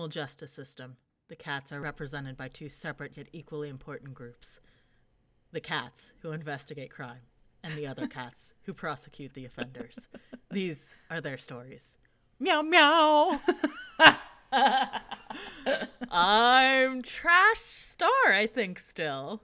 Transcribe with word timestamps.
animal 0.00 0.08
justice 0.08 0.50
system, 0.50 0.96
the 1.28 1.36
cats 1.36 1.70
are 1.70 1.80
represented 1.80 2.34
by 2.34 2.48
two 2.48 2.70
separate 2.70 3.12
yet 3.16 3.26
equally 3.34 3.68
important 3.68 4.14
groups 4.14 4.58
the 5.52 5.60
cats 5.60 6.14
who 6.22 6.32
investigate 6.32 6.90
crime, 6.90 7.20
and 7.62 7.76
the 7.76 7.86
other 7.86 8.06
cats 8.06 8.54
who 8.62 8.72
prosecute 8.72 9.34
the 9.34 9.44
offenders. 9.44 10.08
These 10.50 10.94
are 11.10 11.20
their 11.20 11.36
stories. 11.36 11.98
Meow 12.38 12.62
meow. 12.62 13.40
I'm 16.10 17.02
Trash 17.02 17.58
Star, 17.58 18.32
I 18.32 18.46
think, 18.46 18.78
still. 18.78 19.42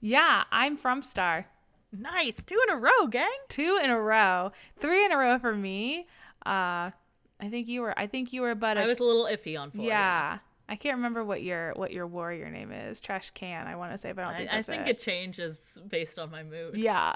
Yeah, 0.00 0.44
I'm 0.50 0.78
from 0.78 1.02
Star. 1.02 1.48
Nice. 1.92 2.42
Two 2.44 2.58
in 2.66 2.74
a 2.74 2.80
row, 2.80 3.08
gang. 3.10 3.28
Two 3.50 3.78
in 3.82 3.90
a 3.90 4.00
row. 4.00 4.52
Three 4.78 5.04
in 5.04 5.12
a 5.12 5.18
row 5.18 5.38
for 5.38 5.54
me. 5.54 6.06
Uh 6.46 6.92
I 7.40 7.48
think 7.48 7.68
you 7.68 7.82
were 7.82 7.98
I 7.98 8.06
think 8.06 8.32
you 8.32 8.42
were 8.42 8.54
but 8.54 8.78
I 8.78 8.86
was 8.86 9.00
a 9.00 9.04
little 9.04 9.24
iffy 9.26 9.58
on 9.58 9.70
four. 9.70 9.84
Yeah. 9.84 10.38
I 10.70 10.76
can't 10.76 10.96
remember 10.96 11.24
what 11.24 11.42
your 11.42 11.72
what 11.76 11.92
your 11.92 12.06
warrior 12.06 12.50
name 12.50 12.72
is. 12.72 13.00
Trash 13.00 13.30
can, 13.30 13.66
I 13.66 13.76
want 13.76 13.92
to 13.92 13.98
say, 13.98 14.12
but 14.12 14.24
I 14.24 14.28
don't 14.28 14.36
think 14.36 14.52
I, 14.52 14.58
I 14.58 14.62
think 14.62 14.86
it. 14.86 14.90
it 14.90 14.98
changes 14.98 15.78
based 15.88 16.18
on 16.18 16.30
my 16.30 16.42
mood. 16.42 16.76
Yeah. 16.76 17.14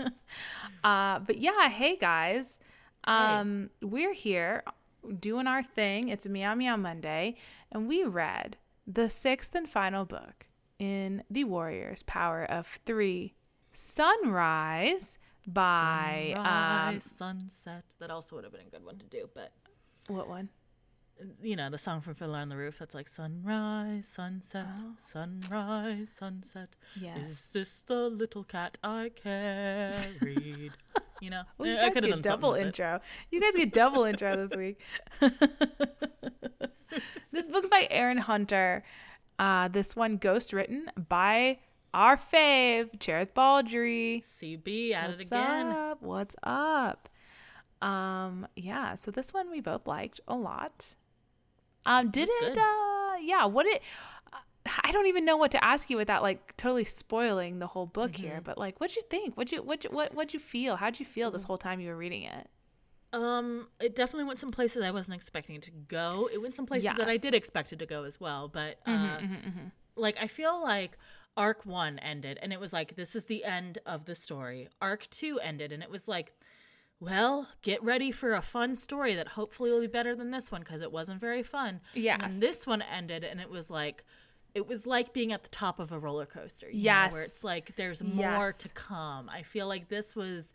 uh, 0.84 1.20
but 1.20 1.38
yeah, 1.38 1.68
hey 1.68 1.96
guys. 1.96 2.58
Um, 3.04 3.70
we're 3.82 4.14
here 4.14 4.64
doing 5.20 5.46
our 5.46 5.62
thing. 5.62 6.08
It's 6.08 6.26
Meow 6.26 6.54
Meow 6.54 6.76
Monday, 6.76 7.36
and 7.70 7.86
we 7.86 8.04
read 8.04 8.56
the 8.86 9.08
sixth 9.08 9.54
and 9.54 9.68
final 9.68 10.04
book 10.04 10.46
in 10.78 11.22
The 11.30 11.44
Warriors 11.44 12.02
Power 12.02 12.44
of 12.44 12.80
Three 12.84 13.34
Sunrise 13.72 15.18
by 15.46 16.32
Sunrise, 16.34 16.94
um 16.94 17.00
sunset. 17.00 17.84
That 17.98 18.10
also 18.10 18.36
would 18.36 18.44
have 18.44 18.52
been 18.52 18.62
a 18.66 18.70
good 18.70 18.84
one 18.84 18.98
to 18.98 19.06
do, 19.06 19.28
but 19.34 19.52
what 20.08 20.28
one? 20.28 20.48
you 21.40 21.54
know 21.54 21.70
the 21.70 21.78
song 21.78 22.00
from 22.00 22.14
Fiddler 22.14 22.38
on 22.38 22.48
the 22.48 22.56
Roof. 22.56 22.78
That's 22.78 22.94
like 22.94 23.06
sunrise, 23.08 24.08
sunset, 24.08 24.66
Oh. 24.80 24.94
sunrise, 24.98 26.10
sunset. 26.10 26.70
Yes. 27.00 27.18
Is 27.30 27.48
this 27.52 27.80
the 27.86 28.08
little 28.08 28.42
cat 28.42 28.78
I 28.82 29.10
carried? 29.14 30.72
you 31.20 31.30
know, 31.30 31.42
Well, 31.56 31.68
you 31.68 31.78
I 31.78 31.90
could 31.90 32.02
have 32.02 32.14
get 32.14 32.22
done 32.22 32.32
double 32.32 32.52
with 32.52 32.62
it. 32.62 32.66
intro. 32.66 33.00
You 33.30 33.40
guys 33.40 33.52
get 33.54 33.72
double 33.72 34.02
intro 34.04 34.36
this 34.46 34.56
week. 34.58 34.80
this 37.32 37.46
book's 37.46 37.68
by 37.68 37.86
Erin 37.90 38.18
Hunter. 38.18 38.82
Uh, 39.38 39.68
this 39.68 39.96
one 39.96 40.12
ghost 40.16 40.52
written 40.52 40.90
by 41.08 41.58
our 41.94 42.16
fave, 42.18 42.98
Cherith 43.00 43.32
Baldry. 43.34 44.22
CB 44.26 44.92
at 44.92 45.10
it 45.10 45.16
What's 45.18 45.26
again. 45.30 45.66
up? 45.68 46.02
What's 46.02 46.36
up? 46.42 47.08
Um, 47.80 48.46
yeah, 48.56 48.94
so 48.94 49.10
this 49.10 49.32
one 49.32 49.50
we 49.50 49.60
both 49.60 49.86
liked 49.86 50.20
a 50.28 50.34
lot. 50.34 50.94
Um, 51.86 52.10
did 52.10 52.28
was 52.28 52.48
it 52.48 52.54
good. 52.54 52.58
uh 52.62 53.16
yeah, 53.22 53.44
what 53.46 53.66
it 53.66 53.82
I 54.82 54.92
don't 54.92 55.06
even 55.06 55.26
know 55.26 55.36
what 55.36 55.50
to 55.50 55.62
ask 55.62 55.90
you 55.90 55.98
without 55.98 56.22
like 56.22 56.56
totally 56.56 56.84
spoiling 56.84 57.58
the 57.58 57.66
whole 57.66 57.84
book 57.86 58.16
here, 58.16 58.32
Mm-hmm. 58.36 58.42
but 58.44 58.56
like 58.58 58.80
what'd 58.80 58.96
you 58.96 59.02
think? 59.10 59.36
What'd 59.36 59.52
you 59.52 59.62
what 59.62 59.84
what 59.92 60.14
what'd 60.14 60.32
you 60.32 60.40
feel? 60.40 60.76
How'd 60.76 60.98
you 60.98 61.04
feel 61.04 61.30
this 61.30 61.42
whole 61.42 61.58
time 61.58 61.80
you 61.80 61.88
were 61.90 61.96
reading 61.96 62.22
it? 62.22 62.48
Um, 63.12 63.68
it 63.78 63.94
definitely 63.94 64.24
went 64.24 64.38
some 64.38 64.50
places 64.50 64.82
I 64.82 64.90
wasn't 64.90 65.14
expecting 65.16 65.54
it 65.56 65.62
to 65.62 65.70
go. 65.70 66.28
It 66.32 66.40
went 66.42 66.54
some 66.54 66.66
places 66.66 66.90
that 66.96 67.08
I 67.08 67.16
did 67.18 67.34
expect 67.34 67.72
it 67.72 67.78
to 67.80 67.86
go 67.86 68.04
as 68.04 68.18
well. 68.18 68.48
But 68.48 68.78
uh, 68.86 69.18
like 69.94 70.16
I 70.20 70.26
feel 70.26 70.60
like 70.62 70.96
arc 71.36 71.64
one 71.66 71.98
ended, 71.98 72.38
and 72.42 72.52
it 72.52 72.60
was 72.60 72.72
like 72.72 72.96
this 72.96 73.14
is 73.16 73.24
the 73.26 73.44
end 73.44 73.78
of 73.86 74.04
the 74.04 74.14
story. 74.14 74.68
Arc 74.80 75.08
two 75.10 75.38
ended, 75.40 75.72
and 75.72 75.82
it 75.82 75.90
was 75.90 76.06
like, 76.08 76.32
well, 77.00 77.48
get 77.62 77.82
ready 77.82 78.10
for 78.12 78.34
a 78.34 78.42
fun 78.42 78.76
story 78.76 79.14
that 79.14 79.28
hopefully 79.28 79.70
will 79.70 79.80
be 79.80 79.86
better 79.86 80.14
than 80.14 80.30
this 80.30 80.50
one 80.50 80.60
because 80.62 80.80
it 80.80 80.92
wasn't 80.92 81.20
very 81.20 81.42
fun. 81.42 81.80
Yeah. 81.94 82.18
And 82.20 82.40
this 82.40 82.66
one 82.66 82.82
ended, 82.82 83.24
and 83.24 83.40
it 83.40 83.50
was 83.50 83.70
like. 83.70 84.04
It 84.54 84.68
was 84.68 84.86
like 84.86 85.12
being 85.12 85.32
at 85.32 85.42
the 85.42 85.48
top 85.48 85.80
of 85.80 85.90
a 85.90 85.98
roller 85.98 86.26
coaster, 86.26 86.68
Yes. 86.70 87.12
where 87.12 87.22
it's 87.22 87.42
like 87.42 87.74
there's 87.74 88.04
more 88.04 88.50
Yes. 88.54 88.58
to 88.58 88.68
come. 88.68 89.28
I 89.28 89.42
feel 89.42 89.66
like 89.66 89.88
this 89.88 90.14
was 90.14 90.54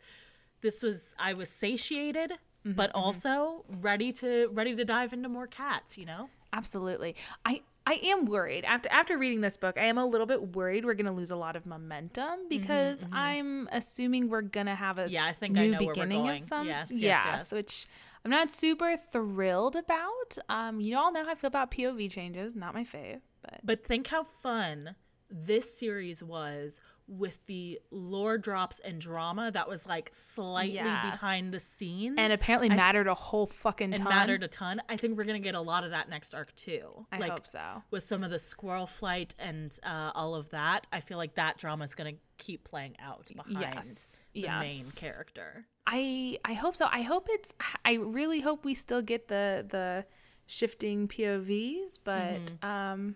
this 0.62 0.82
was 0.82 1.14
I 1.20 1.34
was 1.34 1.50
satiated, 1.50 2.32
Mm-hmm, 2.66 2.78
but 2.78 2.92
also 2.96 3.66
ready 3.82 4.14
to 4.14 4.48
ready 4.54 4.74
to 4.74 4.86
dive 4.86 5.12
into 5.12 5.28
more 5.28 5.48
cats. 5.48 5.98
You 5.98 6.06
know, 6.06 6.30
Absolutely. 6.54 7.18
I 7.44 7.62
I 7.90 7.94
am 8.04 8.26
worried 8.26 8.66
after 8.66 8.88
after 8.92 9.18
reading 9.18 9.42
this 9.42 9.58
book. 9.58 9.76
I 9.76 9.86
am 9.86 9.98
a 9.98 10.06
little 10.06 10.28
bit 10.28 10.56
worried 10.56 10.86
we're 10.86 10.94
going 10.94 11.08
to 11.08 11.12
lose 11.14 11.32
a 11.32 11.36
lot 11.36 11.56
of 11.56 11.66
momentum 11.66 12.48
because 12.48 13.04
I'm 13.12 13.68
assuming 13.72 14.30
we're 14.30 14.44
going 14.44 14.68
to 14.68 14.76
have 14.76 15.00
a 15.00 15.04
Mm-hmm, 15.04 15.12
Yeah, 15.12 15.26
I 15.26 15.32
think 15.32 15.58
I 15.58 15.68
new 15.68 15.72
we're 15.72 15.94
beginning 15.94 16.24
going. 16.24 16.42
of 16.42 16.48
some 16.48 16.68
Yes, 16.68 16.92
yes, 16.92 17.02
yeah, 17.02 17.26
yes. 17.38 17.52
which 17.52 17.88
I'm 18.24 18.30
not 18.30 18.52
super 18.52 18.96
thrilled 18.96 19.76
about. 19.76 20.38
Um, 20.50 20.80
you 20.80 20.98
all 20.98 21.12
know 21.12 21.24
how 21.24 21.32
I 21.32 21.36
feel 21.36 21.48
about 21.48 21.72
POV 21.72 22.12
changes. 22.12 22.56
Not 22.56 22.76
my 22.76 22.84
fave, 22.84 23.22
but 23.42 23.60
but 23.64 23.84
think 23.84 24.06
how 24.08 24.24
fun 24.24 24.96
this 25.30 25.78
series 25.78 26.24
was 26.24 26.80
with 27.08 27.44
the 27.48 27.80
lore 27.90 28.38
drops 28.38 28.80
and 28.82 29.02
drama 29.02 29.50
that 29.52 29.68
was 29.68 29.88
like 29.88 30.10
slightly 30.14 30.76
Yes. 30.76 31.12
behind 31.12 31.52
the 31.52 31.60
scenes 31.60 32.16
and 32.20 32.32
apparently 32.32 32.70
mattered 32.70 33.08
a 33.08 33.16
whole 33.16 33.48
fucking 33.48 33.94
and 33.94 34.04
ton. 34.04 34.10
mattered 34.10 34.44
a 34.44 34.48
ton. 34.48 34.80
I 34.88 34.96
think 34.96 35.18
we're 35.18 35.24
gonna 35.24 35.40
get 35.40 35.56
a 35.56 35.62
lot 35.62 35.84
of 35.84 35.90
that 35.92 36.08
next 36.08 36.36
arc 36.36 36.54
too. 36.56 37.08
I 37.12 37.18
like, 37.18 37.32
hope 37.32 37.48
so. 37.48 37.82
With 37.90 38.04
some 38.04 38.24
of 38.24 38.30
the 38.30 38.38
squirrel 38.38 38.86
flight 38.86 39.34
and 39.40 39.76
uh, 39.84 40.12
all 40.14 40.36
of 40.36 40.52
that, 40.52 40.86
I 40.94 41.00
feel 41.00 41.18
like 41.18 41.34
that 41.36 41.58
drama 41.58 41.84
is 41.86 41.96
gonna 41.96 42.14
keep 42.38 42.64
playing 42.64 42.96
out 43.00 43.32
behind 43.36 43.76
Yes, 43.76 44.20
the 44.34 44.42
yes. 44.42 44.62
main 44.62 44.86
character. 44.92 45.66
I 45.88 46.38
I 46.46 46.54
hope 46.54 46.76
so. 46.76 46.88
I 46.92 47.02
hope 47.02 47.26
it's. 47.32 47.52
I 47.84 47.94
really 47.96 48.42
hope 48.42 48.64
we 48.66 48.76
still 48.76 49.02
get 49.02 49.28
the 49.30 49.66
the 49.68 50.06
shifting 50.46 51.08
POVs, 51.08 51.98
but 52.04 52.22
Mm-hmm. 52.62 52.66
um, 52.70 53.16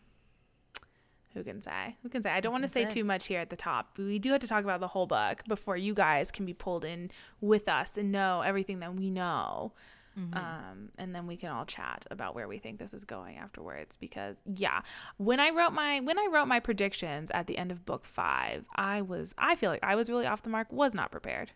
who 1.33 1.43
can 1.43 1.61
say? 1.61 1.97
Who 2.03 2.09
can 2.09 2.21
say? 2.21 2.31
I 2.31 2.39
don't 2.39 2.51
want 2.51 2.63
to 2.63 2.67
say 2.67 2.83
say? 2.83 2.89
too 2.89 3.03
much 3.03 3.27
here 3.27 3.39
at 3.39 3.49
the 3.49 3.55
top. 3.55 3.97
We 3.97 4.19
do 4.19 4.31
have 4.31 4.41
to 4.41 4.47
talk 4.47 4.63
about 4.63 4.79
the 4.79 4.87
whole 4.87 5.07
book 5.07 5.43
before 5.47 5.77
you 5.77 5.93
guys 5.93 6.31
can 6.31 6.45
be 6.45 6.53
pulled 6.53 6.85
in 6.85 7.11
with 7.41 7.67
us 7.67 7.97
and 7.97 8.11
know 8.11 8.41
everything 8.41 8.79
that 8.79 8.95
we 8.95 9.09
know. 9.09 9.73
Mm-hmm. 10.17 10.37
Um, 10.37 10.89
and 10.97 11.15
then 11.15 11.25
we 11.25 11.35
can 11.37 11.49
all 11.49 11.65
chat 11.65 12.05
about 12.11 12.35
where 12.35 12.47
we 12.47 12.59
think 12.59 12.77
this 12.77 12.93
is 12.93 13.03
going 13.03 13.37
afterwards. 13.37 13.97
Because 13.97 14.41
yeah, 14.55 14.81
when 15.17 15.39
I 15.39 15.49
wrote 15.49 15.73
my 15.73 16.01
when 16.01 16.19
I 16.19 16.29
wrote 16.31 16.47
my 16.47 16.59
predictions 16.59 17.31
at 17.31 17.47
the 17.47 17.57
end 17.57 17.71
of 17.71 17.85
book 17.85 18.05
five, 18.05 18.65
I 18.75 19.01
was 19.01 19.33
I 19.37 19.55
feel 19.55 19.71
like 19.71 19.83
I 19.83 19.95
was 19.95 20.09
really 20.09 20.27
off 20.27 20.43
the 20.43 20.49
mark. 20.49 20.71
Was 20.71 20.93
not 20.93 21.11
prepared. 21.11 21.51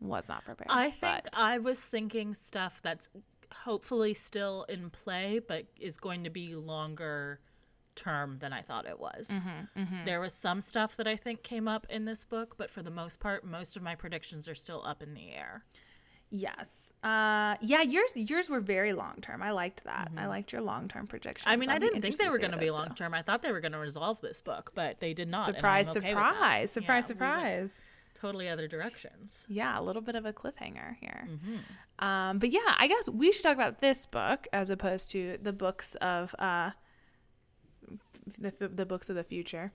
Was 0.00 0.28
not 0.28 0.44
prepared. 0.44 0.68
I 0.70 0.90
think 0.90 1.24
but- 1.24 1.38
I 1.38 1.58
was 1.58 1.80
thinking 1.80 2.34
stuff 2.34 2.82
that's 2.82 3.08
hopefully 3.54 4.14
still 4.14 4.64
in 4.68 4.90
play, 4.90 5.40
but 5.46 5.66
is 5.78 5.96
going 5.96 6.24
to 6.24 6.30
be 6.30 6.54
longer 6.54 7.40
term 8.00 8.38
than 8.40 8.52
I 8.52 8.62
thought 8.62 8.86
it 8.86 8.98
was. 8.98 9.30
Mm-hmm, 9.30 10.04
There 10.04 10.20
was 10.20 10.32
some 10.34 10.60
stuff 10.60 10.96
that 10.96 11.06
I 11.06 11.16
think 11.16 11.42
came 11.42 11.68
up 11.68 11.86
in 11.90 12.04
this 12.04 12.24
book, 12.24 12.54
but 12.56 12.70
for 12.70 12.82
the 12.82 12.90
most 12.90 13.20
part, 13.20 13.44
most 13.44 13.76
of 13.76 13.82
my 13.82 13.94
predictions 13.94 14.48
are 14.48 14.54
still 14.54 14.82
up 14.86 15.02
in 15.02 15.14
the 15.14 15.30
air. 15.32 15.64
Yes. 16.30 16.92
Uh 17.02 17.56
yeah, 17.60 17.82
yours 17.82 18.12
yours 18.14 18.48
were 18.48 18.60
very 18.60 18.92
long 18.92 19.16
term. 19.20 19.42
I 19.42 19.50
liked 19.52 19.84
that. 19.84 20.10
I 20.16 20.26
liked 20.26 20.52
your 20.52 20.60
long 20.62 20.86
term 20.86 21.06
predictions. 21.06 21.44
Mm-hmm. 21.44 21.52
I 21.52 21.56
mean, 21.56 21.70
I 21.70 21.74
I'll 21.74 21.80
didn't 21.80 22.02
think 22.02 22.18
they 22.18 22.28
were 22.28 22.38
going 22.38 22.52
to 22.52 22.58
be 22.58 22.70
long 22.70 22.94
term. 22.94 23.14
I 23.14 23.22
thought 23.22 23.42
they 23.42 23.52
were 23.52 23.60
going 23.60 23.72
to 23.72 23.78
resolve 23.78 24.20
this 24.20 24.40
book, 24.40 24.72
but 24.74 25.00
they 25.00 25.14
did 25.14 25.28
not. 25.28 25.46
Surprise, 25.46 25.88
okay 25.88 26.10
surprise, 26.10 26.70
surprise, 26.70 27.04
Yeah, 27.04 27.06
we 27.06 27.08
surprise. 27.08 27.80
Totally 28.20 28.48
other 28.50 28.68
directions. 28.68 29.46
Yeah, 29.48 29.80
a 29.80 29.82
little 29.82 30.02
bit 30.02 30.14
of 30.14 30.26
a 30.26 30.32
cliffhanger 30.32 30.96
here. 31.00 31.26
Mm-hmm. 31.26 32.04
Um, 32.06 32.38
but 32.38 32.50
yeah, 32.50 32.74
I 32.76 32.86
guess 32.86 33.08
we 33.08 33.32
should 33.32 33.42
talk 33.42 33.54
about 33.54 33.80
this 33.80 34.04
book 34.04 34.46
as 34.52 34.68
opposed 34.68 35.10
to 35.12 35.38
the 35.40 35.54
books 35.54 35.94
of 35.96 36.34
uh, 36.38 36.70
the 38.38 38.68
the 38.68 38.86
books 38.86 39.08
of 39.10 39.16
the 39.16 39.24
future. 39.24 39.72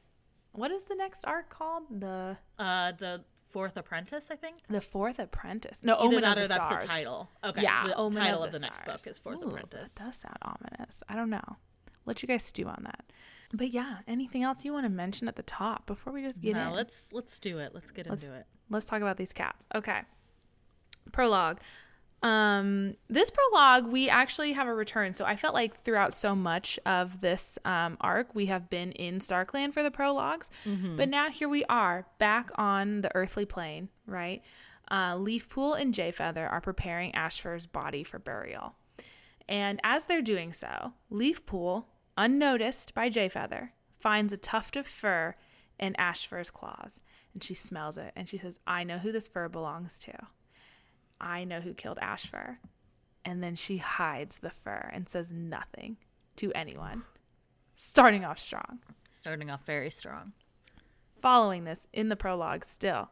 What 0.51 0.71
is 0.71 0.83
the 0.83 0.95
next 0.95 1.25
arc 1.25 1.49
called? 1.49 1.83
The 1.99 2.37
Uh, 2.57 2.91
the 2.93 3.23
Fourth 3.49 3.77
Apprentice, 3.77 4.29
I 4.31 4.35
think. 4.35 4.57
the 4.69 4.81
Fourth 4.81 5.19
Apprentice. 5.19 5.81
No, 5.83 5.95
Either 5.95 6.03
Omen 6.05 6.21
that 6.21 6.37
of 6.37 6.43
or 6.43 6.47
the 6.47 6.53
that's 6.53 6.65
Stars. 6.65 6.83
the 6.83 6.87
title. 6.89 7.29
Okay. 7.43 7.61
Yeah, 7.63 7.87
the 7.87 7.95
Omen 7.95 8.21
title 8.21 8.41
of 8.43 8.47
of 8.47 8.51
the, 8.53 8.59
the 8.59 8.63
next 8.65 8.85
book 8.85 9.05
is 9.07 9.19
Fourth 9.19 9.39
Ooh, 9.43 9.47
Apprentice. 9.49 9.95
That 9.95 10.05
does 10.05 10.15
sound 10.17 10.37
ominous. 10.41 11.03
I 11.09 11.15
don't 11.15 11.29
know. 11.29 11.57
Let 12.05 12.21
you 12.21 12.27
guys 12.27 12.43
stew 12.43 12.67
on 12.67 12.81
that. 12.83 13.05
But 13.53 13.69
yeah, 13.71 13.99
anything 14.07 14.43
else 14.43 14.65
you 14.65 14.73
want 14.73 14.85
to 14.85 14.89
mention 14.89 15.27
at 15.27 15.35
the 15.35 15.43
top 15.43 15.85
before 15.85 16.11
we 16.13 16.21
just 16.21 16.41
get 16.41 16.53
no, 16.55 16.67
in? 16.69 16.73
let's 16.73 17.11
let's 17.13 17.39
do 17.39 17.59
it. 17.59 17.73
Let's 17.73 17.91
get 17.91 18.09
Let's- 18.09 18.23
into 18.23 18.35
it. 18.37 18.45
let's 18.69 18.85
talk 18.85 19.01
about 19.01 19.17
these 19.17 19.31
cats. 19.33 19.65
Okay. 19.73 20.01
Prologue. 21.11 21.59
Um, 22.23 22.95
this 23.07 23.29
prologue, 23.29 23.85
we 23.87 24.09
actually 24.09 24.53
have 24.53 24.67
a 24.67 24.73
return. 24.73 25.13
So 25.13 25.25
I 25.25 25.35
felt 25.35 25.53
like 25.53 25.83
throughout 25.83 26.13
so 26.13 26.35
much 26.35 26.79
of 26.85 27.21
this 27.21 27.59
um, 27.65 27.97
arc, 28.01 28.33
we 28.33 28.47
have 28.47 28.69
been 28.69 28.91
in 28.93 29.19
StarClan 29.19 29.73
for 29.73 29.83
the 29.83 29.91
prologues. 29.91 30.49
But 30.95 31.09
now 31.09 31.29
here 31.29 31.47
we 31.47 31.63
are 31.65 32.07
back 32.17 32.49
on 32.55 33.01
the 33.01 33.15
earthly 33.15 33.45
plane, 33.45 33.89
right? 34.07 34.41
Uh, 34.89 35.15
Leafpool 35.15 35.79
and 35.79 35.93
Jayfeather 35.93 36.51
are 36.51 36.61
preparing 36.61 37.13
Ashfur's 37.13 37.67
body 37.67 38.03
for 38.03 38.17
burial. 38.17 38.75
And 39.47 39.79
as 39.83 40.05
they're 40.05 40.21
doing 40.23 40.51
so, 40.51 40.93
Leafpool, 41.11 41.85
unnoticed 42.17 42.95
by 42.95 43.09
Jayfeather, 43.09 43.69
finds 43.99 44.33
a 44.33 44.37
tuft 44.37 44.75
of 44.75 44.87
fur 44.87 45.35
in 45.79 45.95
Ashfur's 45.97 46.49
claws. 46.49 46.99
And 47.33 47.43
she 47.43 47.53
smells 47.53 47.97
it 47.97 48.13
and 48.15 48.27
she 48.27 48.37
says, 48.37 48.59
I 48.65 48.83
know 48.83 48.97
who 48.97 49.11
this 49.11 49.27
fur 49.27 49.47
belongs 49.49 49.99
to. 49.99 50.13
I 51.19 51.43
know 51.43 51.61
who 51.61 51.73
killed 51.73 51.99
Ashfur. 52.01 52.59
And 53.23 53.41
then 53.43 53.55
she 53.55 53.77
hides 53.77 54.37
the 54.37 54.49
fur 54.51 54.89
and 54.93 55.09
says 55.09 55.31
nothing. 55.31 55.97
to 56.37 56.51
anyone. 56.53 57.03
Starting 57.75 58.25
off 58.25 58.39
strong. 58.39 58.79
Starting 59.11 59.49
off 59.49 59.65
very 59.65 59.89
strong. 59.89 60.33
Following 61.21 61.63
this 61.63 61.87
in 61.93 62.09
the 62.09 62.15
prologue, 62.15 62.65
still, 62.65 63.09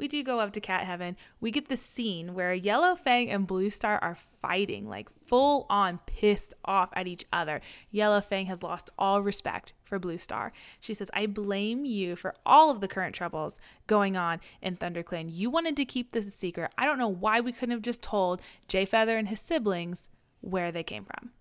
we 0.00 0.08
do 0.08 0.22
go 0.22 0.40
up 0.40 0.52
to 0.54 0.60
Cat 0.60 0.86
Heaven. 0.86 1.14
We 1.40 1.50
get 1.50 1.68
the 1.68 1.76
scene 1.76 2.32
where 2.32 2.54
Yellow 2.54 2.96
Fang 2.96 3.30
and 3.30 3.46
Blue 3.46 3.68
Star 3.68 3.98
are 3.98 4.14
fighting, 4.14 4.88
like 4.88 5.10
full 5.26 5.66
on 5.68 6.00
pissed 6.06 6.54
off 6.64 6.88
at 6.94 7.06
each 7.06 7.26
other. 7.34 7.60
Yellow 7.90 8.22
Fang 8.22 8.46
has 8.46 8.62
lost 8.62 8.88
all 8.98 9.20
respect 9.20 9.74
for 9.84 9.98
Blue 9.98 10.16
Star. 10.16 10.54
She 10.80 10.94
says, 10.94 11.10
I 11.12 11.26
blame 11.26 11.84
you 11.84 12.16
for 12.16 12.34
all 12.46 12.70
of 12.70 12.80
the 12.80 12.88
current 12.88 13.14
troubles 13.14 13.60
going 13.86 14.16
on 14.16 14.40
in 14.62 14.78
ThunderClan. 14.78 15.28
You 15.30 15.50
wanted 15.50 15.76
to 15.76 15.84
keep 15.84 16.12
this 16.12 16.26
a 16.26 16.30
secret. 16.30 16.72
I 16.78 16.86
don't 16.86 16.98
know 16.98 17.06
why 17.06 17.40
we 17.40 17.52
couldn't 17.52 17.74
have 17.74 17.82
just 17.82 18.02
told 18.02 18.40
Jay 18.68 18.86
Feather 18.86 19.18
and 19.18 19.28
his 19.28 19.40
siblings 19.40 20.08
where 20.40 20.72
they 20.72 20.82
came 20.82 21.04
from. 21.04 21.32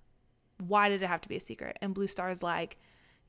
Why 0.67 0.89
did 0.89 1.01
it 1.01 1.07
have 1.07 1.21
to 1.21 1.29
be 1.29 1.37
a 1.37 1.39
secret? 1.39 1.77
And 1.81 1.93
Blue 1.93 2.07
Star 2.07 2.29
is 2.29 2.43
like, 2.43 2.77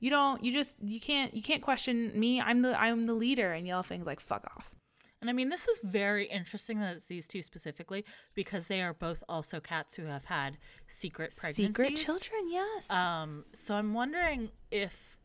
you 0.01 0.11
don't 0.11 0.43
you 0.43 0.51
just 0.51 0.77
you 0.83 0.99
can't 0.99 1.35
you 1.35 1.43
can't 1.43 1.61
question 1.61 2.11
me 2.19 2.41
i'm 2.41 2.63
the 2.63 2.81
i'm 2.81 3.05
the 3.05 3.13
leader 3.13 3.53
and 3.53 3.67
yellow 3.67 3.83
fang's 3.83 4.07
like 4.07 4.19
fuck 4.19 4.51
off 4.57 4.71
and 5.21 5.29
I 5.29 5.33
mean, 5.33 5.51
this 5.51 5.69
is 5.69 5.81
very 5.83 6.27
interesting 6.27 6.81
that 6.81 6.97
it's 6.97 7.07
these 7.07 7.29
two 7.29 7.43
specifically 7.43 8.05
because 8.35 8.69
they 8.69 8.81
are 8.81 8.95
both 8.95 9.23
also 9.29 9.61
cats 9.61 9.95
who 9.95 10.05
have 10.05 10.25
had 10.27 10.57
secret 10.87 11.37
pregnancies. 11.37 11.67
Secret 11.67 11.97
children, 11.97 12.49
yes. 12.49 12.91
Um, 12.91 13.45
so 13.53 13.75
I'm 13.75 13.93
wondering 13.93 14.51
if, 14.71 15.19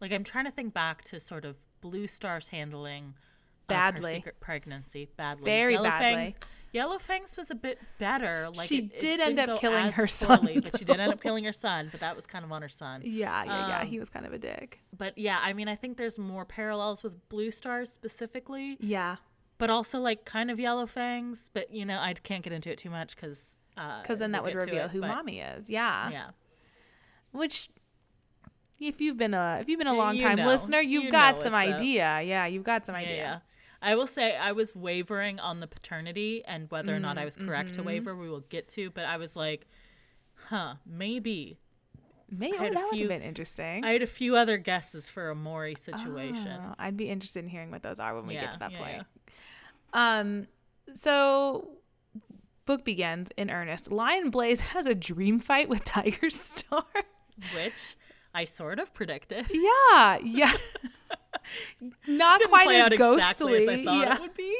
like, 0.00 0.12
I'm 0.12 0.24
trying 0.24 0.44
to 0.44 0.50
think 0.50 0.72
back 0.72 1.02
to 1.04 1.18
sort 1.18 1.44
of 1.44 1.56
Blue 1.80 2.06
Star's 2.06 2.48
handling 2.48 3.14
badly 3.68 4.14
secret 4.14 4.38
pregnancy 4.38 5.08
badly, 5.16 5.44
very 5.44 5.72
Yellow 5.72 5.88
badly. 5.88 6.26
Fangs, 6.26 6.36
Yellow 6.72 6.98
Fangs 6.98 7.36
was 7.36 7.50
a 7.50 7.54
bit 7.54 7.78
better. 7.98 8.50
Like 8.54 8.68
she 8.68 8.78
it, 8.78 8.84
it 8.94 8.98
did 9.00 9.20
end 9.20 9.38
up 9.38 9.58
killing 9.58 9.92
her 9.92 10.06
poorly, 10.06 10.54
son. 10.54 10.60
but 10.62 10.78
she 10.78 10.84
did 10.84 11.00
end 11.00 11.12
up 11.12 11.22
killing 11.22 11.44
her 11.44 11.52
son. 11.52 11.88
But 11.90 12.00
that 12.00 12.14
was 12.16 12.26
kind 12.26 12.44
of 12.44 12.52
on 12.52 12.60
her 12.62 12.68
son. 12.68 13.00
Yeah, 13.04 13.44
yeah, 13.44 13.68
yeah. 13.68 13.80
Um, 13.80 13.86
He 13.86 13.98
was 13.98 14.08
kind 14.10 14.26
of 14.26 14.32
a 14.32 14.38
dick. 14.38 14.80
But 14.96 15.16
yeah, 15.16 15.38
I 15.42 15.52
mean, 15.52 15.68
I 15.68 15.74
think 15.74 15.96
there's 15.96 16.18
more 16.18 16.44
parallels 16.44 17.02
with 17.02 17.28
Blue 17.28 17.50
Stars 17.50 17.90
specifically 17.90 18.76
Yeah, 18.80 19.16
but 19.58 19.70
also 19.70 20.00
like 20.00 20.24
kind 20.26 20.50
of 20.50 20.60
yellow 20.60 20.86
fangs 20.86 21.50
but 21.54 21.72
you 21.72 21.86
know 21.86 21.98
i 21.98 22.12
can't 22.12 22.42
get 22.44 22.52
into 22.52 22.70
it 22.70 22.76
too 22.76 22.90
much 22.90 23.16
because 23.16 23.56
because 24.02 24.18
then 24.18 24.32
that 24.32 24.42
would 24.44 24.54
reveal 24.54 24.88
who 24.88 25.00
mommy 25.00 25.40
is. 25.40 25.70
Yeah. 25.70 26.10
yeah 26.10 26.26
which. 27.32 27.68
If 28.78 29.00
you've 29.00 29.16
been 29.16 29.32
a 29.32 29.58
if 29.62 29.68
you've 29.68 29.78
been 29.78 29.86
a 29.86 29.92
You 29.92 29.98
long 29.98 30.18
time 30.18 30.36
know. 30.36 30.46
listener, 30.46 30.80
you've 30.80 31.04
You 31.04 31.10
got 31.10 31.38
some 31.38 31.54
up. 31.54 31.60
idea. 31.60 32.20
Yeah, 32.20 32.44
you've 32.44 32.64
got 32.64 32.84
some 32.84 32.94
yeah, 32.94 33.00
idea. 33.00 33.16
yeah 33.16 33.38
i 33.82 33.94
will 33.94 34.06
say 34.06 34.36
i 34.36 34.52
was 34.52 34.74
wavering 34.74 35.38
on 35.40 35.60
the 35.60 35.66
paternity 35.66 36.42
and 36.46 36.70
whether 36.70 36.94
or 36.94 36.98
not 37.00 37.18
i 37.18 37.24
was 37.24 37.36
correct 37.36 37.70
Mm-hmm. 37.70 37.82
to 37.82 37.86
waver 37.86 38.16
we 38.16 38.28
will 38.28 38.40
get 38.48 38.68
to 38.68 38.90
but 38.90 39.04
i 39.04 39.16
was 39.16 39.36
like 39.36 39.66
huh 40.48 40.74
maybe 40.86 41.58
Maybe 42.28 42.58
I 42.58 42.62
had 42.64 42.72
a 42.72 42.74
that 42.74 42.84
would 42.86 42.90
few- 42.94 43.08
have 43.08 43.20
been 43.20 43.28
interesting. 43.28 43.84
i 43.84 43.92
had 43.92 44.02
a 44.02 44.06
few 44.06 44.34
other 44.36 44.56
guesses 44.58 45.08
for 45.08 45.30
a 45.30 45.34
maury 45.36 45.76
situation 45.76 46.58
Oh, 46.60 46.74
I'd 46.78 46.96
be 46.96 47.08
interested 47.08 47.44
in 47.44 47.48
hearing 47.50 47.70
what 47.70 47.82
those 47.82 48.00
are 48.00 48.14
when 48.16 48.26
we 48.26 48.34
Yeah, 48.34 48.40
get 48.42 48.52
to 48.52 48.58
that 48.58 48.72
yeah, 48.72 48.78
point. 48.78 49.06
Um, 49.92 50.46
so 50.94 51.68
book 52.64 52.84
begins 52.84 53.28
in 53.36 53.48
earnest. 53.48 53.92
Lion 53.92 54.30
Blaze 54.30 54.60
has 54.74 54.86
a 54.86 54.94
dream 54.94 55.38
fight 55.38 55.68
with 55.68 55.84
Tiger 55.84 56.28
Star. 56.30 56.84
which 57.54 57.94
i 58.34 58.44
sort 58.44 58.78
of 58.80 58.92
predicted 58.92 59.46
yeah, 59.52 60.18
yeah. 60.22 60.52
Not 62.06 62.40
quite 62.42 62.68
as 62.68 62.82
out 62.92 62.98
ghostly. 62.98 63.18
exactly 63.18 63.62
as 63.62 63.68
i 63.68 63.84
thought 63.84 64.06
yeah. 64.08 64.14
it 64.14 64.20
would 64.20 64.34
be 64.34 64.56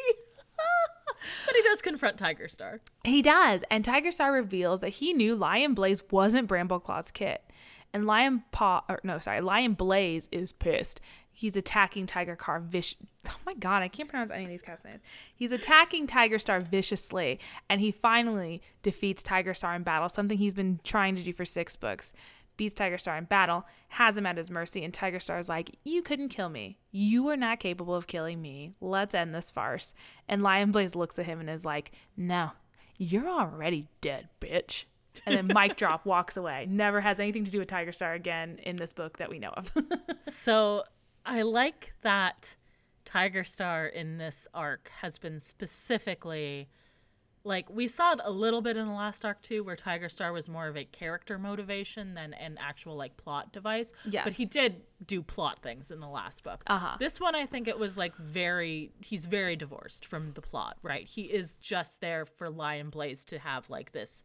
but 1.47 1.55
he 1.55 1.63
does 1.63 1.83
confront 1.83 2.17
tiger 2.17 2.49
star 2.49 2.81
He 3.05 3.23
does, 3.23 3.63
and 3.71 3.85
Tiger 3.85 4.11
Star 4.11 4.33
reveals 4.33 4.81
that 4.81 4.91
he 4.91 5.13
knew 5.13 5.35
Lion 5.35 5.75
Blaze 5.75 6.03
wasn't 6.11 6.49
Brambleclaw's 6.49 7.11
kit, 7.11 7.43
and 7.93 8.07
Lion 8.07 8.43
Paw, 8.53 8.83
or 8.89 9.01
no, 9.05 9.19
sorry, 9.19 9.41
Lion 9.41 9.75
Blaze 9.75 10.29
is 10.33 10.53
pissed. 10.53 11.01
He's 11.33 11.55
attacking 11.57 12.07
Tiger 12.07 12.35
Car 12.35 12.61
vic- 12.61 12.97
Oh 13.29 13.37
my 13.45 13.55
god, 13.55 13.83
I 13.83 13.89
can't 13.89 14.09
pronounce 14.09 14.31
any 14.31 14.45
of 14.45 14.51
these 14.51 14.63
cast 14.63 14.85
names. 14.85 15.01
He's 15.35 15.53
attacking 15.53 16.07
Tiger 16.07 16.39
Star 16.39 16.61
viciously, 16.61 17.39
and 17.69 17.81
he 17.81 17.91
finally 17.91 18.63
defeats 18.83 19.23
Tiger 19.23 19.53
Star 19.53 19.75
in 19.75 19.83
battle, 19.83 20.09
something 20.09 20.39
he's 20.39 20.55
been 20.55 20.81
trying 20.83 21.15
to 21.17 21.23
do 21.23 21.33
for 21.33 21.45
six 21.45 21.77
books. 21.77 22.13
Beats 22.57 22.75
Tiger 22.75 22.99
Star 22.99 23.17
in 23.17 23.25
battle, 23.25 23.67
has 23.89 24.17
him 24.17 24.27
at 24.27 24.37
his 24.37 24.51
mercy, 24.51 24.85
and 24.85 24.93
Tiger 24.93 25.21
Star 25.21 25.39
is 25.39 25.49
like, 25.49 25.77
You 25.85 26.03
couldn't 26.03 26.29
kill 26.29 26.49
me. 26.49 26.79
You 26.91 27.23
were 27.23 27.37
not 27.37 27.61
capable 27.61 27.95
of 27.95 28.07
killing 28.07 28.41
me. 28.41 28.75
Let's 28.81 29.15
end 29.15 29.35
this 29.35 29.51
farce. 29.51 29.95
And 30.29 30.43
Lion 30.43 30.71
Blaze 30.71 30.95
looks 30.95 31.19
at 31.19 31.27
him 31.27 31.41
and 31.41 31.51
is 31.51 31.65
like, 31.65 31.93
No, 32.17 32.53
you're 32.97 33.29
already 33.29 33.87
dead, 34.01 34.29
bitch. 34.41 34.85
And 35.25 35.35
then 35.37 35.51
Mike 35.55 35.77
Drop 35.79 36.05
walks 36.05 36.37
away. 36.37 36.67
Never 36.69 37.01
has 37.01 37.21
anything 37.21 37.45
to 37.45 37.51
do 37.51 37.59
with 37.59 37.69
Tiger 37.69 37.93
Star 37.93 38.15
again 38.15 38.59
in 38.63 38.77
this 38.77 38.93
book 38.93 39.19
that 39.19 39.31
we 39.31 39.39
know 39.39 39.53
of. 39.57 39.71
So 40.29 40.83
I 41.25 41.43
like 41.43 41.93
that 42.03 42.57
Tiger 43.05 43.45
Star 43.45 43.87
in 43.87 44.19
this 44.19 44.49
arc 44.53 44.91
has 45.01 45.19
been 45.19 45.39
specifically 45.41 46.69
like 47.47 47.71
we 47.71 47.87
saw 47.87 48.13
it 48.13 48.21
a 48.25 48.31
little 48.31 48.61
bit 48.61 48.77
in 48.77 48.87
the 48.87 48.93
last 48.93 49.25
arc 49.25 49.41
too, 49.41 49.63
where 49.65 49.77
Tiger 49.77 50.09
Star 50.09 50.33
was 50.33 50.49
more 50.49 50.67
of 50.69 50.77
a 50.77 50.85
character 50.85 51.39
motivation 51.39 52.15
than 52.15 52.35
an 52.35 52.59
actual 52.61 52.97
like 52.97 53.17
plot 53.17 53.53
device. 53.53 53.93
Yes. 54.11 54.25
But 54.25 54.33
he 54.35 54.45
did 54.45 54.83
do 55.07 55.23
plot 55.23 55.61
things 55.63 55.91
in 55.91 56.01
the 56.01 56.09
last 56.09 56.43
book. 56.43 56.63
Uh-huh. 56.67 56.97
This 56.99 57.21
one 57.21 57.35
I 57.35 57.47
think 57.47 57.69
it 57.69 57.79
was 57.79 57.97
like 57.97 58.17
very 58.17 58.91
he's 59.01 59.27
very 59.27 59.57
divorced 59.57 60.05
from 60.05 60.33
the 60.33 60.43
plot, 60.43 60.77
right? 60.83 61.07
He 61.07 61.23
is 61.23 61.57
just 61.57 62.01
there 62.01 62.27
for 62.27 62.51
Lion 62.51 62.91
Blaze 62.91 63.25
to 63.27 63.39
have 63.39 63.71
like 63.71 63.93
this 63.93 64.23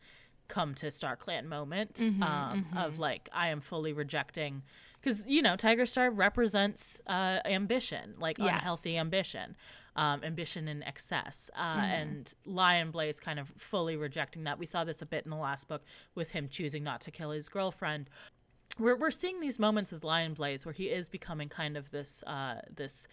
come 0.47 0.73
to 0.75 0.91
Star 0.91 1.15
Clan 1.15 1.47
moment 1.47 1.93
Mm-hmm, 1.95 2.23
um, 2.23 2.65
of 2.75 2.99
like 2.99 3.29
I 3.31 3.49
am 3.49 3.61
fully 3.61 3.93
rejecting 3.93 4.63
because 4.99 5.25
you 5.27 5.41
know 5.41 5.55
Tiger 5.55 5.85
Star 5.85 6.09
represents 6.11 7.01
uh, 7.07 7.39
ambition, 7.45 8.15
like 8.19 8.37
Yes. 8.37 8.49
unhealthy 8.53 8.97
ambition, 8.97 9.55
um, 9.95 10.23
ambition 10.23 10.67
in 10.67 10.83
excess, 10.83 11.49
uh, 11.55 11.61
Mm-hmm. 11.77 11.79
and 11.85 12.33
Lion 12.45 12.91
Blaze 12.91 13.19
kind 13.19 13.39
of 13.39 13.49
fully 13.49 13.97
rejecting 13.97 14.45
that. 14.45 14.57
We 14.59 14.65
saw 14.65 14.83
this 14.83 15.01
a 15.01 15.05
bit 15.05 15.25
in 15.25 15.31
the 15.31 15.37
last 15.37 15.67
book 15.67 15.83
with 16.15 16.31
him 16.31 16.47
choosing 16.49 16.83
not 16.83 17.01
to 17.01 17.11
kill 17.11 17.31
his 17.31 17.49
girlfriend. 17.49 18.09
We're 18.79 18.95
we're 18.95 19.11
seeing 19.11 19.39
these 19.41 19.59
moments 19.59 19.91
with 19.91 20.03
Lion 20.05 20.33
Blaze 20.33 20.65
where 20.65 20.73
he 20.73 20.85
is 20.89 21.09
becoming 21.09 21.49
kind 21.49 21.75
of 21.75 21.91
this 21.91 22.23
uh, 22.25 22.61
this 22.73 23.07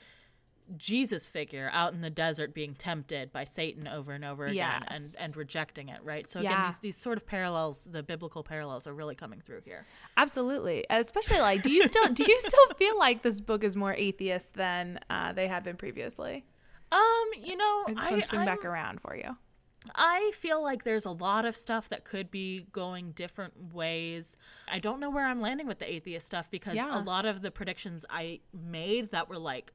Jesus 0.76 1.26
figure 1.26 1.70
out 1.72 1.94
in 1.94 2.02
the 2.02 2.10
desert 2.10 2.52
being 2.52 2.74
tempted 2.74 3.32
by 3.32 3.44
Satan 3.44 3.88
over 3.88 4.12
and 4.12 4.22
over 4.22 4.44
again 4.44 4.84
and, 4.88 5.02
and 5.18 5.34
rejecting 5.34 5.88
it, 5.88 5.98
right? 6.04 6.28
So 6.28 6.40
again, 6.40 6.52
Yeah. 6.52 6.66
these, 6.66 6.78
these 6.80 6.96
sort 6.98 7.16
of 7.16 7.26
parallels, 7.26 7.88
the 7.90 8.02
biblical 8.02 8.42
parallels 8.42 8.86
are 8.86 8.92
really 8.92 9.14
coming 9.14 9.40
through 9.40 9.62
here. 9.64 9.86
Absolutely. 10.18 10.84
Especially 10.90 11.40
like, 11.40 11.62
do 11.62 11.70
you 11.72 11.86
still 11.86 12.12
do 12.12 12.22
you 12.22 12.38
still 12.40 12.66
feel 12.76 12.98
like 12.98 13.22
this 13.22 13.40
book 13.40 13.64
is 13.64 13.76
more 13.76 13.94
atheist 13.94 14.54
than 14.54 15.00
uh, 15.08 15.32
they 15.32 15.46
have 15.48 15.64
been 15.64 15.76
previously? 15.76 16.44
Um, 16.90 17.26
you 17.42 17.56
know, 17.56 17.84
I 17.88 17.92
just 17.94 18.10
want 18.10 18.22
to 18.22 18.28
swing 18.28 18.44
back 18.44 18.58
I'm- 18.64 18.66
around 18.72 19.00
for 19.00 19.16
you. 19.16 19.36
I 19.94 20.32
feel 20.34 20.60
like 20.62 20.82
there's 20.82 21.04
a 21.04 21.10
lot 21.12 21.44
of 21.44 21.56
stuff 21.56 21.88
that 21.90 22.04
could 22.04 22.30
be 22.32 22.66
going 22.72 23.12
different 23.12 23.72
ways. 23.72 24.36
I 24.66 24.80
don't 24.80 24.98
know 24.98 25.08
where 25.08 25.24
I'm 25.26 25.40
landing 25.40 25.68
with 25.68 25.78
the 25.78 25.90
atheist 25.90 26.26
stuff 26.26 26.50
because 26.50 26.74
Yeah. 26.74 26.98
a 26.98 27.00
lot 27.00 27.24
of 27.24 27.42
the 27.42 27.50
predictions 27.52 28.04
I 28.10 28.40
made 28.52 29.12
that 29.12 29.28
were 29.28 29.38
like 29.38 29.72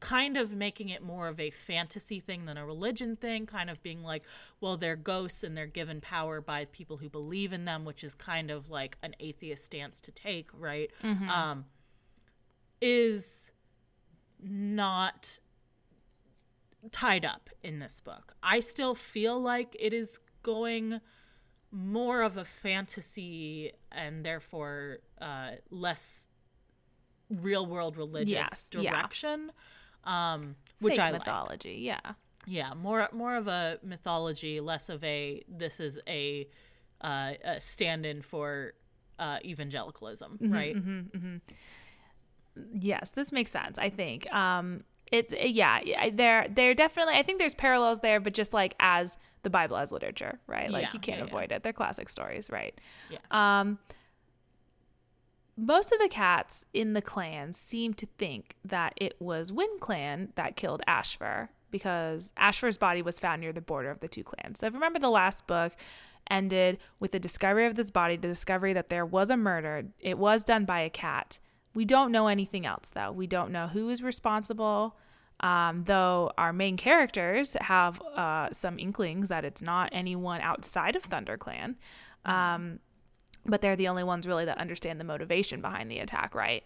kind 0.00 0.36
of 0.36 0.54
making 0.54 0.88
it 0.88 1.02
more 1.02 1.28
of 1.28 1.38
a 1.38 1.50
fantasy 1.50 2.18
thing 2.20 2.44
than 2.46 2.56
a 2.58 2.66
religion 2.66 3.14
thing, 3.16 3.46
kind 3.46 3.70
of 3.70 3.80
being 3.82 4.02
like, 4.02 4.24
well, 4.60 4.76
they're 4.76 4.96
ghosts 4.96 5.44
and 5.44 5.56
they're 5.56 5.66
given 5.68 6.00
power 6.00 6.40
by 6.40 6.64
people 6.66 6.96
who 6.98 7.08
believe 7.08 7.52
in 7.52 7.64
them, 7.64 7.84
which 7.84 8.02
is 8.04 8.12
kind 8.12 8.50
of 8.50 8.68
like 8.68 8.98
an 9.02 9.14
atheist 9.20 9.64
stance 9.64 10.00
to 10.02 10.10
take, 10.10 10.50
right? 10.52 10.90
Um, 11.02 11.66
is 12.82 13.50
not 14.42 15.38
tied 16.92 17.24
up 17.24 17.50
in 17.62 17.78
this 17.78 18.00
book. 18.00 18.34
I 18.42 18.60
still 18.60 18.94
feel 18.94 19.40
like 19.40 19.76
it 19.78 19.92
is 19.92 20.18
going 20.42 21.00
more 21.70 22.22
of 22.22 22.36
a 22.36 22.44
fantasy 22.44 23.72
and 23.90 24.24
therefore 24.24 24.98
uh, 25.20 25.52
less 25.70 26.26
real 27.30 27.66
world 27.66 27.96
religious 27.96 28.30
Yes, 28.32 28.68
yeah. 28.72 28.90
direction. 28.90 29.50
Um, 30.04 30.56
which 30.80 30.94
Fake 30.96 31.00
I 31.00 31.10
like. 31.12 31.20
mythology, 31.20 31.78
yeah. 31.80 32.00
Yeah, 32.46 32.74
more 32.74 33.08
more 33.12 33.36
of 33.36 33.48
a 33.48 33.78
mythology, 33.82 34.60
less 34.60 34.90
of 34.90 35.02
a 35.02 35.42
this 35.48 35.80
is 35.80 35.98
a, 36.06 36.46
uh, 37.00 37.32
a 37.42 37.58
stand-in 37.60 38.20
for 38.20 38.74
uh, 39.18 39.38
evangelicalism, 39.42 40.38
right? 40.42 40.76
Yes, 42.78 43.10
this 43.10 43.32
makes 43.32 43.50
sense. 43.50 43.78
I 43.78 43.88
think. 43.90 44.32
Um, 44.32 44.84
it 45.12 45.32
yeah, 45.50 45.80
yeah, 45.84 46.10
there 46.10 46.46
there 46.48 46.74
definitely. 46.74 47.14
I 47.14 47.22
think 47.22 47.38
there's 47.38 47.54
parallels 47.54 48.00
there, 48.00 48.20
but 48.20 48.34
just 48.34 48.52
like 48.52 48.74
as 48.80 49.16
the 49.42 49.50
Bible 49.50 49.76
as 49.76 49.92
literature, 49.92 50.38
right? 50.46 50.70
Like 50.70 50.84
Yeah, 50.84 50.90
you 50.94 50.98
can't 50.98 51.18
yeah, 51.18 51.24
yeah. 51.24 51.30
avoid 51.30 51.52
it. 51.52 51.62
They're 51.62 51.72
classic 51.72 52.08
stories, 52.08 52.50
right? 52.50 52.78
Yeah. 53.10 53.18
Um, 53.30 53.78
most 55.56 55.92
of 55.92 56.00
the 56.00 56.08
cats 56.08 56.64
in 56.72 56.94
the 56.94 57.02
clans 57.02 57.56
seem 57.56 57.94
to 57.94 58.06
think 58.18 58.56
that 58.64 58.94
it 58.96 59.14
was 59.20 59.52
Wind 59.52 59.80
Clan 59.80 60.32
that 60.34 60.56
killed 60.56 60.82
Ashfur 60.86 61.50
because 61.70 62.32
Ashfur's 62.36 62.76
body 62.76 63.02
was 63.02 63.20
found 63.20 63.40
near 63.40 63.52
the 63.52 63.60
border 63.60 63.90
of 63.90 64.00
the 64.00 64.08
two 64.08 64.24
clans. 64.24 64.60
So 64.60 64.66
if 64.66 64.72
you 64.72 64.78
remember 64.78 64.98
the 64.98 65.10
last 65.10 65.46
book 65.46 65.72
ended 66.30 66.78
with 66.98 67.12
the 67.12 67.20
discovery 67.20 67.66
of 67.66 67.74
this 67.74 67.90
body, 67.90 68.16
the 68.16 68.28
discovery 68.28 68.72
that 68.72 68.88
there 68.88 69.04
was 69.06 69.30
a 69.30 69.36
murder. 69.36 69.84
It 70.00 70.18
was 70.18 70.44
done 70.44 70.64
by 70.64 70.80
a 70.80 70.90
cat. 70.90 71.38
We 71.74 71.84
don't 71.84 72.12
know 72.12 72.28
anything 72.28 72.66
else 72.66 72.90
though. 72.94 73.12
We 73.12 73.26
don't 73.26 73.50
know 73.50 73.68
who 73.68 73.88
is 73.90 74.02
responsible. 74.02 74.96
Um, 75.40 75.82
though 75.84 76.30
our 76.38 76.52
main 76.52 76.76
characters 76.76 77.56
have 77.60 78.00
uh, 78.00 78.50
some 78.52 78.78
inklings 78.78 79.28
that 79.28 79.44
it's 79.44 79.60
not 79.60 79.88
anyone 79.92 80.40
outside 80.40 80.94
of 80.94 81.08
ThunderClan. 81.10 81.74
Um, 82.24 82.78
but 83.44 83.60
they're 83.60 83.76
the 83.76 83.88
only 83.88 84.04
ones 84.04 84.26
really 84.26 84.44
that 84.44 84.58
understand 84.58 85.00
the 85.00 85.04
motivation 85.04 85.60
behind 85.60 85.90
the 85.90 85.98
attack, 85.98 86.34
right? 86.34 86.64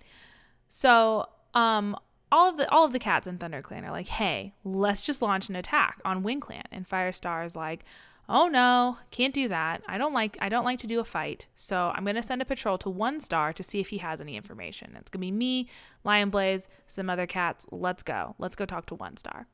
So, 0.69 1.27
um, 1.55 1.97
all 2.31 2.51
of 2.51 2.59
the 2.59 2.69
all 2.71 2.85
of 2.85 2.93
the 2.93 2.99
cats 2.99 3.27
in 3.27 3.39
ThunderClan 3.39 3.85
are 3.85 3.91
like, 3.91 4.09
"Hey, 4.09 4.55
let's 4.63 5.05
just 5.05 5.23
launch 5.23 5.49
an 5.49 5.57
attack 5.57 5.99
on 6.05 6.23
WindClan." 6.23 6.65
And 6.71 6.89
Firestar 6.89 7.45
is 7.45 7.57
like, 7.57 7.85
"Oh 8.29 8.49
no, 8.49 8.99
can't 9.11 9.35
do 9.35 9.49
that. 9.49 9.83
I 9.89 9.99
don't 9.99 10.13
like 10.13 10.37
I 10.41 10.49
don't 10.49 10.65
like 10.65 10.79
to 10.81 10.87
do 10.87 11.01
a 11.01 11.05
fight. 11.05 11.49
So 11.55 11.93
I'm 11.95 12.05
gonna 12.05 12.23
send 12.23 12.43
a 12.43 12.45
patrol 12.45 12.79
to 12.79 12.91
One 12.91 13.21
Star 13.21 13.53
to 13.53 13.63
see 13.63 13.81
if 13.81 13.89
he 13.89 13.99
has 13.99 14.21
any 14.21 14.37
information. 14.37 14.97
It's 14.97 15.11
gonna 15.11 15.21
be 15.21 15.33
me, 15.33 15.69
Lion 16.05 16.31
Blaze, 16.31 16.69
some 16.87 17.09
other 17.11 17.27
cats. 17.27 17.67
Let's 17.71 18.03
go. 18.03 18.35
Let's 18.39 18.57
go 18.57 18.67
talk 18.67 18.87
to 18.87 18.95
One 18.95 19.17
Star." 19.17 19.47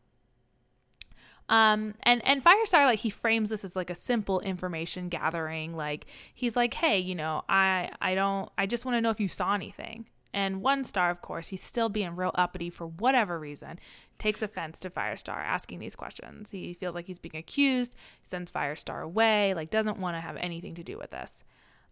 Um, 1.48 1.94
and 2.02 2.24
and 2.24 2.42
Firestar 2.42 2.86
like 2.86 3.00
he 3.00 3.10
frames 3.10 3.50
this 3.50 3.64
as 3.64 3.76
like 3.76 3.90
a 3.90 3.94
simple 3.94 4.40
information 4.40 5.08
gathering. 5.08 5.74
Like 5.74 6.06
he's 6.34 6.56
like, 6.56 6.74
hey, 6.74 6.98
you 6.98 7.14
know, 7.14 7.42
I 7.48 7.90
I 8.00 8.14
don't 8.14 8.50
I 8.56 8.66
just 8.66 8.84
want 8.84 8.96
to 8.96 9.00
know 9.00 9.10
if 9.10 9.20
you 9.20 9.28
saw 9.28 9.54
anything. 9.54 10.06
And 10.32 10.62
one 10.62 10.82
star, 10.82 11.10
of 11.10 11.22
course, 11.22 11.48
he's 11.48 11.62
still 11.62 11.88
being 11.88 12.16
real 12.16 12.32
uppity 12.34 12.68
for 12.68 12.88
whatever 12.88 13.38
reason, 13.38 13.78
takes 14.18 14.42
offense 14.42 14.80
to 14.80 14.90
Firestar 14.90 15.36
asking 15.38 15.78
these 15.80 15.96
questions. 15.96 16.50
He 16.50 16.74
feels 16.74 16.94
like 16.94 17.06
he's 17.06 17.18
being 17.18 17.36
accused, 17.36 17.94
sends 18.22 18.50
Firestar 18.50 19.02
away, 19.02 19.54
like 19.54 19.70
doesn't 19.70 19.98
want 19.98 20.16
to 20.16 20.20
have 20.20 20.36
anything 20.36 20.74
to 20.74 20.82
do 20.84 20.96
with 20.98 21.10
this. 21.10 21.44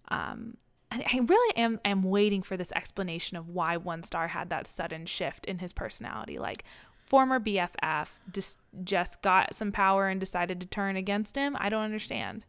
Um, 0.09 0.57
and 0.91 1.03
I 1.11 1.19
really 1.19 1.57
am 1.57 1.81
am 1.85 2.03
waiting 2.03 2.43
for 2.43 2.57
this 2.57 2.73
explanation 2.73 3.37
of 3.37 3.49
why 3.49 3.77
one 3.77 4.03
star 4.03 4.29
had 4.29 4.51
that 4.51 4.67
sudden 4.67 5.07
shift 5.07 5.47
in 5.47 5.59
his 5.59 5.73
personality. 5.73 6.39
Like 6.39 6.65
former 7.07 7.41
BFF 7.41 8.09
just 8.33 8.59
just 8.85 9.23
got 9.23 9.55
some 9.55 9.73
power 9.73 10.09
and 10.09 10.21
decided 10.21 10.61
to 10.61 10.67
turn 10.67 10.97
against 10.97 11.37
him. 11.37 11.57
I 11.59 11.69
don't 11.69 11.83
understand. 11.85 12.45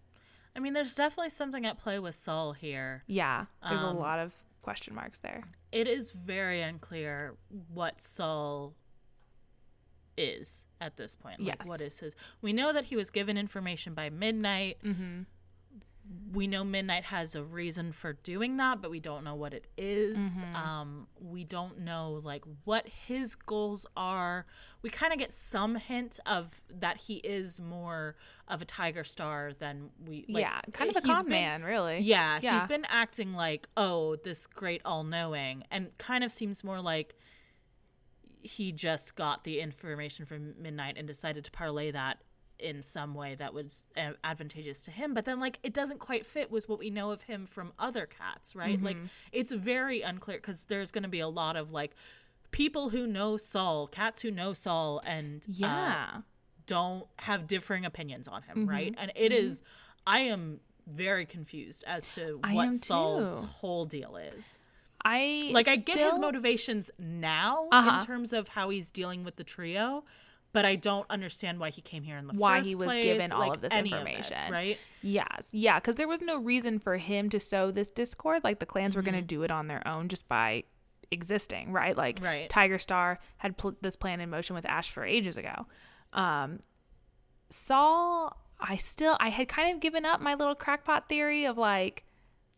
I 0.55 0.59
mean, 0.59 0.73
there's 0.73 0.93
definitely 0.93 1.31
something 1.31 1.65
at 1.65 1.79
play 1.79 1.97
with 1.99 2.13
Sol 2.15 2.53
here. 2.53 3.03
Yeah, 3.07 3.45
there's 3.67 3.81
Um, 3.81 3.95
a 3.95 3.99
lot 3.99 4.19
of 4.19 4.35
question 4.61 4.93
marks 4.93 5.19
there. 5.19 5.43
It 5.71 5.87
is 5.87 6.11
very 6.11 6.61
unclear 6.61 7.35
what 7.73 7.99
Sol 8.01 8.75
is 10.17 10.65
at 10.81 10.97
this 10.97 11.15
point. 11.15 11.39
Like, 11.39 11.57
Yes. 11.59 11.67
what 11.67 11.81
is 11.81 11.99
his? 11.99 12.15
We 12.41 12.53
know 12.53 12.71
that 12.73 12.85
he 12.85 12.95
was 12.95 13.09
given 13.09 13.37
information 13.37 13.93
by 13.93 14.09
Midnight. 14.09 14.77
Mm-hmm. 14.83 15.21
We 16.33 16.47
know 16.47 16.65
Midnight 16.65 17.05
has 17.05 17.33
a 17.33 17.43
reason 17.43 17.93
for 17.93 18.11
doing 18.11 18.57
that, 18.57 18.81
but 18.81 18.91
we 18.91 18.99
don't 18.99 19.23
know 19.23 19.35
what 19.35 19.53
it 19.53 19.67
is. 19.77 20.43
Mm-hmm. 20.43 20.55
Um, 20.55 21.07
we 21.17 21.45
don't 21.45 21.79
know 21.79 22.19
like 22.21 22.43
what 22.65 22.85
his 22.89 23.35
goals 23.35 23.85
are. 23.95 24.45
We 24.81 24.89
kind 24.89 25.13
of 25.13 25.19
get 25.19 25.31
some 25.31 25.75
hint 25.75 26.19
of 26.25 26.61
that 26.69 26.97
he 26.97 27.15
is 27.17 27.61
more 27.61 28.17
of 28.49 28.61
a 28.61 28.65
Tiger 28.65 29.05
Star 29.05 29.53
than 29.57 29.91
we. 30.05 30.25
Like, 30.27 30.41
yeah, 30.41 30.59
kind 30.73 30.89
of 30.89 30.97
a 30.97 31.01
con 31.01 31.23
been- 31.23 31.31
man, 31.31 31.63
really. 31.63 31.99
Yeah, 31.99 32.37
Yeah. 32.43 32.55
he's 32.55 32.65
been 32.67 32.85
acting 32.89 33.33
like, 33.33 33.69
oh, 33.77 34.17
this 34.17 34.45
great 34.45 34.81
all 34.83 35.05
knowing, 35.05 35.63
and 35.71 35.97
kind 35.97 36.23
of 36.25 36.33
seems 36.33 36.65
more 36.65 36.81
like 36.81 37.15
he 38.43 38.71
just 38.71 39.15
got 39.15 39.43
the 39.43 39.59
information 39.59 40.25
from 40.25 40.53
Midnight 40.61 40.95
and 40.97 41.07
decided 41.07 41.43
to 41.45 41.51
parlay 41.51 41.91
that 41.91 42.21
in 42.59 42.81
some 42.81 43.13
way 43.15 43.35
that 43.35 43.53
was 43.53 43.85
uh, 43.97 44.11
advantageous 44.23 44.83
to 44.83 44.91
him. 44.91 45.13
But 45.13 45.25
then, 45.25 45.39
like, 45.39 45.59
it 45.63 45.73
doesn't 45.73 45.99
quite 45.99 46.25
fit 46.25 46.51
with 46.51 46.69
what 46.69 46.79
we 46.79 46.89
know 46.89 47.11
of 47.11 47.23
him 47.23 47.45
from 47.45 47.73
other 47.79 48.05
cats, 48.05 48.55
right? 48.55 48.81
Like, 48.81 48.97
Mm-hmm. 48.97 49.05
it's 49.31 49.51
very 49.51 50.01
unclear 50.01 50.37
because 50.37 50.65
there's 50.65 50.91
going 50.91 51.03
to 51.03 51.09
be 51.09 51.19
a 51.19 51.27
lot 51.27 51.55
of 51.55 51.71
like 51.71 51.95
people 52.51 52.89
who 52.89 53.07
know 53.07 53.35
Sol, 53.37 53.87
cats 53.87 54.21
who 54.21 54.31
know 54.31 54.53
Sol, 54.53 55.01
and 55.05 55.43
uh, 55.45 55.49
Yeah. 55.57 56.07
don't 56.67 57.07
have 57.19 57.47
differing 57.47 57.85
opinions 57.85 58.27
on 58.27 58.43
Mm-hmm. 58.43 58.61
him, 58.61 58.69
right? 58.69 58.93
And 58.97 59.11
it 59.15 59.31
is, 59.33 59.61
I 60.05 60.19
am 60.19 60.59
very 60.87 61.25
confused 61.25 61.83
as 61.87 62.13
to 62.15 62.39
what 62.51 62.75
Sol's 62.75 63.41
too. 63.41 63.47
whole 63.47 63.85
deal 63.85 64.15
is. 64.15 64.57
I 65.05 65.49
Like, 65.51 65.67
I 65.67 65.75
get 65.77 65.97
his 65.97 66.17
motivations 66.19 66.89
now 66.97 67.67
Uh-huh. 67.71 67.99
in 67.99 68.05
terms 68.05 68.31
of 68.33 68.49
how 68.49 68.69
he's 68.69 68.89
dealing 68.91 69.23
with 69.23 69.35
the 69.35 69.43
trio, 69.43 70.05
but 70.53 70.65
I 70.65 70.75
don't 70.75 71.05
understand 71.09 71.59
why 71.59 71.69
he 71.71 71.81
came 71.81 72.03
here 72.03 72.17
in 72.17 72.27
the 72.27 72.33
Why 72.33 72.61
he 72.61 72.75
was 72.75 72.85
place, 72.85 73.03
given 73.03 73.31
all 73.31 73.39
like, 73.39 73.55
of 73.55 73.61
this 73.61 73.73
information. 73.73 74.51
right? 74.51 74.77
Yes. 75.01 75.49
Yeah, 75.51 75.79
because 75.79 75.95
there 75.95 76.07
was 76.07 76.21
no 76.21 76.37
reason 76.37 76.79
for 76.79 76.97
him 76.97 77.29
to 77.31 77.39
sow 77.39 77.71
this 77.71 77.89
discord. 77.89 78.43
Like 78.43 78.59
the 78.59 78.65
clans 78.65 78.95
were 78.95 79.01
going 79.01 79.15
to 79.15 79.21
do 79.21 79.43
it 79.43 79.51
on 79.51 79.67
their 79.67 79.85
own 79.87 80.07
just 80.09 80.27
by 80.29 80.63
existing, 81.11 81.71
right? 81.71 81.97
Like 81.97 82.19
Right. 82.21 82.49
Tiger 82.49 82.77
Star 82.79 83.19
had 83.37 83.57
put 83.57 83.81
this 83.83 83.95
plan 83.95 84.21
in 84.21 84.29
motion 84.29 84.55
with 84.55 84.65
Ash 84.65 84.89
for 84.91 85.03
ages 85.03 85.37
ago. 85.37 85.65
Um, 86.13 86.59
Sol, 87.49 88.35
I 88.59 88.77
still, 88.77 89.17
I 89.19 89.29
had 89.29 89.47
kind 89.47 89.73
of 89.73 89.79
given 89.81 90.05
up 90.05 90.21
my 90.21 90.33
little 90.35 90.55
crackpot 90.55 91.09
theory 91.09 91.45
of 91.45 91.57
like 91.57 92.03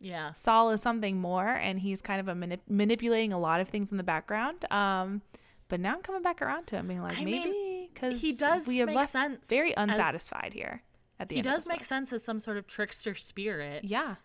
Yeah. 0.00 0.32
Sol 0.32 0.70
is 0.70 0.80
something 0.82 1.20
more, 1.20 1.48
and 1.48 1.80
he's 1.80 2.02
kind 2.02 2.20
of 2.20 2.28
a 2.28 2.34
manip- 2.34 2.60
manipulating 2.68 3.32
a 3.32 3.38
lot 3.38 3.60
of 3.60 3.68
things 3.68 3.90
in 3.90 3.96
the 3.96 4.02
background. 4.04 4.70
Um, 4.70 5.22
but 5.68 5.80
now 5.80 5.94
I'm 5.94 6.02
coming 6.02 6.22
back 6.22 6.42
around 6.42 6.66
to 6.68 6.76
him, 6.76 6.86
being 6.88 7.02
like, 7.02 7.18
I 7.18 7.24
maybe 7.24 7.90
because 7.92 8.20
he 8.20 8.32
does 8.34 8.68
we 8.68 8.78
have 8.78 8.86
make 8.88 8.96
left 8.96 9.10
sense 9.12 9.48
very 9.48 9.76
as- 9.76 9.88
unsatisfied 9.88 10.52
here. 10.52 10.82
At 11.18 11.30
the 11.30 11.36
He 11.36 11.42
does 11.42 11.66
make 11.66 11.78
book. 11.78 11.84
sense 11.86 12.12
as 12.12 12.22
some 12.22 12.40
sort 12.40 12.58
of 12.58 12.66
trickster 12.66 13.14
spirit. 13.14 13.84
Yeah. 13.84 14.16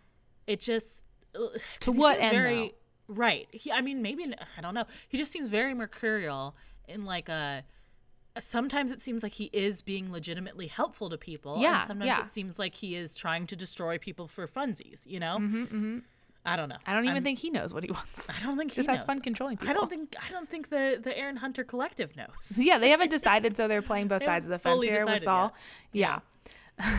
it 0.46 0.60
just 0.60 1.06
To 1.82 1.92
what 1.94 2.20
end, 2.20 2.32
very 2.32 2.74
right 3.08 3.48
he 3.52 3.72
i 3.72 3.82
mean 3.82 4.02
maybe 4.02 4.34
i 4.58 4.62
don't 4.62 4.74
know 4.74 4.86
he 5.10 5.18
just 5.18 5.32
seems 5.34 5.50
very 5.50 5.74
mercurial 5.74 6.56
in 6.88 7.04
like 7.06 7.28
a 7.30 7.64
sometimes 8.40 8.92
it 8.92 9.00
seems 9.00 9.24
like 9.24 9.34
he 9.34 9.50
is 9.54 9.82
being 9.82 10.12
legitimately 10.12 10.68
helpful 10.68 11.10
to 11.10 11.18
people 11.18 11.58
Yeah, 11.62 11.76
and 11.76 11.84
sometimes 11.84 12.08
yeah. 12.08 12.22
it 12.22 12.28
seems 12.28 12.58
like 12.58 12.76
he 12.76 12.96
is 12.96 13.16
trying 13.16 13.46
to 13.48 13.56
destroy 13.56 13.98
people 13.98 14.28
for 14.28 14.48
funsies 14.48 15.06
you 15.06 15.20
know 15.20 15.38
mm-hmm, 15.40 16.00
i 16.46 16.56
don't 16.56 16.70
know 16.70 16.78
I 16.88 16.94
don't 16.94 17.04
even 17.04 17.16
I'm- 17.18 17.24
think 17.24 17.40
he 17.40 17.50
knows 17.50 17.74
what 17.74 17.84
he 17.84 17.92
wants. 17.92 18.30
i 18.30 18.42
don't 18.44 18.58
think 18.58 18.72
he 18.72 18.76
just 18.78 18.90
has 18.90 19.04
fun 19.04 19.20
controlling 19.20 19.58
people. 19.58 19.70
i 19.70 19.74
don't 19.74 19.90
think 19.90 20.16
i 20.28 20.32
don't 20.32 20.50
think 20.50 20.70
the 20.70 21.00
the 21.04 21.16
erin 21.18 21.38
hunter 21.38 21.64
collective 21.64 22.16
knows 22.16 22.52
yeah, 22.58 22.78
they 22.78 22.90
haven't 22.90 23.10
decided, 23.20 23.58
so 23.58 23.68
they're 23.68 23.82
playing 23.82 24.08
both 24.08 24.24
sides 24.24 24.46
of 24.46 24.52
the 24.52 24.60
fence 24.60 24.84
here 24.84 25.06
with 25.06 25.24
Sol. 25.24 25.54
Yeah. 25.92 26.20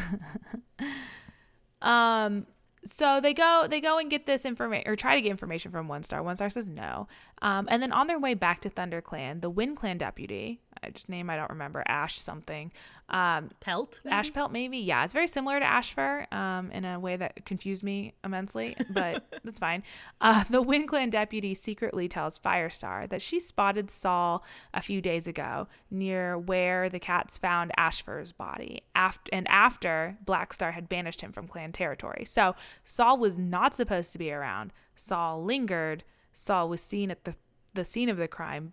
um. 1.83 2.47
So 2.85 3.21
they 3.21 3.33
go, 3.33 3.67
they 3.69 3.81
go 3.81 3.99
and 3.99 4.11
get 4.11 4.27
this 4.27 4.45
information, 4.45 4.91
or 4.91 4.97
try 4.97 5.15
to 5.15 5.21
get 5.21 5.31
information 5.31 5.71
from 5.71 5.87
One 5.87 6.03
Star. 6.03 6.23
One 6.23 6.37
Star 6.37 6.51
says 6.51 6.69
no. 6.69 7.07
Um, 7.41 7.69
and 7.71 7.81
then 7.83 7.93
on 7.93 8.09
their 8.09 8.19
way 8.19 8.35
back 8.35 8.61
to 8.63 8.69
Thunder 8.69 9.01
Clan, 9.01 9.41
the 9.41 9.51
Wind 9.51 9.77
Clan 9.77 9.99
deputy, 9.99 10.61
uh, 10.83 10.91
just 10.91 11.09
name 11.09 11.31
I 11.31 11.37
don't 11.37 11.51
remember, 11.51 11.85
Ash 11.87 12.19
something, 12.19 12.73
um, 13.13 13.51
pelt 13.61 14.01
Ash 14.07 14.33
Pelt, 14.33 14.53
maybe. 14.53 14.79
Yeah, 14.79 15.05
it's 15.05 15.13
very 15.13 15.27
similar 15.27 15.61
to 15.61 15.65
Ashfur 15.65 16.27
um, 16.33 16.71
in 16.71 16.85
a 16.85 16.99
way 16.99 17.17
that 17.17 17.45
confused 17.45 17.83
me 17.83 18.15
immensely, 18.25 18.75
but 18.91 19.25
that's 19.45 19.59
fine. 19.59 19.83
Uh, 20.21 20.45
the 20.49 20.63
Wind 20.63 20.89
Clan 20.89 21.11
deputy 21.11 21.55
secretly 21.55 22.09
tells 22.09 22.39
Firestar 22.39 23.09
that 23.11 23.21
she 23.21 23.39
spotted 23.39 23.91
Sol 23.91 24.43
a 24.73 24.81
few 24.81 25.03
days 25.03 25.27
ago 25.27 25.69
near 25.91 26.39
where 26.39 26.89
the 26.89 26.99
cats 26.99 27.37
found 27.37 27.71
Ashfur's 27.77 28.33
body, 28.33 28.83
after 28.95 29.31
and 29.33 29.47
after 29.49 30.17
Blackstar 30.25 30.73
had 30.73 30.89
banished 30.89 31.21
him 31.21 31.33
from 31.33 31.47
clan 31.47 31.73
territory. 31.73 32.25
So 32.25 32.55
Sol 32.83 33.19
was 33.19 33.37
not 33.37 33.75
supposed 33.75 34.13
to 34.13 34.19
be 34.19 34.33
around. 34.33 34.73
Sol 34.95 35.45
lingered. 35.45 36.03
Sol 36.33 36.69
was 36.69 36.81
seen 36.81 37.11
at 37.11 37.25
the 37.25 37.35
the 37.75 37.85
scene 37.85 38.09
of 38.09 38.17
the 38.17 38.29
crime 38.29 38.73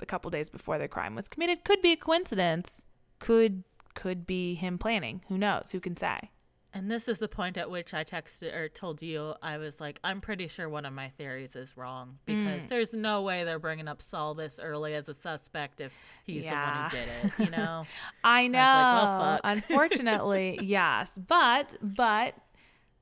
a 0.00 0.06
couple 0.06 0.30
days 0.30 0.50
before 0.50 0.78
the 0.78 0.88
crime 0.88 1.14
was 1.14 1.28
committed. 1.28 1.64
Could 1.64 1.82
be 1.82 1.92
a 1.92 1.96
coincidence. 1.96 2.82
Could 3.18 3.62
could 3.94 4.26
be 4.26 4.54
him 4.54 4.78
planning. 4.78 5.22
Who 5.28 5.38
knows? 5.38 5.70
Who 5.72 5.80
can 5.80 5.96
say? 5.96 6.30
And 6.74 6.90
this 6.90 7.06
is 7.06 7.18
the 7.18 7.28
point 7.28 7.58
at 7.58 7.70
which 7.70 7.92
I 7.92 8.02
texted 8.02 8.54
or 8.54 8.66
told 8.66 9.02
you 9.02 9.34
I 9.42 9.58
was 9.58 9.78
like, 9.78 10.00
I'm 10.02 10.22
pretty 10.22 10.48
sure 10.48 10.70
one 10.70 10.86
of 10.86 10.94
my 10.94 11.08
theories 11.10 11.54
is 11.54 11.76
wrong 11.76 12.18
Mm. 12.26 12.38
because 12.44 12.66
there's 12.68 12.94
no 12.94 13.20
way 13.20 13.44
they're 13.44 13.58
bringing 13.58 13.88
up 13.88 14.00
Sol 14.00 14.32
this 14.32 14.58
early 14.58 14.94
as 14.94 15.06
a 15.10 15.12
suspect 15.14 15.82
if 15.82 15.98
he's 16.24 16.46
Yeah. 16.46 16.52
the 16.64 16.80
one 16.80 16.90
who 16.90 16.96
did 16.96 17.08
it. 17.40 17.44
You 17.44 17.50
know, 17.58 17.84
I 18.24 18.46
know. 18.46 18.58
was 18.58 18.74
like, 18.74 19.02
well, 19.04 19.20
fuck. 19.36 19.40
Unfortunately, 19.44 20.58
yes. 20.62 21.18
But 21.18 21.76
but 21.82 22.34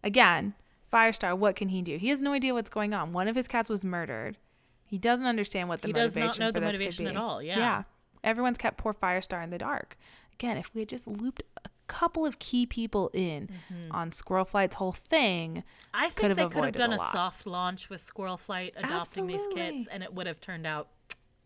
again, 0.02 0.54
Firestar, 0.92 1.38
what 1.38 1.54
can 1.54 1.68
he 1.68 1.82
do? 1.82 1.96
He 1.96 2.08
has 2.08 2.20
no 2.20 2.32
idea 2.32 2.54
what's 2.54 2.70
going 2.70 2.92
on. 2.92 3.12
One 3.12 3.28
of 3.28 3.36
his 3.36 3.46
cats 3.46 3.68
was 3.68 3.84
murdered. 3.84 4.36
He 4.84 4.98
doesn't 4.98 5.26
understand 5.26 5.68
what 5.68 5.82
the 5.82 5.88
He 5.88 5.92
does 5.92 6.16
not 6.16 6.38
know 6.40 6.50
the 6.50 6.60
motivation 6.60 7.06
at 7.06 7.16
all, 7.16 7.40
yeah. 7.40 7.58
Yeah. 7.58 7.82
Everyone's 8.24 8.58
kept 8.58 8.78
poor 8.78 8.92
Firestar 8.92 9.42
in 9.44 9.50
the 9.50 9.58
dark. 9.58 9.96
Again, 10.40 10.56
if 10.56 10.74
we 10.74 10.80
had 10.80 10.88
just 10.88 11.06
looped 11.06 11.42
a 11.64 11.68
couple 11.86 12.24
of 12.24 12.38
key 12.38 12.64
people 12.66 13.10
in 13.12 13.48
Mm-hmm. 13.72 13.92
on 13.92 14.10
Squirrel 14.12 14.44
Flight's 14.46 14.76
whole 14.76 14.92
thing, 14.92 15.64
I 15.92 16.08
Could 16.10 16.16
think 16.16 16.28
have 16.28 16.36
they 16.50 16.54
could 16.54 16.64
have 16.64 16.74
done 16.74 16.92
a 16.92 16.96
a, 16.96 16.98
soft 16.98 17.46
launch 17.46 17.90
with 17.90 18.00
Squirrel 18.00 18.36
Flight 18.38 18.72
adopting 18.76 19.26
these 19.26 19.36
Absolutely. 19.40 19.60
kids, 19.78 19.86
and 19.88 20.02
it 20.02 20.14
would 20.14 20.26
have 20.26 20.40
turned 20.40 20.66
out 20.66 20.88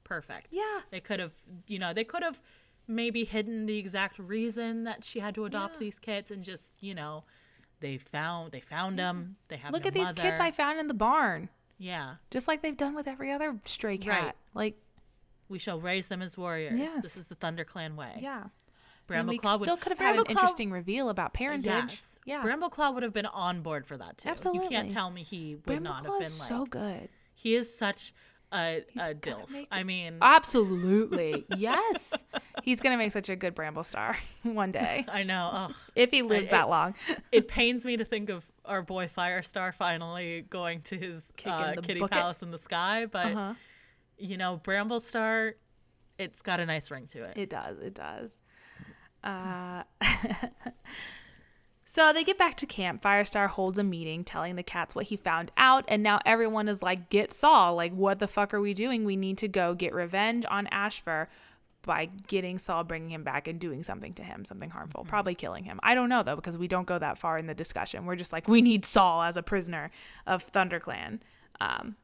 perfect. 0.05 0.49
Yeah. 0.53 0.81
they 0.91 1.01
could 1.01 1.19
have, 1.19 1.35
you 1.67 1.79
know, 1.79 1.93
they 1.93 2.05
could 2.05 2.23
have 2.23 2.41
maybe 2.87 3.25
hidden 3.25 3.67
the 3.67 3.79
exact 3.79 4.19
reason 4.19 4.85
that 4.85 5.03
she 5.03 5.19
had 5.19 5.35
to 5.37 5.45
adopt 5.47 5.75
Yeah. 5.75 5.81
these 5.81 5.99
kids 5.99 6.31
and 6.31 6.45
just, 6.45 6.75
you 6.81 6.95
know, 6.95 7.25
they 7.81 7.97
found 7.99 8.53
they 8.53 8.61
found 8.61 8.99
them. 8.99 9.37
They 9.49 9.57
have 9.57 9.73
Look 9.73 9.85
no 9.85 9.89
at 9.89 9.95
these 9.95 10.05
mother. 10.05 10.23
kids 10.23 10.41
I 10.41 10.51
found 10.53 10.79
in 10.79 10.87
the 10.89 10.95
barn. 10.95 11.49
Yeah. 11.79 12.17
Just 12.31 12.47
like 12.47 12.63
they've 12.63 12.77
done 12.77 12.95
with 12.95 13.09
every 13.09 13.33
other 13.33 13.59
stray 13.65 13.99
cat. 13.99 14.23
Right. 14.23 14.35
Like, 14.55 14.79
We 15.49 15.59
shall 15.59 15.81
raise 15.81 16.09
them 16.09 16.23
as 16.23 16.37
warriors. 16.39 16.79
Yes. 16.79 17.03
This 17.03 17.17
is 17.17 17.29
the 17.29 17.35
Thunder 17.35 17.65
Clan 17.65 17.97
way. 17.97 18.19
yeah. 18.21 18.45
And 19.05 19.09
Bramble 19.09 19.33
we 19.33 19.39
Claw 19.39 19.57
would 19.59 19.65
still 19.67 19.77
could 19.77 19.93
have 19.93 19.99
had 19.99 20.17
an 20.17 20.25
Brambleclaw- 20.25 20.31
interesting 20.31 20.71
reveal 20.71 21.09
about 21.11 21.35
parentage. 21.35 21.67
Yes. 21.67 22.19
Yeah. 22.25 22.43
Brambleclaw 22.43 22.95
would 22.95 23.03
have 23.03 23.13
been 23.13 23.27
on 23.27 23.61
board 23.63 23.87
for 23.87 23.97
that 23.99 24.19
too. 24.19 24.29
Absolutely. 24.29 24.65
You 24.65 24.71
can't 24.71 24.89
tell 24.91 25.11
me 25.11 25.23
he 25.23 25.57
would 25.67 25.83
not 25.83 25.97
have 25.97 26.05
Brambleclaw 26.07 26.19
been 26.19 26.23
is 26.27 26.41
like 26.41 26.49
so 26.49 26.67
good. 26.67 27.09
he 27.35 27.55
is 27.55 27.77
such 27.77 28.13
a, 28.53 28.85
a 28.97 29.15
dilf. 29.15 29.51
make 29.51 29.69
I 29.73 29.83
mean 29.83 30.19
Absolutely. 30.23 31.45
yes. 31.57 32.13
He's 32.63 32.81
going 32.81 32.93
to 32.93 32.97
make 32.97 33.13
such 33.13 33.29
a 33.29 33.37
good 33.37 33.55
Bramble 33.55 33.83
Star 33.85 34.17
one 34.43 34.71
day. 34.71 35.05
I 35.09 35.23
know. 35.25 35.51
Ugh. 35.53 35.75
If 35.95 36.11
he 36.13 36.23
lives 36.23 36.49
that 36.49 36.69
long. 36.69 36.95
it 37.33 37.49
pains 37.49 37.85
me 37.85 37.97
to 37.97 38.05
think 38.05 38.31
of 38.31 38.51
our 38.65 38.81
boy 38.83 39.07
Firestar 39.09 39.75
finally 39.75 40.47
going 40.49 40.81
to 40.83 40.97
his 40.97 41.33
uh, 41.45 41.75
the 41.75 41.83
kitty 41.83 42.01
bucket. 42.01 42.17
palace 42.17 42.43
in 42.43 42.51
the 42.53 42.59
sky, 42.59 43.07
but 43.07 43.27
Uh-huh. 43.27 43.55
you 44.17 44.37
know, 44.39 44.61
Bramblestar, 44.65 45.55
it's 46.19 46.41
got 46.41 46.61
a 46.61 46.67
nice 46.67 46.91
ring 46.91 47.07
to 47.09 47.19
it. 47.19 47.33
It 47.37 47.51
does. 47.51 47.79
It 47.81 47.95
does. 47.95 48.41
Uh, 49.25 49.83
so 51.85 52.13
they 52.13 52.23
get 52.23 52.39
back 52.39 52.57
to 52.59 52.67
camp. 52.67 53.03
Firestar 53.03 53.49
holds 53.49 53.79
a 53.79 53.83
meeting 53.83 54.23
telling 54.23 54.57
the 54.57 54.63
cats 54.63 54.95
what 54.95 55.07
he 55.07 55.17
found 55.17 55.51
out. 55.57 55.85
And 55.89 56.03
now 56.03 56.21
everyone 56.25 56.69
is 56.69 56.83
like, 56.83 57.09
get 57.09 57.33
Sol. 57.33 57.75
Like, 57.75 57.93
what 57.93 58.19
the 58.19 58.29
fuck 58.29 58.55
are 58.55 58.61
we 58.61 58.75
doing? 58.75 59.05
We 59.05 59.17
need 59.17 59.39
to 59.39 59.49
go 59.49 59.75
get 59.75 59.95
revenge 59.95 60.45
on 60.49 60.67
Ashfur 60.69 61.27
by 61.83 62.07
getting 62.07 62.59
Sol, 62.59 62.85
bringing 62.85 63.11
him 63.11 63.25
back, 63.25 63.49
and 63.49 63.59
doing 63.59 63.83
something 63.83 64.15
to 64.15 64.23
him, 64.23 64.45
something 64.45 64.71
harmful, 64.71 65.05
probably 65.05 65.35
killing 65.35 65.65
him. 65.65 65.81
I 65.83 65.95
don't 65.95 66.09
know 66.09 66.23
though, 66.23 66.37
because 66.37 66.57
we 66.57 66.69
don't 66.69 66.87
go 66.87 66.99
that 66.99 67.19
far 67.19 67.39
in 67.39 67.47
the 67.47 67.55
discussion. 67.55 68.07
We're 68.07 68.17
just 68.17 68.33
like, 68.33 68.49
we 68.49 68.63
need 68.63 68.85
Sol 68.85 69.23
as 69.23 69.37
a 69.37 69.43
prisoner 69.43 69.91
of 70.27 70.51
ThunderClan. 70.51 71.21
Um, 71.61 71.97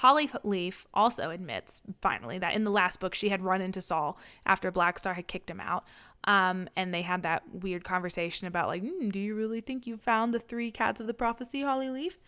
Holly 0.00 0.30
Leaf 0.44 0.86
also 0.94 1.28
admits 1.28 1.82
finally 2.00 2.38
that 2.38 2.54
in 2.54 2.64
the 2.64 2.70
last 2.70 3.00
book 3.00 3.14
she 3.14 3.28
had 3.28 3.42
run 3.42 3.60
into 3.60 3.82
Sol 3.82 4.18
after 4.46 4.72
Blackstar 4.72 5.14
had 5.14 5.26
kicked 5.26 5.50
him 5.50 5.60
out. 5.60 5.84
Um, 6.24 6.70
and 6.74 6.94
they 6.94 7.02
had 7.02 7.22
that 7.24 7.42
weird 7.52 7.84
conversation 7.84 8.46
about 8.46 8.68
like, 8.68 8.82
mm, 8.82 9.12
do 9.12 9.18
you 9.18 9.34
really 9.34 9.60
think 9.60 9.86
you 9.86 9.98
found 9.98 10.32
the 10.32 10.40
three 10.40 10.70
cats 10.70 11.02
of 11.02 11.06
the 11.06 11.12
prophecy, 11.12 11.60
Holly 11.60 11.90
Leaf? 11.90 12.18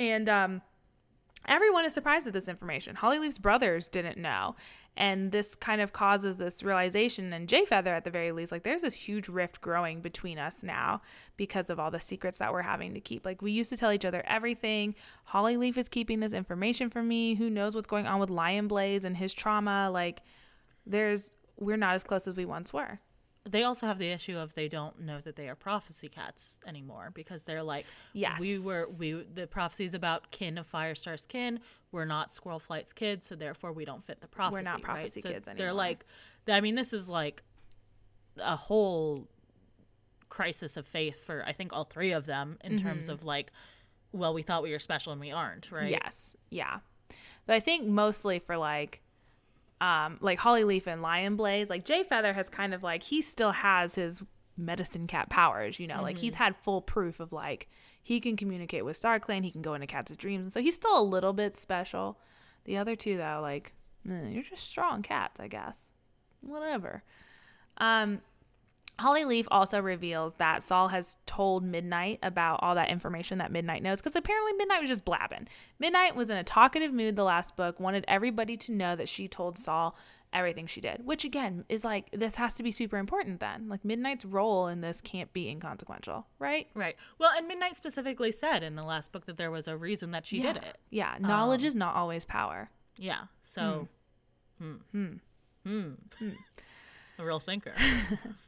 And 0.00 0.28
um, 0.28 0.62
everyone 1.46 1.84
is 1.84 1.92
surprised 1.92 2.26
at 2.26 2.32
this 2.32 2.48
information. 2.48 2.96
Holly 2.96 3.18
Leaf's 3.18 3.38
brothers 3.38 3.88
didn't 3.88 4.18
know. 4.18 4.56
And 4.98 5.30
this 5.30 5.54
kind 5.54 5.82
of 5.82 5.92
causes 5.92 6.38
this 6.38 6.62
realization, 6.62 7.30
and 7.34 7.50
Jay 7.50 7.66
Feather 7.66 7.92
at 7.92 8.04
the 8.04 8.10
very 8.10 8.32
least, 8.32 8.50
like 8.50 8.62
there's 8.62 8.80
this 8.80 8.94
huge 8.94 9.28
rift 9.28 9.60
growing 9.60 10.00
between 10.00 10.38
us 10.38 10.62
now 10.62 11.02
because 11.36 11.68
of 11.68 11.78
all 11.78 11.90
the 11.90 12.00
secrets 12.00 12.38
that 12.38 12.50
we're 12.50 12.62
having 12.62 12.94
to 12.94 13.00
keep. 13.00 13.26
Like 13.26 13.42
we 13.42 13.52
used 13.52 13.68
to 13.70 13.76
tell 13.76 13.92
each 13.92 14.06
other 14.06 14.24
everything. 14.26 14.94
Holly 15.24 15.58
Leaf 15.58 15.76
is 15.76 15.90
keeping 15.90 16.20
this 16.20 16.32
information 16.32 16.88
from 16.88 17.08
me. 17.08 17.34
Who 17.34 17.50
knows 17.50 17.74
what's 17.74 17.86
going 17.86 18.06
on 18.06 18.20
with 18.20 18.30
Lion 18.30 18.68
Blaze 18.68 19.04
and 19.04 19.18
his 19.18 19.34
trauma? 19.34 19.90
Like 19.92 20.22
there's 20.86 21.36
we're 21.58 21.76
not 21.76 21.94
as 21.94 22.02
close 22.02 22.26
as 22.26 22.36
we 22.36 22.46
once 22.46 22.72
were. 22.72 23.00
They 23.48 23.62
also 23.62 23.86
have 23.86 23.98
the 23.98 24.08
issue 24.10 24.36
of 24.36 24.54
they 24.54 24.68
don't 24.68 25.00
know 25.02 25.20
that 25.20 25.36
they 25.36 25.48
are 25.48 25.54
prophecy 25.54 26.08
cats 26.08 26.58
anymore 26.66 27.10
because 27.14 27.44
they're 27.44 27.62
like, 27.62 27.86
Yes. 28.12 28.40
we 28.40 28.58
were 28.58 28.86
we 28.98 29.12
the 29.12 29.46
prophecies 29.46 29.94
about 29.94 30.30
kin 30.32 30.58
of 30.58 30.70
Firestar's 30.70 31.26
kin. 31.26 31.60
We're 31.92 32.04
not 32.06 32.32
Squirrel 32.32 32.58
Flight's 32.58 32.92
kids, 32.92 33.26
so 33.28 33.36
therefore 33.36 33.72
we 33.72 33.84
don't 33.84 34.02
fit 34.02 34.20
the 34.20 34.26
prophecy. 34.26 34.54
We're 34.54 34.62
not 34.62 34.74
right? 34.74 34.82
prophecy 34.84 35.20
So 35.20 35.30
kids 35.30 35.48
They're 35.56 35.72
like, 35.72 36.04
I 36.48 36.60
mean, 36.60 36.74
this 36.74 36.92
is 36.92 37.08
like 37.08 37.42
a 38.38 38.56
whole 38.56 39.28
crisis 40.28 40.76
of 40.76 40.86
faith 40.86 41.24
for 41.24 41.44
I 41.46 41.52
think 41.52 41.72
all 41.72 41.84
three 41.84 42.12
of 42.12 42.26
them 42.26 42.58
in 42.64 42.72
Mm-hmm. 42.72 42.86
terms 42.86 43.08
of 43.08 43.24
like, 43.24 43.52
well, 44.12 44.34
we 44.34 44.42
thought 44.42 44.62
we 44.62 44.72
were 44.72 44.78
special 44.78 45.12
and 45.12 45.20
we 45.20 45.30
aren't, 45.30 45.70
right? 45.70 45.90
Yes. 45.90 46.36
Yeah. 46.50 46.80
But 47.46 47.54
I 47.56 47.60
think 47.60 47.86
mostly 47.86 48.38
for 48.40 48.56
like 48.56 49.02
um 49.80 50.18
like 50.20 50.38
Holly 50.38 50.64
Leaf 50.64 50.86
and 50.86 51.02
Lion 51.02 51.36
Blaze, 51.36 51.70
like 51.70 51.84
Jay 51.84 52.02
Feather 52.02 52.32
has 52.32 52.48
kind 52.48 52.72
of 52.74 52.82
like 52.82 53.02
he 53.02 53.20
still 53.20 53.52
has 53.52 53.94
his 53.94 54.22
medicine 54.56 55.06
cat 55.06 55.28
powers, 55.28 55.78
you 55.78 55.86
know, 55.86 56.02
like 56.02 56.18
he's 56.18 56.34
had 56.36 56.56
full 56.56 56.80
proof 56.80 57.20
of 57.20 57.32
like 57.32 57.68
he 58.02 58.20
can 58.20 58.36
communicate 58.36 58.84
with 58.84 58.96
Star 58.96 59.20
Clan, 59.20 59.42
he 59.42 59.50
can 59.50 59.62
go 59.62 59.74
into 59.74 59.86
cats 59.86 60.10
of 60.10 60.16
dreams. 60.16 60.42
And 60.42 60.52
so 60.52 60.60
he's 60.60 60.74
still 60.74 60.98
a 60.98 61.02
little 61.02 61.32
bit 61.32 61.56
special. 61.56 62.18
The 62.64 62.76
other 62.76 62.96
two 62.96 63.16
though, 63.16 63.40
like, 63.42 63.72
eh, 64.08 64.28
you're 64.28 64.42
just 64.42 64.68
strong 64.68 65.02
cats, 65.02 65.40
I 65.40 65.48
guess. 65.48 65.90
Whatever. 66.40 67.02
Um 67.78 68.20
Holly 68.98 69.24
Leaf 69.24 69.46
also 69.50 69.80
reveals 69.80 70.34
that 70.34 70.62
Sol 70.62 70.88
has 70.88 71.18
told 71.26 71.62
Midnight 71.62 72.18
about 72.22 72.60
all 72.62 72.74
that 72.74 72.88
information 72.88 73.38
that 73.38 73.52
Midnight 73.52 73.82
knows 73.82 74.00
because 74.00 74.16
apparently 74.16 74.54
Midnight 74.54 74.80
was 74.80 74.88
just 74.88 75.04
blabbing. 75.04 75.48
Midnight 75.78 76.16
was 76.16 76.30
in 76.30 76.36
a 76.36 76.44
talkative 76.44 76.92
mood 76.92 77.16
the 77.16 77.24
last 77.24 77.56
book, 77.56 77.78
wanted 77.78 78.04
everybody 78.08 78.56
to 78.56 78.72
know 78.72 78.96
that 78.96 79.08
she 79.08 79.28
told 79.28 79.58
Sol 79.58 79.96
everything 80.32 80.66
she 80.66 80.80
did, 80.80 81.04
which 81.04 81.24
again 81.24 81.64
is 81.68 81.84
like, 81.84 82.10
this 82.12 82.36
has 82.36 82.54
to 82.54 82.62
be 82.62 82.70
super 82.70 82.96
important 82.96 83.40
then. 83.40 83.68
Like, 83.68 83.84
Midnight's 83.84 84.24
role 84.24 84.66
in 84.66 84.80
this 84.80 85.00
can't 85.00 85.32
be 85.32 85.48
inconsequential, 85.48 86.26
right? 86.38 86.68
Right. 86.74 86.96
Well, 87.18 87.30
and 87.36 87.46
Midnight 87.46 87.76
specifically 87.76 88.32
said 88.32 88.62
in 88.62 88.76
the 88.76 88.82
last 88.82 89.12
book 89.12 89.26
that 89.26 89.36
there 89.36 89.50
was 89.50 89.68
a 89.68 89.76
reason 89.76 90.10
that 90.12 90.26
she 90.26 90.38
yeah. 90.38 90.54
did 90.54 90.64
it. 90.64 90.78
Yeah. 90.90 91.16
Knowledge 91.20 91.64
is 91.64 91.74
not 91.74 91.94
always 91.94 92.24
power. 92.24 92.70
Yeah. 92.98 93.24
So, 93.42 93.88
hmm, 94.58 94.74
hmm. 94.92 95.12
Hmm. 95.64 95.90
A 97.18 97.24
real 97.24 97.40
thinker. 97.40 97.72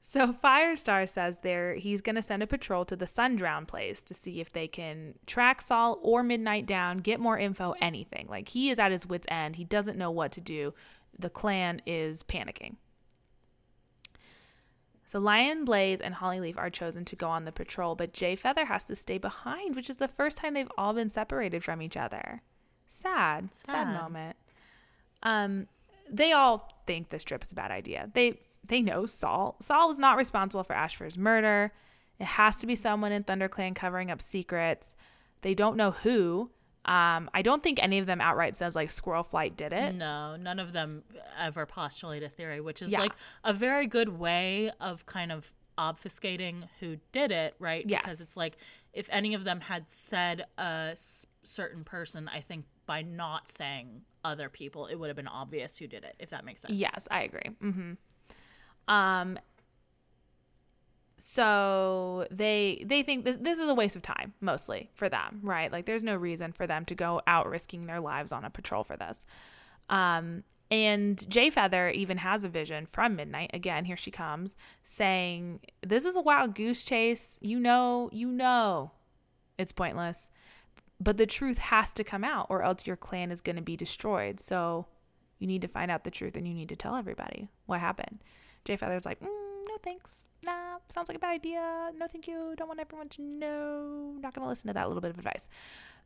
So 0.00 0.32
Firestar 0.32 1.08
says 1.08 1.38
there 1.42 1.74
he's 1.74 2.00
going 2.00 2.14
to 2.14 2.22
send 2.22 2.40
a 2.40 2.46
patrol 2.46 2.84
to 2.84 2.94
the 2.94 3.04
Sundrown 3.04 3.66
place 3.66 4.00
to 4.02 4.14
see 4.14 4.40
if 4.40 4.52
they 4.52 4.68
can 4.68 5.14
track 5.26 5.60
Sol 5.60 5.98
or 6.02 6.22
Midnight 6.22 6.66
down, 6.66 6.98
get 6.98 7.18
more 7.18 7.36
info, 7.36 7.74
anything. 7.80 8.26
Like 8.28 8.50
he 8.50 8.70
is 8.70 8.78
at 8.78 8.92
his 8.92 9.06
wits 9.08 9.26
end. 9.28 9.56
He 9.56 9.64
doesn't 9.64 9.98
know 9.98 10.12
what 10.12 10.30
to 10.32 10.40
do. 10.40 10.72
The 11.18 11.30
clan 11.30 11.82
is 11.84 12.22
panicking. 12.22 12.76
So 15.04 15.18
Lion 15.18 15.64
Blaze 15.64 16.00
and 16.00 16.14
Holly 16.14 16.38
Leaf 16.38 16.56
are 16.58 16.70
chosen 16.70 17.04
to 17.06 17.16
go 17.16 17.28
on 17.28 17.44
the 17.44 17.52
patrol, 17.52 17.94
but 17.94 18.12
Jay 18.12 18.36
Feather 18.36 18.66
has 18.66 18.84
to 18.84 18.96
stay 18.96 19.18
behind, 19.18 19.74
which 19.74 19.90
is 19.90 19.96
the 19.96 20.08
first 20.08 20.36
time 20.36 20.54
they've 20.54 20.70
all 20.78 20.94
been 20.94 21.08
separated 21.08 21.64
from 21.64 21.82
each 21.82 21.96
other. 21.96 22.42
Sad, 22.86 23.48
sad, 23.52 23.86
Sad. 23.86 24.02
moment. 24.02 24.36
Um, 25.22 25.66
they 26.08 26.32
all 26.32 26.70
think 26.86 27.10
this 27.10 27.24
trip 27.24 27.42
is 27.42 27.52
a 27.52 27.54
bad 27.54 27.70
idea. 27.70 28.10
They 28.14 28.38
they 28.66 28.80
know 28.82 29.06
Sol. 29.06 29.56
Sol 29.60 29.88
was 29.88 29.98
not 29.98 30.16
responsible 30.16 30.64
for 30.64 30.74
Ashfur's 30.74 31.18
murder. 31.18 31.72
It 32.18 32.26
has 32.26 32.56
to 32.58 32.66
be 32.66 32.74
someone 32.74 33.12
in 33.12 33.24
ThunderClan 33.24 33.74
covering 33.74 34.10
up 34.10 34.22
secrets. 34.22 34.96
They 35.42 35.54
don't 35.54 35.76
know 35.76 35.90
who. 35.90 36.50
Um, 36.86 37.30
I 37.34 37.42
don't 37.42 37.62
think 37.62 37.78
any 37.82 37.98
of 37.98 38.06
them 38.06 38.20
outright 38.20 38.54
says 38.56 38.74
like 38.74 38.90
Squirrel 38.90 39.22
Flight 39.22 39.56
did 39.56 39.72
it. 39.72 39.94
No, 39.94 40.36
none 40.36 40.58
of 40.58 40.72
them 40.72 41.02
ever 41.38 41.64
postulate 41.66 42.22
a 42.22 42.28
theory, 42.28 42.60
which 42.60 42.82
is 42.82 42.92
Yeah. 42.92 43.00
like 43.00 43.12
a 43.42 43.52
very 43.52 43.86
good 43.86 44.10
way 44.10 44.70
of 44.80 45.06
kind 45.06 45.32
of 45.32 45.52
obfuscating 45.78 46.68
who 46.80 46.96
did 47.12 47.30
it, 47.32 47.54
right? 47.58 47.84
Yes. 47.88 48.02
Because 48.04 48.20
it's 48.20 48.36
like 48.36 48.56
if 48.92 49.08
any 49.10 49.34
of 49.34 49.44
them 49.44 49.60
had 49.60 49.88
said 49.90 50.44
a 50.58 50.88
s- 50.92 51.26
certain 51.42 51.84
person, 51.84 52.28
I 52.32 52.40
think 52.40 52.64
by 52.86 53.02
not 53.02 53.48
saying 53.48 54.02
other 54.24 54.48
people, 54.48 54.86
it 54.86 54.96
would 54.96 55.08
have 55.08 55.16
been 55.16 55.26
obvious 55.28 55.78
who 55.78 55.86
did 55.86 56.04
it, 56.04 56.14
if 56.18 56.30
that 56.30 56.44
makes 56.44 56.62
sense. 56.62 56.74
Yes, 56.74 57.08
I 57.10 57.22
agree. 57.22 57.50
hmm 57.60 57.92
Um. 58.88 59.38
So 61.16 62.26
they 62.30 62.84
they 62.84 63.02
think 63.02 63.24
that 63.24 63.44
this 63.44 63.58
is 63.58 63.68
a 63.68 63.74
waste 63.74 63.96
of 63.96 64.02
time 64.02 64.34
mostly 64.40 64.90
for 64.94 65.08
them, 65.08 65.40
right? 65.42 65.72
Like 65.72 65.86
there's 65.86 66.02
no 66.02 66.16
reason 66.16 66.52
for 66.52 66.66
them 66.66 66.84
to 66.86 66.94
go 66.94 67.22
out 67.26 67.48
risking 67.48 67.86
their 67.86 68.00
lives 68.00 68.32
on 68.32 68.44
a 68.44 68.50
patrol 68.50 68.84
for 68.84 68.96
this. 68.96 69.24
Um. 69.88 70.44
And 70.70 71.28
Jay 71.30 71.50
Feather 71.50 71.90
even 71.90 72.18
has 72.18 72.42
a 72.42 72.48
vision 72.48 72.86
from 72.86 73.16
Midnight. 73.16 73.50
Again, 73.52 73.84
here 73.84 73.98
she 73.98 74.10
comes 74.10 74.56
saying, 74.82 75.60
This 75.82 76.04
is 76.04 76.16
a 76.16 76.20
wild 76.20 76.54
goose 76.54 76.82
chase. 76.82 77.38
You 77.40 77.60
know, 77.60 78.08
you 78.12 78.28
know 78.28 78.90
it's 79.58 79.72
pointless. 79.72 80.28
But 81.00 81.16
the 81.16 81.26
truth 81.26 81.58
has 81.58 81.92
to 81.94 82.04
come 82.04 82.24
out, 82.24 82.46
or 82.48 82.62
else 82.62 82.86
your 82.86 82.96
clan 82.96 83.30
is 83.30 83.40
going 83.40 83.56
to 83.56 83.62
be 83.62 83.76
destroyed. 83.76 84.40
So 84.40 84.86
you 85.38 85.46
need 85.46 85.62
to 85.62 85.68
find 85.68 85.90
out 85.90 86.04
the 86.04 86.10
truth 86.10 86.36
and 86.36 86.46
you 86.46 86.54
need 86.54 86.68
to 86.70 86.76
tell 86.76 86.96
everybody 86.96 87.48
what 87.66 87.80
happened. 87.80 88.20
Jay 88.64 88.76
Feather's 88.76 89.06
like, 89.06 89.20
mm, 89.20 89.26
no 89.26 89.76
thanks. 89.82 90.24
Nah, 90.44 90.78
sounds 90.92 91.08
like 91.08 91.16
a 91.16 91.20
bad 91.20 91.32
idea. 91.32 91.90
No, 91.96 92.06
thank 92.06 92.26
you. 92.26 92.54
Don't 92.56 92.68
want 92.68 92.80
everyone 92.80 93.08
to 93.10 93.22
know. 93.22 94.14
Not 94.20 94.34
going 94.34 94.44
to 94.44 94.48
listen 94.48 94.68
to 94.68 94.74
that 94.74 94.88
little 94.88 95.00
bit 95.00 95.10
of 95.10 95.18
advice. 95.18 95.48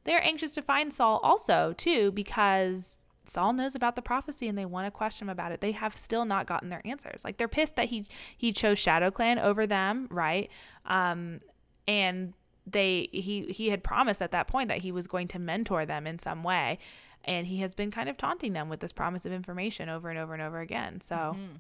They're 0.05 0.23
anxious 0.25 0.53
to 0.55 0.63
find 0.63 0.93
Sol 0.93 1.19
also, 1.23 1.75
too, 1.77 2.13
because 2.13 3.09
Sol 3.25 3.53
knows 3.53 3.75
about 3.75 3.97
the 3.97 4.03
prophecy 4.03 4.49
and 4.49 4.57
they 4.57 4.65
want 4.65 4.87
to 4.87 4.91
question 4.91 5.27
him 5.27 5.31
about 5.31 5.53
it. 5.53 5.61
They 5.61 5.73
have 5.73 5.97
still 5.97 6.25
not 6.25 6.47
gotten 6.47 6.69
their 6.69 6.83
answers. 6.85 7.25
Like 7.25 7.37
they're 7.37 7.49
pissed 7.49 7.77
that 7.77 7.87
he 7.87 8.07
he 8.37 8.53
chose 8.53 8.79
Shadow 8.79 9.11
Clan 9.11 9.39
over 9.39 9.67
them, 9.67 10.07
right? 10.11 10.51
Um, 10.87 11.41
and 11.87 12.33
they 12.67 13.09
he 13.13 13.47
he 13.47 13.71
had 13.71 13.83
promised 13.83 14.23
at 14.23 14.31
that 14.33 14.47
point 14.47 14.69
that 14.69 14.79
he 14.79 14.93
was 14.93 15.07
going 15.07 15.29
to 15.29 15.39
mentor 15.39 15.87
them 15.87 16.07
in 16.07 16.19
some 16.19 16.43
way 16.43 16.79
and 17.25 17.47
he 17.47 17.59
has 17.59 17.75
been 17.75 17.91
kind 17.91 18.09
of 18.11 18.17
taunting 18.19 18.53
them 18.53 18.69
with 18.69 18.81
this 18.81 18.93
promise 18.93 19.25
of 19.25 19.33
information 19.33 19.89
over 19.89 20.11
and 20.11 20.19
over 20.19 20.35
and 20.35 20.43
over 20.43 20.61
again 20.61 21.01
so 21.01 21.17
Mm-hmm. 21.17 21.57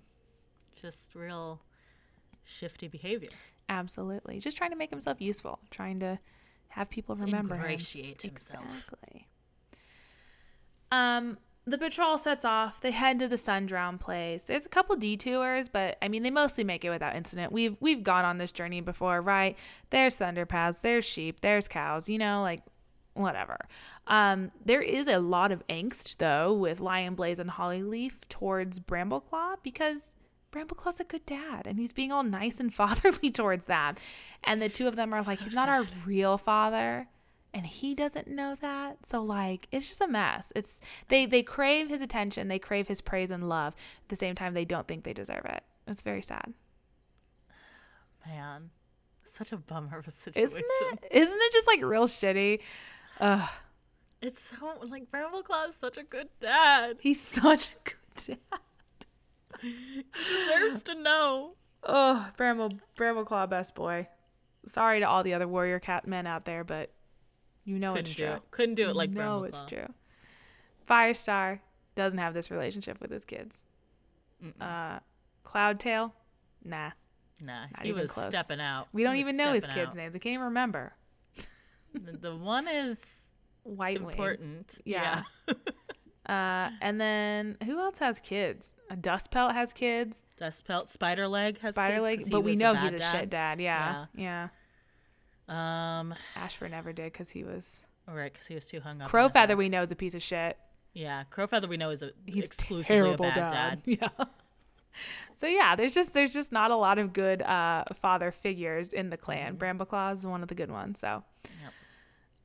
Just 0.81 1.15
real 1.15 1.61
shifty 2.45 2.89
behavior. 2.89 3.31
absolutely. 3.69 4.39
Just 4.39 4.57
trying 4.57 4.71
to 4.71 4.77
make 4.77 4.91
himself 4.91 5.21
useful 5.21 5.59
trying 5.71 6.01
to 6.01 6.19
have 6.69 6.89
people 6.91 7.17
remember 7.17 7.55
him. 7.55 7.63
Ingratiate 7.63 8.23
himself. 8.23 8.65
exactly. 8.65 9.27
Um 10.91 11.39
the 11.67 11.77
patrol 11.77 12.17
sets 12.17 12.47
off. 12.47 12.81
They 12.81 12.93
head 12.93 13.19
to 13.19 13.29
the 13.29 13.37
sundrown 13.37 14.01
place. 14.01 14.45
There's 14.45 14.65
a 14.65 14.71
couple 14.71 14.97
detours 14.97 15.69
but 15.69 15.99
i 16.01 16.09
mean 16.09 16.23
they 16.23 16.31
mostly 16.31 16.65
make 16.65 16.85
it 16.85 16.91
without 16.91 17.15
incident. 17.17 17.53
We've 17.53 17.77
we've 17.81 18.03
gone 18.03 18.25
on 18.25 18.39
this 18.39 18.53
journey 18.53 18.81
before 18.81 19.21
right? 19.21 19.57
There's 19.91 20.17
thunder 20.17 20.47
paths 20.47 20.79
there's 20.79 21.05
sheep 21.05 21.41
there's 21.41 21.69
cows 21.69 22.09
you 22.09 22.19
know 22.19 22.41
like 22.43 22.61
whatever. 23.15 23.59
Um 24.07 24.51
there 24.65 24.81
is 24.81 25.09
a 25.09 25.19
lot 25.19 25.53
of 25.53 25.67
angst 25.69 26.17
though 26.17 26.55
with 26.55 26.81
lion 26.81 27.15
blaze 27.15 27.39
and 27.39 27.51
hollyleaf 27.51 28.15
towards 28.31 28.81
brambleclaw 28.81 29.57
because 29.63 30.15
Brambleclaw's 30.53 31.01
a 31.01 31.05
good 31.05 31.27
dad 31.27 31.67
and 31.67 31.79
he's 31.79 31.93
being 31.93 32.13
all 32.13 32.23
nice 32.23 32.61
and 32.61 32.73
fatherly 32.83 33.31
towards 33.31 33.67
them. 33.67 33.97
And 34.45 34.61
the 34.61 34.69
two 34.69 34.89
of 34.89 34.97
them 34.97 35.13
are 35.13 35.23
like, 35.23 35.41
he's 35.41 35.55
not 35.55 35.69
our 35.69 35.85
real 36.07 36.39
father. 36.39 37.09
And 37.55 37.67
he 37.67 37.95
doesn't 37.95 38.29
know 38.29 38.57
that. 38.61 39.07
So 39.07 39.23
like 39.23 39.69
it's 39.73 39.89
just 39.89 40.01
a 40.01 40.07
mess. 40.07 40.53
It's 40.55 40.81
they 41.09 41.25
they 41.25 41.43
crave 41.43 41.89
his 41.89 42.03
attention, 42.03 42.49
they 42.49 42.59
crave 42.59 42.89
his 42.89 43.01
praise 43.01 43.31
and 43.31 43.49
love. 43.49 43.75
At 44.03 44.09
the 44.09 44.17
same 44.17 44.35
time 44.35 44.53
they 44.53 44.67
don't 44.67 44.87
think 44.87 45.05
they 45.05 45.15
deserve 45.15 45.45
it. 45.47 45.63
It's 45.87 46.03
very 46.03 46.23
sad. 46.23 46.53
Man, 48.27 48.71
such 49.25 49.53
a 49.53 49.57
bummer 49.57 49.99
of 49.99 50.07
a 50.07 50.11
situation. 50.11 50.51
Isn't 50.51 50.65
it? 51.03 51.09
Isn't 51.11 51.39
it 51.41 51.53
just 51.53 51.67
like 51.67 51.83
real 51.83 52.07
shitty? 52.07 52.61
Ugh. 53.21 53.49
It's 54.21 54.41
so 54.41 54.75
like 54.87 55.11
Brambleclaw 55.11 55.71
is 55.71 55.77
such 55.77 55.97
a 55.97 56.03
good 56.03 56.29
dad. 56.41 56.97
He's 57.01 57.21
such 57.21 57.69
a 57.69 57.91
good 57.91 58.37
dad. 58.51 58.61
He 59.63 60.05
deserves 60.27 60.83
to 60.85 60.95
know. 60.95 61.55
Oh, 61.85 62.29
Bramble 62.37 62.73
Brambleclaw 62.99 63.49
best 63.49 63.75
boy. 63.75 64.09
Sorry 64.67 65.01
to 65.01 65.09
all 65.09 65.23
the 65.23 65.35
other 65.35 65.49
warrior 65.49 65.79
cat 65.79 66.07
men 66.07 66.27
out 66.27 66.45
there, 66.45 66.65
but 66.65 66.93
you 67.65 67.79
know 67.79 67.93
Couldn't 67.93 68.07
it's 68.09 68.17
do 68.17 68.25
true. 68.27 68.35
it. 68.35 68.43
Couldn't 68.51 68.75
do 68.75 68.89
it 68.91 68.97
like 68.97 69.11
no, 69.11 69.41
Brambleclaw. 69.43 69.49
it's 69.49 69.63
true. 69.63 69.87
Firestar 70.89 71.61
doesn't 71.97 72.19
have 72.19 72.35
this 72.35 72.51
relationship 72.51 73.01
with 73.01 73.11
his 73.11 73.25
kids. 73.25 73.57
Uh, 74.61 74.99
Cloudtail, 75.45 76.13
nah. 76.65 76.91
Nah, 77.41 77.63
Not 77.73 77.83
he 77.85 77.93
was 77.93 78.11
close. 78.11 78.27
stepping 78.27 78.61
out. 78.61 78.89
We 78.93 79.03
don't 79.05 79.17
even 79.17 79.37
know 79.37 79.53
his 79.53 79.65
kids' 79.67 79.91
out. 79.91 79.97
names. 79.97 80.15
I 80.17 80.19
can't 80.19 80.35
even 80.35 80.47
remember. 80.47 80.93
The, 81.95 82.13
the 82.19 82.37
one 82.37 82.69
is 82.69 83.31
White 83.63 84.01
Wing. 84.03 84.11
important. 84.11 84.79
Yeah. 84.85 85.23
Uh, 86.29 86.69
and 86.83 87.01
then 87.01 87.57
who 87.65 87.79
else 87.81 87.97
has 87.99 88.21
kids? 88.21 88.69
A 88.91 88.97
Dust 88.97 89.31
Pelt 89.31 89.53
has 89.53 89.73
kids. 89.73 90.23
Dust 90.37 90.65
Pelt 90.67 90.89
Spider 90.89 91.29
Leg 91.29 91.59
has 91.61 91.75
Spider 91.75 91.97
kids 91.97 92.25
Leg, 92.25 92.31
but 92.31 92.41
we 92.41 92.57
know 92.57 92.73
bad 92.75 92.93
he's 92.93 93.01
a 93.01 93.11
shit 93.11 93.31
dad. 93.31 93.61
Yeah, 93.61 94.07
yeah. 94.15 94.49
Um, 95.49 96.15
Ashfur 96.37 96.69
never 96.69 96.93
did 96.93 97.13
because 97.13 97.31
he 97.31 97.45
was. 97.45 97.77
all 98.09 98.15
right, 98.15 98.33
because 98.33 98.47
he 98.47 98.55
was 98.55 98.67
too 98.67 98.81
hung 98.81 99.01
up. 99.01 99.11
Crowfeather, 99.11 99.57
we 99.57 99.69
know 99.69 99.83
is 99.83 99.93
a 99.93 99.97
piece 99.97 100.15
of 100.15 100.23
shit. 100.23 100.57
Yeah, 100.95 101.25
Crowfeather 101.31 101.69
we 101.69 101.77
know 101.77 101.91
is 101.91 102.03
a 102.03 102.13
He's 102.27 102.45
exclusively 102.45 103.13
a 103.13 103.17
bad 103.17 103.35
dad. 103.35 103.83
Yeah. 103.87 104.09
So 105.37 105.47
yeah, 105.47 105.77
there's 105.77 105.95
just 105.95 106.13
there's 106.13 106.33
just 106.33 106.51
not 106.51 106.71
a 106.73 106.77
lot 106.77 106.99
of 106.99 107.13
good 107.13 107.41
uh, 107.43 107.85
father 107.95 108.33
figures 108.33 108.93
in 108.93 109.11
the 109.11 109.17
clan. 109.17 109.57
Brambleclaw 109.57 110.15
is 110.15 110.27
one 110.27 110.43
of 110.43 110.49
the 110.49 110.57
good 110.57 110.71
ones. 110.73 110.99
So, 110.99 111.23
Yep. 111.45 111.73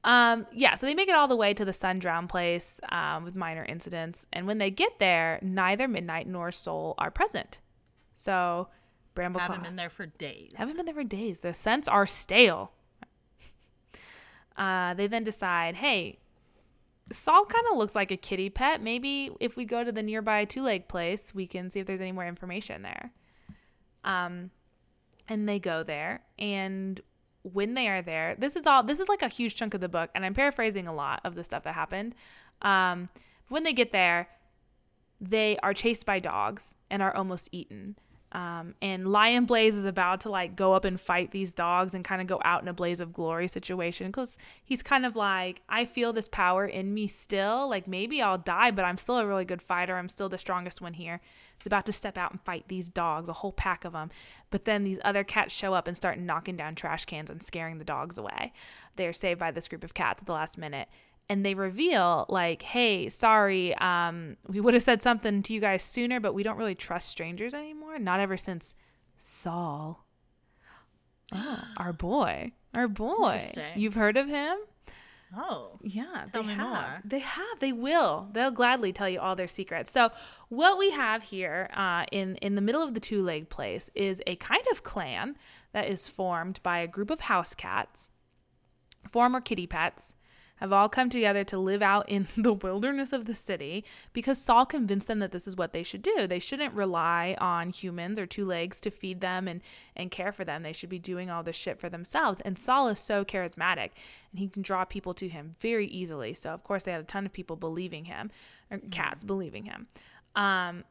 Um, 0.04 0.46
yeah, 0.52 0.76
so 0.76 0.86
they 0.86 0.96
make 0.96 1.08
it 1.08 1.16
all 1.16 1.28
the 1.30 1.36
way 1.36 1.54
to 1.54 1.64
the 1.64 1.72
Sundrown 1.72 2.28
place 2.28 2.82
um, 2.90 3.24
with 3.24 3.36
minor 3.36 3.64
incidents, 3.64 4.26
and 4.34 4.46
when 4.48 4.58
they 4.58 4.70
get 4.70 5.00
there, 5.00 5.40
neither 5.42 5.88
Midnight 5.88 6.28
nor 6.28 6.52
Sol 6.52 6.94
are 6.98 7.10
present. 7.10 7.60
So, 8.14 8.68
Brambleclaw 9.16 9.40
Haven't 9.40 9.64
been 9.64 9.76
there 9.78 9.90
for 9.90 10.06
days. 10.06 10.52
haven't 10.56 10.76
been 10.76 10.86
there 10.86 10.96
for 10.96 11.04
days. 11.04 11.40
The 11.40 11.54
scents 11.54 11.88
are 11.88 12.06
stale. 12.08 12.72
Uh, 14.56 14.94
they 14.94 15.08
then 15.08 15.24
decide, 15.24 15.74
hey, 15.74 16.20
Sol 17.12 17.44
kind 17.46 17.66
of 17.72 17.78
looks 17.78 17.96
like 17.96 18.12
a 18.12 18.18
kitty 18.18 18.52
pet. 18.52 18.84
Maybe 18.84 19.32
if 19.40 19.58
we 19.58 19.66
go 19.66 19.84
to 19.84 19.92
the 19.92 20.04
nearby 20.04 20.46
two 20.46 20.62
leg 20.62 20.88
place, 20.88 21.34
we 21.34 21.48
can 21.48 21.72
see 21.72 21.80
if 21.80 21.88
there's 21.88 22.02
any 22.02 22.12
more 22.12 22.28
information 22.28 22.84
there. 22.84 23.12
Um, 24.04 24.52
and 25.28 25.50
they 25.50 25.58
go 25.58 25.82
there, 25.82 26.22
and 26.38 27.02
when 27.44 27.74
they 27.74 27.88
are 27.88 28.02
there, 28.02 28.36
this 28.38 28.56
is 28.56 28.66
all. 28.66 28.84
This 28.84 29.00
is 29.00 29.10
like 29.10 29.22
a 29.22 29.28
huge 29.28 29.56
chunk 29.56 29.74
of 29.74 29.82
the 29.82 29.90
book, 29.90 30.10
and 30.16 30.26
I'm 30.26 30.34
paraphrasing 30.34 30.88
a 30.88 30.94
lot 30.94 31.22
of 31.24 31.36
the 31.36 31.44
stuff 31.44 31.64
that 31.64 31.76
happened. 31.76 32.16
Um, 32.62 33.10
when 33.50 33.64
they 33.64 33.74
get 33.74 33.92
there, 33.92 34.28
they 35.20 35.58
are 35.62 35.74
chased 35.74 36.06
by 36.06 36.20
dogs 36.20 36.76
and 36.90 37.02
are 37.02 37.16
almost 37.16 37.50
eaten. 37.52 37.96
Um, 38.34 38.74
and 38.82 39.06
Lion 39.12 39.46
Blaze 39.46 39.76
is 39.76 39.86
about 39.86 40.22
to 40.22 40.30
like 40.30 40.56
go 40.56 40.74
up 40.74 40.86
and 40.86 41.00
fight 41.00 41.32
these 41.32 41.54
dogs 41.54 41.94
and 41.94 42.04
kind 42.04 42.20
of 42.20 42.26
go 42.26 42.42
out 42.44 42.64
in 42.64 42.68
a 42.68 42.74
blaze 42.74 43.00
of 43.00 43.14
glory 43.14 43.48
situation 43.48 44.08
because 44.08 44.40
he's 44.64 44.82
kind 44.82 45.06
of 45.06 45.16
like, 45.16 45.62
I 45.70 45.86
feel 45.86 46.14
this 46.14 46.28
power 46.28 46.66
in 46.66 46.96
me 46.96 47.08
still. 47.08 47.70
Like 47.70 47.88
maybe 47.88 48.24
I'll 48.24 48.40
die, 48.40 48.72
but 48.72 48.86
I'm 48.86 48.98
still 48.98 49.20
a 49.20 49.28
really 49.28 49.46
good 49.46 49.62
fighter. 49.62 49.98
I'm 49.98 50.10
still 50.10 50.30
the 50.30 50.40
strongest 50.40 50.82
one 50.82 50.94
here. 50.94 51.22
About 51.66 51.86
to 51.86 51.94
step 51.94 52.18
out 52.18 52.32
and 52.32 52.42
fight 52.42 52.66
these 52.68 52.90
dogs, 52.90 53.30
a 53.30 53.34
whole 53.34 53.52
pack 53.52 53.86
of 53.86 53.94
them. 53.94 54.12
But 54.50 54.66
then 54.66 54.84
these 54.84 55.00
other 55.04 55.24
cats 55.24 55.54
show 55.54 55.74
up 55.74 55.88
and 55.88 55.96
start 55.96 56.20
knocking 56.20 56.58
down 56.58 56.76
trash 56.76 57.06
cans 57.06 57.30
and 57.30 57.42
scaring 57.42 57.78
the 57.78 57.86
dogs 57.86 58.18
away. 58.18 58.54
They're 58.96 59.14
saved 59.14 59.40
by 59.40 59.52
this 59.52 59.68
group 59.68 59.84
of 59.84 59.94
cats 59.94 60.20
at 60.22 60.26
the 60.26 60.34
last 60.34 60.58
minute. 60.58 60.88
And 61.30 61.46
they 61.46 61.54
reveal 61.54 62.26
like 62.28 62.62
hey 62.62 63.08
sorry 63.08 63.74
um 63.78 64.36
we 64.46 64.60
would 64.60 64.74
have 64.74 64.84
said 64.84 65.02
something 65.02 65.42
to 65.44 65.54
you 65.54 65.62
guys 65.62 65.82
sooner 65.82 66.20
but 66.20 66.34
we 66.34 66.44
don't 66.44 66.58
really 66.58 66.76
trust 66.76 67.10
strangers 67.10 67.54
anymore. 67.54 67.98
Not 67.98 68.20
ever 68.20 68.36
since 68.36 68.76
sol. 69.16 70.06
Oh, 71.34 71.64
our 71.78 71.94
boy. 71.94 72.52
Our 72.74 72.88
boy. 72.88 73.50
You've 73.76 73.96
heard 73.96 74.18
of 74.18 74.28
him 74.28 74.58
Oh, 75.36 75.80
yeah 75.82 76.26
Tell 76.32 76.44
they 76.44 76.50
me 76.50 76.54
have. 76.54 76.68
more. 76.70 77.02
they 77.04 77.20
have. 77.20 77.60
They 77.60 77.72
will. 77.74 78.30
They'll 78.34 78.52
gladly 78.52 78.94
tell 78.94 79.10
you 79.10 79.20
all 79.20 79.36
their 79.36 79.48
secrets. 79.48 79.92
So 79.92 80.10
what 80.50 80.78
we 80.78 80.92
have 80.92 81.24
here 81.24 81.70
uh, 81.76 82.06
in 82.12 82.36
in 82.38 82.56
the 82.56 82.62
middle 82.62 82.84
of 82.84 82.94
the 82.94 83.00
two 83.00 83.24
leg 83.24 83.50
place 83.50 83.90
is 83.96 84.22
a 84.28 84.36
kind 84.36 84.64
of 84.72 84.84
clan 84.84 85.36
that 85.72 85.88
is 85.88 86.08
formed 86.08 86.60
by 86.62 86.80
a 86.80 86.88
group 86.88 87.10
of 87.10 87.22
house 87.22 87.56
cats 87.56 88.12
former 89.10 89.42
kitty 89.42 89.68
pets 89.68 90.16
have 90.64 90.72
all 90.72 90.88
come 90.88 91.10
together 91.10 91.44
to 91.44 91.58
live 91.58 91.82
out 91.82 92.08
in 92.08 92.26
the 92.38 92.54
wilderness 92.54 93.12
of 93.12 93.26
the 93.26 93.36
city 93.36 93.84
because 94.14 94.42
Sol 94.42 94.66
convinced 94.66 95.08
them 95.08 95.20
that 95.20 95.34
this 95.34 95.46
is 95.46 95.58
what 95.58 95.74
they 95.74 95.84
should 95.84 96.02
do. 96.02 96.26
They 96.26 96.40
shouldn't 96.40 96.74
rely 96.74 97.36
on 97.38 97.70
humans 97.70 98.18
or 98.18 98.26
two 98.26 98.46
legs 98.46 98.80
to 98.82 98.90
feed 98.90 99.20
them 99.20 99.50
and, 99.50 99.60
and 99.94 100.10
care 100.10 100.32
for 100.32 100.46
them. 100.46 100.64
They 100.64 100.72
should 100.72 100.90
be 100.90 101.00
doing 101.00 101.30
all 101.30 101.44
this 101.44 101.58
shit 101.58 101.82
for 101.82 101.90
themselves. 101.90 102.40
And 102.46 102.58
Sol 102.58 102.88
is 102.88 102.98
so 102.98 103.26
charismatic 103.26 103.92
and 104.32 104.40
he 104.40 104.48
can 104.48 104.62
draw 104.62 104.86
people 104.86 105.14
to 105.16 105.28
him 105.28 105.56
very 105.60 105.88
easily. 105.88 106.34
So, 106.34 106.52
of 106.52 106.64
course, 106.64 106.86
they 106.86 106.94
had 106.94 107.02
a 107.02 107.06
ton 107.06 107.26
of 107.26 107.34
people 107.34 107.58
believing 107.58 108.06
him, 108.06 108.32
or 108.72 108.78
cats 108.90 109.26
believing 109.26 109.66
him. 109.66 109.88
Um, 110.34 110.86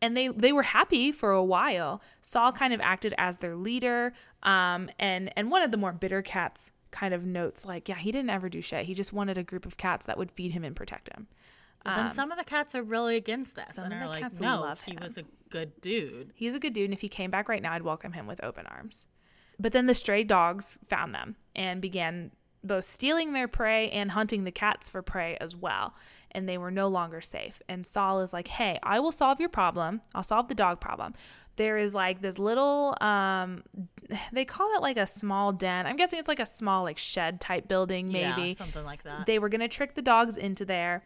and 0.00 0.16
they 0.16 0.28
they 0.28 0.52
were 0.52 0.62
happy 0.62 1.10
for 1.10 1.32
a 1.32 1.44
while. 1.44 2.00
Sol 2.22 2.52
kind 2.52 2.72
of 2.72 2.80
acted 2.80 3.12
as 3.18 3.38
their 3.38 3.54
leader, 3.54 4.14
um, 4.42 4.88
and 4.98 5.30
and 5.36 5.50
one 5.50 5.62
of 5.62 5.72
the 5.72 5.76
more 5.76 5.92
bitter 5.92 6.22
cats 6.22 6.70
kind 6.90 7.14
of 7.14 7.24
notes 7.24 7.64
like, 7.64 7.88
yeah, 7.88 7.96
he 7.96 8.10
didn't 8.12 8.30
ever 8.30 8.48
do 8.48 8.60
shit. 8.60 8.86
He 8.86 8.94
just 8.94 9.12
wanted 9.12 9.38
a 9.38 9.42
group 9.42 9.66
of 9.66 9.76
cats 9.76 10.06
that 10.06 10.18
would 10.18 10.30
feed 10.30 10.52
him 10.52 10.64
and 10.64 10.74
protect 10.74 11.08
him. 11.12 11.26
then 11.84 12.06
um, 12.06 12.08
some 12.10 12.30
of 12.30 12.38
the 12.38 12.44
cats 12.44 12.74
are 12.74 12.82
really 12.82 13.16
against 13.16 13.56
this 13.56 13.78
and 13.78 13.92
are 13.92 14.06
like, 14.06 14.40
no, 14.40 14.74
he 14.84 14.96
was 15.00 15.16
a 15.16 15.24
good 15.48 15.80
dude. 15.80 16.32
He's 16.34 16.54
a 16.54 16.58
good 16.58 16.72
dude, 16.72 16.84
and 16.86 16.94
if 16.94 17.00
he 17.00 17.08
came 17.08 17.30
back 17.30 17.48
right 17.48 17.62
now, 17.62 17.72
I'd 17.72 17.82
welcome 17.82 18.12
him 18.12 18.26
with 18.26 18.42
open 18.42 18.66
arms. 18.66 19.04
But 19.58 19.72
then 19.72 19.86
the 19.86 19.94
stray 19.94 20.24
dogs 20.24 20.78
found 20.88 21.14
them 21.14 21.36
and 21.54 21.80
began 21.82 22.30
both 22.62 22.84
stealing 22.84 23.32
their 23.32 23.48
prey 23.48 23.90
and 23.90 24.10
hunting 24.12 24.44
the 24.44 24.50
cats 24.50 24.88
for 24.88 25.02
prey 25.02 25.36
as 25.40 25.56
well. 25.56 25.94
And 26.32 26.48
they 26.48 26.58
were 26.58 26.70
no 26.70 26.88
longer 26.88 27.20
safe. 27.20 27.60
And 27.68 27.86
Sol 27.86 28.20
is 28.20 28.32
like, 28.32 28.48
hey, 28.48 28.78
I 28.82 29.00
will 29.00 29.12
solve 29.12 29.40
your 29.40 29.48
problem. 29.48 30.00
I'll 30.14 30.22
solve 30.22 30.48
the 30.48 30.54
dog 30.54 30.80
problem. 30.80 31.14
There 31.56 31.76
is 31.78 31.92
like 31.94 32.20
this 32.20 32.38
little, 32.38 32.96
um, 33.00 33.64
they 34.32 34.44
call 34.44 34.74
it 34.76 34.82
like 34.82 34.96
a 34.96 35.06
small 35.06 35.52
den. 35.52 35.86
I'm 35.86 35.96
guessing 35.96 36.18
it's 36.18 36.28
like 36.28 36.38
a 36.40 36.46
small, 36.46 36.84
like 36.84 36.98
shed 36.98 37.40
type 37.40 37.66
building, 37.66 38.06
maybe 38.06 38.42
Yeah, 38.48 38.52
something 38.54 38.84
like 38.84 39.02
that. 39.02 39.26
they 39.26 39.38
were 39.38 39.48
going 39.48 39.60
to 39.60 39.68
trick 39.68 39.94
the 39.94 40.02
dogs 40.02 40.36
into 40.36 40.64
there. 40.64 41.04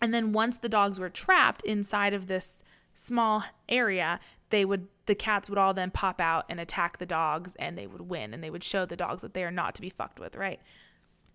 And 0.00 0.14
then 0.14 0.32
once 0.32 0.56
the 0.58 0.68
dogs 0.68 0.98
were 1.00 1.10
trapped 1.10 1.62
inside 1.62 2.14
of 2.14 2.26
this 2.28 2.62
small 2.98 3.44
area, 3.68 4.20
they 4.50 4.64
would 4.64 4.88
the 5.06 5.14
cats 5.14 5.48
would 5.48 5.58
all 5.58 5.72
then 5.72 5.90
pop 5.90 6.20
out 6.20 6.44
and 6.50 6.60
attack 6.60 6.98
the 6.98 7.06
dogs 7.06 7.54
and 7.58 7.78
they 7.78 7.86
would 7.86 8.02
win 8.02 8.34
and 8.34 8.44
they 8.44 8.50
would 8.50 8.64
show 8.64 8.84
the 8.84 8.96
dogs 8.96 9.22
that 9.22 9.32
they 9.32 9.42
are 9.42 9.50
not 9.50 9.74
to 9.74 9.80
be 9.80 9.88
fucked 9.88 10.20
with, 10.20 10.36
right? 10.36 10.60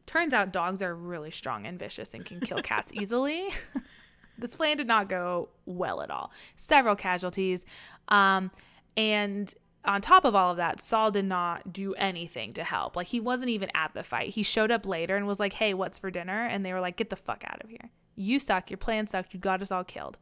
Turns 0.05 0.33
out 0.33 0.53
dogs 0.53 0.81
are 0.81 0.93
really 0.93 1.31
strong 1.31 1.65
and 1.65 1.79
vicious 1.79 2.13
and 2.13 2.23
can 2.23 2.39
kill 2.39 2.61
cats 2.61 2.91
easily. 3.01 3.49
this 4.37 4.55
plan 4.55 4.77
did 4.77 4.85
not 4.85 5.09
go 5.09 5.49
well 5.65 6.01
at 6.01 6.11
all. 6.11 6.31
Several 6.55 6.95
casualties. 6.95 7.65
Um, 8.09 8.51
and 8.95 9.51
on 9.85 10.01
top 10.01 10.23
of 10.23 10.35
all 10.35 10.51
of 10.51 10.57
that, 10.57 10.79
Sol 10.79 11.09
did 11.09 11.25
not 11.25 11.73
do 11.73 11.95
anything 11.95 12.53
to 12.53 12.63
help. 12.63 12.95
Like 12.95 13.07
he 13.07 13.19
wasn't 13.19 13.49
even 13.49 13.69
at 13.73 13.93
the 13.95 14.03
fight. 14.03 14.31
He 14.31 14.43
showed 14.43 14.69
up 14.69 14.85
later 14.85 15.15
and 15.15 15.25
was 15.25 15.39
like, 15.39 15.53
"Hey, 15.53 15.73
what's 15.73 15.97
for 15.97 16.11
dinner?" 16.11 16.45
And 16.45 16.63
they 16.65 16.73
were 16.73 16.79
like, 16.79 16.95
"Get 16.95 17.09
the 17.09 17.15
fuck 17.15 17.43
out 17.47 17.61
of 17.63 17.69
here. 17.69 17.89
You 18.15 18.39
suck. 18.39 18.69
Your 18.69 18.77
plan 18.77 19.07
sucked. 19.07 19.33
You 19.33 19.39
got 19.39 19.61
us 19.61 19.71
all 19.71 19.83
killed." 19.83 20.19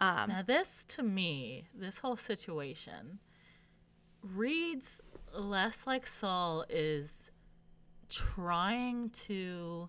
Um, 0.00 0.28
now 0.30 0.42
this 0.42 0.84
to 0.88 1.02
me, 1.02 1.68
this 1.74 1.98
whole 1.98 2.16
situation 2.16 3.20
reads 4.22 5.00
less 5.32 5.86
like 5.86 6.06
Sol 6.06 6.64
is 6.68 7.30
trying 8.08 9.10
to 9.10 9.88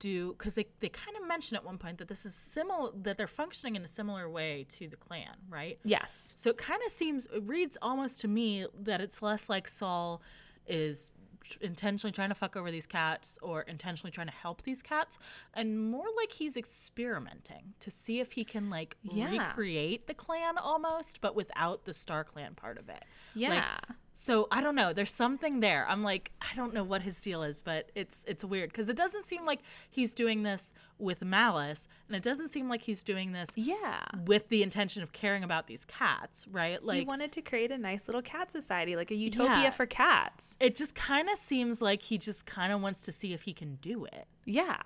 do 0.00 0.32
because 0.32 0.56
they, 0.56 0.66
they 0.80 0.88
kind 0.88 1.16
of 1.16 1.26
mention 1.28 1.56
at 1.56 1.64
one 1.64 1.78
point 1.78 1.98
that 1.98 2.08
this 2.08 2.26
is 2.26 2.34
similar 2.34 2.90
that 3.02 3.16
they're 3.16 3.28
functioning 3.28 3.76
in 3.76 3.84
a 3.84 3.88
similar 3.88 4.28
way 4.28 4.66
to 4.68 4.88
the 4.88 4.96
clan 4.96 5.36
right? 5.48 5.78
Yes. 5.84 6.32
So 6.36 6.50
it 6.50 6.56
kind 6.56 6.82
of 6.84 6.90
seems 6.90 7.26
it 7.26 7.42
reads 7.46 7.78
almost 7.80 8.20
to 8.22 8.28
me 8.28 8.66
that 8.82 9.00
it's 9.00 9.22
less 9.22 9.48
like 9.48 9.68
sol 9.68 10.20
is 10.66 11.12
intentionally 11.60 12.12
trying 12.12 12.28
to 12.28 12.34
fuck 12.34 12.56
over 12.56 12.70
these 12.70 12.86
cats 12.86 13.38
or 13.42 13.62
intentionally 13.62 14.10
trying 14.10 14.26
to 14.26 14.34
help 14.34 14.62
these 14.62 14.82
cats 14.82 15.18
and 15.54 15.90
more 15.90 16.06
like 16.16 16.32
he's 16.32 16.56
experimenting 16.56 17.74
to 17.80 17.90
see 17.90 18.20
if 18.20 18.32
he 18.32 18.44
can 18.44 18.70
like 18.70 18.96
yeah. 19.02 19.30
recreate 19.30 20.06
the 20.06 20.14
clan 20.14 20.58
almost 20.58 21.20
but 21.20 21.34
without 21.34 21.84
the 21.84 21.94
star 21.94 22.24
clan 22.24 22.54
part 22.54 22.78
of 22.78 22.88
it 22.88 23.04
yeah 23.34 23.50
like, 23.50 23.96
so 24.20 24.48
I 24.50 24.60
don't 24.60 24.74
know. 24.74 24.92
There's 24.92 25.12
something 25.12 25.60
there. 25.60 25.86
I'm 25.88 26.02
like, 26.02 26.32
I 26.42 26.52
don't 26.56 26.74
know 26.74 26.82
what 26.82 27.02
his 27.02 27.20
deal 27.20 27.44
is, 27.44 27.62
but 27.62 27.92
it's 27.94 28.24
it's 28.26 28.44
weird 28.44 28.70
because 28.70 28.88
it 28.88 28.96
doesn't 28.96 29.24
seem 29.24 29.46
like 29.46 29.60
he's 29.88 30.12
doing 30.12 30.42
this 30.42 30.72
with 30.98 31.22
malice, 31.22 31.86
and 32.08 32.16
it 32.16 32.24
doesn't 32.24 32.48
seem 32.48 32.68
like 32.68 32.82
he's 32.82 33.04
doing 33.04 33.30
this, 33.30 33.50
yeah, 33.54 34.00
with 34.26 34.48
the 34.48 34.64
intention 34.64 35.04
of 35.04 35.12
caring 35.12 35.44
about 35.44 35.68
these 35.68 35.84
cats, 35.84 36.48
right? 36.50 36.84
Like, 36.84 36.98
he 36.98 37.04
wanted 37.04 37.30
to 37.30 37.42
create 37.42 37.70
a 37.70 37.78
nice 37.78 38.08
little 38.08 38.20
cat 38.20 38.50
society, 38.50 38.96
like 38.96 39.12
a 39.12 39.14
utopia 39.14 39.62
yeah. 39.62 39.70
for 39.70 39.86
cats. 39.86 40.56
It 40.58 40.74
just 40.74 40.96
kind 40.96 41.28
of 41.28 41.38
seems 41.38 41.80
like 41.80 42.02
he 42.02 42.18
just 42.18 42.44
kind 42.44 42.72
of 42.72 42.82
wants 42.82 43.02
to 43.02 43.12
see 43.12 43.32
if 43.32 43.42
he 43.42 43.52
can 43.52 43.76
do 43.76 44.04
it. 44.04 44.26
Yeah. 44.44 44.82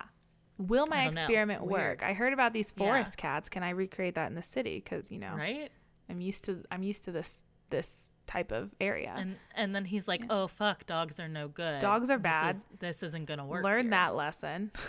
Will 0.59 0.85
my 0.85 1.07
experiment 1.07 1.65
work? 1.65 2.03
I 2.03 2.13
heard 2.13 2.33
about 2.33 2.53
these 2.53 2.69
forest 2.69 3.15
yeah. 3.17 3.21
cats. 3.21 3.49
Can 3.49 3.63
I 3.63 3.71
recreate 3.71 4.13
that 4.13 4.27
in 4.27 4.35
the 4.35 4.43
city? 4.43 4.75
Because 4.75 5.11
you 5.11 5.17
know, 5.17 5.33
right? 5.35 5.71
I'm 6.07 6.21
used 6.21 6.43
to 6.43 6.63
I'm 6.69 6.83
used 6.83 7.03
to 7.05 7.11
this 7.11 7.43
this 7.71 8.11
type 8.27 8.51
of 8.51 8.71
area. 8.79 9.13
And 9.15 9.37
and 9.55 9.75
then 9.75 9.85
he's 9.85 10.07
like, 10.07 10.21
yeah. 10.21 10.27
"Oh 10.29 10.47
fuck, 10.47 10.85
dogs 10.85 11.19
are 11.19 11.27
no 11.27 11.47
good. 11.47 11.79
Dogs 11.79 12.09
are 12.09 12.19
bad. 12.19 12.55
This, 12.79 13.03
is, 13.03 13.13
not 13.13 13.25
gonna 13.25 13.45
work." 13.45 13.63
Learn 13.63 13.85
here. 13.85 13.91
that 13.91 14.15
lesson. 14.15 14.71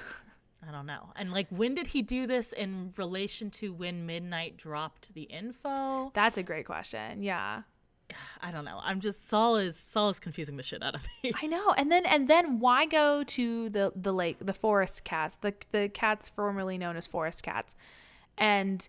I 0.68 0.72
don't 0.72 0.86
know. 0.86 1.10
And 1.16 1.32
like, 1.32 1.48
when 1.50 1.74
did 1.74 1.88
he 1.88 2.02
do 2.02 2.26
this 2.26 2.52
in 2.52 2.92
relation 2.96 3.50
to 3.52 3.72
when 3.72 4.06
Midnight 4.06 4.56
dropped 4.56 5.12
the 5.14 5.22
info? 5.22 6.10
That's 6.14 6.36
a 6.36 6.42
great 6.42 6.66
question. 6.66 7.22
Yeah. 7.22 7.62
I 8.40 8.50
don't 8.50 8.64
know. 8.64 8.80
I'm 8.82 9.00
just 9.00 9.28
Sol 9.28 9.56
is 9.56 9.76
Sol 9.76 10.10
is 10.10 10.18
confusing 10.18 10.56
the 10.56 10.62
shit 10.62 10.82
out 10.82 10.94
of 10.94 11.02
me. 11.22 11.32
I 11.42 11.46
know. 11.46 11.72
And 11.76 11.90
then 11.90 12.06
and 12.06 12.28
then 12.28 12.60
why 12.60 12.86
go 12.86 13.24
to 13.24 13.68
the 13.68 13.92
the 13.94 14.12
lake, 14.12 14.36
the 14.40 14.54
forest 14.54 15.04
cats, 15.04 15.36
the 15.40 15.54
the 15.72 15.88
cats 15.88 16.28
formerly 16.28 16.78
known 16.78 16.96
as 16.96 17.06
forest 17.06 17.42
cats, 17.42 17.74
and 18.38 18.88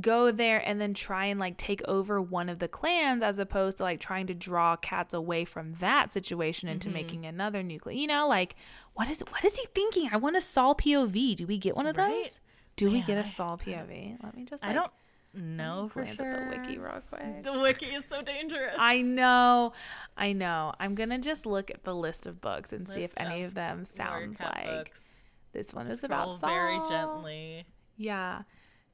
go 0.00 0.30
there 0.30 0.58
and 0.58 0.80
then 0.80 0.94
try 0.94 1.26
and 1.26 1.40
like 1.40 1.56
take 1.56 1.82
over 1.88 2.20
one 2.20 2.48
of 2.48 2.58
the 2.58 2.68
clans 2.68 3.22
as 3.22 3.38
opposed 3.38 3.78
to 3.78 3.82
like 3.82 4.00
trying 4.00 4.26
to 4.26 4.34
draw 4.34 4.76
cats 4.76 5.14
away 5.14 5.44
from 5.44 5.70
that 5.72 6.12
situation 6.12 6.68
into 6.68 6.88
mm-hmm. 6.88 6.94
making 6.94 7.26
another 7.26 7.62
nuclear. 7.62 7.96
You 7.96 8.06
know, 8.06 8.28
like 8.28 8.56
what 8.94 9.08
is 9.08 9.20
what 9.30 9.44
is 9.44 9.56
he 9.56 9.66
thinking? 9.74 10.08
I 10.12 10.16
want 10.16 10.36
a 10.36 10.40
Sol 10.40 10.74
POV. 10.74 11.36
Do 11.36 11.46
we 11.46 11.58
get 11.58 11.76
one 11.76 11.86
of 11.86 11.96
right? 11.96 12.24
those? 12.24 12.40
Do 12.76 12.90
we 12.90 13.00
get 13.00 13.18
a 13.18 13.26
Sol 13.26 13.56
POV? 13.58 14.22
Let 14.22 14.36
me 14.36 14.44
just. 14.44 14.62
Like, 14.62 14.72
I 14.72 14.74
don't 14.74 14.92
know 15.34 15.88
for 15.92 16.06
sure. 16.06 16.50
the 16.50 16.56
wiki 16.56 16.78
real 16.78 17.02
quick. 17.08 17.42
The 17.42 17.52
wiki 17.58 17.86
is 17.86 18.04
so 18.04 18.22
dangerous. 18.22 18.76
I 18.78 19.02
know, 19.02 19.72
I 20.16 20.32
know. 20.32 20.72
I'm 20.78 20.94
gonna 20.94 21.18
just 21.18 21.46
look 21.46 21.70
at 21.70 21.84
the 21.84 21.94
list 21.94 22.26
of 22.26 22.40
books 22.40 22.72
and 22.72 22.86
list 22.86 22.94
see 22.94 23.04
if 23.04 23.14
any 23.16 23.44
of 23.44 23.54
them 23.54 23.84
sounds 23.84 24.40
like 24.40 24.66
books. 24.66 25.24
this 25.52 25.72
one 25.72 25.86
is 25.86 26.00
Scroll 26.00 26.20
about 26.20 26.38
Sol. 26.38 26.50
Very 26.50 26.78
gently. 26.88 27.66
Yeah. 27.96 28.42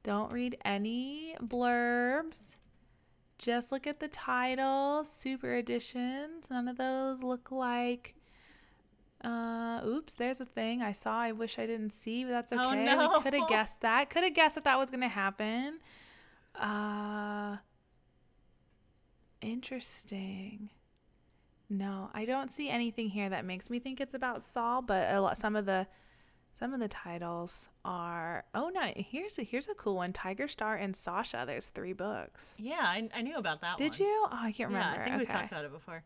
Don't 0.03 0.33
read 0.33 0.57
any 0.65 1.37
blurbs. 1.41 2.57
Just 3.39 3.73
look 3.73 3.87
at 3.87 4.01
the 4.01 4.09
title, 4.09 5.05
super 5.05 5.55
editions. 5.55 6.47
None 6.51 6.69
of 6.69 6.77
those 6.77 7.23
look 7.23 7.51
like. 7.51 8.15
Uh, 9.25 9.81
oops, 9.87 10.15
there's 10.15 10.41
a 10.41 10.45
thing 10.45 10.83
I 10.83 10.93
saw. 10.93 11.21
I 11.21 11.33
wish 11.33 11.59
I 11.59 11.67
didn't 11.67 11.93
see, 11.93 12.25
but 12.25 12.31
that's 12.31 12.53
oh, 12.53 12.57
okay. 12.57 12.83
Oh, 12.83 12.85
no. 12.85 13.13
We 13.19 13.23
could 13.23 13.35
have 13.35 13.49
guessed 13.49 13.81
that. 13.83 14.11
Could 14.11 14.25
have 14.25 14.35
guessed 14.35 14.57
that 14.57 14.65
that 14.65 14.79
was 14.79 14.91
going 14.91 15.01
to 15.03 15.09
happen. 15.09 15.79
Uh, 16.55 17.57
interesting. 19.41 20.71
No, 21.71 22.11
I 22.13 22.25
don't 22.25 22.51
see 22.51 22.69
anything 22.69 23.09
here 23.09 23.31
that 23.31 23.45
makes 23.45 23.71
me 23.71 23.79
think 23.79 24.01
it's 24.01 24.15
about 24.15 24.43
Sol, 24.43 24.83
but 24.83 25.15
a 25.15 25.21
lot, 25.21 25.39
some 25.39 25.57
of 25.57 25.65
the 25.65 25.87
some 26.63 26.73
of 26.73 26.79
the 26.79 26.87
titles 26.87 27.71
are 27.85 28.45
oh 28.55 28.71
no 28.73 28.93
here's 28.95 29.37
a 29.37 29.43
here's 29.43 29.67
a 29.67 29.75
cool 29.75 29.97
one 29.97 30.13
Tiger 30.13 30.47
Star 30.47 30.77
and 30.77 30.95
Sasha. 30.95 31.43
There's 31.45 31.67
three 31.67 31.93
books. 31.93 32.55
Yeah, 32.57 32.77
I, 32.81 33.09
I 33.13 33.23
knew 33.23 33.37
about 33.37 33.63
that. 33.63 33.79
Did 33.79 33.99
one. 33.99 34.01
you? 34.09 34.27
Oh, 34.31 34.39
I 34.41 34.53
can't 34.53 34.71
remember. 34.71 34.95
Yeah, 34.95 35.01
I 35.01 35.05
think 35.07 35.15
okay. 35.17 35.19
we 35.19 35.27
talked 35.27 35.51
about 35.51 35.65
it 35.65 35.73
before. 35.73 36.05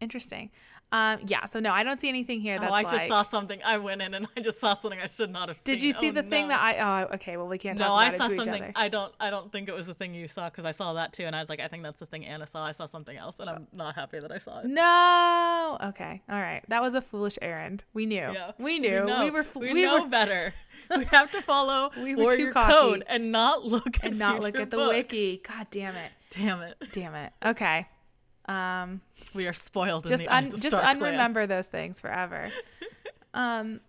Interesting. 0.00 0.50
Um, 0.90 1.20
yeah, 1.26 1.44
so 1.44 1.60
no, 1.60 1.70
I 1.70 1.82
don't 1.82 2.00
see 2.00 2.08
anything 2.08 2.40
here. 2.40 2.58
That's 2.58 2.70
oh, 2.72 2.74
I 2.74 2.82
just 2.82 2.94
like, 2.94 3.08
saw 3.08 3.22
something. 3.22 3.60
I 3.62 3.76
went 3.76 4.00
in 4.00 4.14
and 4.14 4.26
I 4.36 4.40
just 4.40 4.58
saw 4.58 4.74
something 4.74 4.98
I 4.98 5.06
should 5.06 5.30
not 5.30 5.48
have 5.48 5.60
seen. 5.60 5.74
Did 5.74 5.82
you 5.82 5.92
see 5.92 6.08
oh, 6.08 6.12
the 6.12 6.22
no. 6.22 6.30
thing 6.30 6.48
that 6.48 6.60
I? 6.60 7.02
Oh, 7.04 7.14
okay. 7.14 7.36
Well, 7.36 7.46
we 7.46 7.58
can't. 7.58 7.78
No, 7.78 7.94
I 7.94 8.08
saw 8.10 8.28
something. 8.28 8.72
I 8.74 8.88
don't. 8.88 9.12
I 9.20 9.28
don't 9.28 9.52
think 9.52 9.68
it 9.68 9.74
was 9.74 9.86
the 9.86 9.94
thing 9.94 10.14
you 10.14 10.28
saw 10.28 10.48
because 10.48 10.64
I 10.64 10.72
saw 10.72 10.94
that 10.94 11.12
too, 11.12 11.24
and 11.24 11.36
I 11.36 11.40
was 11.40 11.50
like, 11.50 11.60
I 11.60 11.68
think 11.68 11.82
that's 11.82 12.00
the 12.00 12.06
thing 12.06 12.24
Anna 12.24 12.46
saw. 12.46 12.64
I 12.64 12.72
saw 12.72 12.86
something 12.86 13.16
else, 13.16 13.38
and 13.38 13.50
I'm 13.50 13.66
not 13.72 13.96
happy 13.96 14.18
that 14.18 14.32
I 14.32 14.38
saw 14.38 14.60
it. 14.60 14.66
No. 14.66 15.78
Okay. 15.88 16.22
All 16.28 16.40
right. 16.40 16.62
That 16.68 16.80
was 16.80 16.94
a 16.94 17.02
foolish 17.02 17.38
errand. 17.42 17.84
We 17.92 18.06
knew. 18.06 18.16
Yeah. 18.16 18.52
We 18.58 18.78
knew. 18.78 19.04
We, 19.04 19.24
we 19.24 19.30
were. 19.30 19.46
We, 19.56 19.72
we 19.74 19.82
know 19.82 20.04
were, 20.04 20.08
better. 20.08 20.54
we 20.96 21.04
have 21.06 21.30
to 21.32 21.42
follow 21.42 21.90
we 22.02 22.14
were 22.14 22.22
Warrior 22.22 22.52
Code 22.52 23.04
and 23.08 23.30
not 23.30 23.64
look 23.64 23.96
at 23.98 24.04
and 24.04 24.18
not 24.18 24.40
look 24.40 24.58
at 24.58 24.70
the 24.70 24.76
books. 24.76 24.94
wiki. 24.94 25.42
God 25.46 25.66
damn 25.70 25.96
it. 25.96 26.12
Damn 26.30 26.62
it. 26.62 26.76
Damn 26.92 27.14
it. 27.14 27.32
Okay. 27.44 27.86
Um, 28.48 29.02
we 29.34 29.46
are 29.46 29.52
spoiled. 29.52 30.06
Just 30.06 30.26
un- 30.26 30.46
just 30.46 30.74
unremember 30.74 31.46
those 31.46 31.66
things 31.66 32.00
forever. 32.00 32.50
um. 33.34 33.80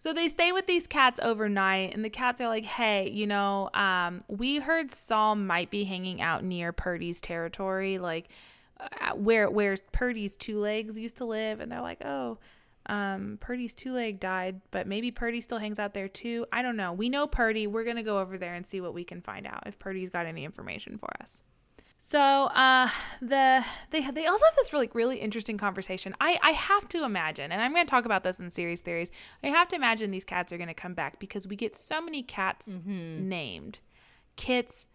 so 0.00 0.12
they 0.12 0.28
stay 0.28 0.50
with 0.52 0.66
these 0.66 0.86
cats 0.86 1.20
overnight, 1.22 1.94
and 1.94 2.04
the 2.04 2.10
cats 2.10 2.40
are 2.40 2.48
like, 2.48 2.64
"Hey, 2.64 3.08
you 3.08 3.26
know, 3.26 3.70
um, 3.72 4.20
we 4.28 4.58
heard 4.58 4.90
Sol 4.90 5.36
might 5.36 5.70
be 5.70 5.84
hanging 5.84 6.20
out 6.20 6.42
near 6.44 6.72
Purdy's 6.72 7.20
territory, 7.20 7.98
like 7.98 8.28
uh, 8.80 9.12
where 9.12 9.48
where 9.48 9.76
Purdy's 9.92 10.36
two 10.36 10.58
legs 10.58 10.98
used 10.98 11.16
to 11.18 11.24
live." 11.24 11.60
And 11.60 11.70
they're 11.70 11.80
like, 11.80 12.04
"Oh." 12.04 12.38
Um, 12.86 13.38
Purdy's 13.40 13.74
two 13.74 13.94
leg 13.94 14.20
died, 14.20 14.60
but 14.70 14.86
maybe 14.86 15.10
Purdy 15.10 15.40
still 15.40 15.56
hangs 15.56 15.78
out 15.78 15.94
there 15.94 16.06
too. 16.06 16.44
I 16.52 16.60
don't 16.60 16.76
know. 16.76 16.92
We 16.92 17.08
know 17.08 17.26
Purdy. 17.26 17.66
We're 17.66 17.84
gonna 17.84 18.02
go 18.02 18.18
over 18.18 18.36
there 18.36 18.52
and 18.52 18.66
see 18.66 18.82
what 18.82 18.92
we 18.92 19.04
can 19.04 19.22
find 19.22 19.46
out 19.46 19.62
if 19.64 19.78
Purdy's 19.78 20.10
got 20.10 20.26
any 20.26 20.44
information 20.44 20.98
for 20.98 21.08
us. 21.22 21.40
So 22.06 22.20
uh, 22.20 22.90
the 23.22 23.64
they 23.90 24.02
they 24.10 24.26
also 24.26 24.44
have 24.44 24.56
this 24.56 24.74
really 24.74 24.90
really 24.92 25.16
interesting 25.16 25.56
conversation. 25.56 26.14
I 26.20 26.38
I 26.42 26.50
have 26.50 26.86
to 26.88 27.02
imagine, 27.02 27.50
and 27.50 27.62
I'm 27.62 27.72
going 27.72 27.86
to 27.86 27.90
talk 27.90 28.04
about 28.04 28.24
this 28.24 28.38
in 28.38 28.50
series 28.50 28.82
theories. 28.82 29.10
I 29.42 29.46
have 29.46 29.68
to 29.68 29.76
imagine 29.76 30.10
these 30.10 30.22
cats 30.22 30.52
are 30.52 30.58
going 30.58 30.68
to 30.68 30.74
come 30.74 30.92
back 30.92 31.18
because 31.18 31.48
we 31.48 31.56
get 31.56 31.74
so 31.74 32.02
many 32.02 32.22
cats 32.22 32.68
mm-hmm. 32.68 33.26
named, 33.26 33.78
kits, 34.36 34.86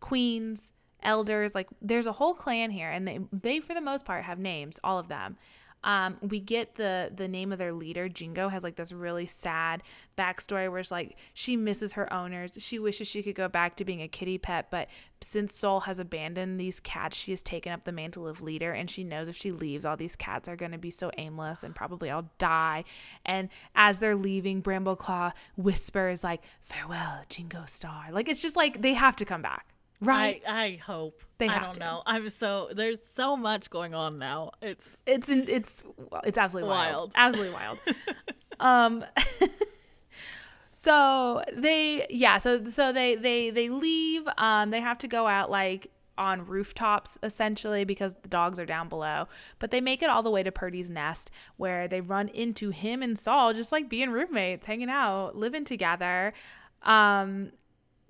queens, 0.00 0.72
elders. 1.02 1.54
Like 1.54 1.68
there's 1.80 2.04
a 2.04 2.12
whole 2.12 2.34
clan 2.34 2.70
here, 2.72 2.90
and 2.90 3.08
they 3.08 3.20
they 3.32 3.60
for 3.60 3.72
the 3.72 3.80
most 3.80 4.04
part 4.04 4.24
have 4.24 4.38
names, 4.38 4.78
all 4.84 4.98
of 4.98 5.08
them. 5.08 5.38
Um, 5.82 6.18
we 6.20 6.40
get 6.40 6.74
the 6.74 7.10
the 7.14 7.28
name 7.28 7.52
of 7.52 7.58
their 7.58 7.72
leader. 7.72 8.08
Jingo 8.08 8.48
has 8.48 8.62
like 8.62 8.76
this 8.76 8.92
really 8.92 9.26
sad 9.26 9.82
backstory 10.18 10.70
where 10.70 10.80
it's 10.80 10.90
like 10.90 11.16
she 11.32 11.56
misses 11.56 11.94
her 11.94 12.12
owners. 12.12 12.58
She 12.60 12.78
wishes 12.78 13.08
she 13.08 13.22
could 13.22 13.34
go 13.34 13.48
back 13.48 13.76
to 13.76 13.84
being 13.84 14.02
a 14.02 14.08
kitty 14.08 14.36
pet, 14.36 14.70
but 14.70 14.88
since 15.22 15.54
Sol 15.54 15.80
has 15.80 15.98
abandoned 15.98 16.60
these 16.60 16.80
cats, 16.80 17.16
she 17.16 17.32
has 17.32 17.42
taken 17.42 17.72
up 17.72 17.84
the 17.84 17.92
mantle 17.92 18.26
of 18.28 18.42
leader, 18.42 18.72
and 18.72 18.90
she 18.90 19.04
knows 19.04 19.28
if 19.28 19.36
she 19.36 19.52
leaves, 19.52 19.84
all 19.84 19.96
these 19.96 20.16
cats 20.16 20.48
are 20.48 20.56
going 20.56 20.72
to 20.72 20.78
be 20.78 20.90
so 20.90 21.10
aimless 21.18 21.62
and 21.62 21.74
probably 21.74 22.10
all 22.10 22.30
die. 22.38 22.84
And 23.24 23.48
as 23.74 23.98
they're 23.98 24.16
leaving, 24.16 24.62
Brambleclaw 24.62 25.32
whispers 25.56 26.22
like 26.22 26.42
"Farewell, 26.60 27.24
Jingo 27.28 27.64
Star." 27.66 28.06
Like 28.12 28.28
it's 28.28 28.42
just 28.42 28.56
like 28.56 28.82
they 28.82 28.94
have 28.94 29.16
to 29.16 29.24
come 29.24 29.42
back. 29.42 29.66
Right. 30.00 30.42
I, 30.48 30.62
I 30.64 30.76
hope. 30.76 31.22
They 31.38 31.48
I 31.48 31.60
don't 31.60 31.74
to. 31.74 31.80
know. 31.80 32.02
I'm 32.06 32.30
so 32.30 32.70
there's 32.74 33.02
so 33.04 33.36
much 33.36 33.68
going 33.70 33.94
on 33.94 34.18
now. 34.18 34.52
It's 34.62 35.02
it's 35.06 35.28
it's 35.28 35.84
it's 36.24 36.38
absolutely 36.38 36.70
wild. 36.70 36.94
wild. 36.94 37.12
Absolutely 37.14 37.52
wild. 37.52 37.78
um 38.60 39.04
so 40.72 41.42
they 41.54 42.06
yeah, 42.08 42.38
so 42.38 42.68
so 42.70 42.92
they 42.92 43.16
they 43.16 43.50
they 43.50 43.68
leave. 43.68 44.22
Um 44.38 44.70
they 44.70 44.80
have 44.80 44.98
to 44.98 45.08
go 45.08 45.26
out 45.26 45.50
like 45.50 45.90
on 46.16 46.44
rooftops 46.44 47.18
essentially 47.22 47.84
because 47.84 48.14
the 48.22 48.28
dogs 48.28 48.58
are 48.58 48.66
down 48.66 48.88
below. 48.88 49.26
But 49.58 49.70
they 49.70 49.80
make 49.80 50.02
it 50.02 50.08
all 50.10 50.22
the 50.22 50.30
way 50.30 50.42
to 50.42 50.52
Purdy's 50.52 50.88
nest 50.90 51.30
where 51.56 51.88
they 51.88 52.00
run 52.00 52.28
into 52.28 52.70
him 52.70 53.02
and 53.02 53.18
Sol 53.18 53.52
just 53.52 53.72
like 53.72 53.88
being 53.90 54.10
roommates, 54.10 54.66
hanging 54.66 54.90
out, 54.90 55.36
living 55.36 55.64
together. 55.64 56.32
Um 56.82 57.52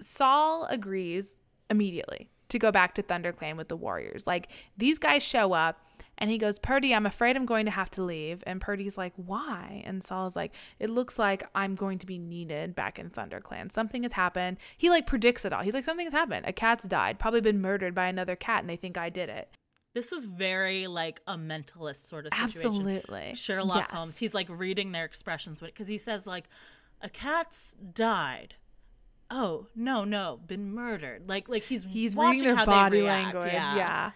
Sol 0.00 0.64
agrees 0.66 1.39
immediately. 1.70 2.28
to 2.50 2.58
go 2.58 2.72
back 2.72 2.94
to 2.96 3.02
ThunderClan 3.02 3.56
with 3.56 3.68
the 3.68 3.76
Warriors. 3.76 4.26
Like 4.26 4.48
these 4.76 4.98
guys 4.98 5.22
show 5.22 5.52
up 5.52 5.86
and 6.18 6.28
he 6.30 6.36
goes, 6.36 6.58
Purdy, 6.58 6.92
I'm 6.92 7.06
afraid 7.06 7.36
I'm 7.36 7.46
going 7.46 7.64
to 7.64 7.70
have 7.70 7.88
to 7.90 8.02
leave. 8.02 8.42
And 8.46 8.60
Purdy's 8.60 8.98
like, 8.98 9.12
Why? 9.14 9.82
And 9.86 10.02
Sol's 10.02 10.34
like, 10.34 10.52
It 10.80 10.90
looks 10.90 11.16
like 11.18 11.48
I'm 11.54 11.76
going 11.76 11.98
to 11.98 12.06
be 12.06 12.18
needed 12.18 12.74
back 12.74 12.98
in 12.98 13.08
ThunderClan. 13.08 13.70
Something 13.70 14.02
has 14.02 14.12
happened. 14.14 14.58
He 14.76 14.90
like 14.90 15.06
predicts 15.06 15.44
it 15.44 15.52
all. 15.52 15.62
He's 15.62 15.74
like, 15.74 15.84
Something 15.84 16.06
has 16.06 16.12
happened. 16.12 16.44
A 16.46 16.52
cat's 16.52 16.84
died, 16.84 17.20
probably 17.20 17.40
been 17.40 17.60
murdered 17.62 17.94
by 17.94 18.08
another 18.08 18.34
cat, 18.34 18.62
and 18.62 18.68
they 18.68 18.76
think 18.76 18.98
I 18.98 19.10
did 19.10 19.28
it. 19.28 19.48
This 19.94 20.10
was 20.10 20.24
very 20.24 20.88
like 20.88 21.20
a 21.28 21.36
mentalist 21.36 22.08
sort 22.08 22.26
of 22.26 22.34
situation. 22.34 22.70
Absolutely. 22.70 23.34
Sherlock 23.34 23.76
Yes. 23.88 23.90
Holmes. 23.96 24.18
He's 24.18 24.34
like 24.34 24.48
reading 24.50 24.90
their 24.92 25.04
expressions 25.04 25.60
because 25.60 25.86
he 25.88 25.98
says 25.98 26.26
like, 26.26 26.44
a 27.00 27.08
cat's 27.08 27.74
died. 27.94 28.54
Oh 29.30 29.66
no 29.74 30.04
no 30.04 30.40
been 30.46 30.72
murdered. 30.74 31.28
Like 31.28 31.48
like 31.48 31.62
he's 31.62 31.84
He's 31.84 32.16
watching 32.16 32.40
reading 32.40 32.46
their 32.48 32.56
how 32.56 32.66
body 32.66 33.02
language. 33.02 33.52
Yeah. 33.52 33.76
Yeah. 33.76 34.10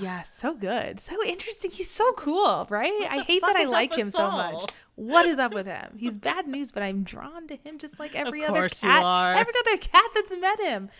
Yes, 0.00 0.32
so 0.36 0.54
good. 0.54 0.98
So 0.98 1.22
interesting. 1.24 1.70
He's 1.70 1.90
so 1.90 2.12
cool, 2.14 2.66
right? 2.70 3.06
I 3.08 3.20
hate 3.20 3.42
that 3.42 3.56
I 3.56 3.64
like 3.64 3.94
him 3.94 4.10
so 4.10 4.30
much. 4.30 4.70
What 4.96 5.26
is 5.26 5.38
up 5.38 5.54
with 5.54 5.66
him? 5.66 5.96
He's 5.96 6.18
bad 6.18 6.48
news, 6.48 6.72
but 6.72 6.82
I'm 6.82 7.04
drawn 7.04 7.46
to 7.48 7.56
him 7.56 7.78
just 7.78 8.00
like 8.00 8.14
every 8.16 8.44
other 8.44 8.60
course 8.60 8.82
you 8.82 8.88
cat. 8.88 9.04
are. 9.04 9.34
Every 9.34 9.52
other 9.66 9.76
cat 9.76 10.04
that's 10.14 10.36
met 10.36 10.60
him. 10.60 10.90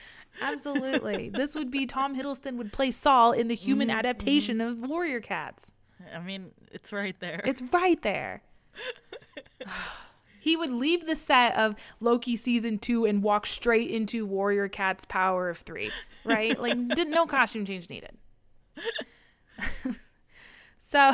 Absolutely. 0.40 1.30
this 1.30 1.54
would 1.54 1.70
be 1.70 1.86
Tom 1.86 2.14
Hiddleston 2.16 2.56
would 2.58 2.72
play 2.72 2.90
Sol 2.90 3.32
in 3.32 3.48
the 3.48 3.54
human 3.54 3.88
Mm-hmm, 3.88 3.98
adaptation 3.98 4.60
of 4.60 4.78
Warrior 4.80 5.20
Cats. 5.20 5.72
I 6.14 6.20
mean, 6.20 6.50
it's 6.70 6.92
right 6.92 7.18
there. 7.20 7.40
It's 7.44 7.62
right 7.72 8.00
there. 8.02 8.42
he 10.46 10.56
would 10.56 10.70
leave 10.70 11.06
the 11.06 11.16
set 11.16 11.56
of 11.56 11.74
Loki 11.98 12.36
season 12.36 12.78
two 12.78 13.04
and 13.04 13.20
walk 13.20 13.46
straight 13.46 13.90
into 13.90 14.24
Warrior 14.24 14.68
Cat's 14.68 15.04
Power 15.04 15.50
of 15.50 15.58
Three, 15.58 15.90
right? 16.24 16.56
Like, 16.66 16.88
did, 16.94 17.08
no 17.08 17.26
costume 17.26 17.66
change 17.66 17.90
needed. 17.90 18.16
so, 20.80 21.10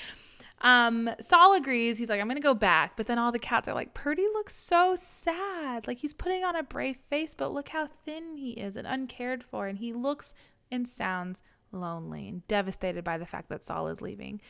um, 0.62 1.10
Sol 1.20 1.52
agrees. 1.52 1.98
He's 1.98 2.08
like, 2.08 2.18
I'm 2.18 2.28
gonna 2.28 2.40
go 2.40 2.54
back, 2.54 2.96
but 2.96 3.06
then 3.06 3.18
all 3.18 3.30
the 3.30 3.38
cats 3.38 3.68
are 3.68 3.74
like, 3.74 3.92
Purdy 3.92 4.26
looks 4.32 4.54
so 4.56 4.96
sad. 4.98 5.86
Like 5.86 5.98
he's 5.98 6.14
putting 6.14 6.42
on 6.42 6.56
a 6.56 6.62
brave 6.62 6.96
face, 7.10 7.34
but 7.34 7.52
look 7.52 7.68
how 7.68 7.90
thin 8.06 8.38
he 8.38 8.52
is 8.52 8.74
and 8.74 8.86
uncared 8.86 9.44
for, 9.44 9.66
and 9.66 9.76
he 9.80 9.92
looks 9.92 10.32
and 10.70 10.88
sounds 10.88 11.42
lonely 11.72 12.26
and 12.26 12.46
devastated 12.48 13.04
by 13.04 13.18
the 13.18 13.26
fact 13.26 13.50
that 13.50 13.62
Sol 13.62 13.88
is 13.88 14.00
leaving. 14.00 14.40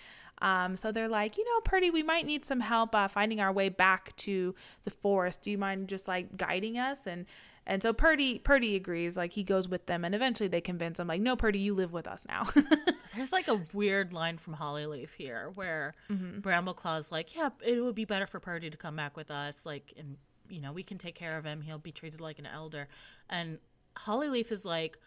Um, 0.42 0.76
so 0.76 0.90
they're 0.92 1.08
like, 1.08 1.38
you 1.38 1.44
know, 1.44 1.60
Purdy, 1.64 1.90
we 1.90 2.02
might 2.02 2.26
need 2.26 2.44
some 2.44 2.60
help 2.60 2.94
uh, 2.94 3.08
finding 3.08 3.40
our 3.40 3.52
way 3.52 3.68
back 3.70 4.14
to 4.16 4.54
the 4.82 4.90
forest. 4.90 5.42
Do 5.42 5.50
you 5.50 5.56
mind 5.58 5.88
just 5.88 6.06
like 6.08 6.36
guiding 6.36 6.76
us? 6.78 7.06
And 7.06 7.26
and 7.64 7.80
so 7.80 7.92
Purdy 7.92 8.40
Purdy 8.40 8.74
agrees. 8.74 9.16
Like 9.16 9.32
he 9.32 9.44
goes 9.44 9.68
with 9.68 9.86
them, 9.86 10.04
and 10.04 10.16
eventually 10.16 10.48
they 10.48 10.60
convince 10.60 10.98
him, 10.98 11.06
like, 11.06 11.20
no, 11.20 11.36
Purdy, 11.36 11.60
you 11.60 11.74
live 11.74 11.92
with 11.92 12.08
us 12.08 12.24
now. 12.28 12.48
There's 13.14 13.30
like 13.32 13.46
a 13.46 13.60
weird 13.72 14.12
line 14.12 14.36
from 14.36 14.56
Hollyleaf 14.56 15.14
here 15.14 15.52
where 15.54 15.94
Mm-hmm. 16.10 16.40
Brambleclaw's 16.40 17.12
like, 17.12 17.36
"Yeah, 17.36 17.50
it 17.64 17.80
would 17.80 17.94
be 17.94 18.04
better 18.04 18.26
for 18.26 18.40
Purdy 18.40 18.68
to 18.68 18.76
come 18.76 18.96
back 18.96 19.16
with 19.16 19.30
us. 19.30 19.64
Like, 19.64 19.92
and 19.96 20.16
you 20.50 20.60
know, 20.60 20.72
we 20.72 20.82
can 20.82 20.98
take 20.98 21.14
care 21.14 21.38
of 21.38 21.44
him. 21.44 21.60
He'll 21.60 21.78
be 21.78 21.92
treated 21.92 22.20
like 22.20 22.40
an 22.40 22.46
elder." 22.46 22.88
And 23.30 23.58
Hollyleaf 23.96 24.50
is 24.50 24.64
like, 24.64 24.98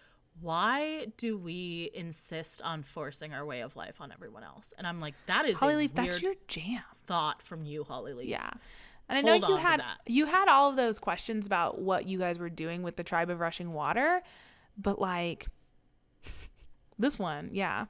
"Why 0.41 1.07
do 1.17 1.37
we 1.37 1.89
insist 1.93 2.61
on 2.61 2.83
forcing 2.83 3.33
our 3.33 3.45
way 3.45 3.61
of 3.61 3.75
life 3.75 4.01
on 4.01 4.11
everyone 4.11 4.43
else?" 4.43 4.73
And 4.77 4.85
I'm 4.85 4.99
like, 4.99 5.15
"That 5.25 5.45
is 5.45 5.57
Hollyleaf, 5.57 5.97
a 5.97 6.01
weird 6.01 6.11
that's 6.11 6.21
your 6.21 6.35
jam. 6.47 6.83
thought 7.05 7.41
from 7.41 7.65
you, 7.65 7.83
Hollyleaf." 7.83 8.27
Yeah. 8.27 8.51
And 9.07 9.19
I 9.19 9.21
Hold 9.21 9.41
know 9.41 9.47
you 9.49 9.55
had 9.57 9.81
you 10.07 10.25
had 10.25 10.47
all 10.47 10.69
of 10.69 10.75
those 10.75 10.99
questions 10.99 11.45
about 11.45 11.79
what 11.79 12.07
you 12.07 12.17
guys 12.17 12.39
were 12.39 12.49
doing 12.49 12.81
with 12.81 12.95
the 12.95 13.03
tribe 13.03 13.29
of 13.29 13.39
rushing 13.39 13.73
water, 13.73 14.21
but 14.77 14.99
like 14.99 15.47
this 16.99 17.19
one, 17.19 17.49
yeah. 17.53 17.85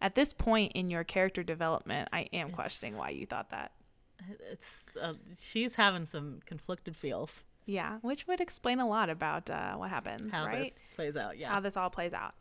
At 0.00 0.14
this 0.14 0.32
point 0.32 0.72
in 0.72 0.90
your 0.90 1.02
character 1.02 1.42
development, 1.42 2.08
I 2.12 2.28
am 2.32 2.50
questioning 2.50 2.96
why 2.96 3.10
you 3.10 3.26
thought 3.26 3.50
that. 3.50 3.72
it's 4.50 4.90
uh, 5.00 5.14
she's 5.40 5.74
having 5.74 6.04
some 6.04 6.40
conflicted 6.44 6.94
feels 6.94 7.42
Yeah, 7.68 7.98
which 8.00 8.26
would 8.26 8.40
explain 8.40 8.80
a 8.80 8.88
lot 8.88 9.10
about 9.10 9.50
uh, 9.50 9.74
what 9.74 9.90
happens, 9.90 10.32
right? 10.32 10.38
how 10.38 10.46
right? 10.46 10.62
this 10.64 10.82
plays 10.96 11.16
out. 11.18 11.36
Yeah, 11.36 11.50
how 11.52 11.60
this 11.60 11.76
all 11.76 11.90
plays 11.90 12.14
out. 12.14 12.34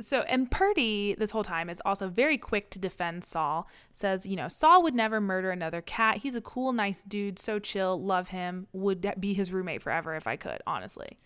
So, 0.00 0.20
and 0.20 0.48
Purdy, 0.48 1.16
this 1.18 1.32
whole 1.32 1.42
time, 1.42 1.68
is 1.68 1.82
also 1.84 2.08
very 2.08 2.38
quick 2.38 2.70
to 2.70 2.78
defend 2.78 3.24
Sol. 3.24 3.66
Says, 3.92 4.24
you 4.24 4.36
know, 4.36 4.46
Sol 4.46 4.84
would 4.84 4.94
never 4.94 5.20
murder 5.20 5.50
another 5.50 5.80
cat. 5.80 6.18
He's 6.18 6.36
a 6.36 6.40
cool, 6.40 6.72
nice 6.72 7.02
dude, 7.02 7.40
so 7.40 7.58
chill, 7.58 8.00
love 8.00 8.28
him, 8.28 8.68
would 8.72 9.12
be 9.18 9.34
his 9.34 9.52
roommate 9.52 9.82
forever 9.82 10.14
if 10.14 10.28
I 10.28 10.36
could, 10.36 10.62
honestly. 10.68 11.18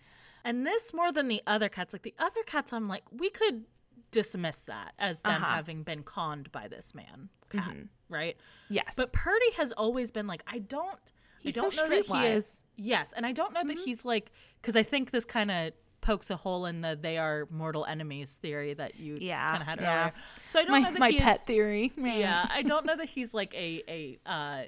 And 0.43 0.65
this 0.65 0.91
more 0.93 1.11
than 1.11 1.27
the 1.27 1.43
other 1.45 1.69
cats, 1.69 1.93
like 1.93 2.01
the 2.01 2.15
other 2.17 2.41
cats, 2.47 2.73
I'm 2.73 2.87
like, 2.87 3.03
we 3.11 3.29
could 3.29 3.65
dismiss 4.09 4.65
that 4.65 4.93
as 4.97 5.21
them 5.21 5.43
Uh-huh. 5.43 5.53
having 5.53 5.83
been 5.83 6.01
conned 6.01 6.51
by 6.51 6.67
this 6.67 6.95
man 6.95 7.29
cat, 7.51 7.75
right? 8.09 8.35
Yes. 8.69 8.95
But 8.97 9.13
Purdy 9.13 9.51
has 9.57 9.71
always 9.73 10.09
been 10.09 10.25
like, 10.25 10.41
I 10.47 10.57
don't, 10.59 10.99
He's 11.43 11.57
I 11.57 11.61
don't 11.61 11.75
know 11.75 11.87
that 11.89 12.05
he 12.05 12.25
is. 12.27 12.63
Yes, 12.77 13.13
and 13.15 13.25
I 13.25 13.31
don't 13.33 13.53
know 13.53 13.63
that 13.63 13.77
he's 13.77 14.03
like, 14.05 14.31
because 14.61 14.75
I 14.75 14.83
think 14.83 15.11
this 15.11 15.25
kind 15.25 15.51
of 15.51 15.73
pokes 16.01 16.29
a 16.29 16.35
hole 16.35 16.65
in 16.65 16.81
the 16.81 16.97
they 16.99 17.17
are 17.17 17.47
mortal 17.51 17.85
enemies 17.85 18.37
theory 18.41 18.73
that 18.73 18.99
you 18.99 19.17
Yeah, 19.21 19.49
kind 19.51 19.61
of 19.61 19.67
had 19.67 19.81
yeah. 19.81 19.99
earlier. 20.01 20.13
So 20.47 20.59
I 20.59 20.63
don't 20.63 20.71
my 20.71 20.79
know 20.79 20.91
that 20.91 20.99
my 20.99 21.11
pet 21.11 21.37
is- 21.37 21.43
theory. 21.43 21.91
yeah, 21.97 22.47
I 22.49 22.61
don't 22.61 22.85
know 22.85 22.95
that 22.95 23.09
he's 23.09 23.33
like 23.33 23.53
a 23.53 23.83
a 23.87 24.19
uh, 24.25 24.63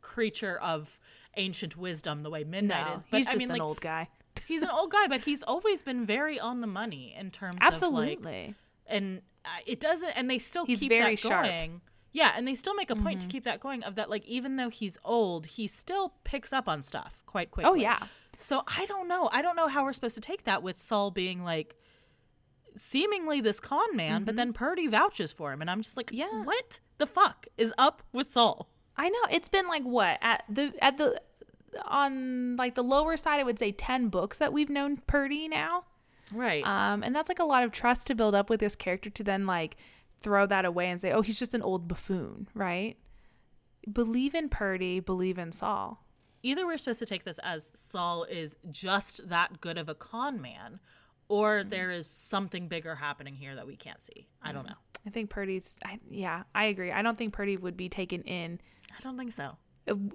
creature 0.00 0.58
of 0.60 0.98
ancient 1.36 1.76
wisdom 1.76 2.22
the 2.22 2.30
way 2.30 2.44
Midnight 2.44 2.86
No, 2.88 2.94
is. 2.94 3.04
But 3.10 3.18
he's 3.18 3.26
I 3.26 3.30
just 3.32 3.38
mean, 3.40 3.50
an 3.50 3.54
like, 3.54 3.62
old 3.62 3.80
guy. 3.80 4.08
he's 4.46 4.62
an 4.62 4.70
old 4.70 4.90
guy, 4.90 5.06
but 5.08 5.22
he's 5.22 5.42
always 5.42 5.82
been 5.82 6.04
very 6.04 6.38
on 6.38 6.60
the 6.60 6.66
money 6.66 7.14
in 7.18 7.30
terms 7.30 7.56
of 7.56 7.62
like, 7.62 7.72
Absolutely. 7.72 8.54
and 8.86 9.20
uh, 9.44 9.48
it 9.66 9.80
doesn't, 9.80 10.10
and 10.16 10.30
they 10.30 10.38
still 10.38 10.64
He's 10.64 10.80
keep 10.80 10.90
very 10.90 11.16
that 11.16 11.20
sharp. 11.20 11.44
going. 11.46 11.80
Yeah, 12.14 12.32
and 12.36 12.46
they 12.48 12.54
still 12.54 12.74
make 12.74 12.90
a 12.90 12.96
point 12.96 13.18
Mm-hmm. 13.18 13.28
to 13.28 13.32
keep 13.32 13.44
that 13.44 13.58
going 13.60 13.82
of 13.82 13.96
that, 13.96 14.08
like 14.08 14.24
even 14.24 14.54
though 14.56 14.70
he's 14.70 14.96
old, 15.04 15.44
he 15.46 15.66
still 15.66 16.14
picks 16.24 16.52
up 16.52 16.68
on 16.68 16.80
stuff 16.80 17.22
quite 17.26 17.50
quickly. 17.50 17.70
Oh, 17.70 17.74
yeah. 17.74 17.98
So 18.38 18.62
I 18.66 18.86
don't 18.86 19.08
know. 19.08 19.28
I 19.32 19.42
don't 19.42 19.56
know 19.56 19.68
how 19.68 19.84
we're 19.84 19.92
supposed 19.92 20.14
to 20.14 20.20
take 20.20 20.44
that 20.44 20.62
with 20.62 20.78
Sol 20.80 21.10
being 21.10 21.42
like 21.44 21.76
seemingly 22.76 23.40
this 23.40 23.60
con 23.60 23.94
man, 23.96 24.24
but 24.24 24.36
then 24.36 24.52
Purdy 24.52 24.86
vouches 24.86 25.32
for 25.32 25.52
him, 25.52 25.60
and 25.60 25.70
I'm 25.70 25.82
just 25.82 25.96
like, 25.96 26.06
Mm-hmm. 26.10 26.18
Yeah. 26.38 26.42
what 26.44 26.80
the 26.98 27.06
fuck 27.06 27.46
is 27.58 27.72
up 27.78 28.02
with 28.12 28.30
Sol? 28.32 28.68
I 28.96 29.08
know 29.08 29.20
it's 29.30 29.48
been 29.48 29.66
like 29.66 29.82
what 29.82 30.18
at 30.22 30.44
the 30.48 30.72
at 30.80 30.98
the 30.98 31.20
on 31.84 32.54
like 32.56 32.74
the 32.76 32.84
lower 32.84 33.16
side, 33.16 33.40
I 33.40 33.42
would 33.42 33.58
say 33.58 33.72
ten 33.72 34.08
books 34.08 34.38
that 34.38 34.52
we've 34.52 34.70
known 34.70 34.98
Purdy 35.08 35.48
now. 35.48 35.84
Right. 36.32 36.64
Um, 36.64 37.02
and 37.02 37.14
that's 37.14 37.28
like 37.28 37.38
a 37.40 37.44
lot 37.44 37.64
of 37.64 37.72
trust 37.72 38.06
to 38.06 38.14
build 38.14 38.34
up 38.34 38.48
with 38.48 38.60
this 38.60 38.76
character 38.76 39.10
to 39.10 39.24
then 39.24 39.46
like 39.46 39.76
throw 40.22 40.46
that 40.46 40.64
away 40.64 40.88
and 40.90 41.00
say, 41.00 41.12
oh, 41.12 41.22
he's 41.22 41.38
just 41.38 41.54
an 41.54 41.62
old 41.62 41.86
buffoon, 41.88 42.48
right? 42.54 42.96
Believe 43.90 44.34
in 44.34 44.48
Purdy, 44.48 45.00
believe 45.00 45.38
in 45.38 45.52
Sol. 45.52 46.00
Either 46.42 46.66
we're 46.66 46.78
supposed 46.78 46.98
to 46.98 47.06
take 47.06 47.24
this 47.24 47.38
as 47.42 47.70
Sol 47.74 48.24
is 48.24 48.56
just 48.70 49.28
that 49.28 49.60
good 49.60 49.78
of 49.78 49.88
a 49.88 49.94
con 49.94 50.40
man, 50.40 50.80
or 51.28 51.60
Mm-hmm. 51.60 51.68
there 51.70 51.90
is 51.90 52.08
something 52.12 52.68
bigger 52.68 52.94
happening 52.96 53.34
here 53.34 53.54
that 53.54 53.66
we 53.66 53.76
can't 53.76 54.02
see. 54.02 54.26
I 54.42 54.52
don't 54.52 54.66
know. 54.66 54.74
I 55.06 55.10
think 55.10 55.28
Purdy's, 55.30 55.76
I, 55.84 55.98
yeah, 56.10 56.44
I 56.54 56.64
agree. 56.66 56.90
I 56.92 57.02
don't 57.02 57.16
think 57.18 57.32
Purdy 57.34 57.56
would 57.58 57.76
be 57.76 57.88
taken 57.90 58.22
in 58.22 58.60
I 58.96 59.02
don't 59.02 59.18
think 59.18 59.32
so. 59.32 59.56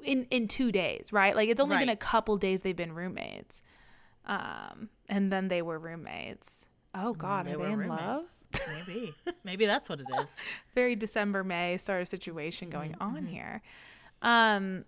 in 0.04 0.26
in 0.32 0.48
two 0.48 0.72
days, 0.72 1.12
right? 1.14 1.36
Like 1.36 1.50
it's 1.50 1.60
only 1.62 1.78
been 1.78 1.90
a 1.90 1.96
couple 1.96 2.38
days 2.38 2.62
they've 2.62 2.76
been 2.76 2.94
roommates, 2.94 3.62
um, 4.26 4.90
and 5.08 5.32
then 5.32 5.48
they 5.48 5.62
were 5.62 5.78
roommates. 5.78 6.66
Oh 6.96 7.14
God, 7.14 7.46
They 7.46 7.54
are 7.54 7.58
they 7.58 7.72
in 7.72 7.88
love? 7.88 8.26
Maybe. 8.88 9.14
Maybe 9.44 9.66
that's 9.66 9.88
what 9.90 10.00
it 10.00 10.08
is. 10.22 10.36
Very 10.74 10.96
December 10.96 11.44
May 11.44 11.78
sort 11.78 12.02
of 12.02 12.08
situation 12.08 12.70
going 12.70 12.94
Mm-hmm. 12.94 13.16
on 13.16 13.26
here. 13.26 13.62
Um, 14.22 14.86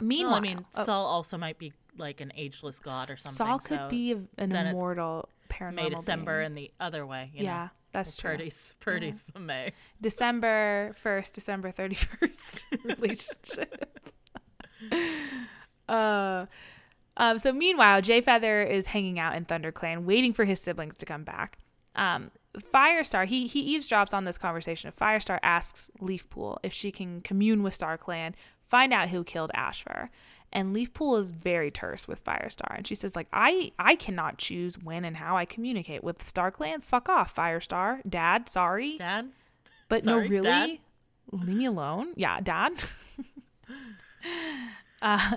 meanwhile, 0.00 0.32
Well, 0.32 0.38
I 0.38 0.42
mean, 0.42 0.64
oh, 0.76 0.84
Sol 0.84 1.06
also 1.06 1.38
might 1.38 1.58
be 1.58 1.72
like 1.96 2.20
an 2.20 2.32
ageless 2.36 2.80
god 2.80 3.10
or 3.10 3.16
something. 3.16 3.36
Sol 3.46 3.58
could 3.58 3.78
so 3.78 3.88
be 3.88 4.12
a, 4.12 4.18
an 4.38 4.52
immortal 4.54 5.28
paranormal. 5.48 5.74
May 5.74 5.88
December 5.90 6.38
being. 6.38 6.46
and 6.46 6.58
the 6.58 6.70
other 6.80 7.06
way. 7.06 7.30
You 7.32 7.44
yeah, 7.44 7.62
know? 7.64 7.70
that's 7.92 8.16
true. 8.16 8.30
Purdy's 8.32 8.74
Purdy's 8.80 9.24
the 9.32 9.38
May. 9.38 9.72
December 10.00 10.94
first, 11.00 11.34
December 11.34 11.70
thirty 11.70 11.94
first 11.94 12.66
relationship. 12.84 14.00
uh, 15.88 16.46
um. 17.16 17.38
So 17.38 17.52
meanwhile, 17.52 18.00
Jay 18.02 18.20
Feather 18.20 18.62
is 18.62 18.86
hanging 18.86 19.18
out 19.18 19.34
in 19.34 19.44
ThunderClan, 19.44 20.04
waiting 20.04 20.32
for 20.32 20.44
his 20.44 20.60
siblings 20.60 20.94
to 20.96 21.06
come 21.06 21.24
back. 21.24 21.58
Um, 21.94 22.30
Firestar 22.58 23.26
he 23.26 23.46
he 23.46 23.76
eavesdrops 23.78 24.14
on 24.14 24.24
this 24.24 24.38
conversation. 24.38 24.92
Firestar 24.92 25.38
asks 25.42 25.90
Leafpool 26.00 26.58
if 26.62 26.72
she 26.72 26.90
can 26.90 27.20
commune 27.20 27.62
with 27.62 27.76
StarClan, 27.78 28.34
find 28.68 28.92
out 28.92 29.08
who 29.08 29.24
killed 29.24 29.50
Ashfur. 29.54 30.10
And 30.52 30.74
Leafpool 30.74 31.20
is 31.20 31.32
very 31.32 31.72
terse 31.72 32.06
with 32.06 32.22
Firestar, 32.22 32.76
and 32.76 32.86
she 32.86 32.94
says 32.94 33.16
like 33.16 33.26
I 33.32 33.72
I 33.78 33.96
cannot 33.96 34.38
choose 34.38 34.78
when 34.78 35.04
and 35.04 35.16
how 35.16 35.36
I 35.36 35.44
communicate 35.44 36.04
with 36.04 36.18
StarClan. 36.18 36.84
Fuck 36.84 37.08
off, 37.08 37.34
Firestar. 37.34 38.00
Dad, 38.08 38.48
sorry. 38.48 38.98
Dad? 38.98 39.30
But 39.88 40.04
Sorry, 40.04 40.22
no, 40.24 40.28
really? 40.28 40.42
Dad? 40.42 40.78
Leave 41.32 41.56
me 41.56 41.64
alone. 41.66 42.12
Yeah, 42.16 42.40
dad. 42.40 42.72
uh, 45.02 45.36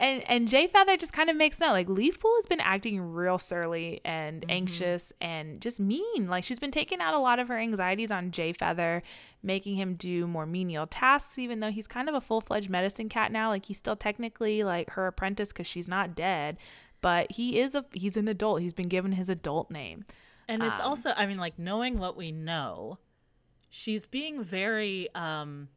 and 0.00 0.28
and 0.28 0.48
Jay 0.48 0.66
Feather 0.66 0.96
just 0.96 1.12
kind 1.12 1.28
of 1.28 1.36
makes 1.36 1.60
note 1.60 1.72
like 1.72 1.86
Leafpool 1.86 2.34
has 2.38 2.46
been 2.46 2.60
acting 2.60 3.00
real 3.00 3.38
surly 3.38 4.00
and 4.04 4.40
mm-hmm. 4.40 4.50
anxious 4.50 5.12
and 5.20 5.60
just 5.60 5.78
mean. 5.78 6.26
Like 6.26 6.42
she's 6.42 6.58
been 6.58 6.70
taking 6.70 7.00
out 7.00 7.14
a 7.14 7.18
lot 7.18 7.38
of 7.38 7.48
her 7.48 7.58
anxieties 7.58 8.10
on 8.10 8.30
Jay 8.30 8.52
Feather, 8.52 9.02
making 9.42 9.76
him 9.76 9.94
do 9.94 10.26
more 10.26 10.46
menial 10.46 10.86
tasks, 10.86 11.38
even 11.38 11.60
though 11.60 11.70
he's 11.70 11.86
kind 11.86 12.08
of 12.08 12.14
a 12.14 12.20
full 12.20 12.40
fledged 12.40 12.70
medicine 12.70 13.10
cat 13.10 13.30
now. 13.30 13.50
Like 13.50 13.66
he's 13.66 13.76
still 13.76 13.96
technically 13.96 14.64
like 14.64 14.90
her 14.92 15.06
apprentice 15.06 15.50
because 15.50 15.66
she's 15.66 15.86
not 15.86 16.16
dead, 16.16 16.56
but 17.02 17.32
he 17.32 17.60
is 17.60 17.74
a 17.74 17.84
he's 17.92 18.16
an 18.16 18.26
adult. 18.26 18.62
He's 18.62 18.72
been 18.72 18.88
given 18.88 19.12
his 19.12 19.28
adult 19.28 19.70
name. 19.70 20.06
And 20.48 20.62
it's 20.62 20.80
um, 20.80 20.86
also, 20.86 21.12
I 21.16 21.26
mean, 21.26 21.38
like 21.38 21.58
knowing 21.58 21.98
what 21.98 22.16
we 22.16 22.32
know, 22.32 22.98
she's 23.68 24.06
being 24.06 24.42
very 24.42 25.14
um 25.14 25.68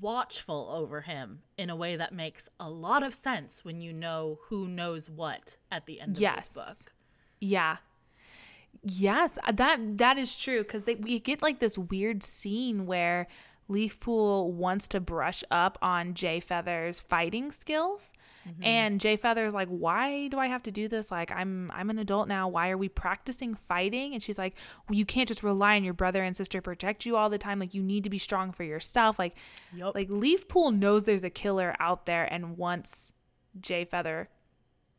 watchful 0.00 0.68
over 0.70 1.02
him 1.02 1.40
in 1.56 1.70
a 1.70 1.76
way 1.76 1.96
that 1.96 2.12
makes 2.12 2.48
a 2.58 2.68
lot 2.68 3.02
of 3.02 3.14
sense 3.14 3.64
when 3.64 3.80
you 3.80 3.92
know 3.92 4.38
who 4.48 4.68
knows 4.68 5.10
what 5.10 5.56
at 5.70 5.86
the 5.86 6.00
end 6.00 6.16
of 6.16 6.20
yes. 6.20 6.48
this 6.48 6.54
book. 6.54 6.92
Yeah. 7.40 7.78
Yes, 8.82 9.38
that 9.52 9.98
that 9.98 10.18
is 10.18 10.38
true 10.38 10.62
because 10.62 10.84
we 10.84 11.18
get 11.18 11.42
like 11.42 11.58
this 11.58 11.76
weird 11.76 12.22
scene 12.22 12.86
where 12.86 13.26
Leafpool 13.68 14.52
wants 14.52 14.86
to 14.88 15.00
brush 15.00 15.42
up 15.50 15.76
on 15.82 16.14
Jay 16.14 16.38
Feather's 16.38 17.00
fighting 17.00 17.50
skills. 17.50 18.12
Mm-hmm. 18.48 18.62
And 18.62 19.00
Jay 19.00 19.16
Feather's 19.16 19.54
like, 19.54 19.68
"Why 19.68 20.28
do 20.28 20.38
I 20.38 20.46
have 20.46 20.62
to 20.64 20.70
do 20.70 20.86
this? 20.86 21.10
Like 21.10 21.32
I'm 21.32 21.72
I'm 21.74 21.90
an 21.90 21.98
adult 21.98 22.28
now. 22.28 22.46
Why 22.48 22.70
are 22.70 22.78
we 22.78 22.88
practicing 22.88 23.54
fighting?" 23.54 24.14
And 24.14 24.22
she's 24.22 24.38
like, 24.38 24.54
"Well, 24.88 24.96
you 24.96 25.04
can't 25.04 25.26
just 25.26 25.42
rely 25.42 25.74
on 25.74 25.82
your 25.82 25.94
brother 25.94 26.22
and 26.22 26.36
sister 26.36 26.58
to 26.58 26.62
protect 26.62 27.04
you 27.04 27.16
all 27.16 27.28
the 27.28 27.38
time. 27.38 27.58
Like 27.58 27.74
you 27.74 27.82
need 27.82 28.04
to 28.04 28.10
be 28.10 28.18
strong 28.18 28.52
for 28.52 28.62
yourself." 28.62 29.18
Like 29.18 29.34
yep. 29.74 29.96
like 29.96 30.08
Leafpool 30.08 30.76
knows 30.76 31.04
there's 31.04 31.24
a 31.24 31.30
killer 31.30 31.74
out 31.80 32.06
there 32.06 32.24
and 32.24 32.56
wants 32.56 33.12
Jay 33.60 33.84
Feather 33.84 34.28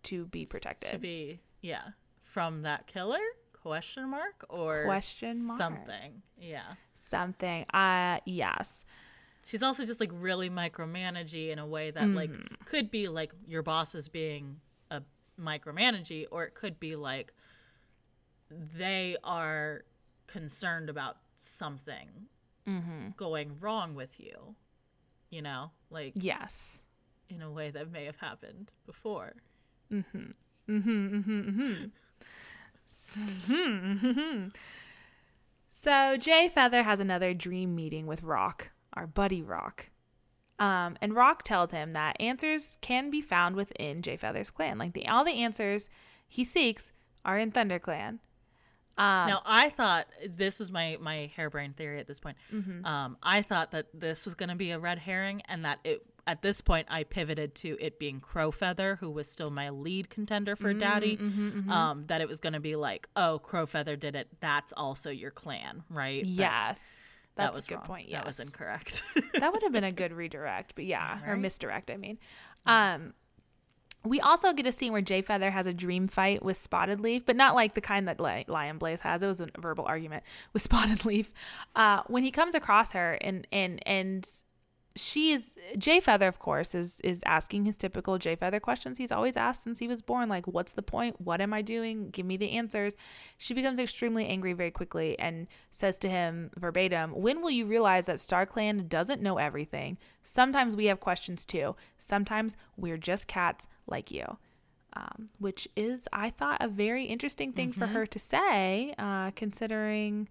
to 0.03 0.25
be 0.25 0.45
protected. 0.45 0.91
To 0.91 0.97
be 0.97 1.39
yeah, 1.61 1.83
from 2.21 2.63
that 2.63 2.87
killer? 2.87 3.19
Question 3.61 4.09
mark 4.09 4.45
or 4.49 4.83
question 4.83 5.45
mark. 5.45 5.57
something. 5.57 6.21
Yeah 6.37 6.73
something. 7.07 7.65
Uh 7.73 8.19
yes. 8.25 8.85
She's 9.43 9.63
also 9.63 9.85
just 9.85 9.99
like 9.99 10.11
really 10.13 10.49
micromanagey 10.49 11.51
in 11.51 11.59
a 11.59 11.65
way 11.65 11.91
that 11.91 12.03
mm. 12.03 12.15
like 12.15 12.31
could 12.65 12.91
be 12.91 13.07
like 13.07 13.33
your 13.47 13.63
boss 13.63 13.95
is 13.95 14.09
being 14.09 14.59
a 14.91 15.01
micromanagey 15.39 16.25
or 16.31 16.43
it 16.43 16.53
could 16.53 16.79
be 16.79 16.95
like 16.95 17.33
they 18.49 19.17
are 19.23 19.83
concerned 20.27 20.89
about 20.89 21.17
something 21.35 22.27
mm-hmm. 22.67 23.09
going 23.15 23.57
wrong 23.59 23.95
with 23.95 24.19
you. 24.19 24.55
You 25.29 25.41
know, 25.41 25.71
like 25.89 26.13
yes, 26.15 26.79
in 27.29 27.41
a 27.41 27.51
way 27.51 27.69
that 27.69 27.91
may 27.91 28.05
have 28.05 28.17
happened 28.17 28.71
before. 28.85 29.33
Mm-hmm. 29.91 30.31
Mm-hmm. 30.69 31.17
Mm-hmm. 31.17 31.49
Mm-hmm. 31.49 31.85
mm-hmm. 33.53 34.47
So 35.79 36.17
Jay 36.17 36.49
Feather 36.49 36.81
has 36.81 36.99
another 36.99 37.35
dream 37.35 37.75
meeting 37.75 38.07
with 38.07 38.23
Rock, 38.23 38.69
our 38.93 39.05
buddy 39.05 39.43
Rock. 39.43 39.91
Um, 40.57 40.97
and 41.01 41.13
Rock 41.13 41.43
tells 41.43 41.69
him 41.69 41.91
that 41.91 42.19
answers 42.19 42.79
can 42.81 43.11
be 43.11 43.21
found 43.21 43.55
within 43.55 44.01
Jay 44.01 44.17
Feather's 44.17 44.49
clan. 44.49 44.79
Like 44.79 44.93
the 44.93 45.07
all 45.07 45.23
the 45.23 45.43
answers 45.43 45.87
he 46.27 46.43
seeks 46.43 46.91
are 47.23 47.37
in 47.37 47.51
ThunderClan. 47.51 48.17
Um, 48.97 49.27
now 49.27 49.43
I 49.45 49.69
thought 49.69 50.07
this 50.27 50.59
was 50.59 50.71
my 50.71 50.97
my 50.99 51.31
harebrained 51.35 51.77
theory 51.77 51.99
at 51.99 52.07
this 52.07 52.19
point. 52.19 52.37
Mm-hmm. 52.51 52.83
Um, 52.83 53.17
I 53.21 53.43
thought 53.43 53.69
that 53.71 53.85
this 53.93 54.25
was 54.25 54.33
going 54.33 54.49
to 54.49 54.55
be 54.55 54.71
a 54.71 54.79
red 54.79 54.97
herring, 54.97 55.43
and 55.47 55.63
that 55.63 55.77
it 55.83 56.03
at 56.27 56.41
this 56.41 56.61
point 56.61 56.87
I 56.89 57.03
pivoted 57.03 57.55
to 57.55 57.77
it 57.79 57.97
being 57.97 58.19
Crowfeather, 58.19 58.99
who 58.99 59.09
was 59.09 59.29
still 59.29 59.49
my 59.49 59.69
lead 59.69 60.09
contender 60.09 60.55
for 60.55 60.69
mm-hmm, 60.71 60.79
Daddy. 60.79 61.17
Mm-hmm, 61.17 61.49
mm-hmm. 61.49 61.71
Um, 61.71 62.03
that 62.03 62.21
it 62.21 62.27
was 62.27 62.39
going 62.39 62.53
to 62.53 62.59
be 62.59 62.75
like, 62.75 63.07
oh, 63.15 63.41
Crowfeather 63.43 63.97
did 63.99 64.15
it. 64.15 64.27
That's 64.41 64.73
also 64.75 65.09
your 65.09 65.31
clan, 65.31 65.83
right? 65.89 66.25
Yes. 66.25 67.17
But 67.35 67.43
that's 67.43 67.51
that 67.51 67.55
was 67.55 67.65
a 67.65 67.69
good 67.69 67.75
wrong. 67.75 67.85
point. 67.85 68.09
Yes. 68.09 68.19
That 68.19 68.25
was 68.25 68.39
incorrect. 68.39 69.03
that 69.39 69.53
would 69.53 69.63
have 69.63 69.71
been 69.71 69.83
a 69.83 69.91
good 69.91 70.11
redirect, 70.11 70.73
but 70.75 70.85
yeah, 70.85 71.19
right? 71.21 71.29
or 71.29 71.37
misdirect. 71.37 71.89
I 71.89 71.97
mean, 71.97 72.17
um, 72.65 73.13
we 74.03 74.19
also 74.19 74.53
get 74.53 74.65
a 74.65 74.71
scene 74.71 74.91
where 74.91 75.01
Jay 75.01 75.21
Feather 75.21 75.51
has 75.51 75.65
a 75.65 75.73
dream 75.73 76.07
fight 76.07 76.43
with 76.43 76.57
Spotted 76.57 76.99
Leaf, 76.99 77.25
but 77.25 77.35
not 77.35 77.55
like 77.55 77.73
the 77.73 77.81
kind 77.81 78.07
that 78.07 78.19
Lion 78.19 78.77
Blaze 78.77 79.01
has. 79.01 79.23
It 79.23 79.27
was 79.27 79.41
a 79.41 79.47
verbal 79.57 79.85
argument 79.85 80.23
with 80.53 80.61
Spotted 80.63 81.05
Leaf. 81.05 81.31
Uh, 81.75 82.03
when 82.07 82.23
he 82.23 82.31
comes 82.31 82.55
across 82.55 82.91
her 82.93 83.13
and 83.21 83.47
and 83.51 83.81
and 83.85 84.29
she 84.97 85.31
is 85.31 85.57
Jay 85.77 85.99
Feather, 85.99 86.27
of 86.27 86.39
course, 86.39 86.75
is 86.75 86.99
is 87.01 87.23
asking 87.25 87.65
his 87.65 87.77
typical 87.77 88.17
Jay 88.17 88.35
Feather 88.35 88.59
questions 88.59 88.97
he's 88.97 89.11
always 89.11 89.37
asked 89.37 89.63
since 89.63 89.79
he 89.79 89.87
was 89.87 90.01
born, 90.01 90.27
like, 90.27 90.45
what's 90.47 90.73
the 90.73 90.81
point? 90.81 91.21
What 91.21 91.39
am 91.39 91.53
I 91.53 91.61
doing? 91.61 92.09
Give 92.09 92.25
me 92.25 92.37
the 92.37 92.51
answers. 92.51 92.97
She 93.37 93.53
becomes 93.53 93.79
extremely 93.79 94.27
angry 94.27 94.53
very 94.53 94.71
quickly 94.71 95.17
and 95.19 95.47
says 95.71 95.97
to 95.99 96.09
him 96.09 96.51
verbatim, 96.57 97.11
When 97.11 97.41
will 97.41 97.51
you 97.51 97.65
realize 97.65 98.07
that 98.07 98.17
StarClan 98.17 98.89
doesn't 98.89 99.21
know 99.21 99.37
everything? 99.37 99.97
Sometimes 100.23 100.75
we 100.75 100.85
have 100.85 100.99
questions 100.99 101.45
too. 101.45 101.75
Sometimes 101.97 102.57
we're 102.75 102.97
just 102.97 103.27
cats 103.27 103.67
like 103.85 104.11
you. 104.11 104.37
Um, 104.93 105.29
which 105.37 105.67
is, 105.75 106.07
I 106.11 106.31
thought, 106.31 106.57
a 106.59 106.67
very 106.67 107.05
interesting 107.05 107.53
thing 107.53 107.69
mm-hmm. 107.69 107.79
for 107.79 107.87
her 107.87 108.07
to 108.07 108.17
say, 108.17 108.95
uh, 108.97 109.29
considering 109.31 110.27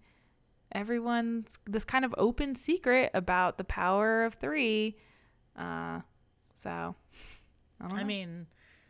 everyone's 0.72 1.58
this 1.66 1.84
kind 1.84 2.04
of 2.04 2.14
open 2.18 2.54
secret 2.54 3.10
about 3.14 3.58
the 3.58 3.64
power 3.64 4.24
of 4.24 4.34
three. 4.34 4.96
Uh, 5.56 6.00
so, 6.54 6.94
I, 7.80 8.00
I 8.00 8.04
mean, 8.04 8.46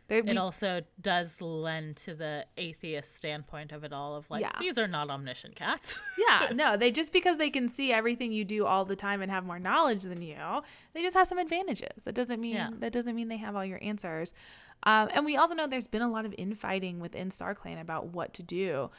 we, 0.09 0.17
it 0.17 0.37
also 0.37 0.81
does 1.01 1.41
lend 1.41 1.97
to 1.97 2.13
the 2.13 2.45
atheist 2.55 3.15
standpoint 3.15 3.71
of 3.73 3.83
it 3.83 3.91
all 3.91 4.15
of 4.15 4.29
like, 4.29 4.41
yeah. 4.41 4.53
these 4.59 4.77
are 4.77 4.87
not 4.87 5.09
omniscient 5.09 5.55
cats. 5.55 5.99
yeah, 6.17 6.49
no, 6.53 6.77
they 6.77 6.91
just 6.91 7.11
because 7.11 7.37
they 7.37 7.49
can 7.49 7.67
see 7.67 7.91
everything 7.91 8.31
you 8.31 8.45
do 8.45 8.65
all 8.65 8.85
the 8.85 8.95
time 8.95 9.21
and 9.21 9.29
have 9.31 9.45
more 9.45 9.59
knowledge 9.59 10.03
than 10.03 10.21
you, 10.21 10.37
they 10.93 11.01
just 11.01 11.15
have 11.15 11.27
some 11.27 11.37
advantages. 11.37 12.03
That 12.05 12.15
doesn't 12.15 12.39
mean 12.39 12.55
yeah. 12.55 12.69
that 12.79 12.93
doesn't 12.93 13.15
mean 13.15 13.27
they 13.27 13.37
have 13.37 13.55
all 13.55 13.65
your 13.65 13.79
answers. 13.81 14.33
Um, 14.83 15.09
and 15.13 15.25
we 15.25 15.35
also 15.35 15.55
know 15.55 15.67
there's 15.67 15.87
been 15.87 16.01
a 16.01 16.11
lot 16.11 16.25
of 16.25 16.33
infighting 16.37 16.99
within 16.99 17.31
Star 17.31 17.53
Clan 17.55 17.77
about 17.77 18.07
what 18.07 18.33
to 18.35 18.43
do. 18.43 18.89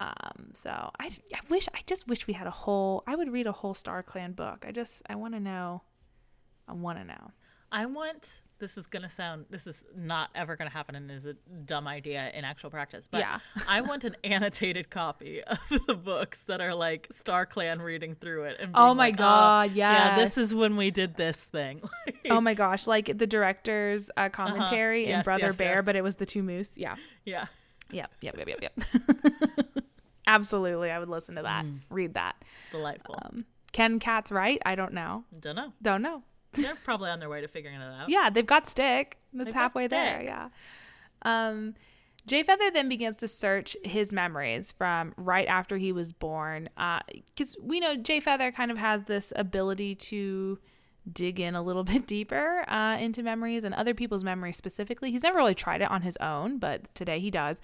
Um, 0.00 0.52
so 0.54 0.70
I, 1.00 1.10
I 1.34 1.40
wish, 1.48 1.68
I 1.74 1.80
just 1.86 2.06
wish 2.08 2.26
we 2.26 2.34
had 2.34 2.46
a 2.46 2.52
whole, 2.52 3.02
I 3.06 3.16
would 3.16 3.32
read 3.32 3.46
a 3.46 3.52
whole 3.52 3.74
Star 3.74 4.02
Clan 4.02 4.32
book. 4.32 4.64
I 4.66 4.72
just, 4.72 5.02
I 5.08 5.16
want 5.16 5.34
to 5.34 5.40
know. 5.40 5.82
I 6.68 6.72
want 6.74 6.98
to 6.98 7.04
know. 7.04 7.32
I 7.72 7.86
want, 7.86 8.42
this 8.60 8.78
is 8.78 8.86
going 8.86 9.02
to 9.02 9.10
sound, 9.10 9.46
this 9.50 9.66
is 9.66 9.84
not 9.96 10.30
ever 10.34 10.56
going 10.56 10.70
to 10.70 10.76
happen 10.76 10.94
and 10.94 11.10
is 11.10 11.26
a 11.26 11.34
dumb 11.64 11.88
idea 11.88 12.30
in 12.32 12.44
actual 12.44 12.70
practice, 12.70 13.08
but 13.10 13.18
yeah. 13.18 13.40
I 13.68 13.80
want 13.80 14.04
an 14.04 14.16
annotated 14.22 14.88
copy 14.88 15.42
of 15.46 15.86
the 15.86 15.94
books 15.94 16.44
that 16.44 16.60
are 16.60 16.74
like 16.74 17.08
Star 17.10 17.44
Clan 17.44 17.82
reading 17.82 18.14
through 18.14 18.44
it. 18.44 18.58
And 18.60 18.72
oh 18.74 18.94
my 18.94 19.08
like, 19.08 19.16
God. 19.16 19.70
Oh, 19.70 19.74
yeah. 19.74 20.16
This 20.16 20.38
is 20.38 20.54
when 20.54 20.76
we 20.76 20.90
did 20.90 21.16
this 21.16 21.44
thing. 21.44 21.82
oh 22.30 22.40
my 22.40 22.54
gosh. 22.54 22.86
Like 22.86 23.18
the 23.18 23.26
director's 23.26 24.10
uh, 24.10 24.20
uh-huh. 24.20 24.28
commentary 24.30 25.04
uh-huh. 25.04 25.10
yes, 25.10 25.18
in 25.18 25.24
Brother 25.24 25.46
yes, 25.46 25.56
Bear, 25.56 25.76
yes. 25.76 25.84
but 25.84 25.96
it 25.96 26.02
was 26.02 26.14
the 26.16 26.26
two 26.26 26.42
moose. 26.42 26.76
Yeah. 26.76 26.96
Yeah. 27.24 27.46
Yep. 27.90 28.10
Yep. 28.20 28.36
Yep. 28.38 28.48
Yep. 28.48 28.62
Yep. 28.62 29.66
Absolutely, 30.28 30.90
I 30.90 30.98
would 30.98 31.08
listen 31.08 31.36
to 31.36 31.42
that. 31.42 31.64
Mm. 31.64 31.80
Read 31.90 32.14
that. 32.14 32.36
Delightful. 32.70 33.18
Um, 33.22 33.46
can 33.72 33.98
cats 33.98 34.30
write? 34.30 34.60
I 34.64 34.74
don't 34.74 34.92
know. 34.92 35.24
Don't 35.40 35.56
know. 35.56 35.72
Don't 35.82 36.02
know. 36.02 36.22
They're 36.52 36.76
probably 36.76 37.10
on 37.10 37.18
their 37.18 37.28
way 37.28 37.40
to 37.40 37.48
figuring 37.48 37.80
it 37.80 37.82
out. 37.82 38.08
Yeah, 38.08 38.30
they've 38.30 38.46
got 38.46 38.66
stick. 38.66 39.18
That's 39.32 39.46
they've 39.46 39.54
halfway 39.54 39.86
there. 39.86 40.22
Yeah. 40.22 40.48
Um, 41.22 41.74
Jay 42.26 42.42
Feather 42.42 42.70
then 42.70 42.88
begins 42.88 43.16
to 43.16 43.28
search 43.28 43.76
his 43.84 44.12
memories 44.12 44.72
from 44.72 45.14
right 45.16 45.48
after 45.48 45.78
he 45.78 45.92
was 45.92 46.12
born, 46.12 46.68
because 46.76 47.56
uh, 47.56 47.62
we 47.62 47.80
know 47.80 47.96
Jay 47.96 48.20
Feather 48.20 48.52
kind 48.52 48.70
of 48.70 48.76
has 48.76 49.04
this 49.04 49.32
ability 49.34 49.94
to 49.94 50.58
dig 51.10 51.40
in 51.40 51.54
a 51.54 51.62
little 51.62 51.84
bit 51.92 52.06
deeper 52.06 52.64
uh, 52.68 52.96
into 52.98 53.22
memories 53.22 53.64
and 53.64 53.74
other 53.74 53.94
people's 53.94 54.24
memories 54.24 54.56
specifically. 54.56 55.10
He's 55.10 55.22
never 55.22 55.38
really 55.38 55.54
tried 55.54 55.80
it 55.80 55.90
on 55.90 56.02
his 56.02 56.16
own, 56.18 56.58
but 56.58 56.94
today 56.94 57.18
he 57.18 57.30
does. 57.30 57.60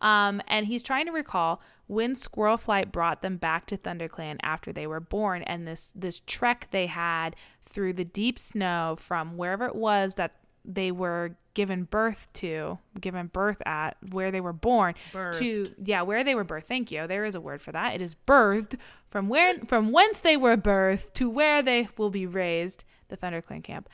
Um, 0.00 0.40
and 0.48 0.66
he's 0.66 0.82
trying 0.82 1.06
to 1.06 1.12
recall 1.12 1.60
when 1.88 2.14
Squirrel 2.14 2.56
Flight 2.56 2.92
brought 2.92 3.22
them 3.22 3.36
back 3.36 3.66
to 3.66 3.76
ThunderClan 3.76 4.36
after 4.42 4.72
they 4.72 4.86
were 4.86 5.00
born, 5.00 5.42
and 5.42 5.66
this 5.66 5.92
this 5.96 6.20
trek 6.26 6.68
they 6.70 6.86
had 6.86 7.34
through 7.66 7.94
the 7.94 8.04
deep 8.04 8.38
snow 8.38 8.96
from 8.98 9.36
wherever 9.36 9.66
it 9.66 9.74
was 9.74 10.14
that 10.14 10.36
they 10.64 10.92
were 10.92 11.36
given 11.54 11.84
birth 11.84 12.28
to, 12.34 12.78
given 13.00 13.26
birth 13.26 13.60
at, 13.66 13.96
where 14.12 14.30
they 14.30 14.40
were 14.40 14.52
born 14.52 14.94
birthed. 15.12 15.38
to, 15.38 15.74
yeah, 15.82 16.02
where 16.02 16.22
they 16.22 16.34
were 16.34 16.44
birthed. 16.44 16.66
Thank 16.66 16.92
you. 16.92 17.06
There 17.06 17.24
is 17.24 17.34
a 17.34 17.40
word 17.40 17.60
for 17.60 17.72
that. 17.72 17.94
It 17.94 18.02
is 18.02 18.14
birthed 18.14 18.76
from 19.10 19.28
where, 19.28 19.58
from 19.66 19.90
whence 19.90 20.20
they 20.20 20.36
were 20.36 20.56
birthed 20.56 21.14
to 21.14 21.28
where 21.28 21.62
they 21.62 21.88
will 21.96 22.10
be 22.10 22.26
raised, 22.26 22.84
the 23.08 23.16
ThunderClan 23.16 23.64
camp. 23.64 23.88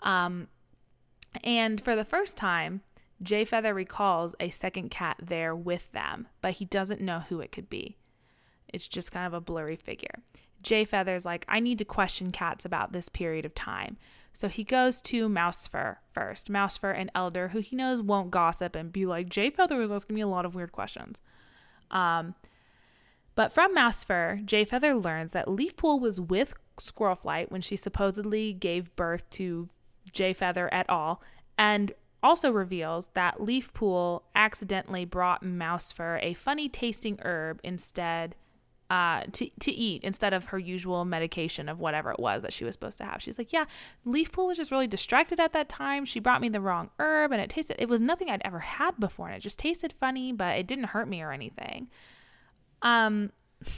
Um, 0.00 0.48
and 1.44 1.80
for 1.80 1.94
the 1.94 2.04
first 2.04 2.36
time, 2.36 2.82
Jay 3.22 3.44
Feather 3.44 3.74
recalls 3.74 4.34
a 4.40 4.50
second 4.50 4.90
cat 4.90 5.16
there 5.22 5.54
with 5.54 5.92
them, 5.92 6.28
but 6.40 6.54
he 6.54 6.64
doesn't 6.64 7.00
know 7.00 7.20
who 7.20 7.40
it 7.40 7.52
could 7.52 7.68
be. 7.68 7.96
It's 8.68 8.88
just 8.88 9.12
kind 9.12 9.26
of 9.26 9.34
a 9.34 9.40
blurry 9.40 9.76
figure. 9.76 10.22
Jay 10.62 10.84
Feather's 10.84 11.24
like, 11.24 11.44
I 11.48 11.60
need 11.60 11.78
to 11.78 11.84
question 11.84 12.30
cats 12.30 12.64
about 12.64 12.92
this 12.92 13.08
period 13.08 13.44
of 13.44 13.54
time. 13.54 13.96
So 14.32 14.48
he 14.48 14.62
goes 14.62 15.00
to 15.02 15.28
Mousefur 15.28 15.96
first. 16.12 16.50
Mousefur, 16.50 16.96
an 16.98 17.10
elder 17.14 17.48
who 17.48 17.60
he 17.60 17.76
knows 17.76 18.00
won't 18.02 18.30
gossip 18.30 18.76
and 18.76 18.92
be 18.92 19.06
like, 19.06 19.28
Jay 19.28 19.50
Feather 19.50 19.76
was 19.76 19.90
asking 19.90 20.14
me 20.14 20.20
a 20.20 20.28
lot 20.28 20.44
of 20.44 20.54
weird 20.54 20.72
questions. 20.72 21.20
Um, 21.90 22.34
but 23.34 23.52
from 23.52 23.74
Mousefur, 23.74 24.44
Jay 24.44 24.64
Feather 24.64 24.94
learns 24.94 25.32
that 25.32 25.48
Leafpool 25.48 26.00
was 26.00 26.20
with 26.20 26.54
Squirrelflight 26.78 27.50
when 27.50 27.60
she 27.60 27.76
supposedly 27.76 28.52
gave 28.52 28.94
birth 28.96 29.28
to 29.30 29.68
Jay 30.12 30.32
Feather 30.32 30.68
et 30.72 30.86
al. 30.88 31.22
And 31.58 31.92
also 32.22 32.50
reveals 32.50 33.10
that 33.14 33.38
Leafpool 33.38 34.22
accidentally 34.34 35.04
brought 35.04 35.42
Mousefur 35.44 36.18
a 36.22 36.34
funny 36.34 36.68
tasting 36.68 37.18
herb 37.22 37.60
instead 37.64 38.34
uh, 38.90 39.22
to, 39.30 39.48
to 39.60 39.70
eat 39.70 40.02
instead 40.02 40.32
of 40.32 40.46
her 40.46 40.58
usual 40.58 41.04
medication 41.04 41.68
of 41.68 41.78
whatever 41.78 42.10
it 42.10 42.18
was 42.18 42.42
that 42.42 42.52
she 42.52 42.64
was 42.64 42.74
supposed 42.74 42.98
to 42.98 43.04
have. 43.04 43.22
She's 43.22 43.38
like, 43.38 43.52
Yeah, 43.52 43.66
Leafpool 44.04 44.48
was 44.48 44.56
just 44.56 44.72
really 44.72 44.88
distracted 44.88 45.38
at 45.38 45.52
that 45.52 45.68
time. 45.68 46.04
She 46.04 46.18
brought 46.18 46.40
me 46.40 46.48
the 46.48 46.60
wrong 46.60 46.90
herb 46.98 47.30
and 47.30 47.40
it 47.40 47.48
tasted, 47.48 47.76
it 47.78 47.88
was 47.88 48.00
nothing 48.00 48.28
I'd 48.28 48.42
ever 48.44 48.58
had 48.58 48.98
before 48.98 49.28
and 49.28 49.36
it 49.36 49.40
just 49.40 49.60
tasted 49.60 49.94
funny, 50.00 50.32
but 50.32 50.58
it 50.58 50.66
didn't 50.66 50.86
hurt 50.86 51.08
me 51.08 51.22
or 51.22 51.30
anything. 51.30 51.88
Um, 52.82 53.30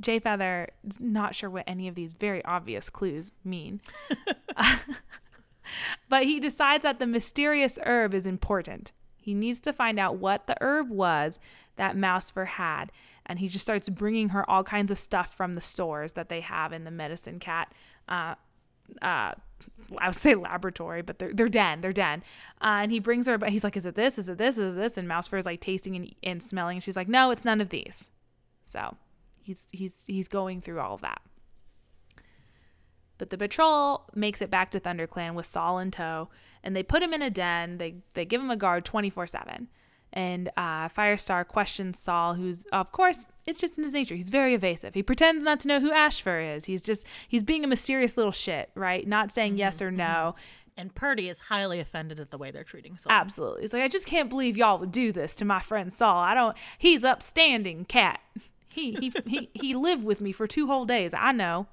Jay 0.00 0.18
Feather 0.18 0.68
not 0.98 1.34
sure 1.34 1.50
what 1.50 1.64
any 1.66 1.88
of 1.88 1.94
these 1.94 2.12
very 2.12 2.44
obvious 2.44 2.90
clues 2.90 3.32
mean. 3.44 3.80
but 6.08 6.24
he 6.24 6.40
decides 6.40 6.82
that 6.82 6.98
the 6.98 7.06
mysterious 7.06 7.78
herb 7.84 8.14
is 8.14 8.26
important. 8.26 8.92
He 9.16 9.34
needs 9.34 9.60
to 9.60 9.72
find 9.72 9.98
out 9.98 10.16
what 10.16 10.46
the 10.46 10.56
herb 10.60 10.90
was 10.90 11.38
that 11.76 11.96
Mousefur 11.96 12.46
had. 12.46 12.90
And 13.26 13.38
he 13.38 13.48
just 13.48 13.64
starts 13.64 13.88
bringing 13.90 14.30
her 14.30 14.48
all 14.48 14.64
kinds 14.64 14.90
of 14.90 14.98
stuff 14.98 15.34
from 15.34 15.54
the 15.54 15.60
stores 15.60 16.12
that 16.14 16.30
they 16.30 16.40
have 16.40 16.72
in 16.72 16.84
the 16.84 16.90
medicine 16.90 17.38
cat. 17.38 17.72
Uh, 18.08 18.36
uh, 19.02 19.32
I 19.98 20.06
would 20.06 20.14
say 20.14 20.34
laboratory, 20.34 21.02
but 21.02 21.18
they're, 21.18 21.34
they're 21.34 21.48
den, 21.48 21.82
they're 21.82 21.92
den. 21.92 22.22
Uh, 22.60 22.80
and 22.82 22.92
he 22.92 23.00
brings 23.00 23.26
her, 23.26 23.36
but 23.36 23.50
he's 23.50 23.64
like, 23.64 23.76
is 23.76 23.84
it 23.84 23.96
this? 23.96 24.18
Is 24.18 24.28
it 24.28 24.38
this? 24.38 24.56
Is 24.56 24.72
it 24.72 24.76
this? 24.76 24.96
And 24.96 25.08
Mousefur 25.08 25.38
is 25.38 25.46
like 25.46 25.60
tasting 25.60 25.94
and, 25.94 26.14
and 26.22 26.42
smelling. 26.42 26.76
And 26.78 26.84
she's 26.84 26.96
like, 26.96 27.08
no, 27.08 27.30
it's 27.30 27.44
none 27.44 27.60
of 27.60 27.68
these. 27.68 28.08
So 28.64 28.96
he's, 29.42 29.66
he's, 29.72 30.04
he's 30.06 30.28
going 30.28 30.62
through 30.62 30.80
all 30.80 30.94
of 30.94 31.00
that. 31.02 31.20
But 33.18 33.30
the 33.30 33.38
patrol 33.38 34.08
makes 34.14 34.40
it 34.40 34.50
back 34.50 34.70
to 34.70 34.80
ThunderClan 34.80 35.34
with 35.34 35.46
Sol 35.46 35.78
in 35.78 35.90
tow, 35.90 36.28
and 36.62 36.74
they 36.74 36.82
put 36.82 37.02
him 37.02 37.12
in 37.12 37.22
a 37.22 37.30
den. 37.30 37.78
They 37.78 37.96
they 38.14 38.24
give 38.24 38.40
him 38.40 38.50
a 38.50 38.56
guard 38.56 38.84
twenty 38.84 39.10
four 39.10 39.26
seven. 39.26 39.68
And 40.10 40.48
uh, 40.56 40.88
Firestar 40.88 41.46
questions 41.46 41.98
Sol, 41.98 42.34
who's 42.34 42.64
of 42.72 42.92
course 42.92 43.26
it's 43.44 43.58
just 43.58 43.76
in 43.76 43.84
his 43.84 43.92
nature. 43.92 44.14
He's 44.14 44.30
very 44.30 44.54
evasive. 44.54 44.94
He 44.94 45.02
pretends 45.02 45.44
not 45.44 45.60
to 45.60 45.68
know 45.68 45.80
who 45.80 45.92
Ashfur 45.92 46.40
is. 46.40 46.64
He's 46.64 46.82
just 46.82 47.04
he's 47.26 47.42
being 47.42 47.64
a 47.64 47.68
mysterious 47.68 48.16
little 48.16 48.32
shit, 48.32 48.70
right? 48.74 49.06
Not 49.06 49.30
saying 49.30 49.52
mm-hmm, 49.52 49.58
yes 49.58 49.82
or 49.82 49.90
no. 49.90 50.04
Mm-hmm. 50.04 50.40
And 50.78 50.94
Purdy 50.94 51.28
is 51.28 51.40
highly 51.40 51.80
offended 51.80 52.20
at 52.20 52.30
the 52.30 52.38
way 52.38 52.52
they're 52.52 52.62
treating 52.62 52.96
Sol. 52.96 53.10
Absolutely. 53.10 53.62
He's 53.62 53.72
like, 53.72 53.82
I 53.82 53.88
just 53.88 54.06
can't 54.06 54.28
believe 54.28 54.56
y'all 54.56 54.78
would 54.78 54.92
do 54.92 55.10
this 55.10 55.34
to 55.36 55.44
my 55.44 55.58
friend 55.58 55.92
Sol. 55.92 56.16
I 56.16 56.34
don't. 56.34 56.56
He's 56.78 57.04
upstanding 57.04 57.84
cat. 57.84 58.20
He 58.70 58.92
he 58.92 59.12
he 59.26 59.50
he 59.54 59.74
lived 59.74 60.04
with 60.04 60.20
me 60.20 60.30
for 60.30 60.46
two 60.46 60.68
whole 60.68 60.84
days. 60.84 61.12
I 61.12 61.32
know. 61.32 61.66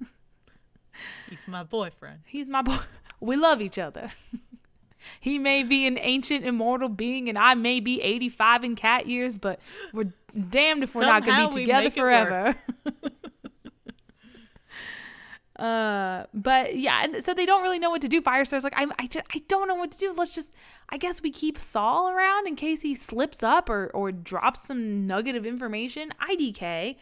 He's 1.28 1.46
my 1.48 1.62
boyfriend. 1.62 2.20
He's 2.26 2.46
my 2.46 2.62
boy. 2.62 2.78
We 3.20 3.36
love 3.36 3.62
each 3.62 3.78
other. 3.78 4.10
he 5.20 5.38
may 5.38 5.62
be 5.62 5.86
an 5.86 5.96
ancient 6.00 6.44
immortal 6.44 6.88
being 6.88 7.28
and 7.28 7.38
I 7.38 7.54
may 7.54 7.78
be 7.78 8.02
85 8.02 8.64
in 8.64 8.74
cat 8.74 9.06
years, 9.06 9.38
but 9.38 9.60
we're 9.92 10.12
damned 10.50 10.82
if 10.82 10.92
we're 10.96 11.02
Somehow 11.02 11.18
not 11.20 11.26
going 11.26 11.50
to 11.50 11.54
be 11.54 11.62
together 11.62 11.90
forever. 11.90 12.56
uh, 15.56 16.24
but 16.34 16.76
yeah, 16.76 17.04
and 17.04 17.24
so 17.24 17.32
they 17.32 17.46
don't 17.46 17.62
really 17.62 17.78
know 17.78 17.90
what 17.90 18.02
to 18.02 18.08
do. 18.08 18.20
Firestar's 18.20 18.64
like, 18.64 18.74
I, 18.76 18.86
I, 18.98 19.06
just, 19.06 19.26
I 19.32 19.42
don't 19.46 19.68
know 19.68 19.76
what 19.76 19.92
to 19.92 19.98
do. 19.98 20.12
Let's 20.16 20.34
just, 20.34 20.52
I 20.88 20.96
guess 20.96 21.22
we 21.22 21.30
keep 21.30 21.60
Sol 21.60 22.08
around 22.08 22.48
in 22.48 22.56
case 22.56 22.82
he 22.82 22.96
slips 22.96 23.44
up 23.44 23.70
or, 23.70 23.88
or 23.94 24.10
drops 24.10 24.62
some 24.62 25.06
nugget 25.06 25.36
of 25.36 25.46
information. 25.46 26.12
IDK. 26.28 26.96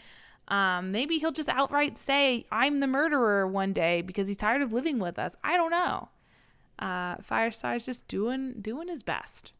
Um, 0.50 0.90
maybe 0.90 1.18
he'll 1.18 1.32
just 1.32 1.48
outright 1.48 1.96
say, 1.96 2.44
I'm 2.50 2.78
the 2.78 2.88
murderer 2.88 3.46
one 3.46 3.72
day 3.72 4.02
because 4.02 4.26
he's 4.26 4.36
tired 4.36 4.62
of 4.62 4.72
living 4.72 4.98
with 4.98 5.18
us. 5.18 5.36
I 5.44 5.56
don't 5.56 5.70
know. 5.70 6.08
Uh, 6.78 7.16
Firestar's 7.18 7.86
just 7.86 8.08
doing 8.08 8.54
doing 8.60 8.88
his 8.88 9.02
best. 9.02 9.52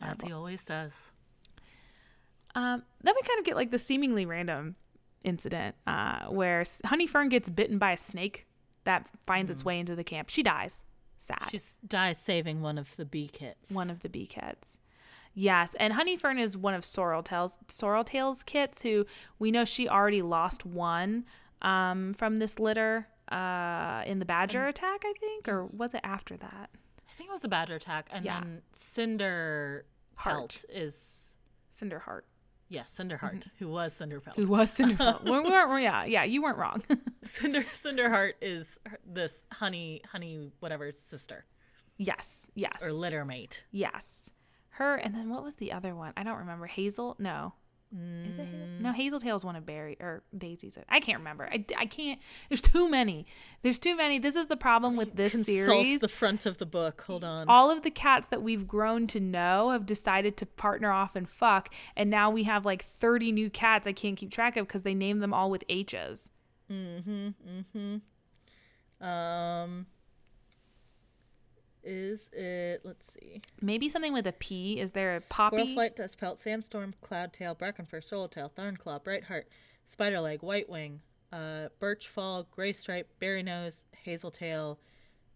As 0.00 0.20
he 0.20 0.32
always 0.32 0.64
does. 0.64 1.12
Um, 2.54 2.82
then 3.02 3.14
we 3.16 3.26
kind 3.26 3.38
of 3.38 3.44
get 3.44 3.56
like 3.56 3.70
the 3.70 3.78
seemingly 3.78 4.26
random 4.26 4.76
incident 5.24 5.76
uh, 5.86 6.26
where 6.26 6.62
Honeyfern 6.62 7.30
gets 7.30 7.50
bitten 7.50 7.78
by 7.78 7.92
a 7.92 7.96
snake 7.96 8.46
that 8.84 9.06
finds 9.26 9.50
mm. 9.50 9.54
its 9.54 9.64
way 9.64 9.78
into 9.78 9.96
the 9.96 10.04
camp. 10.04 10.30
She 10.30 10.42
dies. 10.42 10.84
Sad. 11.16 11.48
She 11.50 11.58
dies 11.86 12.18
saving 12.18 12.62
one 12.62 12.78
of 12.78 12.96
the 12.96 13.04
bee 13.04 13.28
kits. 13.28 13.70
One 13.72 13.90
of 13.90 14.00
the 14.00 14.08
bee 14.08 14.26
kits. 14.26 14.78
Yes, 15.38 15.76
and 15.78 15.94
Honeyfern 15.94 16.40
is 16.40 16.56
one 16.56 16.74
of 16.74 16.82
Sorreltail's 16.82 17.58
Sorreltail's 17.68 18.42
kits 18.42 18.82
who 18.82 19.06
we 19.38 19.52
know 19.52 19.64
she 19.64 19.88
already 19.88 20.20
lost 20.20 20.66
one 20.66 21.26
um, 21.62 22.12
from 22.14 22.38
this 22.38 22.58
litter 22.58 23.06
uh, 23.30 24.02
in 24.04 24.18
the 24.18 24.24
badger 24.24 24.62
and, 24.62 24.70
attack, 24.70 25.04
I 25.06 25.12
think, 25.12 25.46
or 25.46 25.66
was 25.66 25.94
it 25.94 26.00
after 26.02 26.36
that? 26.38 26.70
I 27.08 27.12
think 27.12 27.28
it 27.28 27.32
was 27.32 27.42
the 27.42 27.48
badger 27.48 27.76
attack, 27.76 28.08
and 28.12 28.24
yeah. 28.24 28.40
then 28.40 28.62
Cinder 28.72 29.84
Heart 30.16 30.64
is 30.70 31.34
Cinder 31.70 32.00
Heart. 32.00 32.26
Yes, 32.68 32.92
Cinderheart, 32.98 33.36
mm-hmm. 33.36 33.48
who 33.60 33.68
was 33.68 33.94
Cinderpelt. 33.94 34.34
Who 34.34 34.48
was 34.48 34.76
Cinderpelt. 34.76 35.22
we 35.24 35.30
weren't, 35.30 35.82
yeah, 35.84 36.04
yeah, 36.04 36.24
you 36.24 36.42
weren't 36.42 36.58
wrong. 36.58 36.82
Cinder 37.22 37.62
Cinderheart 37.62 38.32
is 38.42 38.80
this 39.06 39.46
honey, 39.52 40.02
honey, 40.10 40.50
whatever's 40.58 40.98
sister. 40.98 41.44
Yes, 41.96 42.48
yes. 42.56 42.82
Or 42.82 42.92
litter 42.92 43.24
mate. 43.24 43.62
Yes 43.70 44.30
her, 44.78 44.96
and 44.96 45.14
then 45.14 45.30
what 45.30 45.44
was 45.44 45.56
the 45.56 45.72
other 45.72 45.94
one? 45.94 46.12
I 46.16 46.22
don't 46.22 46.38
remember. 46.38 46.66
Hazel? 46.66 47.14
No. 47.18 47.52
Mm. 47.94 48.28
Is 48.28 48.38
it 48.38 48.44
Hazel? 48.44 48.68
No, 48.80 48.92
Hazeltail's 48.92 49.44
one 49.44 49.56
of 49.56 49.64
Barry 49.64 49.96
or 49.98 50.22
Daisy's. 50.36 50.76
I 50.88 51.00
can't 51.00 51.18
remember. 51.18 51.48
I, 51.50 51.64
I 51.76 51.86
can't. 51.86 52.20
There's 52.48 52.60
too 52.60 52.88
many. 52.88 53.26
There's 53.62 53.78
too 53.78 53.96
many. 53.96 54.18
This 54.18 54.36
is 54.36 54.48
the 54.48 54.56
problem 54.58 54.94
with 54.96 55.16
this 55.16 55.32
Consult 55.32 55.46
series. 55.46 56.00
the 56.00 56.08
front 56.08 56.44
of 56.44 56.58
the 56.58 56.66
book. 56.66 57.02
Hold 57.06 57.24
on. 57.24 57.48
All 57.48 57.70
of 57.70 57.82
the 57.82 57.90
cats 57.90 58.28
that 58.28 58.42
we've 58.42 58.68
grown 58.68 59.06
to 59.08 59.20
know 59.20 59.70
have 59.70 59.86
decided 59.86 60.36
to 60.38 60.46
partner 60.46 60.90
off 60.90 61.16
and 61.16 61.28
fuck, 61.28 61.72
and 61.96 62.10
now 62.10 62.30
we 62.30 62.42
have 62.44 62.66
like 62.66 62.82
30 62.84 63.32
new 63.32 63.48
cats 63.48 63.86
I 63.86 63.92
can't 63.92 64.16
keep 64.16 64.30
track 64.30 64.56
of 64.56 64.66
because 64.66 64.82
they 64.82 64.94
name 64.94 65.20
them 65.20 65.32
all 65.32 65.50
with 65.50 65.64
H's. 65.70 66.28
Mm-hmm. 66.70 67.28
Mm-hmm. 67.78 69.04
Um 69.06 69.86
is 71.82 72.28
it? 72.32 72.82
Let's 72.84 73.12
see. 73.14 73.42
Maybe 73.60 73.88
something 73.88 74.12
with 74.12 74.26
a 74.26 74.32
P. 74.32 74.80
Is 74.80 74.92
there 74.92 75.14
a 75.14 75.20
poppy? 75.30 75.76
Squirrelflight, 75.76 75.96
Dustpelt, 75.96 76.38
Sandstorm, 76.38 76.94
Cloudtail, 77.02 77.56
Brackenfur, 77.58 78.02
Swallowtail, 78.02 78.52
Thornclaw, 78.56 79.02
Brightheart, 79.02 79.44
Spiderleg, 79.88 80.40
Whitewing, 80.40 81.00
uh, 81.32 81.68
Birchfall, 81.80 82.46
Graystripe, 82.56 83.04
Berrynose, 83.20 83.84
Hazeltail, 84.06 84.76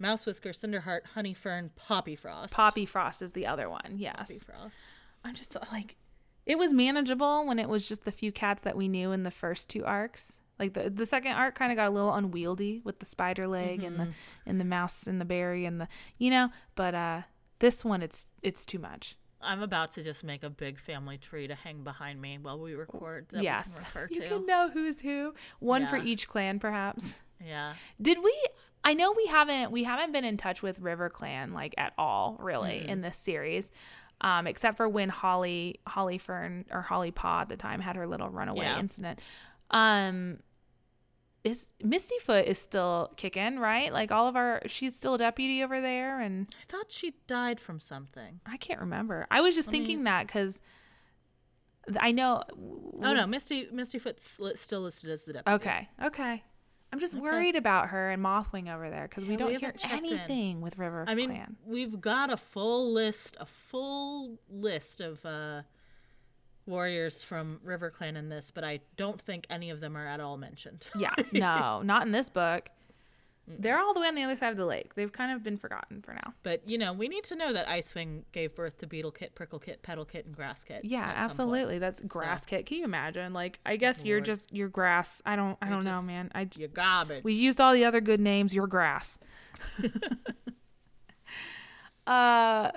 Mousewhisker, 0.00 0.50
Cinderheart, 0.50 1.02
Honeyfern, 1.14 1.70
Poppyfrost. 1.78 2.50
Poppyfrost 2.50 3.22
is 3.22 3.32
the 3.32 3.46
other 3.46 3.70
one. 3.70 3.94
Yes. 3.96 4.32
Poppyfrost. 4.32 4.88
I'm 5.24 5.34
just 5.34 5.56
like, 5.70 5.96
it 6.44 6.58
was 6.58 6.72
manageable 6.72 7.46
when 7.46 7.58
it 7.58 7.68
was 7.68 7.88
just 7.88 8.04
the 8.04 8.12
few 8.12 8.32
cats 8.32 8.62
that 8.62 8.76
we 8.76 8.88
knew 8.88 9.12
in 9.12 9.22
the 9.22 9.30
first 9.30 9.70
two 9.70 9.84
arcs. 9.84 10.38
Like 10.58 10.74
the 10.74 10.90
the 10.90 11.06
second 11.06 11.32
arc 11.32 11.54
kind 11.54 11.72
of 11.72 11.76
got 11.76 11.88
a 11.88 11.90
little 11.90 12.12
unwieldy 12.12 12.80
with 12.84 12.98
the 13.00 13.06
spider 13.06 13.46
leg 13.46 13.78
mm-hmm. 13.78 13.86
and 13.86 13.98
the 13.98 14.04
mm-hmm. 14.04 14.50
and 14.50 14.60
the 14.60 14.64
mouse 14.64 15.06
and 15.06 15.20
the 15.20 15.24
berry 15.24 15.64
and 15.64 15.80
the 15.80 15.88
you 16.18 16.30
know, 16.30 16.50
but 16.74 16.94
uh 16.94 17.22
this 17.58 17.84
one 17.84 18.02
it's 18.02 18.26
it's 18.42 18.64
too 18.64 18.78
much. 18.78 19.16
I'm 19.40 19.60
about 19.60 19.90
to 19.92 20.02
just 20.02 20.22
make 20.22 20.44
a 20.44 20.50
big 20.50 20.78
family 20.78 21.18
tree 21.18 21.48
to 21.48 21.54
hang 21.54 21.82
behind 21.82 22.20
me 22.20 22.38
while 22.40 22.60
we 22.60 22.74
record. 22.74 23.26
That 23.30 23.42
yes, 23.42 23.84
we 23.94 24.14
can 24.14 24.22
you 24.22 24.28
can 24.28 24.46
know 24.46 24.70
who's 24.72 25.00
who. 25.00 25.34
One 25.58 25.82
yeah. 25.82 25.90
for 25.90 25.96
each 25.96 26.28
clan, 26.28 26.58
perhaps. 26.58 27.20
Yeah. 27.44 27.74
Did 28.00 28.18
we? 28.22 28.32
I 28.84 28.94
know 28.94 29.12
we 29.12 29.26
haven't 29.26 29.70
we 29.72 29.84
haven't 29.84 30.12
been 30.12 30.24
in 30.24 30.36
touch 30.36 30.62
with 30.62 30.78
River 30.78 31.08
Clan 31.08 31.52
like 31.52 31.74
at 31.76 31.92
all, 31.98 32.36
really, 32.40 32.80
mm-hmm. 32.80 32.88
in 32.88 33.00
this 33.00 33.16
series. 33.16 33.70
Um, 34.20 34.46
except 34.46 34.76
for 34.76 34.88
when 34.88 35.08
Holly 35.08 35.80
Holly 35.86 36.18
Fern 36.18 36.64
or 36.70 36.82
Holly 36.82 37.10
Paw 37.10 37.42
at 37.42 37.48
the 37.48 37.56
time 37.56 37.80
had 37.80 37.96
her 37.96 38.06
little 38.06 38.28
runaway 38.28 38.66
yeah. 38.66 38.78
incident. 38.78 39.18
Um, 39.72 40.38
is 41.44 41.72
Misty 41.82 42.18
Foot 42.20 42.46
is 42.46 42.58
still 42.58 43.12
kicking, 43.16 43.58
right? 43.58 43.92
Like 43.92 44.12
all 44.12 44.28
of 44.28 44.36
our, 44.36 44.62
she's 44.66 44.94
still 44.94 45.14
a 45.14 45.18
deputy 45.18 45.62
over 45.62 45.80
there, 45.80 46.20
and 46.20 46.46
I 46.60 46.70
thought 46.70 46.92
she 46.92 47.14
died 47.26 47.58
from 47.58 47.80
something. 47.80 48.40
I 48.46 48.56
can't 48.56 48.80
remember. 48.80 49.26
I 49.30 49.40
was 49.40 49.54
just 49.54 49.68
Let 49.68 49.72
thinking 49.72 49.98
me... 49.98 50.04
that 50.04 50.26
because 50.26 50.60
I 51.98 52.12
know. 52.12 52.42
Oh 53.02 53.12
no, 53.12 53.26
Misty 53.26 53.68
Misty 53.72 53.98
Foot's 53.98 54.38
still 54.54 54.82
listed 54.82 55.10
as 55.10 55.24
the 55.24 55.32
deputy. 55.32 55.54
Okay, 55.54 55.88
okay. 56.04 56.42
I'm 56.92 57.00
just 57.00 57.14
okay. 57.14 57.22
worried 57.22 57.56
about 57.56 57.88
her 57.88 58.10
and 58.10 58.22
Mothwing 58.22 58.72
over 58.72 58.90
there 58.90 59.08
because 59.08 59.24
yeah, 59.24 59.30
we 59.30 59.36
don't 59.36 59.52
we 59.52 59.58
hear 59.58 59.74
anything 59.90 60.56
in. 60.56 60.60
with 60.60 60.78
River. 60.78 61.06
I 61.08 61.14
mean, 61.14 61.30
Clan. 61.30 61.56
we've 61.64 62.00
got 62.00 62.30
a 62.30 62.36
full 62.36 62.92
list, 62.92 63.36
a 63.40 63.46
full 63.46 64.38
list 64.50 65.00
of 65.00 65.24
uh 65.24 65.62
warriors 66.66 67.22
from 67.22 67.60
River 67.62 67.90
Clan 67.90 68.16
in 68.16 68.28
this, 68.28 68.50
but 68.50 68.64
I 68.64 68.80
don't 68.96 69.20
think 69.20 69.46
any 69.50 69.70
of 69.70 69.80
them 69.80 69.96
are 69.96 70.06
at 70.06 70.20
all 70.20 70.36
mentioned. 70.36 70.84
Yeah, 70.98 71.14
no, 71.32 71.82
not 71.84 72.06
in 72.06 72.12
this 72.12 72.28
book. 72.28 72.68
They're 73.48 73.78
all 73.80 73.92
the 73.92 74.00
way 74.00 74.06
on 74.06 74.14
the 74.14 74.22
other 74.22 74.36
side 74.36 74.52
of 74.52 74.56
the 74.56 74.64
lake. 74.64 74.94
They've 74.94 75.10
kind 75.10 75.32
of 75.32 75.42
been 75.42 75.56
forgotten 75.56 76.00
for 76.00 76.14
now. 76.14 76.32
But 76.44 76.62
you 76.66 76.78
know, 76.78 76.92
we 76.92 77.08
need 77.08 77.24
to 77.24 77.34
know 77.34 77.52
that 77.52 77.66
Icewing 77.66 78.22
gave 78.30 78.54
birth 78.54 78.78
to 78.78 78.86
Beetle 78.86 79.10
Kit, 79.10 79.34
Prickle 79.34 79.58
Kit, 79.58 79.82
Petal 79.82 80.04
Kit, 80.04 80.26
and 80.26 80.34
Grass 80.36 80.62
Kit. 80.62 80.84
Yeah, 80.84 81.00
at 81.00 81.06
some 81.06 81.14
point. 81.14 81.24
absolutely. 81.24 81.78
That's 81.80 82.00
grass 82.00 82.46
kit. 82.46 82.66
Can 82.66 82.78
you 82.78 82.84
imagine? 82.84 83.32
Like, 83.32 83.58
I 83.66 83.74
guess 83.76 84.04
you're 84.04 84.20
just 84.20 84.52
you're 84.52 84.68
grass. 84.68 85.20
I 85.26 85.34
don't. 85.34 85.58
I 85.60 85.68
don't 85.68 85.84
know, 85.84 86.00
man. 86.02 86.30
I 86.34 86.48
You 86.56 86.68
garbage. 86.68 87.24
we 87.24 87.34
used 87.34 87.60
all 87.60 87.72
the 87.74 87.84
other 87.84 88.00
good 88.00 88.20
names. 88.20 88.54
You're 88.54 88.68
grass. 88.68 89.18
uh, 92.06 92.70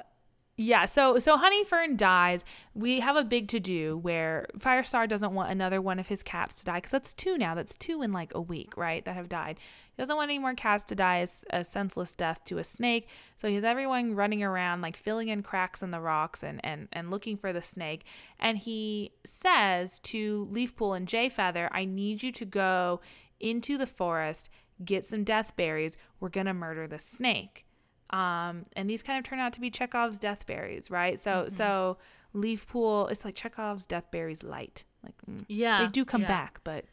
yeah. 0.57 0.85
So 0.85 1.19
so 1.19 1.37
Honeyfern 1.37 1.97
dies. 1.97 2.45
We 2.73 3.01
have 3.01 3.17
a 3.17 3.25
big 3.25 3.49
to 3.49 3.59
do 3.59 3.97
where 3.97 4.47
Firestar 4.57 5.05
doesn't 5.07 5.33
want 5.33 5.51
another 5.51 5.81
one 5.81 5.99
of 5.99 6.07
his 6.07 6.23
cats 6.23 6.55
to 6.55 6.65
die 6.65 6.77
because 6.77 6.91
that's 6.91 7.13
two 7.13 7.37
now. 7.37 7.55
That's 7.55 7.75
two 7.75 8.01
in 8.01 8.13
like 8.13 8.33
a 8.33 8.39
week, 8.39 8.77
right? 8.77 9.03
That 9.03 9.15
have 9.15 9.27
died. 9.27 9.59
He 9.59 10.01
doesn't 10.01 10.15
want 10.15 10.29
any 10.29 10.39
more 10.39 10.53
cats 10.53 10.85
to 10.85 10.95
die 10.95 11.19
as 11.19 11.43
a 11.49 11.65
senseless 11.65 12.15
death 12.15 12.45
to 12.45 12.57
a 12.57 12.63
snake. 12.63 13.09
So 13.35 13.49
he 13.49 13.55
has 13.55 13.65
everyone 13.65 14.15
running 14.15 14.43
around 14.43 14.79
like 14.79 14.95
filling 14.95 15.27
in 15.27 15.43
cracks 15.43 15.83
in 15.83 15.91
the 15.91 15.99
rocks 15.99 16.41
and 16.41 16.63
and 16.63 16.87
and 16.93 17.11
looking 17.11 17.35
for 17.35 17.51
the 17.51 17.61
snake. 17.61 18.05
And 18.39 18.57
he 18.57 19.11
says 19.25 19.99
to 20.01 20.47
Leafpool 20.49 20.95
and 20.95 21.05
Jay 21.05 21.27
Feather, 21.27 21.67
"I 21.73 21.83
need 21.83 22.23
you 22.23 22.31
to 22.31 22.45
go 22.45 23.01
into 23.41 23.77
the 23.77 23.87
forest, 23.87 24.49
get 24.85 25.03
some 25.03 25.25
death 25.25 25.53
berries. 25.57 25.97
We're 26.21 26.29
gonna 26.29 26.53
murder 26.53 26.87
the 26.87 26.99
snake." 26.99 27.64
Um, 28.11 28.63
and 28.75 28.89
these 28.89 29.01
kind 29.03 29.17
of 29.17 29.25
turn 29.25 29.39
out 29.39 29.53
to 29.53 29.61
be 29.61 29.69
Chekhov's 29.69 30.19
death 30.19 30.45
berries, 30.45 30.91
right? 30.91 31.19
So 31.19 31.47
so 31.49 31.97
leaf 32.33 32.67
pool, 32.67 33.07
it's 33.07 33.25
like 33.25 33.35
Chekhov's 33.35 33.85
death 33.85 34.11
berries 34.11 34.43
light. 34.43 34.83
Like 35.03 35.15
mm, 35.29 35.45
Yeah, 35.47 35.83
they 35.85 35.87
do 35.91 36.05
come 36.05 36.21
yeah. 36.21 36.27
back, 36.27 36.59
but 36.63 36.85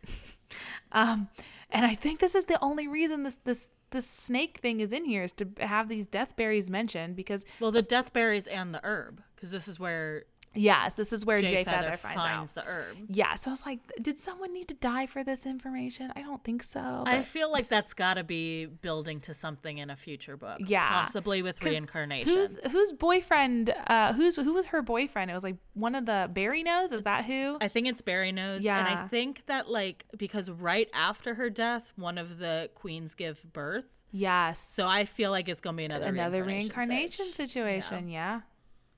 um, 0.93 1.29
and 1.71 1.85
I 1.87 1.95
think 1.95 2.21
this 2.21 2.35
is 2.35 2.47
the 2.47 2.63
only 2.63 2.89
reason 2.89 3.23
this 3.23 3.39
this 3.45 3.69
this 3.91 4.07
snake 4.07 4.59
thing 4.63 4.81
is 4.81 4.91
in 4.93 5.05
here 5.05 5.23
is 5.23 5.33
to 5.33 5.49
have 5.61 5.89
these 5.89 6.07
death 6.07 6.35
berries 6.35 6.71
mentioned 6.71 7.15
because 7.15 7.45
Well, 7.61 7.71
the 7.71 7.83
death 7.83 8.13
berries 8.13 8.47
and 8.47 8.75
the 8.75 8.81
herb, 8.83 9.23
because 9.35 9.51
this 9.51 9.69
is 9.69 9.79
where 9.79 10.25
yes, 10.55 10.95
this 10.95 11.13
is 11.13 11.25
where 11.25 11.41
Jay, 11.41 11.49
Jay, 11.51 11.65
Feather, 11.65 11.83
Feather, 11.91 11.97
finds, 11.97 12.23
finds 12.23 12.53
the 12.53 12.65
herb. 12.67 12.97
Yeah, 13.09 13.35
so 13.35 13.51
I 13.51 13.53
was 13.53 13.67
like, 13.67 13.81
did 14.01 14.19
someone 14.19 14.53
need 14.53 14.69
to 14.69 14.75
die 14.75 15.07
for 15.07 15.25
this 15.25 15.47
information? 15.47 16.13
I 16.17 16.23
don't 16.23 16.43
think 16.45 16.63
so. 16.63 17.05
I 17.07 17.23
feel 17.23 17.51
like 17.51 17.69
that's 17.69 17.95
got 17.95 18.15
to 18.15 18.25
be 18.25 18.67
building 18.67 19.21
to 19.21 19.35
something 19.35 19.79
in 19.79 19.91
a 19.91 19.97
future 19.97 20.37
book. 20.37 20.59
Yeah. 20.67 20.89
possibly 20.91 21.43
with 21.43 21.63
reincarnation. 21.63 22.29
Who's 22.33 22.59
whose 22.71 22.93
boyfriend? 22.93 23.75
Uh, 23.87 24.13
who's 24.13 24.37
who 24.37 24.53
was 24.55 24.67
her 24.67 24.83
boyfriend? 24.83 25.31
It 25.31 25.35
was 25.35 25.45
like 25.45 25.57
one 25.75 25.95
of 25.95 26.07
the 26.07 26.29
Berry 26.33 26.63
Nose. 26.63 26.93
Is 26.93 27.03
that 27.05 27.25
who? 27.25 27.59
I 27.61 27.69
think 27.69 27.87
it's 27.89 28.03
Berry 28.03 28.33
Nose. 28.33 28.65
Yeah, 28.65 28.79
and 28.79 28.89
I 28.99 29.07
think 29.09 29.43
that, 29.47 29.69
like, 29.71 30.05
because 30.17 30.51
right 30.51 30.89
after 30.93 31.35
her 31.35 31.51
death, 31.51 31.93
one 31.97 32.19
of 32.19 32.39
the 32.39 32.71
queens 32.75 33.15
give 33.15 33.45
birth. 33.53 33.87
yes. 34.11 34.61
So 34.69 34.87
I 34.87 35.05
feel 35.05 35.31
like 35.31 35.49
it's 35.49 35.61
going 35.61 35.77
to 35.77 35.79
be 35.79 35.85
another 35.85 36.07
another 36.07 36.45
reincarnation, 36.45 36.89
reincarnation 36.89 37.27
situation. 37.27 38.09
Yeah. 38.09 38.41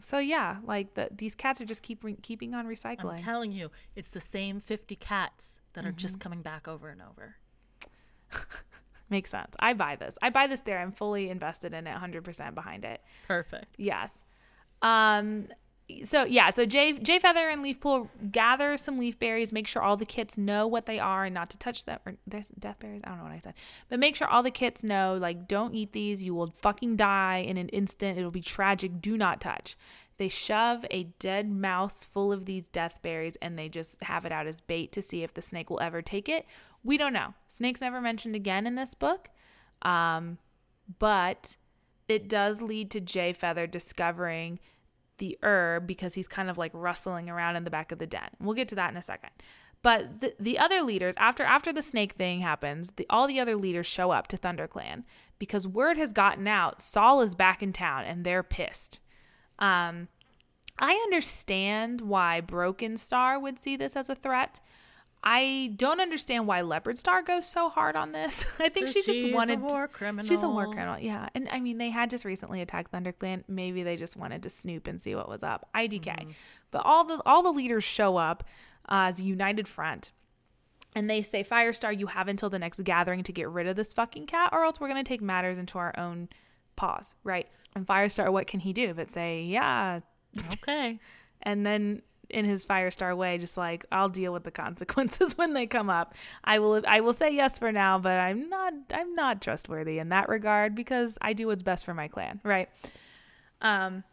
So 0.05 0.19
yeah, 0.19 0.59
like 0.65 0.95
the, 0.95 1.09
these 1.17 1.35
cats 1.35 1.61
are 1.61 1.65
just 1.65 1.83
keep 1.83 2.05
re- 2.05 2.17
keeping 2.21 2.55
on 2.55 2.67
recycling. 2.67 3.13
I'm 3.13 3.17
telling 3.17 3.53
you, 3.53 3.71
it's 3.97 4.11
the 4.11 4.21
same 4.21 4.61
50 4.61 4.97
cats 4.97 5.61
that 5.73 5.85
are 5.85 5.89
Mm-hmm. 5.89 5.97
just 5.97 6.21
coming 6.21 6.43
back 6.43 6.69
over 6.69 6.91
and 6.91 7.01
over. 7.01 7.37
Makes 9.11 9.31
sense. 9.31 9.55
I 9.59 9.73
buy 9.75 9.97
this. 9.97 10.17
I 10.23 10.31
buy 10.31 10.47
this 10.47 10.61
there. 10.61 10.79
I'm 10.81 10.93
fully 10.93 11.29
invested 11.31 11.73
in 11.75 11.87
it, 11.87 11.97
100% 11.97 12.55
behind 12.55 12.85
it. 12.85 13.01
Perfect. 13.27 13.75
Yes. 13.79 14.13
Um 14.83 15.49
so 16.05 16.25
yeah, 16.25 16.51
so 16.51 16.65
Jay 16.65 16.93
Jay 16.95 17.19
Feather 17.19 17.49
and 17.49 17.63
Leafpool 17.63 18.09
gather 18.33 18.77
some 18.77 18.99
leaf 18.99 19.19
berries, 19.19 19.53
make 19.53 19.67
sure 19.67 19.83
all 19.83 19.97
the 19.97 20.07
kits 20.07 20.39
know 20.39 20.67
what 20.67 20.87
they 20.87 20.99
are 20.99 21.25
and 21.25 21.35
not 21.35 21.51
to 21.51 21.59
touch 21.59 21.85
them 21.85 21.99
or 22.07 22.15
death 22.29 22.79
berries, 22.79 23.03
I 23.05 23.09
don't 23.09 23.19
know 23.19 23.25
what 23.25 23.33
I 23.33 23.39
said. 23.39 23.55
But 23.91 23.99
make 23.99 24.17
sure 24.17 24.27
all 24.27 24.43
the 24.43 24.51
kits 24.51 24.83
know 24.83 25.19
like 25.21 25.47
don't 25.47 25.75
eat 25.75 25.93
these, 25.93 26.23
you 26.23 26.35
will 26.35 26.49
fucking 26.49 26.97
die 26.97 27.45
in 27.47 27.59
an 27.59 27.69
instant. 27.69 28.19
It'll 28.19 28.31
be 28.31 28.41
tragic. 28.41 29.03
Do 29.03 29.19
not 29.19 29.41
touch. 29.41 29.77
They 30.17 30.29
shove 30.29 30.87
a 30.91 31.05
dead 31.19 31.51
mouse 31.51 32.05
full 32.05 32.33
of 32.33 32.47
these 32.47 32.69
death 32.69 33.03
berries 33.03 33.37
and 33.43 33.59
they 33.59 33.69
just 33.69 34.03
have 34.05 34.25
it 34.25 34.33
out 34.33 34.47
as 34.47 34.61
bait 34.61 34.91
to 34.93 35.03
see 35.03 35.23
if 35.23 35.35
the 35.35 35.43
snake 35.43 35.69
will 35.69 35.81
ever 35.81 36.01
take 36.01 36.29
it. 36.29 36.47
We 36.83 36.97
don't 36.97 37.13
know. 37.13 37.35
Snake's 37.47 37.81
never 37.81 38.01
mentioned 38.01 38.37
again 38.37 38.67
in 38.67 38.77
this 38.77 38.95
book. 38.95 39.29
Um, 39.83 40.39
but 40.99 41.57
it 42.09 42.29
does 42.29 42.63
lead 42.63 42.91
to 42.93 43.01
Jay 43.01 43.33
Feather 43.33 43.67
discovering 43.67 44.61
the 45.19 45.39
herb 45.43 45.87
because 45.87 46.15
he's 46.15 46.29
kind 46.29 46.51
of 46.51 46.59
like 46.59 46.73
rustling 46.75 47.31
around 47.31 47.57
in 47.57 47.65
the 47.65 47.71
back 47.71 47.93
of 47.93 47.99
the 47.99 48.07
den. 48.07 48.31
We'll 48.41 48.55
get 48.55 48.69
to 48.69 48.75
that 48.75 48.91
in 48.91 48.97
a 48.97 49.03
second. 49.03 49.31
But 49.83 50.21
the, 50.21 50.35
the 50.41 50.59
other 50.59 50.81
leaders, 50.81 51.15
after 51.19 51.43
after 51.43 51.73
the 51.73 51.83
snake 51.83 52.13
thing 52.13 52.41
happens, 52.41 52.93
the, 52.97 53.07
all 53.11 53.27
the 53.29 53.39
other 53.39 53.55
leaders 53.55 53.87
show 53.87 54.13
up 54.13 54.29
to 54.29 54.39
ThunderClan 54.39 55.05
because 55.39 55.69
word 55.69 55.99
has 55.99 56.13
gotten 56.13 56.49
out. 56.49 56.81
Sol 56.81 57.21
is 57.21 57.35
back 57.35 57.63
in 57.63 57.73
town 57.73 58.05
and 58.05 58.25
they're 58.25 58.43
pissed. 58.43 58.99
Um, 59.59 60.09
I 60.79 60.93
understand 61.05 62.01
why 62.01 62.41
Broken 62.41 62.97
Star 62.97 63.39
would 63.39 63.59
see 63.59 63.77
this 63.77 63.95
as 63.95 64.09
a 64.09 64.15
threat. 64.15 64.61
I 65.27 65.73
don't 65.77 66.01
understand 66.01 66.47
why 66.47 66.61
Leopard 66.61 66.99
Star 66.99 67.23
goes 67.23 67.47
so 67.47 67.71
hard 67.71 67.97
on 67.97 68.13
this. 68.13 68.47
I 68.61 68.69
think 68.69 68.89
she 68.89 69.03
just 69.03 69.27
wanted. 69.33 69.61
She's 69.61 69.71
a 69.71 69.75
war 69.75 69.89
criminal. 69.89 70.29
She's 70.29 70.43
a 70.43 70.49
war 70.49 70.67
criminal, 70.67 70.99
yeah. 70.99 71.31
And 71.35 71.49
I 71.51 71.61
mean, 71.61 71.79
they 71.79 71.89
had 71.89 72.11
just 72.11 72.27
recently 72.27 72.61
attacked 72.61 72.93
ThunderClan. 72.93 73.45
Maybe 73.49 73.83
they 73.83 73.97
just 73.97 74.17
wanted 74.17 74.43
to 74.43 74.51
snoop 74.51 74.87
and 74.87 75.01
see 75.01 75.15
what 75.15 75.29
was 75.29 75.43
up. 75.43 75.67
IDK, 75.75 76.35
but 76.71 76.83
all 76.85 77.05
the 77.05 77.23
all 77.25 77.43
the 77.43 77.51
leaders 77.51 77.85
show 77.85 78.19
up 78.19 78.45
uh, 78.87 79.09
as 79.09 79.19
a 79.19 79.25
united 79.25 79.67
front, 79.67 80.13
and 80.95 81.09
they 81.09 81.23
say, 81.23 81.43
"Firestar, 81.43 81.99
you 81.99 82.09
have 82.09 82.29
until 82.29 82.51
the 82.51 82.59
next 82.59 82.85
gathering 82.85 83.23
to 83.23 83.33
get 83.33 83.49
rid 83.49 83.67
of 83.67 83.77
this 83.77 83.95
fucking 83.95 84.27
cat, 84.27 84.51
or 84.53 84.63
else 84.63 84.79
we're 84.79 84.89
gonna 84.89 85.03
take 85.03 85.23
matters 85.23 85.57
into 85.57 85.79
our 85.79 85.95
own 85.97 86.29
paws." 86.77 87.15
Right? 87.25 87.49
And 87.75 87.87
Firestar, 87.87 88.31
what 88.31 88.47
can 88.47 88.61
he 88.61 88.75
do 88.75 88.93
but 88.93 89.11
say, 89.11 89.43
"Yeah," 89.43 90.01
Okay. 90.53 90.99
and 91.43 91.65
then 91.65 92.03
in 92.31 92.45
his 92.45 92.65
Firestar 92.67 93.17
way, 93.17 93.39
just 93.39 93.57
like 93.57 93.85
I'll 93.93 94.09
deal 94.09 94.33
with 94.33 94.45
the 94.45 94.51
consequences 94.51 95.33
when 95.39 95.53
they 95.55 95.67
come 95.67 95.91
up. 95.91 96.15
I 96.43 96.59
will 96.59 96.83
I 96.87 97.01
will 97.01 97.13
say 97.13 97.31
yes 97.31 97.59
for 97.59 97.71
now, 97.73 97.99
but 97.99 98.13
I'm 98.19 98.49
not 98.49 98.73
I'm 98.93 99.15
not 99.15 99.41
trustworthy 99.43 99.99
in 99.99 100.09
that 100.11 100.29
regard 100.29 100.75
because 100.75 101.17
I 101.21 101.33
do 101.33 101.47
what's 101.49 101.63
best 101.63 101.85
for 101.85 101.95
my 101.95 102.09
clan, 102.09 102.41
right? 102.45 102.69
Um 103.61 104.05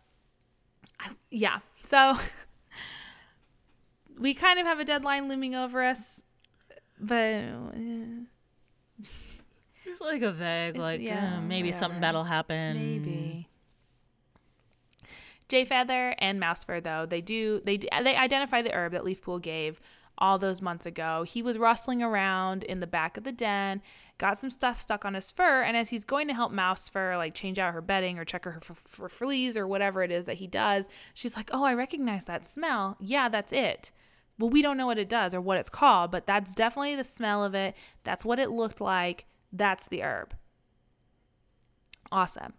I- 0.99 1.09
yeah. 1.30 1.59
So 1.84 2.16
we 4.20 4.34
kind 4.34 4.59
of 4.59 4.66
have 4.68 4.80
a 4.80 4.86
deadline 4.86 5.28
looming 5.30 5.55
over 5.55 5.84
us, 5.84 6.22
but 6.99 7.41
It's 9.84 9.99
like 9.99 10.22
a 10.22 10.32
vague, 10.32 10.78
like, 10.78 11.01
yeah, 11.01 11.38
uh, 11.38 11.41
maybe 11.41 11.72
something 11.72 11.97
whatever. 11.99 12.01
that'll 12.01 12.24
happen. 12.26 12.76
maybe. 12.78 13.47
Jay 15.51 15.65
Feather 15.65 16.15
and 16.17 16.39
Mouse 16.39 16.63
Fur, 16.63 16.79
though 16.79 17.05
they 17.05 17.19
do 17.19 17.59
they 17.65 17.75
they 17.77 18.15
identify 18.15 18.61
the 18.61 18.73
herb 18.73 18.93
that 18.93 19.03
Leafpool 19.03 19.41
gave 19.41 19.81
all 20.17 20.37
those 20.37 20.61
months 20.61 20.85
ago. 20.85 21.23
He 21.23 21.41
was 21.41 21.57
rustling 21.57 22.01
around 22.01 22.63
in 22.63 22.79
the 22.79 22.87
back 22.87 23.17
of 23.17 23.25
the 23.25 23.33
den, 23.33 23.81
got 24.17 24.37
some 24.37 24.49
stuff 24.49 24.79
stuck 24.79 25.03
on 25.03 25.13
his 25.13 25.29
fur, 25.29 25.61
and 25.61 25.75
as 25.75 25.89
he's 25.89 26.05
going 26.05 26.29
to 26.29 26.33
help 26.33 26.53
Mouse 26.53 26.87
Fur 26.87 27.17
like 27.17 27.33
change 27.33 27.59
out 27.59 27.73
her 27.73 27.81
bedding 27.81 28.17
or 28.17 28.23
check 28.23 28.45
her 28.45 28.61
for, 28.61 28.73
for 28.73 29.09
fleas 29.09 29.57
or 29.57 29.67
whatever 29.67 30.03
it 30.03 30.09
is 30.09 30.23
that 30.23 30.37
he 30.37 30.47
does, 30.47 30.87
she's 31.13 31.35
like, 31.35 31.49
"Oh, 31.51 31.65
I 31.65 31.73
recognize 31.73 32.23
that 32.25 32.45
smell. 32.45 32.95
Yeah, 33.01 33.27
that's 33.27 33.51
it." 33.51 33.91
Well, 34.39 34.49
we 34.49 34.61
don't 34.61 34.77
know 34.77 34.87
what 34.87 34.99
it 34.99 35.09
does 35.09 35.33
or 35.35 35.41
what 35.41 35.57
it's 35.57 35.69
called, 35.69 36.11
but 36.11 36.25
that's 36.25 36.55
definitely 36.55 36.95
the 36.95 37.03
smell 37.03 37.43
of 37.43 37.53
it. 37.55 37.75
That's 38.05 38.23
what 38.23 38.39
it 38.39 38.51
looked 38.51 38.79
like. 38.79 39.25
That's 39.51 39.85
the 39.85 40.01
herb. 40.01 40.33
Awesome. 42.09 42.53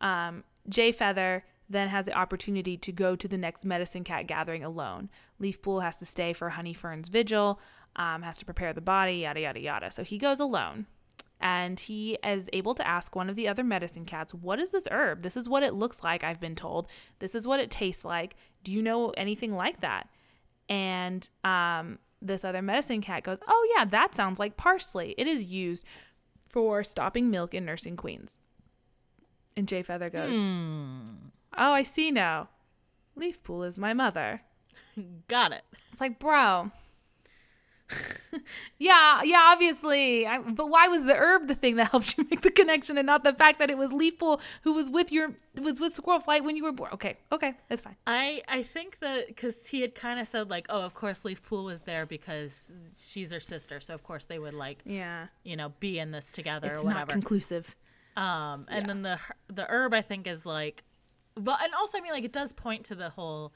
Um, 0.00 0.42
Jay 0.68 0.90
Feather 0.90 1.44
then 1.68 1.88
has 1.88 2.06
the 2.06 2.12
opportunity 2.12 2.76
to 2.76 2.92
go 2.92 3.14
to 3.14 3.28
the 3.28 3.38
next 3.38 3.64
medicine 3.64 4.04
cat 4.04 4.26
gathering 4.26 4.64
alone. 4.64 5.10
Leafpool 5.40 5.82
has 5.82 5.96
to 5.96 6.06
stay 6.06 6.32
for 6.32 6.50
Honeyfern's 6.50 7.08
vigil, 7.08 7.60
um, 7.96 8.22
has 8.22 8.38
to 8.38 8.44
prepare 8.44 8.72
the 8.72 8.80
body, 8.80 9.18
yada, 9.18 9.40
yada, 9.40 9.60
yada. 9.60 9.90
So 9.90 10.04
he 10.04 10.18
goes 10.18 10.40
alone. 10.40 10.86
And 11.40 11.78
he 11.78 12.18
is 12.24 12.50
able 12.52 12.74
to 12.74 12.86
ask 12.86 13.14
one 13.14 13.30
of 13.30 13.36
the 13.36 13.46
other 13.46 13.62
medicine 13.62 14.04
cats, 14.04 14.34
What 14.34 14.58
is 14.58 14.70
this 14.70 14.88
herb? 14.90 15.22
This 15.22 15.36
is 15.36 15.48
what 15.48 15.62
it 15.62 15.72
looks 15.72 16.02
like, 16.02 16.24
I've 16.24 16.40
been 16.40 16.56
told. 16.56 16.88
This 17.20 17.32
is 17.34 17.46
what 17.46 17.60
it 17.60 17.70
tastes 17.70 18.04
like. 18.04 18.34
Do 18.64 18.72
you 18.72 18.82
know 18.82 19.10
anything 19.10 19.54
like 19.54 19.80
that? 19.80 20.08
And 20.68 21.28
um, 21.44 22.00
this 22.20 22.44
other 22.44 22.60
medicine 22.60 23.00
cat 23.00 23.22
goes, 23.22 23.38
Oh, 23.46 23.74
yeah, 23.76 23.84
that 23.84 24.16
sounds 24.16 24.40
like 24.40 24.56
parsley. 24.56 25.14
It 25.16 25.28
is 25.28 25.44
used 25.44 25.84
for 26.48 26.82
stopping 26.82 27.30
milk 27.30 27.54
in 27.54 27.64
nursing 27.64 27.96
queens. 27.96 28.40
And 29.56 29.68
Jay 29.68 29.82
Feather 29.82 30.10
goes, 30.10 30.36
Oh, 31.58 31.72
I 31.72 31.82
see 31.82 32.10
now. 32.10 32.48
Leafpool 33.16 33.66
is 33.66 33.76
my 33.76 33.92
mother. 33.92 34.42
Got 35.28 35.52
it. 35.52 35.62
It's 35.92 36.00
like, 36.00 36.18
bro, 36.18 36.70
yeah, 38.78 39.22
yeah, 39.24 39.48
obviously. 39.52 40.26
I, 40.26 40.38
but 40.40 40.68
why 40.68 40.88
was 40.88 41.04
the 41.04 41.14
herb 41.14 41.48
the 41.48 41.54
thing 41.54 41.76
that 41.76 41.90
helped 41.90 42.16
you 42.18 42.26
make 42.30 42.42
the 42.42 42.50
connection 42.50 42.98
and 42.98 43.06
not 43.06 43.24
the 43.24 43.32
fact 43.32 43.58
that 43.58 43.70
it 43.70 43.78
was 43.78 43.90
Leafpool 43.90 44.40
who 44.62 44.72
was 44.74 44.90
with 44.90 45.10
your 45.10 45.34
was 45.60 45.80
with 45.80 45.94
Squirrel 45.94 46.20
Flight 46.20 46.44
when 46.44 46.56
you 46.56 46.64
were 46.64 46.72
born? 46.72 46.90
Okay, 46.92 47.16
okay, 47.32 47.54
that's 47.68 47.80
fine. 47.82 47.96
I 48.06 48.42
I 48.48 48.62
think 48.62 48.98
that 49.00 49.28
because 49.28 49.66
he 49.68 49.80
had 49.80 49.94
kind 49.94 50.20
of 50.20 50.28
said 50.28 50.50
like, 50.50 50.66
oh, 50.68 50.82
of 50.84 50.94
course 50.94 51.22
Leafpool 51.24 51.64
was 51.64 51.82
there 51.82 52.04
because 52.06 52.72
she's 52.98 53.32
her 53.32 53.40
sister, 53.40 53.80
so 53.80 53.94
of 53.94 54.02
course 54.04 54.26
they 54.26 54.38
would 54.38 54.54
like, 54.54 54.82
Yeah, 54.84 55.26
you 55.42 55.56
know, 55.56 55.72
be 55.80 55.98
in 55.98 56.10
this 56.10 56.30
together 56.30 56.72
it's 56.72 56.80
or 56.80 56.84
whatever. 56.84 57.06
not 57.06 57.08
conclusive. 57.10 57.74
Um, 58.16 58.66
and 58.68 58.82
Yeah. 58.82 58.86
then 58.86 59.02
the 59.02 59.18
the 59.48 59.66
herb 59.68 59.94
I 59.94 60.02
think 60.02 60.26
is 60.26 60.44
like, 60.44 60.82
but 61.38 61.60
and 61.62 61.72
also 61.74 61.98
I 61.98 62.00
mean 62.00 62.12
like 62.12 62.24
it 62.24 62.32
does 62.32 62.52
point 62.52 62.84
to 62.86 62.94
the 62.94 63.10
whole. 63.10 63.52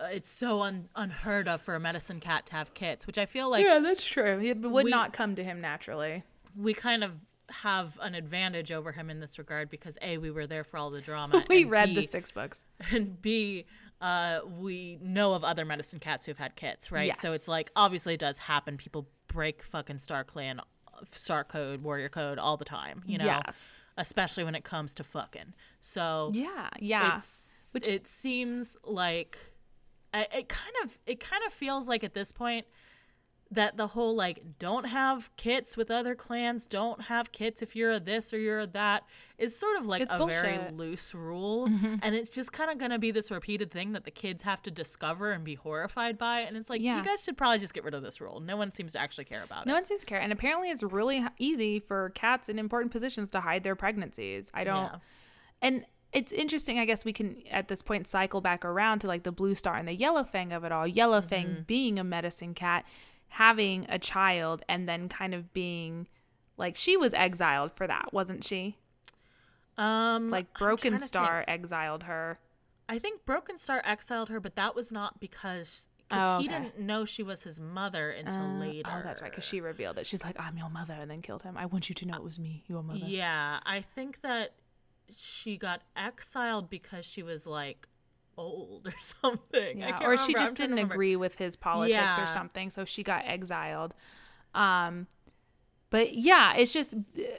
Uh, 0.00 0.06
it's 0.12 0.28
so 0.28 0.62
un- 0.62 0.88
unheard 0.96 1.48
of 1.48 1.60
for 1.60 1.74
a 1.74 1.80
medicine 1.80 2.20
cat 2.20 2.46
to 2.46 2.54
have 2.54 2.72
kits, 2.74 3.06
which 3.06 3.18
I 3.18 3.26
feel 3.26 3.50
like 3.50 3.64
yeah, 3.64 3.78
that's 3.80 4.04
true. 4.04 4.40
It 4.40 4.58
would 4.60 4.84
we- 4.84 4.90
not 4.90 5.12
come 5.12 5.34
to 5.36 5.44
him 5.44 5.60
naturally. 5.60 6.22
we 6.56 6.72
kind 6.74 7.04
of 7.04 7.12
have 7.50 7.98
an 8.00 8.14
advantage 8.14 8.70
over 8.70 8.92
him 8.92 9.10
in 9.10 9.18
this 9.18 9.36
regard 9.36 9.68
because 9.68 9.98
a 10.02 10.18
we 10.18 10.30
were 10.30 10.46
there 10.46 10.62
for 10.62 10.76
all 10.78 10.90
the 10.90 11.00
drama. 11.00 11.44
We 11.48 11.64
read 11.64 11.88
B, 11.88 11.96
the 11.96 12.06
six 12.06 12.30
books. 12.30 12.64
and 12.92 13.20
B, 13.20 13.66
uh, 14.00 14.40
we 14.58 14.98
know 15.02 15.34
of 15.34 15.42
other 15.42 15.64
medicine 15.64 15.98
cats 15.98 16.24
who've 16.26 16.38
had 16.38 16.54
kits, 16.54 16.92
right? 16.92 17.08
Yes. 17.08 17.20
So 17.20 17.32
it's 17.32 17.48
like 17.48 17.68
obviously 17.74 18.14
it 18.14 18.20
does 18.20 18.38
happen. 18.38 18.76
People 18.76 19.08
break 19.26 19.64
fucking 19.64 19.98
Star 19.98 20.22
Clan, 20.22 20.60
Star 21.10 21.42
Code, 21.42 21.82
Warrior 21.82 22.08
Code 22.08 22.38
all 22.38 22.56
the 22.56 22.64
time, 22.64 23.02
you 23.04 23.18
know. 23.18 23.24
Yes. 23.26 23.72
Especially 24.00 24.44
when 24.44 24.54
it 24.54 24.64
comes 24.64 24.94
to 24.96 25.04
fucking. 25.04 25.54
So 25.80 26.30
Yeah, 26.34 26.68
yeah. 26.80 27.14
it's 27.16 27.70
Which- 27.72 27.86
it 27.86 28.06
seems 28.06 28.76
like 28.82 29.38
it 30.14 30.48
kind 30.48 30.74
of 30.82 30.98
it 31.06 31.20
kind 31.20 31.42
of 31.46 31.52
feels 31.52 31.86
like 31.86 32.02
at 32.02 32.14
this 32.14 32.32
point 32.32 32.66
that 33.52 33.76
the 33.76 33.88
whole 33.88 34.14
like 34.14 34.40
don't 34.60 34.84
have 34.84 35.34
kits 35.36 35.76
with 35.76 35.90
other 35.90 36.14
clans 36.14 36.66
don't 36.66 37.02
have 37.02 37.32
kits 37.32 37.62
if 37.62 37.74
you're 37.74 37.90
a 37.90 37.98
this 37.98 38.32
or 38.32 38.38
you're 38.38 38.60
a 38.60 38.66
that 38.68 39.02
is 39.38 39.58
sort 39.58 39.76
of 39.76 39.86
like 39.86 40.02
It's 40.02 40.12
a 40.12 40.24
very 40.24 40.60
loose 40.72 41.14
rule 41.14 41.66
and 41.66 42.14
it's 42.14 42.30
just 42.30 42.52
kind 42.52 42.70
of 42.70 42.78
going 42.78 42.92
to 42.92 42.98
be 43.00 43.10
this 43.10 43.28
repeated 43.28 43.72
thing 43.72 43.90
that 43.92 44.04
the 44.04 44.10
kids 44.12 44.44
have 44.44 44.62
to 44.62 44.70
discover 44.70 45.32
and 45.32 45.42
be 45.42 45.54
horrified 45.56 46.16
by 46.16 46.40
and 46.40 46.56
it's 46.56 46.70
like 46.70 46.80
Yeah. 46.80 46.98
you 46.98 47.04
guys 47.04 47.24
should 47.24 47.36
probably 47.36 47.58
just 47.58 47.74
get 47.74 47.82
rid 47.82 47.92
of 47.94 48.02
this 48.04 48.20
rule 48.20 48.38
no 48.38 48.56
one 48.56 48.70
seems 48.70 48.92
to 48.92 49.00
actually 49.00 49.24
care 49.24 49.42
about 49.42 49.66
No 49.66 49.72
it 49.72 49.76
one 49.78 49.84
seems 49.84 50.00
to 50.00 50.06
care. 50.06 50.20
And 50.20 50.32
apparently 50.32 50.70
it's 50.70 50.84
really 50.84 51.26
easy 51.38 51.80
for 51.80 52.10
cats 52.10 52.48
in 52.48 52.56
important 52.56 52.92
positions 52.92 53.30
to 53.32 53.40
hide 53.40 53.64
their 53.64 53.74
pregnancies. 53.74 54.50
I 54.54 54.62
don't 54.62 54.84
Yeah. 54.92 54.98
and 55.60 55.84
it's 56.12 56.32
interesting, 56.32 56.76
I 56.80 56.86
guess 56.86 57.04
we 57.04 57.12
can 57.12 57.36
at 57.52 57.68
this 57.68 57.82
point 57.82 58.08
cycle 58.08 58.40
back 58.40 58.64
around 58.64 58.98
to 59.00 59.06
like 59.06 59.22
the 59.22 59.30
blue 59.30 59.54
star 59.54 59.76
and 59.76 59.86
the 59.86 59.94
yellow 59.94 60.24
fang 60.24 60.52
of 60.52 60.64
it 60.64 60.72
all. 60.72 60.84
Yellow 60.86 61.20
fang 61.20 61.46
Mm-hmm. 61.46 61.62
being 61.68 61.98
a 62.00 62.04
medicine 62.04 62.52
cat, 62.52 62.84
having 63.30 63.86
a 63.88 63.98
child, 63.98 64.62
and 64.68 64.88
then 64.88 65.08
kind 65.08 65.34
of 65.34 65.52
being 65.52 66.08
like 66.56 66.76
she 66.76 66.96
was 66.96 67.14
exiled 67.14 67.72
for 67.72 67.86
that, 67.86 68.12
wasn't 68.12 68.44
she? 68.44 68.76
um 69.78 70.30
Like 70.30 70.52
Broken 70.58 70.98
Star 70.98 71.44
exiled 71.48 72.04
her. 72.04 72.38
I 72.88 72.98
think 72.98 73.24
Broken 73.24 73.56
Star 73.56 73.80
exiled 73.84 74.28
her, 74.28 74.40
but 74.40 74.56
that 74.56 74.74
was 74.74 74.90
not 74.92 75.20
because 75.20 75.88
Oh, 76.12 76.16
because 76.16 76.42
he 76.42 76.48
didn't 76.48 76.78
know 76.80 77.04
she 77.04 77.22
was 77.22 77.44
his 77.44 77.60
mother 77.60 78.10
until 78.10 78.42
Uh, 78.42 78.58
later. 78.58 78.90
Oh, 78.92 79.00
that's 79.04 79.22
right, 79.22 79.30
because 79.30 79.44
she 79.44 79.60
revealed 79.60 79.96
it. 79.96 80.06
She's 80.06 80.24
like, 80.24 80.34
"I'm 80.40 80.58
your 80.58 80.68
mother," 80.68 80.94
and 80.94 81.08
then 81.08 81.22
killed 81.22 81.44
him. 81.44 81.56
I 81.56 81.66
want 81.66 81.88
you 81.88 81.94
to 81.94 82.04
know 82.04 82.16
it 82.16 82.24
was 82.24 82.36
me, 82.36 82.64
your 82.66 82.82
mother. 82.82 83.06
Yeah, 83.06 83.60
I 83.64 83.80
think 83.80 84.20
that 84.22 84.54
she 85.16 85.56
got 85.56 85.82
exiled 85.96 86.68
because 86.68 87.04
she 87.04 87.22
was 87.22 87.46
like 87.46 87.86
old 88.36 88.86
or 88.88 88.94
something. 89.00 89.82
I 89.82 89.88
Yeah, 89.88 89.98
or 90.06 90.16
she 90.16 90.32
remember. 90.34 90.38
I'm 90.38 90.44
just 90.46 90.54
didn't 90.56 90.78
agree 90.78 91.16
with 91.16 91.36
his 91.36 91.56
politics 91.56 91.94
Yeah. 91.94 92.22
or 92.22 92.26
something, 92.26 92.70
so 92.70 92.84
she 92.84 93.02
got 93.02 93.24
exiled. 93.26 93.94
Um, 94.54 95.06
but 95.90 96.14
yeah, 96.14 96.54
it's 96.54 96.72
just 96.72 96.94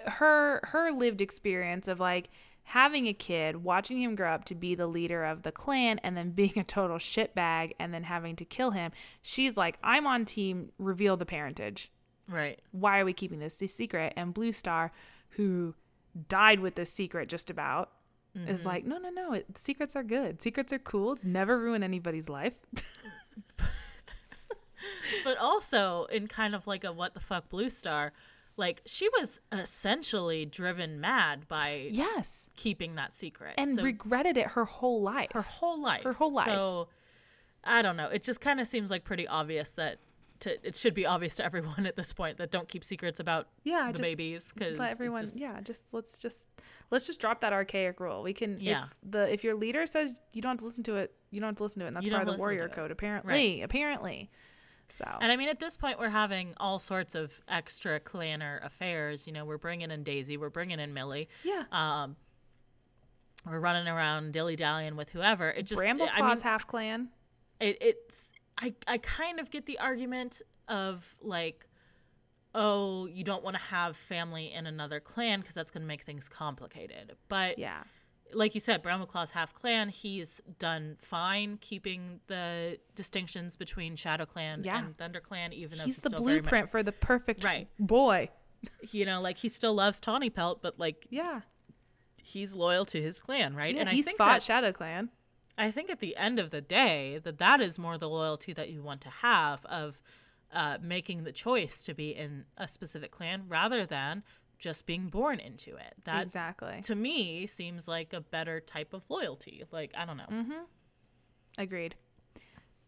her 0.05 0.59
her 0.63 0.91
lived 0.91 1.21
experience 1.21 1.87
of 1.87 1.99
like 1.99 2.29
having 2.63 3.07
a 3.07 3.13
kid, 3.13 3.63
watching 3.63 4.01
him 4.01 4.15
grow 4.15 4.31
up 4.31 4.45
to 4.45 4.55
be 4.55 4.75
the 4.75 4.87
leader 4.87 5.23
of 5.25 5.43
the 5.43 5.51
clan, 5.51 5.99
and 6.03 6.15
then 6.15 6.31
being 6.41 6.57
a 6.57 6.63
total 6.63 6.97
shitbag, 6.97 7.71
and 7.79 7.93
then 7.93 8.03
having 8.03 8.35
to 8.37 8.45
kill 8.45 8.71
him. 8.71 8.91
She's 9.21 9.57
like, 9.57 9.77
I'm 9.83 10.05
on 10.07 10.25
team. 10.25 10.71
Reveal 10.77 11.17
the 11.17 11.25
parentage. 11.25 11.91
Right. 12.27 12.59
Why 12.71 12.99
are 12.99 13.05
we 13.05 13.13
keeping 13.13 13.39
this 13.39 13.61
a 13.61 13.67
secret? 13.67 14.13
And 14.15 14.33
Blue 14.33 14.51
Star, 14.51 14.91
who 15.31 15.75
died 16.29 16.59
with 16.59 16.75
this 16.75 16.91
secret 16.91 17.27
just 17.29 17.49
about. 17.49 17.89
Mm-hmm. 18.37 18.47
Is 18.47 18.65
like 18.65 18.85
no 18.85 18.97
no 18.97 19.09
no 19.09 19.33
it, 19.33 19.57
secrets 19.57 19.93
are 19.95 20.03
good 20.03 20.41
secrets 20.41 20.71
are 20.71 20.79
cool 20.79 21.17
never 21.21 21.59
ruin 21.59 21.83
anybody's 21.83 22.29
life 22.29 22.55
But 25.23 25.37
also 25.37 26.05
in 26.05 26.27
kind 26.27 26.55
of 26.55 26.65
like 26.65 26.83
a 26.83 26.91
what 26.91 27.13
the 27.13 27.19
fuck 27.19 27.49
blue 27.49 27.69
star, 27.69 28.13
like 28.57 28.81
she 28.85 29.07
was 29.09 29.39
essentially 29.51 30.45
driven 30.45 30.99
mad 30.99 31.47
by 31.47 31.89
Yes. 31.91 32.49
keeping 32.55 32.95
that 32.95 33.13
secret. 33.13 33.53
And 33.57 33.75
So 33.75 33.83
regretted 33.83 34.37
it 34.37 34.47
her 34.47 34.65
whole 34.65 35.01
life. 35.01 35.29
her 35.33 35.41
whole 35.43 35.79
life. 35.81 36.03
her 36.03 36.13
whole 36.13 36.31
life. 36.33 36.47
So 36.47 36.87
I 37.63 37.81
don't 37.83 37.95
know. 37.97 38.07
It 38.07 38.23
just 38.23 38.41
kind 38.41 38.59
of 38.59 38.65
seems 38.67 38.89
like 38.89 39.03
pretty 39.03 39.27
obvious 39.27 39.73
that 39.75 39.99
to, 40.41 40.67
it 40.67 40.75
should 40.75 40.93
be 40.93 41.05
obvious 41.05 41.35
to 41.37 41.45
everyone 41.45 41.85
at 41.85 41.95
this 41.95 42.13
point 42.13 42.37
that 42.37 42.51
don't 42.51 42.67
keep 42.67 42.83
secrets 42.83 43.19
about 43.19 43.47
Yeah, 43.63 43.87
the 43.91 43.99
just 43.99 44.03
babies 44.03 44.51
because 44.53 44.77
Let 44.77 44.91
everyone 44.91 45.27
yeah, 45.35 45.61
just 45.61 45.85
let's 45.91 46.17
just 46.17 46.49
let's 46.89 47.07
just 47.07 47.19
drop 47.19 47.41
that 47.41 47.53
archaic 47.53 47.99
rule. 47.99 48.23
We 48.23 48.33
can 48.33 48.59
Yeah. 48.59 48.85
if 48.85 49.11
the 49.11 49.31
if 49.33 49.43
your 49.43 49.55
leader 49.55 49.85
says 49.85 50.21
you 50.33 50.41
don't 50.41 50.51
have 50.51 50.59
to 50.59 50.65
listen 50.65 50.83
to 50.83 50.95
it, 50.97 51.13
you 51.31 51.39
don't 51.39 51.49
have 51.49 51.57
to 51.57 51.63
listen 51.63 51.79
to 51.79 51.85
it. 51.85 51.87
And 51.89 51.97
that's 51.97 52.07
part 52.07 52.27
of 52.27 52.33
the 52.33 52.39
warrior 52.39 52.69
code, 52.69 52.91
apparently. 52.91 53.61
Apparently. 53.61 54.29
So 54.89 55.05
And 55.21 55.31
I 55.31 55.37
mean, 55.37 55.47
at 55.47 55.59
this 55.59 55.77
point, 55.77 55.99
we're 55.99 56.09
having 56.09 56.53
all 56.57 56.77
sorts 56.77 57.15
of 57.15 57.39
extra 57.47 57.99
clanner 58.01 58.63
affairs. 58.65 59.25
You 59.25 59.31
know, 59.33 59.45
we're 59.45 59.57
bringing 59.57 59.89
in 59.89 60.03
Daisy, 60.03 60.35
we're 60.35 60.49
bringing 60.49 60.79
in 60.79 60.93
Millie, 60.93 61.29
yeah. 61.45 61.63
um, 61.71 62.17
we're 63.49 63.59
running 63.61 63.87
around 63.87 64.33
dilly 64.33 64.55
dallying 64.57 64.97
with 64.97 65.09
whoever. 65.09 65.49
It 65.49 65.63
just, 65.63 65.81
Brambleclaw's 65.81 66.09
I 66.13 66.21
mean, 66.33 66.41
half 66.41 66.67
clan. 66.67 67.09
it, 67.59 67.77
it's, 67.81 68.33
I, 68.57 68.73
I 68.87 68.97
kind 68.99 69.39
of 69.39 69.49
get 69.49 69.65
the 69.65 69.79
argument 69.79 70.41
of 70.67 71.15
like, 71.21 71.67
oh, 72.53 73.05
you 73.07 73.23
don't 73.23 73.43
want 73.43 73.55
to 73.55 73.61
have 73.63 73.95
family 73.95 74.51
in 74.51 74.67
another 74.67 74.99
clan 74.99 75.39
because 75.39 75.55
that's 75.55 75.71
going 75.71 75.81
to 75.81 75.87
make 75.87 76.01
things 76.03 76.27
complicated. 76.29 77.15
But 77.29 77.57
Yeah. 77.57 77.83
like 78.33 78.53
you 78.53 78.59
said, 78.61 78.81
Brown 78.83 78.99
Brambleclaw's 79.05 79.31
half 79.31 79.53
clan, 79.53 79.89
he's 79.89 80.41
done 80.59 80.95
fine 80.99 81.57
keeping 81.61 82.19
the 82.27 82.77
distinctions 82.95 83.55
between 83.55 83.95
Shadow 83.95 84.25
Clan 84.25 84.61
Yeah. 84.63 84.79
and 84.79 84.97
Thunder 84.97 85.19
Clan, 85.21 85.53
even 85.53 85.77
though 85.77 85.85
He's 85.85 85.95
he's 85.95 86.03
the 86.03 86.09
very 86.09 86.21
much 86.21 86.41
blueprint 86.43 86.69
for 86.69 86.83
the 86.83 86.91
perfect 86.91 87.43
Right. 87.43 87.67
boy. 87.79 88.29
you 88.91 89.05
know, 89.05 89.21
like 89.21 89.37
he 89.37 89.49
still 89.49 89.73
loves 89.73 89.99
Tawny 89.99 90.29
Pelt, 90.29 90.61
but 90.61 90.77
like 90.77 91.07
Yeah. 91.09 91.41
he's 92.21 92.53
loyal 92.53 92.85
to 92.85 93.01
his 93.01 93.19
clan, 93.19 93.55
right? 93.55 93.73
yeah 93.73 93.81
and 93.81 93.89
he's 93.89 94.05
I 94.05 94.09
think 94.09 94.17
fought 94.17 94.33
that, 94.33 94.43
Shadow 94.43 94.71
Clan. 94.71 95.09
I 95.61 95.71
think 95.71 95.89
at 95.89 95.99
the 95.99 96.15
end 96.17 96.39
of 96.39 96.51
the 96.51 96.61
day 96.61 97.19
that 97.23 97.37
that 97.37 97.61
is 97.61 97.77
more 97.77 97.97
the 97.97 98.09
loyalty 98.09 98.53
that 98.53 98.69
you 98.69 98.81
want 98.81 99.01
to 99.01 99.09
have 99.09 99.63
of 99.65 100.01
uh, 100.53 100.77
making 100.81 101.23
the 101.23 101.31
choice 101.31 101.83
to 101.83 101.93
be 101.93 102.09
in 102.09 102.45
a 102.57 102.67
specific 102.67 103.11
clan 103.11 103.43
rather 103.47 103.85
than 103.85 104.23
just 104.57 104.85
being 104.85 105.07
born 105.07 105.39
into 105.39 105.75
it. 105.75 105.95
That 106.03 106.23
exactly. 106.23 106.81
to 106.83 106.95
me 106.95 107.45
seems 107.47 107.87
like 107.87 108.11
a 108.13 108.21
better 108.21 108.59
type 108.59 108.93
of 108.93 109.03
loyalty. 109.09 109.63
Like 109.71 109.91
I 109.97 110.05
don't 110.05 110.17
know, 110.17 110.29
Mm-hmm. 110.31 110.63
Agreed. 111.57 111.95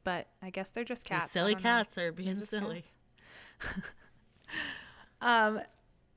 But 0.03 0.27
I 0.41 0.49
guess 0.49 0.71
they're 0.71 0.83
just 0.83 1.05
cats. 1.05 1.25
I 1.25 1.27
silly 1.27 1.53
don't 1.53 1.63
know. 1.63 1.69
cats 1.69 1.97
are 1.97 2.11
being 2.11 2.41
silly. 2.41 2.85
Um, 5.23 5.61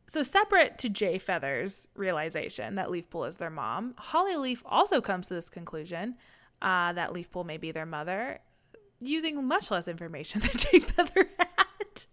so 0.09 0.23
separate 0.23 0.79
to 0.79 0.89
Jay 0.89 1.19
Feather's 1.19 1.87
realization 1.95 2.75
that 2.75 2.89
Leafpool 2.89 3.29
is 3.29 3.37
their 3.37 3.51
mom, 3.51 3.95
Holly 3.97 4.37
Leaf 4.37 4.63
also 4.67 5.01
comes 5.01 5.29
to 5.29 5.35
this 5.35 5.49
conclusion 5.49 6.17
uh, 6.63 6.93
that 6.93 7.13
Leafpool 7.13 7.45
may 7.45 7.57
be 7.57 7.73
their 7.73 7.87
mother, 7.87 8.39
using 9.01 9.47
much 9.47 9.71
less 9.71 9.89
information 9.89 10.41
than 10.43 10.57
Jay 10.57 10.81
Feather 10.81 11.29
had. 11.39 12.05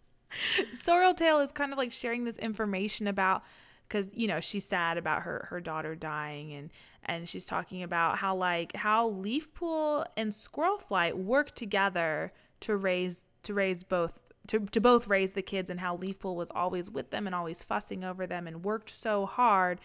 Sorrel 0.74 1.14
Tail 1.14 1.40
is 1.40 1.52
kind 1.52 1.72
of 1.72 1.78
like 1.78 1.92
sharing 1.92 2.26
this 2.26 2.38
information 2.38 3.08
about 3.08 3.44
because 3.88 4.10
you 4.14 4.28
know 4.28 4.40
she's 4.40 4.66
sad 4.66 4.98
about 4.98 5.24
her 5.24 5.48
her 5.50 5.62
daughter 5.62 5.94
dying 5.94 6.54
and 6.54 6.72
and 7.04 7.30
she's 7.30 7.46
talking 7.46 7.84
about 7.84 8.18
how 8.18 8.36
like 8.36 8.76
how 8.76 9.12
Leafpool 9.12 10.06
and 10.18 10.34
Squirrel 10.34 10.80
Flight 10.80 11.18
work 11.18 11.54
together 11.54 12.32
to 12.62 12.76
raise 12.76 13.24
to 13.44 13.54
raise 13.54 13.84
both 13.84 14.24
to, 14.48 14.60
to 14.60 14.82
both 14.82 15.08
raise 15.08 15.32
the 15.32 15.42
kids 15.42 15.70
and 15.70 15.80
how 15.80 15.96
Leafpool 15.96 16.36
was 16.36 16.50
always 16.54 16.90
with 16.90 17.12
them 17.12 17.28
and 17.28 17.36
always 17.36 17.64
fussing 17.64 18.04
over 18.04 18.28
them 18.28 18.48
and 18.48 18.64
worked 18.64 18.90
so 18.90 19.26
hard 19.26 19.80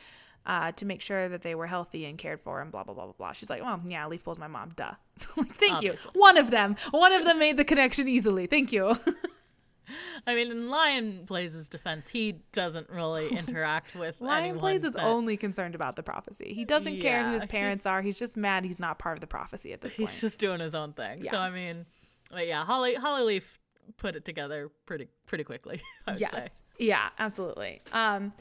uh, 0.48 0.72
to 0.72 0.86
make 0.86 1.02
sure 1.02 1.28
that 1.28 1.42
they 1.42 1.54
were 1.54 1.66
healthy 1.66 2.06
and 2.06 2.16
cared 2.16 2.40
for 2.40 2.60
and 2.62 2.72
blah 2.72 2.82
blah 2.82 2.94
blah 2.94 3.04
blah 3.04 3.12
blah. 3.12 3.32
She's 3.32 3.50
like, 3.50 3.62
well, 3.62 3.80
yeah, 3.84 4.06
Leaf 4.06 4.20
Leafpool's 4.20 4.38
my 4.38 4.48
mom, 4.48 4.72
duh. 4.74 4.92
like, 5.36 5.54
thank 5.54 5.74
Obviously. 5.74 6.10
you. 6.14 6.20
One 6.20 6.38
of 6.38 6.50
them, 6.50 6.76
one 6.90 7.12
of 7.12 7.24
them 7.24 7.38
made 7.38 7.58
the 7.58 7.64
connection 7.64 8.08
easily. 8.08 8.46
Thank 8.46 8.72
you. 8.72 8.96
I 10.26 10.34
mean, 10.34 10.50
in 10.50 10.68
Lion 10.68 11.24
Blaze's 11.24 11.68
defense, 11.68 12.08
he 12.08 12.40
doesn't 12.52 12.90
really 12.90 13.28
interact 13.36 13.94
with 13.94 14.20
Lion. 14.20 14.58
Blaze 14.58 14.84
is 14.84 14.92
that- 14.92 15.04
only 15.04 15.36
concerned 15.36 15.74
about 15.74 15.96
the 15.96 16.02
prophecy. 16.02 16.52
He 16.54 16.64
doesn't 16.64 17.00
care 17.00 17.26
who 17.26 17.34
his 17.34 17.46
parents 17.46 17.84
he's- 17.84 17.86
are. 17.86 18.02
He's 18.02 18.18
just 18.18 18.36
mad 18.36 18.64
he's 18.64 18.78
not 18.78 18.98
part 18.98 19.16
of 19.16 19.20
the 19.20 19.26
prophecy 19.26 19.72
at 19.72 19.82
this 19.82 19.92
he's 19.92 20.08
point. 20.08 20.20
just 20.20 20.40
doing 20.40 20.60
his 20.60 20.74
own 20.74 20.94
thing. 20.94 21.24
Yeah. 21.24 21.30
So 21.30 21.38
I 21.38 21.50
mean, 21.50 21.84
but 22.30 22.46
yeah, 22.46 22.64
Holly 22.64 22.94
Holly 22.94 23.22
Leaf 23.22 23.60
put 23.98 24.16
it 24.16 24.24
together 24.24 24.70
pretty 24.86 25.08
pretty 25.26 25.44
quickly. 25.44 25.82
I 26.06 26.12
would 26.12 26.20
yes. 26.20 26.32
say. 26.32 26.48
Yeah, 26.78 27.08
absolutely. 27.18 27.82
Um, 27.92 28.32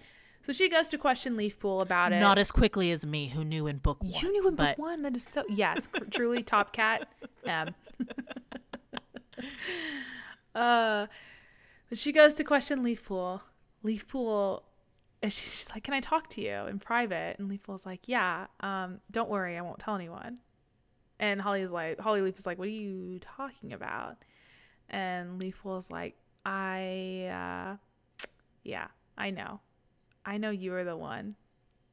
so 0.41 0.53
she 0.53 0.69
goes 0.69 0.87
to 0.89 0.97
question 0.97 1.35
Leafpool 1.37 1.81
about 1.81 2.11
it. 2.13 2.19
Not 2.19 2.37
as 2.37 2.51
quickly 2.51 2.91
as 2.91 3.05
me, 3.05 3.27
who 3.27 3.43
knew 3.43 3.67
in 3.67 3.77
book 3.77 4.01
one. 4.01 4.11
you 4.21 4.31
knew 4.31 4.47
in 4.47 4.55
book 4.55 4.77
one. 4.77 5.01
That 5.01 5.15
is 5.17 5.23
so 5.23 5.43
yes, 5.49 5.87
truly 6.11 6.43
top 6.43 6.71
cat. 6.73 7.07
Um, 7.45 7.73
uh, 10.55 11.07
but 11.89 11.97
she 11.97 12.11
goes 12.11 12.33
to 12.35 12.43
question 12.43 12.83
Leafpool. 12.83 13.41
Leafpool, 13.83 14.63
and 15.21 15.31
she- 15.31 15.49
she's 15.49 15.69
like, 15.73 15.83
"Can 15.83 15.93
I 15.93 15.99
talk 15.99 16.29
to 16.31 16.41
you 16.41 16.65
in 16.67 16.79
private?" 16.79 17.37
And 17.39 17.49
Leafpool's 17.49 17.85
like, 17.85 18.07
"Yeah. 18.07 18.47
Um, 18.59 18.99
don't 19.11 19.29
worry, 19.29 19.57
I 19.57 19.61
won't 19.61 19.79
tell 19.79 19.95
anyone." 19.95 20.37
And 21.19 21.41
Holly's 21.41 21.69
like, 21.71 21.99
Holly 21.99 22.21
Leaf 22.21 22.37
is 22.37 22.45
like, 22.45 22.57
"What 22.59 22.67
are 22.67 22.71
you 22.71 23.19
talking 23.19 23.73
about?" 23.73 24.17
And 24.89 25.39
Leafpool's 25.41 25.89
like, 25.89 26.15
"I, 26.45 27.27
uh, 27.31 28.27
yeah, 28.63 28.87
I 29.17 29.29
know, 29.31 29.59
I 30.27 30.37
know 30.37 30.51
you 30.51 30.73
are 30.75 30.83
the 30.83 30.95
one." 30.97 31.35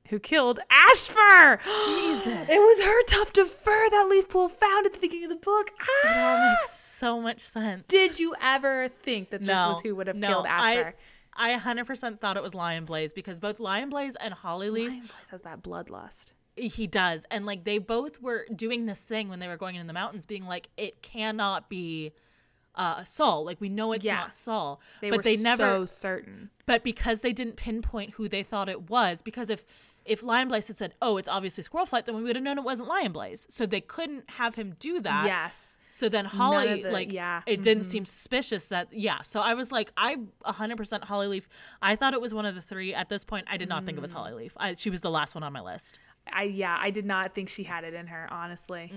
Who 0.08 0.18
killed 0.18 0.60
Ashfur? 0.70 1.60
Jesus. 1.86 2.46
It 2.50 2.58
was 2.58 2.84
her 2.84 3.02
tuft 3.04 3.38
of 3.38 3.48
fur 3.48 3.88
that 3.88 4.06
Leafpool 4.10 4.50
found 4.50 4.84
at 4.84 4.92
the 4.92 4.98
beginning 4.98 5.24
of 5.24 5.30
the 5.30 5.36
book. 5.36 5.68
it 5.68 6.08
all 6.08 6.36
Ah! 6.36 6.56
makes 6.60 6.74
so 6.78 7.22
much 7.22 7.40
sense. 7.40 7.84
Did 7.88 8.18
you 8.18 8.34
ever 8.38 8.90
think 9.02 9.30
that 9.30 9.40
this 9.40 9.48
no, 9.48 9.70
was 9.70 9.80
who 9.82 9.94
would 9.96 10.06
have 10.08 10.16
no, 10.16 10.28
killed 10.28 10.46
Ashfur? 10.46 10.94
I, 11.34 11.54
I 11.54 11.58
100% 11.58 12.20
thought 12.20 12.36
it 12.36 12.42
was 12.42 12.54
Lion 12.54 12.84
Blaze 12.84 13.14
because 13.14 13.40
both 13.40 13.58
Lion 13.60 13.88
Blaze 13.88 14.14
and 14.16 14.34
Hollyleaf, 14.34 14.88
Lion 14.90 15.00
Blaze 15.00 15.10
has 15.30 15.40
that 15.42 15.62
bloodlust. 15.62 16.32
he 16.54 16.86
does. 16.86 17.24
And 17.30 17.46
like 17.46 17.64
they 17.64 17.78
both 17.78 18.20
were 18.20 18.44
doing 18.54 18.84
this 18.84 19.00
thing 19.00 19.30
when 19.30 19.38
they 19.40 19.48
were 19.48 19.56
going 19.56 19.76
in 19.76 19.86
the 19.86 19.94
mountains, 19.94 20.26
being 20.26 20.44
like, 20.46 20.68
it 20.76 21.00
cannot 21.00 21.70
be 21.70 22.12
uh, 22.76 23.04
Sol. 23.04 23.44
Like 23.44 23.60
we 23.60 23.68
know 23.68 23.92
it's 23.92 24.04
Yeah. 24.04 24.16
not 24.16 24.36
Sol. 24.36 24.80
They 25.00 25.10
but 25.10 25.18
were 25.18 25.22
they 25.22 25.36
never 25.36 25.62
so 25.62 25.86
certain. 25.86 26.50
but 26.66 26.82
because 26.82 27.20
they 27.20 27.32
didn't 27.32 27.56
pinpoint 27.56 28.14
who 28.14 28.28
they 28.28 28.42
thought 28.42 28.68
it 28.68 28.90
was, 28.90 29.22
because 29.22 29.50
if 29.50 29.64
if 30.04 30.22
Lion 30.22 30.48
Blaze 30.48 30.66
had 30.66 30.76
said, 30.76 30.94
"Oh, 31.00 31.16
it's 31.16 31.28
obviously 31.30 31.62
Squirrel 31.64 31.86
Flight," 31.86 32.04
then 32.04 32.14
we 32.14 32.22
would 32.24 32.36
have 32.36 32.42
known 32.42 32.58
it 32.58 32.64
wasn't 32.64 32.88
Lion 32.88 33.12
Blaze. 33.12 33.46
So 33.48 33.64
they 33.64 33.80
couldn't 33.80 34.28
have 34.32 34.54
him 34.54 34.74
do 34.78 35.00
that. 35.00 35.24
yes. 35.26 35.76
So 35.88 36.08
then 36.08 36.24
Holly, 36.24 36.82
the- 36.82 36.90
like, 36.90 37.12
yeah, 37.12 37.42
it 37.46 37.62
didn't 37.62 37.84
seem 37.84 38.04
suspicious 38.04 38.68
that, 38.70 38.88
yeah. 38.92 39.22
So 39.22 39.40
I 39.40 39.54
was 39.54 39.70
like, 39.70 39.92
I 39.96 40.16
100% 40.44 41.04
Holly 41.04 41.28
Leaf. 41.28 41.48
I 41.80 41.94
thought 41.94 42.14
it 42.14 42.20
was 42.20 42.34
one 42.34 42.44
of 42.46 42.56
the 42.56 42.60
three. 42.60 42.92
At 42.92 43.08
this 43.08 43.22
point, 43.24 43.46
I 43.48 43.56
did 43.56 43.68
not 43.68 43.84
think 43.86 43.96
it 43.96 44.00
was 44.00 44.10
Mm. 44.10 44.16
Holly 44.16 44.32
Leaf. 44.32 44.54
I, 44.56 44.74
she 44.74 44.90
was 44.90 45.02
the 45.02 45.10
last 45.10 45.36
one 45.36 45.44
on 45.44 45.52
my 45.52 45.60
list. 45.60 46.00
I 46.30 46.42
yeah, 46.44 46.76
I 46.80 46.90
did 46.90 47.06
not 47.06 47.32
think 47.34 47.48
she 47.48 47.62
had 47.62 47.84
it 47.84 47.94
in 47.94 48.08
her, 48.08 48.26
honestly. 48.30 48.92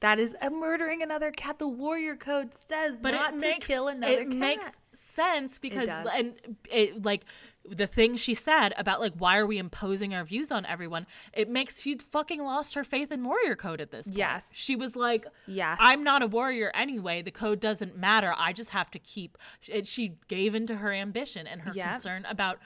That 0.00 0.18
is 0.18 0.34
a 0.40 0.48
murdering 0.50 1.02
another 1.02 1.30
cat. 1.30 1.58
The 1.58 1.68
warrior 1.68 2.16
code 2.16 2.54
says 2.54 2.96
But 3.00 3.10
not 3.12 3.34
it 3.34 3.40
to 3.40 3.46
makes 3.46 3.66
kill 3.66 3.88
another 3.88 4.12
it 4.12 4.24
cat. 4.24 4.32
It 4.32 4.36
makes 4.36 4.80
sense 4.92 5.58
because 5.58 5.88
does. 5.88 6.08
and 6.14 6.34
it 6.70 7.04
like 7.04 7.24
the 7.68 7.86
thing 7.86 8.16
she 8.16 8.32
said 8.32 8.72
about 8.78 8.98
like 9.00 9.12
why 9.18 9.36
are 9.36 9.46
we 9.46 9.58
imposing 9.58 10.14
our 10.14 10.24
views 10.24 10.50
on 10.50 10.64
everyone? 10.64 11.06
It 11.34 11.50
makes 11.50 11.82
she 11.82 11.96
fucking 11.98 12.42
lost 12.42 12.74
her 12.74 12.82
faith 12.82 13.12
in 13.12 13.22
warrior 13.22 13.54
code 13.54 13.82
at 13.82 13.90
this 13.90 14.06
point. 14.06 14.16
Yes. 14.16 14.50
she 14.54 14.74
was 14.74 14.96
like, 14.96 15.26
Yes. 15.46 15.76
I'm 15.78 16.02
not 16.02 16.22
a 16.22 16.26
warrior 16.26 16.72
anyway. 16.74 17.20
The 17.20 17.30
code 17.30 17.60
doesn't 17.60 17.96
matter. 17.98 18.32
I 18.38 18.54
just 18.54 18.70
have 18.70 18.90
to 18.92 18.98
keep. 18.98 19.36
It, 19.68 19.86
she 19.86 20.14
gave 20.28 20.54
into 20.54 20.76
her 20.76 20.92
ambition 20.92 21.46
and 21.46 21.60
her 21.60 21.72
Yep. 21.74 21.88
concern 21.90 22.24
about 22.28 22.58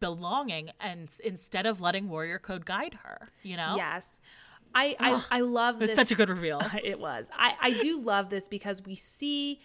belonging, 0.00 0.70
and 0.80 1.10
instead 1.24 1.66
of 1.66 1.80
letting 1.80 2.08
warrior 2.08 2.38
code 2.38 2.66
guide 2.66 2.98
her, 3.04 3.30
you 3.42 3.56
know, 3.56 3.74
Yes. 3.76 4.18
I, 4.74 4.96
I, 4.98 5.24
I 5.30 5.40
love 5.40 5.82
it's 5.82 5.94
such 5.94 6.10
a 6.10 6.14
good 6.14 6.28
reveal. 6.28 6.60
it 6.84 6.98
was. 6.98 7.28
I, 7.36 7.54
I 7.60 7.72
do 7.72 8.00
love 8.00 8.30
this 8.30 8.48
because 8.48 8.82
we 8.84 8.94
see, 8.94 9.60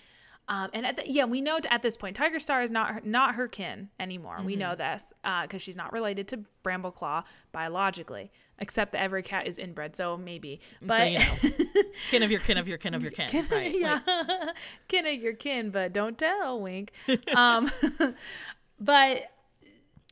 um, 0.47 0.69
and 0.73 0.85
at 0.85 0.97
the, 0.97 1.09
yeah, 1.09 1.25
we 1.25 1.41
know 1.41 1.59
at 1.69 1.81
this 1.81 1.97
point 1.97 2.15
Tiger 2.15 2.39
Star 2.39 2.61
is 2.61 2.71
not 2.71 2.93
her, 2.95 3.01
not 3.03 3.35
her 3.35 3.47
kin 3.47 3.89
anymore. 3.99 4.39
We 4.43 4.55
know 4.55 4.75
this 4.75 5.13
because 5.43 5.61
she's 5.61 5.75
not 5.75 5.93
related 5.93 6.27
to 6.29 6.43
Brambleclaw 6.63 7.23
biologically, 7.51 8.31
except 8.59 8.91
that 8.93 9.01
every 9.01 9.23
cat 9.23 9.47
is 9.47 9.57
inbred, 9.57 9.95
so 9.95 10.17
maybe. 10.17 10.59
But 10.81 10.97
so 10.99 11.03
you 11.05 11.19
know, 11.19 11.83
kin 12.09 12.23
of 12.23 12.31
your 12.31 12.39
kin 12.39 12.57
of 12.57 12.67
your 12.67 12.77
kin 12.77 12.93
of 12.93 13.01
your 13.01 13.11
kin, 13.11 13.45
right? 13.51 13.79
yeah, 13.79 13.99
Like, 14.05 14.55
kin 14.87 15.05
of 15.05 15.21
your 15.21 15.33
kin, 15.33 15.69
but 15.71 15.93
don't 15.93 16.17
tell. 16.17 16.59
Wink. 16.59 16.91
um, 17.35 17.71
but 18.79 19.23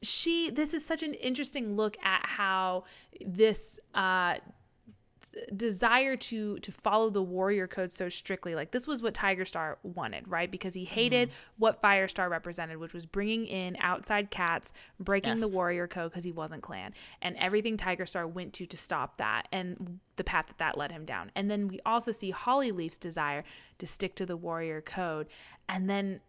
she. 0.01 0.49
This 0.49 0.73
is 0.73 0.85
such 0.85 1.03
an 1.03 1.13
interesting 1.15 1.75
look 1.75 1.97
at 2.03 2.25
how 2.25 2.85
this. 3.25 3.79
Uh, 3.93 4.35
desire 5.55 6.15
to 6.15 6.59
to 6.59 6.71
follow 6.71 7.09
the 7.09 7.21
warrior 7.21 7.67
code 7.67 7.91
so 7.91 8.07
strictly. 8.09 8.53
Like 8.55 8.71
this 8.71 8.87
was 8.87 9.01
what 9.01 9.13
tiger 9.13 9.45
star 9.45 9.77
wanted 9.83 10.27
right? 10.27 10.49
Because 10.51 10.73
he 10.73 10.85
hated 10.85 11.29
Mm-hmm. 11.29 11.37
what 11.57 11.81
firestar 11.81 12.29
represented 12.29 12.77
which 12.77 12.93
was 12.93 13.05
bringing 13.05 13.45
in 13.45 13.75
outside 13.79 14.29
cats 14.31 14.73
breaking 14.99 15.37
the 15.39 15.47
warrior 15.47 15.87
code 15.87 16.11
because 16.11 16.23
he 16.23 16.31
wasn't 16.31 16.61
clan. 16.61 16.93
And 17.21 17.35
everything 17.37 17.77
tiger 17.77 18.05
star 18.05 18.27
went 18.27 18.53
to 18.53 18.65
to 18.65 18.77
stop 18.77 19.17
that 19.17 19.47
and 19.51 19.99
the 20.15 20.23
path 20.23 20.45
that 20.47 20.57
that 20.59 20.77
led 20.77 20.91
him 20.91 21.05
down. 21.05 21.31
And 21.35 21.49
then 21.49 21.67
we 21.67 21.79
also 21.85 22.11
see 22.11 22.29
holly 22.31 22.71
leaf's 22.71 22.97
desire 22.97 23.43
to 23.79 23.87
stick 23.87 24.15
to 24.15 24.25
the 24.25 24.37
warrior 24.37 24.81
code. 24.81 25.27
And 25.67 25.89
then 25.89 26.19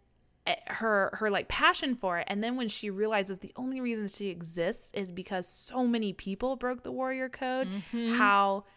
eh, 0.47 0.55
her 0.67 1.11
her 1.19 1.29
like 1.29 1.47
passion 1.47 1.95
for 1.95 2.17
it. 2.19 2.25
And 2.27 2.43
then 2.43 2.55
when 2.57 2.67
she 2.69 2.89
realizes 2.89 3.39
the 3.39 3.51
only 3.55 3.81
reason 3.81 4.07
she 4.07 4.29
exists 4.29 4.91
is 4.93 5.11
because 5.11 5.47
so 5.47 5.85
many 5.85 6.13
people 6.13 6.55
broke 6.55 6.83
the 6.83 6.91
warrior 6.91 7.29
code 7.29 7.67
how 7.91 8.63
j- 8.65 8.71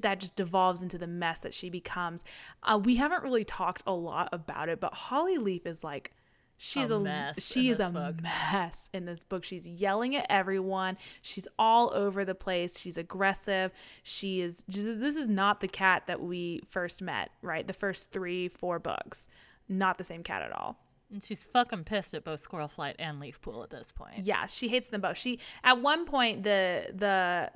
that 0.00 0.20
just 0.20 0.36
devolves 0.36 0.82
into 0.82 0.98
the 0.98 1.06
mess 1.06 1.40
that 1.40 1.54
she 1.54 1.68
becomes. 1.70 2.24
Uh, 2.62 2.80
we 2.82 2.96
haven't 2.96 3.22
really 3.22 3.44
talked 3.44 3.82
a 3.86 3.92
lot 3.92 4.28
about 4.32 4.68
it 4.68 4.80
but 4.80 4.92
holly 4.94 5.38
leaf 5.38 5.66
is 5.66 5.82
like 5.84 6.12
she's 6.56 6.90
A 6.90 6.94
a, 6.96 7.00
mess 7.00 7.44
she 7.44 7.70
is 7.70 7.80
a 7.80 7.90
book. 7.90 8.22
mess 8.22 8.88
in 8.92 9.06
this 9.06 9.24
book. 9.24 9.44
She's 9.44 9.66
yelling 9.66 10.14
at 10.16 10.26
everyone. 10.28 10.98
She's 11.22 11.48
all 11.58 11.90
over 11.94 12.24
the 12.24 12.34
place. 12.34 12.78
She's 12.78 12.98
aggressive. 12.98 13.72
She 14.02 14.40
is 14.42 14.64
just, 14.68 15.00
this 15.00 15.16
is 15.16 15.26
not 15.28 15.60
the 15.60 15.68
cat 15.68 16.04
that 16.06 16.20
we 16.20 16.60
first 16.68 17.00
met 17.02 17.30
right? 17.42 17.66
The 17.66 17.72
first 17.72 18.10
three 18.12 18.48
four 18.48 18.78
books. 18.78 19.28
Not 19.68 19.98
the 19.98 20.04
same 20.04 20.22
cat 20.22 20.42
at 20.42 20.52
all 20.52 20.78
and 21.12 21.22
she's 21.22 21.44
fucking 21.44 21.84
pissed 21.84 22.14
at 22.14 22.24
both 22.24 22.40
Squirrel 22.40 22.68
Flight 22.68 22.96
and 22.98 23.20
Leaf 23.20 23.40
Pool 23.40 23.62
at 23.62 23.70
this 23.70 23.92
point. 23.92 24.24
yeah, 24.24 24.46
she 24.46 24.68
hates 24.68 24.88
them 24.88 25.00
both. 25.00 25.16
She 25.16 25.38
at 25.64 25.80
one 25.80 26.04
point 26.04 26.44
the 26.44 26.86
the 26.94 27.50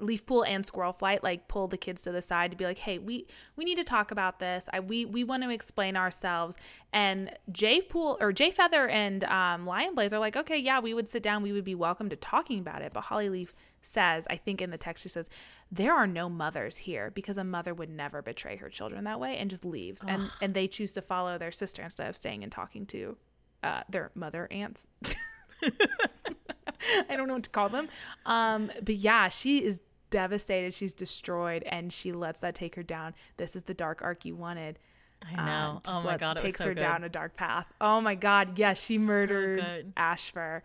leaf 0.00 0.24
pool 0.26 0.44
and 0.44 0.64
squirrel 0.64 0.92
flight 0.92 1.22
like 1.22 1.48
pull 1.48 1.66
the 1.68 1.76
kids 1.76 2.02
to 2.02 2.12
the 2.12 2.22
side 2.22 2.50
to 2.50 2.56
be 2.56 2.64
like, 2.64 2.78
hey, 2.78 2.98
we 2.98 3.26
we 3.56 3.64
need 3.64 3.76
to 3.76 3.84
talk 3.84 4.10
about 4.10 4.38
this. 4.38 4.68
I 4.72 4.80
we 4.80 5.04
we 5.04 5.24
want 5.24 5.42
to 5.42 5.50
explain 5.50 5.96
ourselves. 5.96 6.56
And 6.92 7.36
Jay 7.52 7.82
Pool 7.82 8.16
or 8.20 8.32
Jay 8.32 8.50
Feather 8.50 8.88
and 8.88 9.22
um, 9.24 9.66
Lion 9.66 9.94
Blaze 9.94 10.12
are 10.12 10.18
like, 10.18 10.36
okay, 10.36 10.56
yeah, 10.56 10.80
we 10.80 10.94
would 10.94 11.08
sit 11.08 11.22
down. 11.22 11.42
We 11.42 11.52
would 11.52 11.64
be 11.64 11.74
welcome 11.74 12.08
to 12.08 12.16
talking 12.16 12.58
about 12.58 12.82
it. 12.82 12.92
But 12.92 13.02
Holly 13.02 13.28
Leaf 13.28 13.54
says, 13.80 14.26
I 14.28 14.36
think 14.36 14.60
in 14.60 14.70
the 14.70 14.78
text 14.78 15.02
she 15.02 15.08
says, 15.08 15.28
there 15.70 15.94
are 15.94 16.06
no 16.06 16.28
mothers 16.28 16.78
here 16.78 17.10
because 17.14 17.38
a 17.38 17.44
mother 17.44 17.74
would 17.74 17.90
never 17.90 18.22
betray 18.22 18.56
her 18.56 18.68
children 18.68 19.04
that 19.04 19.20
way 19.20 19.36
and 19.36 19.50
just 19.50 19.64
leaves. 19.64 20.02
And 20.06 20.22
and 20.40 20.54
they 20.54 20.66
choose 20.68 20.92
to 20.94 21.02
follow 21.02 21.38
their 21.38 21.52
sister 21.52 21.82
instead 21.82 22.08
of 22.08 22.16
staying 22.16 22.42
and 22.42 22.50
talking 22.52 22.86
to 22.86 23.16
uh, 23.62 23.82
their 23.88 24.10
mother 24.14 24.48
aunts. 24.50 24.88
I 27.10 27.16
don't 27.16 27.28
know 27.28 27.34
what 27.34 27.44
to 27.44 27.50
call 27.50 27.68
them. 27.68 27.88
Um, 28.26 28.70
but 28.82 28.94
yeah, 28.94 29.28
she 29.28 29.64
is 29.64 29.80
devastated. 30.10 30.72
She's 30.74 30.94
destroyed, 30.94 31.62
and 31.64 31.92
she 31.92 32.12
lets 32.12 32.40
that 32.40 32.54
take 32.54 32.74
her 32.76 32.82
down. 32.82 33.14
This 33.36 33.56
is 33.56 33.64
the 33.64 33.74
dark 33.74 34.00
arc 34.02 34.24
you 34.24 34.36
wanted. 34.36 34.78
I 35.26 35.44
know. 35.44 35.70
Um, 35.70 35.80
oh 35.86 36.02
my 36.02 36.10
let- 36.12 36.20
god, 36.20 36.36
it 36.38 36.42
takes 36.42 36.58
so 36.58 36.66
her 36.66 36.74
good. 36.74 36.80
down 36.80 37.04
a 37.04 37.08
dark 37.08 37.36
path. 37.36 37.66
Oh 37.80 38.00
my 38.00 38.14
god, 38.14 38.58
yes, 38.58 38.82
she 38.82 38.98
murdered 38.98 39.60
good. 39.60 39.92
Ashfur. 39.96 40.62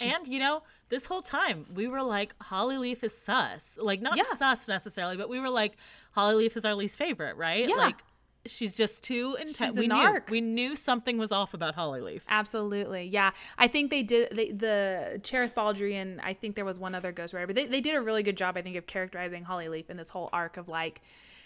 and 0.00 0.26
you 0.26 0.38
know, 0.38 0.62
this 0.90 1.06
whole 1.06 1.22
time 1.22 1.66
we 1.72 1.88
were 1.88 2.02
like, 2.02 2.34
Holly 2.42 2.76
Leaf 2.76 3.02
is 3.02 3.16
sus. 3.16 3.78
Like 3.80 4.02
not 4.02 4.16
Yeah. 4.16 4.24
sus 4.36 4.68
necessarily, 4.68 5.16
but 5.16 5.28
we 5.28 5.40
were 5.40 5.48
like, 5.48 5.76
Holly 6.12 6.34
Leaf 6.34 6.56
is 6.56 6.64
our 6.64 6.74
least 6.74 6.98
favorite, 6.98 7.36
right? 7.36 7.68
Yeah. 7.68 7.76
Like 7.76 8.02
she's 8.46 8.76
just 8.76 9.02
too 9.02 9.36
intense. 9.40 9.76
We 9.76 9.86
knew 9.86 10.18
we 10.28 10.40
knew 10.40 10.76
something 10.76 11.18
was 11.18 11.32
off 11.32 11.54
about 11.54 11.74
Holly 11.74 12.00
Leaf. 12.00 12.24
Absolutely, 12.28 13.04
yeah. 13.04 13.30
I 13.58 13.68
think 13.68 13.90
they 13.90 14.02
did 14.02 14.34
they, 14.34 14.50
the 14.50 15.20
Cherith 15.22 15.54
Baldry 15.54 15.96
and 15.96 16.20
I 16.20 16.34
think 16.34 16.56
there 16.56 16.64
was 16.64 16.78
one 16.78 16.94
other 16.94 17.12
ghostwriter, 17.12 17.46
but 17.46 17.56
they, 17.56 17.66
they 17.66 17.80
did 17.80 17.94
a 17.94 18.00
really 18.00 18.22
good 18.22 18.36
job, 18.36 18.56
I 18.56 18.62
think, 18.62 18.76
of 18.76 18.86
characterizing 18.86 19.44
Holly 19.44 19.68
Leaf 19.68 19.90
in 19.90 19.96
this 19.96 20.10
whole 20.10 20.28
arc 20.32 20.56
of 20.56 20.68
like 20.68 21.02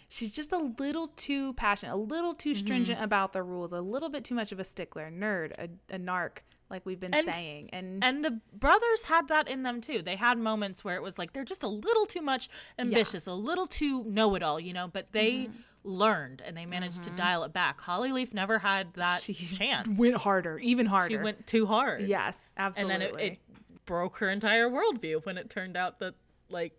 she's 0.08 0.32
just 0.32 0.52
a 0.52 0.58
little 0.78 1.08
too 1.16 1.52
passionate, 1.54 1.94
a 1.94 1.96
little 1.96 2.34
too 2.34 2.50
mm-hmm. 2.50 2.58
stringent 2.58 3.02
about 3.02 3.32
the 3.32 3.42
rules, 3.42 3.72
a 3.72 3.80
little 3.80 4.08
bit 4.08 4.24
too 4.24 4.34
much 4.34 4.52
of 4.52 4.60
a 4.60 4.64
stickler, 4.64 5.10
nerd, 5.10 5.52
a, 5.58 5.94
a 5.94 5.98
narc, 5.98 6.38
like 6.74 6.84
we've 6.84 6.98
been 7.00 7.14
And- 7.14 7.32
saying, 7.32 7.70
and, 7.72 8.02
And 8.02 8.24
the 8.24 8.40
brothers 8.52 9.04
had 9.04 9.28
that 9.28 9.48
in 9.48 9.62
them 9.62 9.80
too. 9.80 10.02
They 10.02 10.16
had 10.16 10.38
moments 10.38 10.84
where 10.84 10.96
it 10.96 11.02
was 11.02 11.18
like 11.18 11.32
they're 11.32 11.44
just 11.44 11.62
a 11.62 11.68
little 11.68 12.04
too 12.04 12.20
much 12.20 12.48
ambitious, 12.78 13.26
a 13.26 13.32
little 13.32 13.66
too 13.66 14.02
know 14.04 14.34
it 14.34 14.42
all, 14.42 14.58
you 14.58 14.72
know, 14.72 14.88
but 14.88 15.12
they 15.12 15.32
Mm-hmm. 15.32 15.52
learned 15.84 16.42
and 16.44 16.56
they 16.56 16.66
managed 16.66 17.02
to 17.04 17.10
dial 17.10 17.44
it 17.44 17.52
back. 17.52 17.80
Holly 17.80 18.10
Leaf 18.10 18.34
never 18.34 18.58
had 18.58 18.92
that 18.94 19.22
she 19.22 19.34
chance. 19.34 19.98
went 19.98 20.16
harder, 20.16 20.58
even 20.58 20.86
harder. 20.86 21.10
she 21.10 21.16
went 21.16 21.46
too 21.46 21.66
hard. 21.66 22.02
yes, 22.08 22.52
absolutely. 22.56 22.94
and 22.94 23.02
then 23.02 23.20
it, 23.20 23.32
it 23.32 23.38
broke 23.86 24.16
her 24.18 24.28
entire 24.30 24.68
worldview 24.68 25.24
when 25.26 25.36
it 25.38 25.48
turned 25.50 25.76
out 25.76 25.98
that 26.00 26.14
like 26.48 26.72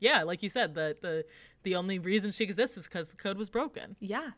yeah 0.00 0.22
like 0.22 0.42
you 0.42 0.48
said 0.50 0.74
the 0.74 0.96
the 1.00 1.24
the 1.62 1.74
only 1.74 1.98
reason 1.98 2.30
she 2.30 2.44
exists 2.44 2.76
is 2.76 2.84
because 2.84 3.08
the 3.10 3.16
code 3.16 3.38
was 3.38 3.48
broken 3.50 3.96
Yeah. 4.00 4.30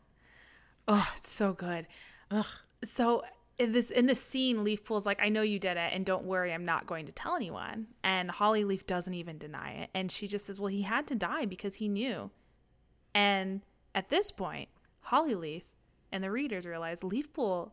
Oh, 0.87 1.07
it's 1.17 1.31
so 1.31 1.51
good. 1.53 1.87
Ugh. 2.31 2.45
so 2.83 3.23
in 3.57 3.71
this 3.71 3.89
in 3.89 4.05
this 4.05 4.21
scene, 4.21 4.63
Leafpool's 4.63 5.05
like, 5.05 5.19
I 5.21 5.29
know 5.29 5.41
you 5.41 5.59
did 5.59 5.77
it, 5.77 5.91
and 5.93 6.05
don't 6.05 6.25
worry, 6.25 6.53
I'm 6.53 6.65
not 6.65 6.87
going 6.87 7.05
to 7.05 7.11
tell 7.11 7.35
anyone. 7.35 7.87
And 8.03 8.29
Hollyleaf 8.29 8.85
doesn't 8.85 9.13
even 9.13 9.37
deny 9.37 9.71
it. 9.71 9.89
And 9.93 10.11
she 10.11 10.27
just 10.27 10.45
says, 10.45 10.59
Well, 10.59 10.67
he 10.67 10.81
had 10.81 11.07
to 11.07 11.15
die 11.15 11.45
because 11.45 11.75
he 11.75 11.87
knew. 11.87 12.31
And 13.13 13.61
at 13.93 14.09
this 14.09 14.31
point, 14.31 14.67
Hollyleaf 15.07 15.63
and 16.11 16.23
the 16.23 16.31
readers 16.31 16.65
realize 16.65 16.99
Leafpool 16.99 17.71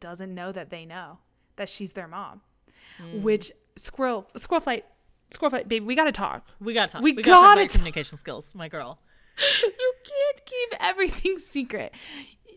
doesn't 0.00 0.32
know 0.32 0.52
that 0.52 0.70
they 0.70 0.84
know 0.84 1.18
that 1.56 1.68
she's 1.68 1.92
their 1.92 2.08
mom. 2.08 2.40
Hmm. 2.98 3.22
Which 3.22 3.50
squirrel 3.76 4.28
squirrel 4.36 4.62
flight 4.62 4.84
squirrel 5.30 5.50
flight 5.50 5.68
baby, 5.68 5.84
we 5.84 5.96
gotta 5.96 6.12
talk. 6.12 6.46
We 6.60 6.74
gotta 6.74 6.92
talk. 6.92 7.02
We 7.02 7.12
gotta 7.12 7.28
gotta 7.28 7.62
talk. 7.62 7.72
communication 7.72 8.18
skills, 8.18 8.54
my 8.54 8.68
girl. 8.68 9.00
you 9.62 9.94
can't 10.04 10.46
keep 10.46 10.74
everything 10.80 11.38
secret. 11.40 11.92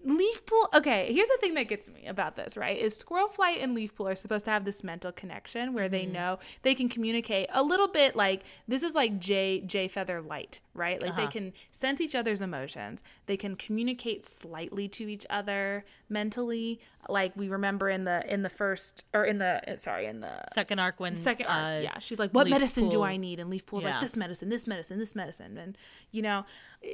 Leafpool, 0.08 0.70
okay, 0.74 1.12
here's 1.14 1.28
the 1.28 1.38
thing 1.42 1.54
that 1.56 1.68
gets 1.68 1.90
me 1.90 2.06
about 2.08 2.38
this, 2.38 2.56
right? 2.56 2.78
Is 2.78 2.96
Squirrel 2.96 3.28
Flight 3.28 3.60
and 3.60 3.76
Leafpool 3.76 4.10
are 4.10 4.16
supposed 4.16 4.46
to 4.46 4.52
have 4.52 4.64
this 4.64 4.82
mental 4.82 5.12
connection 5.12 5.74
where 5.74 5.90
they 5.90 6.04
mm-hmm. 6.04 6.14
know 6.14 6.40
they 6.62 6.74
can 6.74 6.88
communicate 6.88 7.50
a 7.52 7.62
little 7.62 7.90
bit 7.90 8.16
like 8.16 8.44
this 8.70 8.84
is 8.84 8.96
like 8.96 9.20
J 9.20 9.62
J 9.62 9.90
Feather 9.90 10.22
Light, 10.22 10.62
right? 10.74 11.02
Like 11.02 11.18
they 11.18 11.24
uh-huh. 11.24 11.32
can 11.32 11.54
sense 11.72 12.00
each 12.00 12.16
other's 12.16 12.40
emotions. 12.40 13.04
They 13.26 13.36
can 13.36 13.56
communicate 13.56 14.24
slightly 14.24 14.88
to 14.90 15.10
each 15.10 15.26
other 15.30 15.84
mentally. 16.08 16.80
Like 17.10 17.34
we 17.36 17.50
remember 17.50 17.90
in 17.90 18.06
the 18.06 18.24
in 18.32 18.44
the 18.44 18.50
first 18.50 19.04
or 19.14 19.26
in 19.26 19.40
the 19.40 19.62
uh, 19.70 19.78
sorry, 19.78 20.06
in 20.06 20.22
the 20.22 20.44
Second 20.54 20.80
arc 20.80 21.00
when 21.02 21.18
second 21.18 21.48
uh, 21.48 21.50
arc, 21.50 21.84
yeah 21.84 22.00
she's 22.00 22.20
like 22.20 22.32
what 22.32 22.48
medicine 22.50 22.90
do 22.90 23.02
i 23.04 23.18
need 23.18 23.40
and 23.40 23.50
leafpool's 23.50 23.84
Yeah. 23.84 23.92
like 23.92 24.02
this 24.02 24.16
medicine 24.16 24.50
this 24.50 24.68
medicine 24.68 25.00
this 25.00 25.16
medicine 25.16 25.58
and 25.58 25.78
you 26.12 26.22
know 26.22 26.46
eh, 26.84 26.88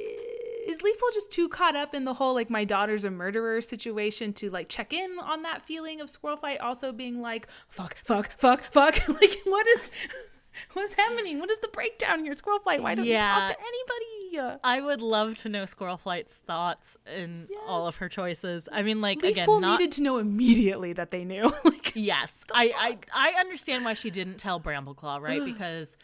is 0.68 0.80
leafpool 0.82 1.12
just 1.12 1.30
too 1.30 1.48
caught 1.48 1.76
up 1.76 1.94
in 1.94 2.04
the 2.04 2.14
whole 2.14 2.34
like 2.34 2.50
my 2.50 2.64
daughter's 2.64 3.04
a 3.04 3.10
murderer 3.10 3.60
situation 3.60 4.32
to 4.34 4.50
like 4.50 4.68
check 4.68 4.92
in 4.92 5.16
on 5.22 5.42
that 5.42 5.62
feeling 5.62 6.00
of 6.00 6.08
squirrel 6.10 6.36
flight? 6.36 6.60
Also 6.60 6.92
being 6.92 7.20
like 7.20 7.48
fuck 7.68 7.96
fuck 8.04 8.30
fuck 8.36 8.62
fuck. 8.72 8.96
Like 9.08 9.38
what 9.44 9.66
is 9.66 9.90
what's 10.72 10.94
happening? 10.94 11.40
What 11.40 11.50
is 11.50 11.58
the 11.58 11.68
breakdown 11.68 12.22
here? 12.24 12.34
Squirrel 12.34 12.60
Flight 12.60 12.82
why 12.82 12.94
don't 12.94 13.04
Yeah. 13.06 13.34
you 13.34 13.48
talk 13.48 13.58
to 13.58 13.64
anybody? 13.64 14.58
I 14.64 14.80
would 14.80 15.00
love 15.02 15.38
to 15.38 15.48
know 15.48 15.64
Squirrel 15.64 15.96
Flight's 15.96 16.38
thoughts 16.38 16.96
in 17.16 17.48
all 17.68 17.86
of 17.86 17.96
her 17.96 18.08
choices. 18.08 18.68
I 18.72 18.82
mean, 18.82 19.00
like 19.00 19.20
leafpool 19.22 19.30
again, 19.30 19.60
not 19.60 19.78
needed 19.80 19.92
to 19.92 20.02
know 20.02 20.18
immediately 20.18 20.92
that 20.94 21.10
they 21.10 21.24
knew. 21.24 21.52
Like 21.64 21.92
yes. 21.94 22.42
I, 22.52 22.98
I 23.14 23.32
I 23.34 23.40
understand 23.40 23.84
why 23.84 23.94
she 23.94 24.10
didn't 24.10 24.38
tell 24.38 24.58
Brambleclaw, 24.60 25.20
right? 25.20 25.44
because 25.44 25.96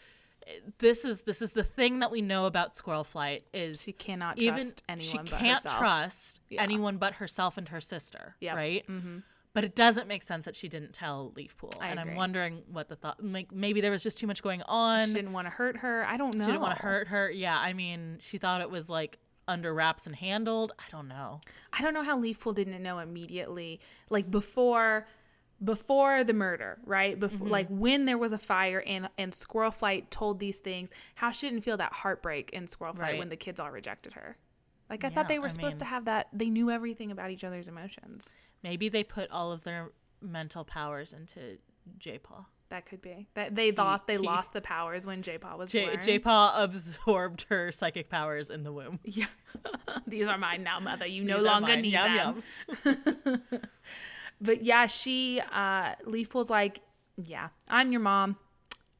this 0.79 1.05
is 1.05 1.23
this 1.23 1.41
is 1.41 1.53
the 1.53 1.63
thing 1.63 1.99
that 1.99 2.11
we 2.11 2.21
know 2.21 2.45
about 2.45 2.75
Squirrel 2.75 3.03
Flight 3.03 3.45
is 3.53 3.81
she 3.83 3.91
cannot 3.93 4.37
even 4.39 4.59
trust 4.61 4.83
anyone 4.89 5.25
she 5.25 5.31
but 5.31 5.39
can't 5.39 5.63
herself. 5.63 5.77
trust 5.77 6.41
Yeah. 6.49 6.61
anyone 6.63 6.97
but 6.97 7.13
herself 7.15 7.57
and 7.57 7.67
her 7.69 7.81
sister, 7.81 8.35
Yep. 8.41 8.55
right? 8.55 8.87
Mm-hmm. 8.87 9.17
But 9.53 9.65
it 9.65 9.75
doesn't 9.75 10.07
make 10.07 10.23
sense 10.23 10.45
that 10.45 10.55
she 10.55 10.69
didn't 10.69 10.93
tell 10.93 11.33
Leafpool, 11.35 11.73
I 11.81 11.89
and 11.89 11.99
I'm 11.99 12.15
wondering 12.15 12.61
what 12.71 12.87
the 12.87 12.95
thought. 12.95 13.21
Like 13.23 13.51
maybe 13.51 13.81
there 13.81 13.91
was 13.91 14.01
just 14.01 14.17
too 14.17 14.27
much 14.27 14.41
going 14.41 14.61
on. 14.63 15.07
she 15.09 15.13
didn't 15.13 15.33
want 15.33 15.45
to 15.47 15.51
hurt 15.51 15.77
her 15.77 16.05
i 16.05 16.15
don't 16.15 16.35
know 16.35 16.45
She 16.45 16.51
didn't 16.51 16.61
want 16.61 16.77
to 16.77 16.81
hurt 16.83 17.09
her. 17.09 17.29
Yeah, 17.29 17.57
I 17.57 17.73
mean, 17.73 18.17
she 18.21 18.37
thought 18.37 18.61
it 18.61 18.69
was 18.71 18.89
like 18.89 19.17
under 19.47 19.73
wraps 19.73 20.05
and 20.07 20.15
handled. 20.15 20.71
I 20.79 20.83
don't 20.91 21.09
know. 21.09 21.41
I 21.73 21.81
don't 21.81 21.93
know 21.93 22.03
how 22.03 22.17
Leafpool 22.17 22.55
didn't 22.55 22.81
know 22.81 22.99
immediately, 22.99 23.81
like 24.09 24.31
before 24.31 25.05
before 25.63 26.23
the 26.23 26.33
murder, 26.33 26.79
right? 26.85 27.19
Before 27.19 27.39
Mm-hmm. 27.39 27.51
like 27.51 27.67
when 27.69 28.05
there 28.05 28.17
was 28.17 28.31
a 28.33 28.37
fire 28.37 28.83
and 28.85 29.09
and 29.17 29.33
Squirrel 29.33 29.71
Flight 29.71 30.09
told 30.11 30.39
these 30.39 30.57
things, 30.57 30.89
how 31.15 31.31
she 31.31 31.49
didn't 31.49 31.63
feel 31.63 31.77
that 31.77 31.93
heartbreak 31.93 32.49
in 32.51 32.67
Squirrel 32.67 32.93
Flight 32.93 33.11
Right. 33.11 33.19
when 33.19 33.29
the 33.29 33.35
kids 33.35 33.59
all 33.59 33.71
rejected 33.71 34.13
her. 34.13 34.37
Like 34.89 35.03
I 35.03 35.09
thought 35.09 35.27
they 35.29 35.39
were 35.39 35.45
I 35.45 35.49
supposed 35.49 35.79
to 35.79 35.85
have 35.85 36.05
that 36.05 36.27
they 36.33 36.49
knew 36.49 36.69
everything 36.69 37.11
about 37.11 37.29
each 37.31 37.43
other's 37.43 37.67
emotions. 37.67 38.33
Maybe 38.63 38.89
they 38.89 39.03
put 39.03 39.29
all 39.31 39.51
of 39.51 39.63
their 39.63 39.91
mental 40.21 40.63
powers 40.65 41.13
into 41.13 41.57
J-Paw. 41.97 42.45
That 42.69 42.85
could 42.85 43.01
be. 43.01 43.27
That 43.33 43.53
they 43.55 43.71
lost 43.71 44.07
they 44.07 44.13
he- 44.13 44.19
lost 44.19 44.53
the 44.53 44.61
powers 44.61 45.05
when 45.05 45.21
J-Paw 45.21 45.57
was 45.57 45.71
J- 45.71 45.85
born. 45.87 46.01
J-Paw 46.01 46.53
absorbed 46.63 47.45
her 47.49 47.71
psychic 47.71 48.09
powers 48.09 48.49
in 48.49 48.63
the 48.63 48.71
womb. 48.73 48.99
yeah. 49.03 49.25
These 50.07 50.27
are 50.27 50.37
mine 50.37 50.63
now, 50.63 50.79
mother. 50.79 51.05
You 51.05 51.23
no 51.23 51.37
These 51.37 51.45
longer 51.45 51.67
mine. 51.73 51.81
need 51.81 51.93
Yum, 51.93 52.15
them. 52.15 52.43
yum. 52.85 53.41
But 54.41 54.63
yeah, 54.63 54.87
she 54.87 55.41
uh 55.53 55.95
Leafpool's 56.05 56.49
like, 56.49 56.81
yeah, 57.17 57.49
I'm 57.69 57.91
your 57.91 58.01
mom. 58.01 58.37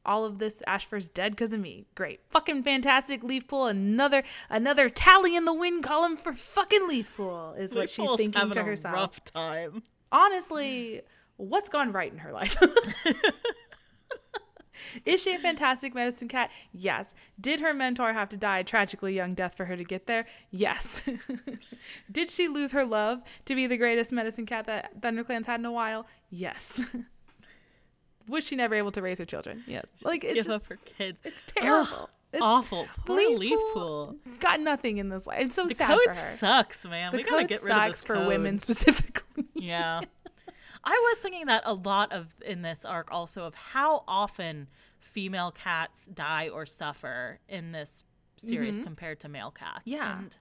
All 0.04 0.24
of 0.24 0.38
this 0.38 0.62
Ashfur's 0.66 1.08
dead 1.08 1.32
because 1.32 1.52
of 1.52 1.60
me. 1.60 1.84
Great. 1.94 2.20
Fucking 2.30 2.62
fantastic 2.64 3.22
Leafpool. 3.22 3.70
Another 3.70 4.22
another 4.50 4.88
tally 4.88 5.36
in 5.36 5.44
the 5.44 5.52
win 5.54 5.82
column 5.82 6.16
for 6.16 6.32
fucking 6.32 6.88
Leafpool 6.88 7.58
is 7.58 7.74
what 7.74 7.90
she's 7.90 8.10
thinking 8.16 8.50
to 8.50 8.60
a 8.60 8.64
herself. 8.64 8.94
Rough 8.94 9.24
time. 9.24 9.82
Honestly, 10.10 11.02
what's 11.36 11.68
gone 11.68 11.92
right 11.92 12.12
in 12.12 12.18
her 12.18 12.32
life? 12.32 12.56
Is 15.04 15.22
she 15.22 15.34
a 15.34 15.38
fantastic 15.38 15.94
medicine 15.94 16.28
cat? 16.28 16.50
Yes. 16.72 17.14
Did 17.40 17.60
her 17.60 17.72
mentor 17.74 18.12
have 18.12 18.28
to 18.30 18.36
die 18.36 18.58
a 18.60 18.64
tragically 18.64 19.14
young 19.14 19.34
death 19.34 19.56
for 19.56 19.64
her 19.66 19.76
to 19.76 19.84
get 19.84 20.06
there? 20.06 20.26
Yes. 20.50 21.02
Did 22.12 22.30
she 22.30 22.48
lose 22.48 22.72
her 22.72 22.84
love 22.84 23.22
to 23.46 23.54
be 23.54 23.66
the 23.66 23.76
greatest 23.76 24.12
medicine 24.12 24.46
cat 24.46 24.66
that 24.66 25.00
ThunderClan's 25.00 25.46
had 25.46 25.60
in 25.60 25.66
a 25.66 25.72
while? 25.72 26.06
Yes. 26.30 26.80
Was 28.28 28.44
she 28.46 28.54
never 28.54 28.74
able 28.76 28.92
to 28.92 29.02
raise 29.02 29.18
her 29.18 29.24
children? 29.24 29.64
Yes. 29.66 29.90
Like 30.04 30.22
it's 30.22 30.34
Give 30.34 30.46
just 30.46 30.64
up 30.64 30.68
her 30.70 30.76
kids. 30.84 31.20
it's 31.24 31.42
terrible. 31.46 32.08
It's 32.32 32.40
Awful. 32.40 32.86
Poor 33.04 33.18
Leafpool 33.18 33.38
Leafpool. 33.74 34.38
got 34.40 34.60
nothing 34.60 34.98
in 34.98 35.08
this 35.08 35.26
life. 35.26 35.38
I'm 35.40 35.50
so 35.50 35.66
The 35.66 35.74
sad 35.74 35.88
code 35.88 35.98
for 36.04 36.10
her. 36.10 36.14
sucks, 36.14 36.84
man. 36.86 37.10
The 37.12 37.18
we 37.18 37.24
gotta 37.24 37.44
get 37.44 37.62
rid 37.62 37.72
of 37.72 37.78
sucks 37.78 37.96
this 37.96 38.04
for 38.04 38.14
code. 38.14 38.28
women 38.28 38.58
specifically. 38.58 39.22
Yeah. 39.54 40.00
I 40.84 40.90
was 41.10 41.18
thinking 41.18 41.46
that 41.46 41.62
a 41.64 41.74
lot 41.74 42.10
of 42.12 42.36
in 42.44 42.62
this 42.62 42.84
arc 42.84 43.12
also 43.12 43.44
of 43.44 43.54
how 43.54 44.02
often 44.08 44.66
female 45.02 45.50
cats 45.50 46.06
die 46.06 46.48
or 46.48 46.64
suffer 46.64 47.40
in 47.48 47.72
this 47.72 48.04
series 48.36 48.78
compared 48.78 49.20
to 49.20 49.28
male 49.28 49.50
cats. 49.50 49.80
Mm-hmm. 49.80 49.90
Yeah. 49.90 50.18
And 50.18 50.36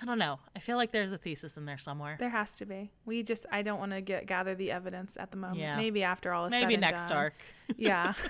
I 0.00 0.06
don't 0.06 0.18
know. 0.18 0.38
I 0.54 0.60
feel 0.60 0.76
like 0.76 0.92
there's 0.92 1.12
a 1.12 1.18
thesis 1.18 1.56
in 1.56 1.66
there 1.66 1.78
somewhere. 1.78 2.16
There 2.18 2.30
has 2.30 2.54
to 2.56 2.66
be. 2.66 2.92
We 3.04 3.22
just 3.22 3.46
I 3.50 3.62
don't 3.62 3.78
want 3.78 3.92
to 3.92 4.00
get 4.00 4.26
gather 4.26 4.54
the 4.54 4.70
evidence 4.70 5.16
at 5.18 5.30
the 5.30 5.36
moment. 5.36 5.58
Yeah. 5.58 5.76
Maybe 5.76 6.02
after 6.02 6.32
all 6.32 6.46
is 6.46 6.52
Maybe 6.52 6.76
next 6.76 7.08
done. 7.08 7.18
arc. 7.18 7.34
Yeah. 7.76 8.14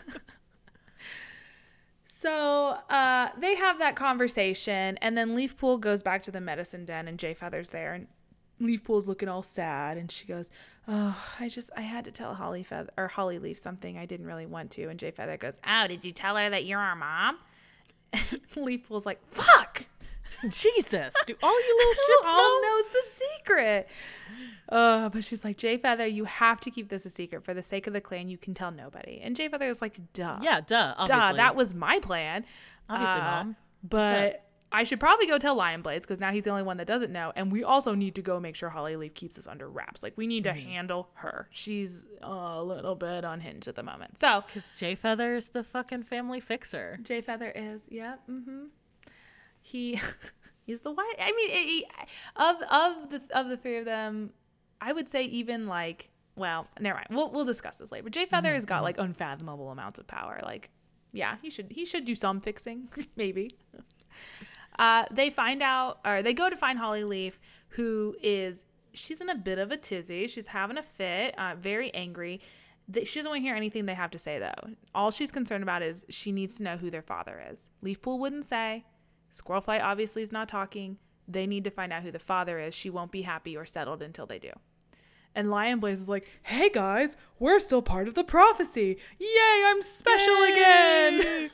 so 2.07 2.79
uh, 2.89 3.29
they 3.39 3.55
have 3.55 3.79
that 3.79 3.97
conversation, 3.97 4.97
and 4.99 5.17
then 5.17 5.37
Leafpool 5.37 5.79
goes 5.79 6.03
back 6.03 6.23
to 6.25 6.31
the 6.31 6.41
medicine 6.41 6.85
den, 6.85 7.07
and 7.07 7.19
Jay 7.19 7.35
Feather's 7.35 7.71
there, 7.71 7.93
and 7.93 8.07
Leafpool's 8.61 9.07
looking 9.07 9.29
all 9.29 9.43
sad, 9.43 9.99
and 9.99 10.11
she 10.11 10.27
goes, 10.27 10.51
"Oh, 10.89 11.17
I 11.39 11.49
just 11.49 11.71
I 11.77 11.83
had 11.83 12.05
to 12.07 12.11
tell 12.11 12.35
Holly 12.35 12.63
Feather 12.63 12.91
or 12.97 13.09
Holly 13.09 13.39
Leaf 13.39 13.59
something 13.59 13.99
I 13.99 14.07
didn't 14.07 14.27
really 14.27 14.47
want 14.47 14.71
to." 14.73 14.89
And 14.89 14.99
Jay 14.99 15.11
Feather 15.11 15.37
goes, 15.37 15.59
"Oh, 15.67 15.87
did 15.87 16.05
you 16.05 16.13
tell 16.13 16.37
her 16.37 16.49
that 16.51 16.65
you're 16.65 16.81
our 16.81 16.97
mom?" 16.97 17.39
Leaf 18.57 18.89
was 18.91 19.05
like, 19.07 19.21
"Fuck." 19.33 19.87
Jesus. 20.51 21.15
Do 21.27 21.35
all 21.43 21.61
you 21.61 21.77
little 21.79 21.95
shits 22.25 22.27
all 22.29 22.61
know? 22.63 22.69
knows 22.69 22.85
the 22.93 23.03
secret? 23.39 23.89
Uh, 24.69 25.09
but 25.09 25.25
she's 25.25 25.43
like, 25.43 25.57
Jay 25.57 25.79
Feather, 25.79 26.07
you 26.07 26.27
have 26.27 26.61
to 26.61 26.71
keep 26.71 26.91
this 26.91 27.07
a 27.07 27.11
secret 27.11 27.45
for 27.45 27.55
the 27.55 27.63
sake 27.63 27.87
of 27.87 27.95
the 27.95 28.01
clan. 28.01 28.29
You 28.29 28.37
can 28.37 28.53
tell 28.53 28.71
nobody. 28.71 29.21
And 29.23 29.35
Jay 29.35 29.49
Feather 29.49 29.67
was 29.69 29.81
like, 29.81 29.99
duh. 30.13 30.39
Yeah, 30.43 30.61
duh. 30.61 30.95
Obviously. 30.99 31.31
duh. 31.31 31.33
That 31.37 31.57
was 31.57 31.73
my 31.73 31.99
plan. 32.01 32.45
Obviously, 32.91 33.21
Uh, 33.21 33.25
Mom. 33.25 33.57
But 33.83 34.45
I 34.71 34.85
should 34.85 35.01
probably 35.01 35.27
go 35.27 35.39
tell 35.39 35.55
Lion 35.55 35.81
Blaze 35.81 36.03
because 36.03 36.21
now 36.21 36.31
he's 36.31 36.45
the 36.45 36.51
only 36.51 36.63
one 36.63 36.77
that 36.77 36.87
doesn't 36.87 37.11
know. 37.11 37.33
And 37.35 37.51
we 37.51 37.65
also 37.65 37.95
need 37.95 38.15
to 38.17 38.23
go 38.23 38.39
make 38.39 38.55
sure 38.55 38.69
Holly 38.69 38.97
Leaf 38.97 39.15
keeps 39.15 39.37
this 39.37 39.47
under 39.47 39.67
wraps. 39.69 40.03
Like, 40.03 40.13
we 40.17 40.27
need 40.27 40.45
to 40.45 40.51
Mm-hmm. 40.51 40.69
handle 40.69 41.09
her. 41.15 41.49
She's 41.51 42.07
a 42.23 42.63
little 42.63 42.95
bit 42.95 43.25
unhinged 43.25 43.67
at 43.67 43.77
the 43.77 43.83
moment. 43.83 44.19
So, 44.19 44.43
Because 44.47 44.77
Jay 44.79 44.93
is 44.93 45.49
the 45.51 45.65
fucking 45.65 46.03
family 46.03 46.41
fixer. 46.41 46.99
Jay 47.03 47.21
Feather 47.23 47.51
is, 47.55 47.83
yeah, 47.89 48.17
mm-hmm. 48.31 48.65
He, 49.63 49.99
he's 50.67 50.81
the 50.83 50.93
white. 50.93 51.15
I 51.19 51.33
mean, 51.33 51.51
he, 51.51 51.87
of 52.37 52.57
of 52.63 53.11
the 53.11 53.23
of 53.37 53.49
the 53.49 53.57
three 53.57 53.79
of 53.79 53.85
them, 53.85 54.31
I 54.81 54.93
would 54.93 55.09
say 55.09 55.25
even 55.25 55.67
like, 55.67 56.11
well, 56.37 56.69
never 56.81 56.97
mind. 56.97 57.09
We'll 57.11 57.31
we'll 57.31 57.45
discuss 57.45 57.77
this 57.79 57.91
later. 57.91 58.05
But 58.05 58.13
Jay 58.13 58.27
Feather 58.27 58.55
has 58.55 58.65
got 58.65 58.83
like 58.83 58.99
unfathomable 58.99 59.71
amounts 59.71 59.99
of 59.99 60.07
power. 60.07 60.41
Like, 60.43 60.71
yeah, 61.13 61.37
he 61.43 61.51
should 61.51 61.73
he 61.73 61.85
should 61.85 62.05
do 62.05 62.15
some 62.15 62.41
fixing, 62.41 62.89
maybe. 63.17 63.51
Uh, 64.79 65.05
they 65.11 65.31
find 65.31 65.63
out, 65.63 65.99
or 66.05 66.23
they 66.23 66.35
go 66.35 66.49
to 66.49 66.57
find 66.57 66.79
Holly 66.79 67.05
Leaf, 67.05 67.41
who 67.71 68.17
is 68.23 68.65
she's 68.93 69.21
in 69.21 69.29
a 69.29 69.35
bit 69.35 69.59
of 69.59 69.71
a 69.71 69.77
tizzy. 69.77 70.27
She's 70.27 70.49
having 70.49 70.79
a 70.79 70.83
fit, 70.83 71.39
uh, 71.39 71.55
very 71.59 71.93
angry. 71.95 72.41
She 73.05 73.19
doesn't 73.19 73.31
want 73.31 73.41
to 73.41 73.43
hear 73.43 73.55
anything 73.55 73.87
they 73.87 73.95
have 73.95 74.11
to 74.13 74.19
say, 74.19 74.39
though. 74.39 74.71
All 74.95 75.11
she's 75.11 75.31
concerned 75.31 75.63
about 75.63 75.83
is 75.83 76.07
she 76.09 76.33
needs 76.33 76.55
to 76.55 76.63
know 76.63 76.79
who 76.79 76.91
their 76.91 77.03
father 77.03 77.43
is. 77.51 77.69
Leafpool 77.85 78.19
wouldn't 78.19 78.47
say. 78.47 78.85
Squirrelflight 79.35 79.83
obviously 79.83 80.23
is 80.23 80.33
not 80.33 80.49
talking. 80.49 80.97
They 81.27 81.47
need 81.47 81.65
to 81.65 81.71
find 81.71 81.93
out 81.93 82.03
who 82.03 82.11
the 82.11 82.19
father 82.19 82.59
is. 82.59 82.75
She 82.75 82.89
won't 82.89 83.13
be 83.13 83.23
happy 83.23 83.57
or 83.57 83.67
settled 83.67 84.01
until 84.01 84.25
they 84.25 84.39
do. 84.39 84.53
And 85.35 85.51
Lion 85.51 85.81
Blaze 85.81 86.01
is 86.01 86.09
like, 86.09 86.27
hey 86.45 86.71
guys, 86.71 87.19
we're 87.39 87.61
still 87.61 87.83
part 87.83 88.09
of 88.09 88.15
the 88.15 88.25
prophecy. 88.25 88.97
Yay, 89.19 89.65
I'm 89.67 89.83
special 89.83 90.43
again. 90.45 91.19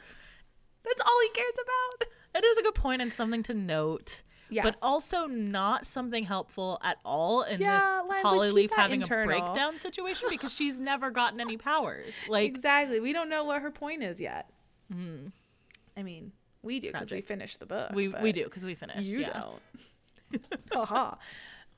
That's 0.85 1.01
all 1.01 1.21
he 1.23 1.31
cares 1.31 1.55
about. 1.61 2.09
It 2.35 2.45
is 2.45 2.59
a 2.59 2.63
good 2.63 2.75
point 2.75 3.03
and 3.03 3.13
something 3.13 3.43
to 3.45 3.55
note. 3.55 4.23
Yes. 4.51 4.63
but 4.63 4.77
also 4.83 5.27
not 5.27 5.87
something 5.87 6.23
helpful 6.25 6.79
at 6.83 6.99
all 7.05 7.43
in 7.43 7.61
Yeah, 7.63 8.01
this 8.07 8.23
Holly 8.23 8.51
Leaf 8.51 8.71
having 8.77 9.01
internal. 9.01 9.25
a 9.35 9.41
breakdown 9.41 9.79
situation 9.79 10.29
because 10.31 10.53
she's 10.57 10.79
never 10.79 11.11
gotten 11.11 11.41
any 11.41 11.57
powers. 11.57 12.13
Like, 12.29 12.45
exactly. 12.47 13.01
We 13.01 13.13
don't 13.15 13.31
know 13.31 13.45
what 13.45 13.63
her 13.63 13.71
point 13.71 14.03
is 14.03 14.21
yet. 14.21 14.51
I 14.93 16.03
mean, 16.03 16.33
we 16.63 16.79
do 16.79 16.93
because 16.93 17.11
we 17.11 17.21
finished 17.21 17.59
the 17.59 17.67
book. 17.67 17.91
we 17.95 18.09
we 18.09 18.33
do 18.33 18.45
because 18.45 18.65
we 18.65 18.75
finished. 18.75 19.07
You 19.07 19.21
yeah. 19.21 19.41
don't. 19.41 20.43
Haha. 20.73 21.17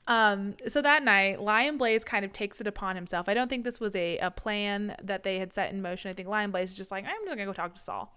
Um, 0.07 0.55
so 0.67 0.81
that 0.81 1.03
night, 1.03 1.41
Lion 1.41 1.77
Blaze 1.77 2.03
kind 2.03 2.23
of 2.23 2.31
takes 2.31 2.61
it 2.61 2.67
upon 2.67 2.95
himself. 2.95 3.27
I 3.27 3.33
don't 3.33 3.49
think 3.49 3.63
this 3.63 3.79
was 3.79 3.95
a, 3.95 4.17
a 4.19 4.31
plan 4.31 4.95
that 5.03 5.23
they 5.23 5.37
had 5.39 5.51
set 5.51 5.71
in 5.71 5.81
motion. 5.81 6.09
I 6.09 6.13
think 6.13 6.27
Lion 6.29 6.51
Blaze 6.51 6.71
is 6.71 6.77
just 6.77 6.91
like, 6.91 7.05
I'm 7.05 7.25
just 7.25 7.29
gonna 7.37 7.45
go 7.45 7.53
talk 7.53 7.73
to 7.73 7.79
Sol. 7.79 8.13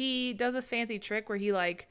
He 0.00 0.32
does 0.32 0.54
this 0.54 0.66
fancy 0.66 0.98
trick 0.98 1.28
where 1.28 1.36
he 1.36 1.52
like 1.52 1.86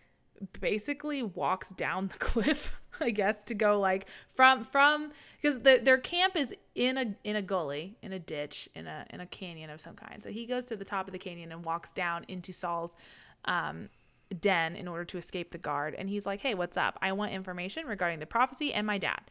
basically 0.60 1.22
walks 1.22 1.70
down 1.70 2.07
the 2.07 2.18
cliff, 2.18 2.82
I 2.99 3.12
guess, 3.12 3.43
to 3.43 3.53
go 3.53 3.80
like 3.80 4.07
from 4.32 4.64
from 4.64 5.12
because 5.39 5.60
the, 5.60 5.80
their 5.84 5.99
camp 5.99 6.36
is 6.36 6.55
in 6.74 6.97
a 6.97 7.16
in 7.24 7.36
a 7.36 7.43
gully, 7.43 7.97
in 8.01 8.12
a 8.12 8.18
ditch, 8.18 8.68
in 8.74 8.88
a 8.88 9.05
in 9.12 9.22
a 9.22 9.28
canyon 9.28 9.70
of 9.70 9.80
some 9.80 9.93
kind. 9.93 10.24
So 10.24 10.32
he 10.32 10.47
goes 10.47 10.66
to 10.66 10.76
the 10.76 10.84
top 10.84 11.05
of 11.07 11.12
the 11.12 11.20
canyon 11.20 11.51
and 11.51 11.64
walks 11.64 11.91
down 11.91 12.26
into 12.28 12.51
Sol's 12.51 12.95
um 13.45 13.89
den 14.39 14.76
in 14.76 14.88
order 14.88 15.05
to 15.05 15.20
escape 15.20 15.51
the 15.51 15.60
guard. 15.60 15.93
And 15.93 16.10
he's 16.10 16.26
like, 16.26 16.41
Hey, 16.41 16.55
what's 16.55 16.78
up? 16.78 16.97
I 17.03 17.12
want 17.12 17.32
information 17.32 17.86
regarding 17.86 18.18
the 18.18 18.26
prophecy 18.26 18.74
and 18.74 18.88
my 18.88 18.97
dad. 18.97 19.22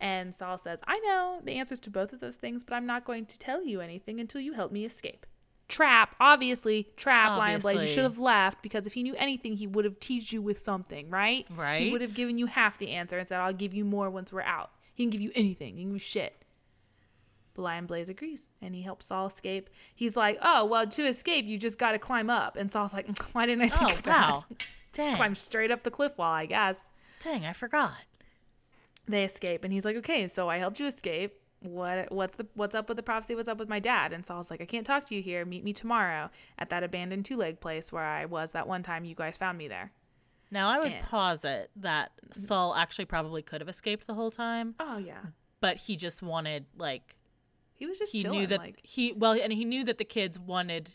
And 0.00 0.34
Sol 0.34 0.56
says, 0.56 0.80
I 0.86 0.98
know 1.00 1.40
the 1.44 1.58
answers 1.58 1.80
to 1.80 1.90
both 1.90 2.14
of 2.14 2.20
those 2.20 2.36
things, 2.36 2.64
but 2.64 2.72
I'm 2.72 2.86
not 2.86 3.04
going 3.04 3.26
to 3.26 3.38
tell 3.38 3.62
you 3.62 3.82
anything 3.82 4.20
until 4.20 4.40
you 4.40 4.54
help 4.54 4.72
me 4.72 4.86
escape. 4.86 5.26
Trap, 5.68 6.14
obviously, 6.20 6.88
trap, 6.96 7.36
Lion 7.38 7.60
Blaze. 7.60 7.82
You 7.82 7.86
should 7.88 8.04
have 8.04 8.20
left 8.20 8.62
because 8.62 8.86
if 8.86 8.92
he 8.92 9.02
knew 9.02 9.16
anything, 9.16 9.56
he 9.56 9.66
would 9.66 9.84
have 9.84 9.98
teased 9.98 10.30
you 10.30 10.40
with 10.40 10.60
something, 10.60 11.10
right? 11.10 11.44
Right. 11.54 11.82
He 11.82 11.90
would 11.90 12.02
have 12.02 12.14
given 12.14 12.38
you 12.38 12.46
half 12.46 12.78
the 12.78 12.90
answer 12.90 13.18
and 13.18 13.26
said, 13.26 13.40
I'll 13.40 13.52
give 13.52 13.74
you 13.74 13.84
more 13.84 14.08
once 14.08 14.32
we're 14.32 14.42
out. 14.42 14.70
He 14.94 15.02
can 15.02 15.10
give 15.10 15.20
you 15.20 15.32
anything. 15.34 15.76
He 15.76 15.82
can 15.82 15.90
give 15.90 15.94
you 15.94 15.98
shit. 15.98 16.44
But 17.56 17.62
Lion 17.62 17.86
Blaze 17.86 18.08
agrees 18.08 18.48
and 18.62 18.74
he 18.74 18.82
helps 18.82 19.06
Sol 19.06 19.26
escape. 19.26 19.70
He's 19.94 20.16
like, 20.16 20.38
Oh, 20.42 20.64
well, 20.66 20.86
to 20.86 21.06
escape, 21.06 21.46
you 21.46 21.58
just 21.58 21.78
got 21.78 21.92
to 21.92 21.98
climb 21.98 22.30
up. 22.30 22.56
And 22.56 22.70
Sol's 22.70 22.92
like, 22.92 23.08
Why 23.32 23.46
didn't 23.46 23.62
I 23.62 23.74
oh, 23.74 23.78
think 23.78 23.90
Oh 23.90 23.94
of 23.94 24.02
that? 24.04 24.30
wow, 24.30 24.44
dang, 24.92 25.16
Climb 25.16 25.34
straight 25.34 25.70
up 25.70 25.82
the 25.82 25.90
cliff 25.90 26.16
wall, 26.16 26.32
I 26.32 26.46
guess. 26.46 26.78
dang, 27.20 27.44
I 27.44 27.54
forgot. 27.54 27.94
They 29.08 29.24
escape 29.24 29.64
and 29.64 29.72
he's 29.72 29.84
like, 29.84 29.96
Okay, 29.96 30.28
so 30.28 30.48
I 30.48 30.58
helped 30.58 30.78
you 30.78 30.86
escape. 30.86 31.40
What 31.60 32.12
what's 32.12 32.34
the 32.34 32.46
what's 32.54 32.74
up 32.74 32.88
with 32.88 32.96
the 32.96 33.02
prophecy? 33.02 33.34
What's 33.34 33.48
up 33.48 33.58
with 33.58 33.68
my 33.68 33.78
dad? 33.80 34.12
And 34.12 34.24
Sol's 34.24 34.50
like, 34.50 34.60
I 34.60 34.66
can't 34.66 34.86
talk 34.86 35.06
to 35.06 35.14
you 35.14 35.22
here. 35.22 35.44
Meet 35.44 35.64
me 35.64 35.72
tomorrow 35.72 36.30
at 36.58 36.70
that 36.70 36.82
abandoned 36.84 37.24
two 37.24 37.36
leg 37.36 37.60
place 37.60 37.90
where 37.90 38.04
I 38.04 38.24
was 38.26 38.52
that 38.52 38.68
one 38.68 38.82
time 38.82 39.04
you 39.04 39.14
guys 39.14 39.36
found 39.36 39.58
me 39.58 39.66
there. 39.68 39.92
Now 40.50 40.68
I 40.68 40.78
would 40.78 40.92
Yeah. 40.92 41.02
posit 41.04 41.70
that 41.76 42.12
Sol 42.32 42.74
actually 42.74 43.06
probably 43.06 43.42
could 43.42 43.60
have 43.60 43.68
escaped 43.68 44.06
the 44.06 44.14
whole 44.14 44.30
time, 44.30 44.74
Oh 44.78 44.98
yeah. 44.98 45.20
but 45.60 45.76
he 45.78 45.96
just 45.96 46.22
wanted 46.22 46.66
like 46.76 47.16
He 47.74 47.86
was 47.86 47.98
just 47.98 48.12
he 48.12 48.22
chilling, 48.22 48.40
knew 48.40 48.46
that 48.48 48.58
like 48.60 48.78
he 48.82 49.12
well 49.12 49.32
and 49.32 49.52
he 49.52 49.64
knew 49.64 49.82
that 49.84 49.98
the 49.98 50.04
kids 50.04 50.38
wanted 50.38 50.90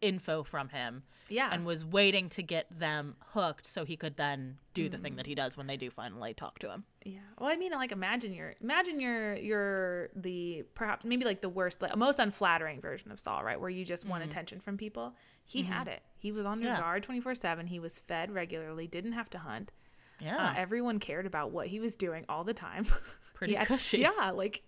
info 0.00 0.44
from 0.44 0.68
him 0.68 1.02
yeah. 1.28 1.48
and 1.52 1.64
was 1.66 1.84
waiting 1.84 2.28
to 2.30 2.42
get 2.42 2.66
them 2.78 3.16
hooked 3.32 3.66
so 3.66 3.84
he 3.84 3.96
could 3.96 4.16
then 4.16 4.58
do 4.74 4.88
the 4.88 4.96
Mm. 4.96 5.02
thing 5.02 5.16
that 5.16 5.26
he 5.26 5.34
does 5.34 5.56
when 5.56 5.66
they 5.66 5.76
do 5.76 5.90
finally 5.90 6.34
talk 6.34 6.58
to 6.60 6.70
him. 6.70 6.84
Yeah. 7.04 7.18
Well, 7.38 7.48
I 7.50 7.56
mean, 7.56 7.72
like 7.72 7.92
imagine 7.92 8.32
you're 8.32 8.54
imagine 8.60 9.00
you're 9.00 9.34
you're 9.36 10.08
the 10.14 10.64
perhaps 10.74 11.04
maybe 11.04 11.24
like 11.24 11.40
the 11.40 11.48
worst, 11.48 11.80
like, 11.82 11.96
most 11.96 12.18
unflattering 12.18 12.80
version 12.80 13.10
of 13.10 13.18
Sol, 13.20 13.42
right? 13.42 13.60
Where 13.60 13.70
you 13.70 13.84
just 13.84 14.06
want 14.06 14.24
attention 14.24 14.60
from 14.60 14.76
people. 14.76 15.14
He 15.44 15.62
had 15.62 15.88
it. 15.88 16.02
He 16.18 16.30
was 16.32 16.44
on 16.44 16.60
your 16.60 16.72
Yeah. 16.72 16.80
guard 16.80 17.02
twenty 17.02 17.20
four 17.20 17.34
seven. 17.34 17.66
He 17.68 17.78
was 17.80 17.98
fed 18.00 18.30
regularly. 18.30 18.86
Didn't 18.86 19.12
have 19.12 19.30
to 19.30 19.38
hunt. 19.38 19.72
Yeah. 20.20 20.48
Uh, 20.50 20.54
everyone 20.56 20.98
cared 20.98 21.26
about 21.26 21.52
what 21.52 21.68
he 21.68 21.78
was 21.80 21.96
doing 21.96 22.24
all 22.28 22.42
the 22.44 22.52
time. 22.54 22.84
Pretty 23.34 23.52
yeah, 23.52 23.64
cushy. 23.64 23.98
Yeah, 23.98 24.32
like, 24.34 24.62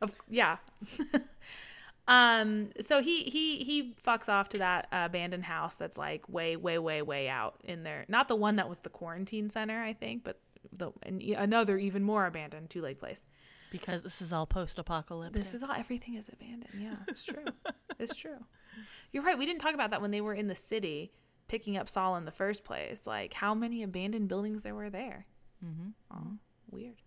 of, 0.00 0.10
yeah. 0.28 0.56
um. 2.08 2.70
So 2.80 3.02
he 3.02 3.24
he 3.24 3.64
he 3.64 3.94
fucks 4.06 4.28
off 4.28 4.48
to 4.50 4.58
that 4.58 4.88
uh, 4.92 5.02
abandoned 5.06 5.44
house 5.44 5.76
that's 5.76 5.98
like 5.98 6.28
way 6.28 6.56
way 6.56 6.78
way 6.78 7.02
way 7.02 7.28
out 7.28 7.56
in 7.64 7.82
there. 7.82 8.04
Not 8.08 8.28
the 8.28 8.36
one 8.36 8.56
that 8.56 8.68
was 8.68 8.80
the 8.80 8.90
quarantine 8.90 9.50
center, 9.50 9.82
I 9.82 9.92
think, 9.92 10.24
but 10.24 10.40
the 10.72 10.92
and 11.02 11.22
another 11.22 11.78
even 11.78 12.02
more 12.02 12.26
abandoned 12.26 12.70
two 12.70 12.82
leg 12.82 12.98
place. 12.98 13.22
because 13.70 14.02
this 14.02 14.20
is 14.22 14.32
all 14.32 14.46
post-apocalyptic. 14.46 15.42
This 15.42 15.54
is 15.54 15.62
all 15.62 15.72
everything 15.72 16.14
is 16.14 16.28
abandoned. 16.28 16.72
Yeah, 16.78 16.96
it's 17.08 17.24
true. 17.24 17.44
it's 17.98 18.16
true. 18.16 18.38
You're 19.12 19.22
right. 19.22 19.38
We 19.38 19.46
didn't 19.46 19.60
talk 19.60 19.74
about 19.74 19.90
that 19.90 20.00
when 20.02 20.10
they 20.10 20.20
were 20.20 20.34
in 20.34 20.48
the 20.48 20.54
city 20.54 21.12
picking 21.48 21.76
up 21.76 21.88
Sol 21.88 22.16
in 22.16 22.24
the 22.24 22.30
first 22.30 22.64
place. 22.64 23.06
Like 23.06 23.32
how 23.34 23.54
many 23.54 23.82
abandoned 23.82 24.28
buildings 24.28 24.62
there 24.62 24.74
were 24.74 24.90
there. 24.90 25.26
Mm-hmm. 25.64 25.88
Oh, 26.12 26.38
weird. 26.70 27.00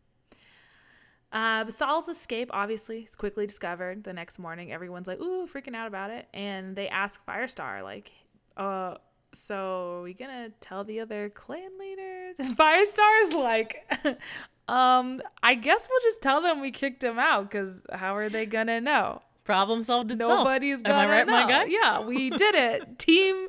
Uh, 1.32 1.70
Sol's 1.70 2.08
escape 2.10 2.50
obviously 2.52 3.02
is 3.04 3.16
quickly 3.16 3.46
discovered 3.46 4.04
the 4.04 4.14
next 4.14 4.40
morning. 4.40 4.72
Everyone's 4.72 5.08
like, 5.08 5.20
ooh, 5.20 5.48
freaking 5.48 5.76
out 5.76 5.88
about 5.88 6.10
it. 6.10 6.28
And 6.34 6.76
they 6.76 6.88
ask 6.88 7.24
Firestar, 7.26 7.84
like, 7.84 8.12
uh, 8.58 8.96
so 9.34 9.98
are 9.98 10.02
we 10.02 10.14
gonna 10.16 10.50
tell 10.60 10.84
the 10.84 11.00
other 11.02 11.30
clan 11.30 11.70
leaders? 11.80 12.36
And 12.40 12.58
Firestar's 12.58 13.34
like, 13.36 13.86
um, 14.68 15.22
I 15.44 15.54
guess 15.56 15.88
we'll 15.90 16.02
just 16.02 16.22
tell 16.22 16.42
them 16.42 16.62
we 16.62 16.72
kicked 16.72 17.04
him 17.04 17.20
out 17.20 17.50
because 17.50 17.74
how 17.92 18.16
are 18.16 18.30
they 18.30 18.46
gonna 18.48 18.82
know? 18.82 19.22
Problem 19.44 19.82
solved 19.84 20.12
itself. 20.12 20.30
Nobody's 20.40 20.82
gonna 20.82 20.98
Am 20.98 21.10
I 21.10 21.12
right, 21.12 21.28
know. 21.28 21.34
my 21.34 21.48
guy? 21.50 21.66
Yeah, 21.66 22.02
we 22.02 22.30
did 22.32 22.56
it. 22.56 22.98
Team, 23.00 23.48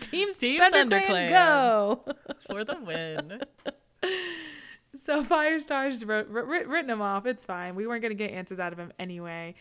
team, 0.00 0.32
Team 0.34 0.60
ThunderClan. 0.62 1.28
go. 1.30 2.04
For 2.50 2.64
the 2.64 2.76
win. 2.80 3.40
So 5.00 5.24
Firestar's 5.24 6.04
wrote, 6.04 6.28
writ- 6.28 6.68
written 6.68 6.90
him 6.90 7.02
off. 7.02 7.26
It's 7.26 7.46
fine. 7.46 7.74
We 7.74 7.86
weren't 7.86 8.02
going 8.02 8.16
to 8.16 8.22
get 8.22 8.32
answers 8.32 8.58
out 8.58 8.72
of 8.72 8.78
him 8.78 8.92
anyway. 8.98 9.54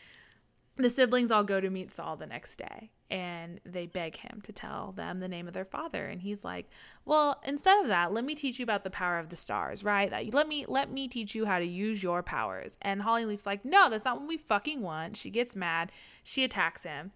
The 0.78 0.90
siblings 0.90 1.32
all 1.32 1.44
go 1.44 1.60
to 1.60 1.70
meet 1.70 1.92
Sol 1.92 2.16
the 2.16 2.26
next 2.26 2.58
day 2.58 2.92
and 3.12 3.60
they 3.66 3.86
beg 3.86 4.18
him 4.18 4.40
to 4.44 4.54
tell 4.54 4.94
them 4.94 5.20
the 5.20 5.28
name 5.28 5.48
of 5.48 5.54
their 5.54 5.66
father 5.66 6.06
and 6.06 6.22
he's 6.22 6.46
like, 6.46 6.70
"Well, 7.04 7.42
instead 7.44 7.82
of 7.82 7.88
that, 7.88 8.14
let 8.14 8.24
me 8.24 8.34
teach 8.34 8.60
you 8.60 8.64
about 8.64 8.86
the 8.86 8.90
power 8.90 9.20
of 9.20 9.28
the 9.28 9.36
stars, 9.36 9.84
right? 9.84 10.10
Let 10.32 10.48
me 10.48 10.66
let 10.70 10.90
me 10.90 11.10
teach 11.10 11.36
you 11.36 11.46
how 11.46 11.60
to 11.60 11.66
use 11.66 12.02
your 12.02 12.24
powers." 12.24 12.78
And 12.82 13.02
Hollyleaf's 13.02 13.46
like, 13.46 13.66
"No, 13.66 13.90
that's 13.90 14.06
not 14.06 14.20
what 14.20 14.30
we 14.30 14.38
fucking 14.38 14.82
want." 14.82 15.18
She 15.18 15.30
gets 15.32 15.54
mad. 15.54 15.92
She 16.24 16.46
attacks 16.46 16.84
him. 16.84 17.12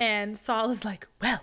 And 0.00 0.36
Sol 0.36 0.70
is 0.70 0.84
like, 0.84 1.06
Well, 1.20 1.40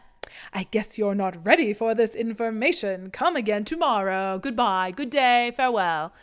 I 0.53 0.63
guess 0.71 0.97
you're 0.97 1.15
not 1.15 1.45
ready 1.45 1.73
for 1.73 1.93
this 1.95 2.15
information. 2.15 3.11
Come 3.11 3.36
again 3.36 3.65
tomorrow. 3.65 4.39
Goodbye. 4.39 4.91
Good 4.91 5.09
day. 5.09 5.51
Farewell. 5.55 6.13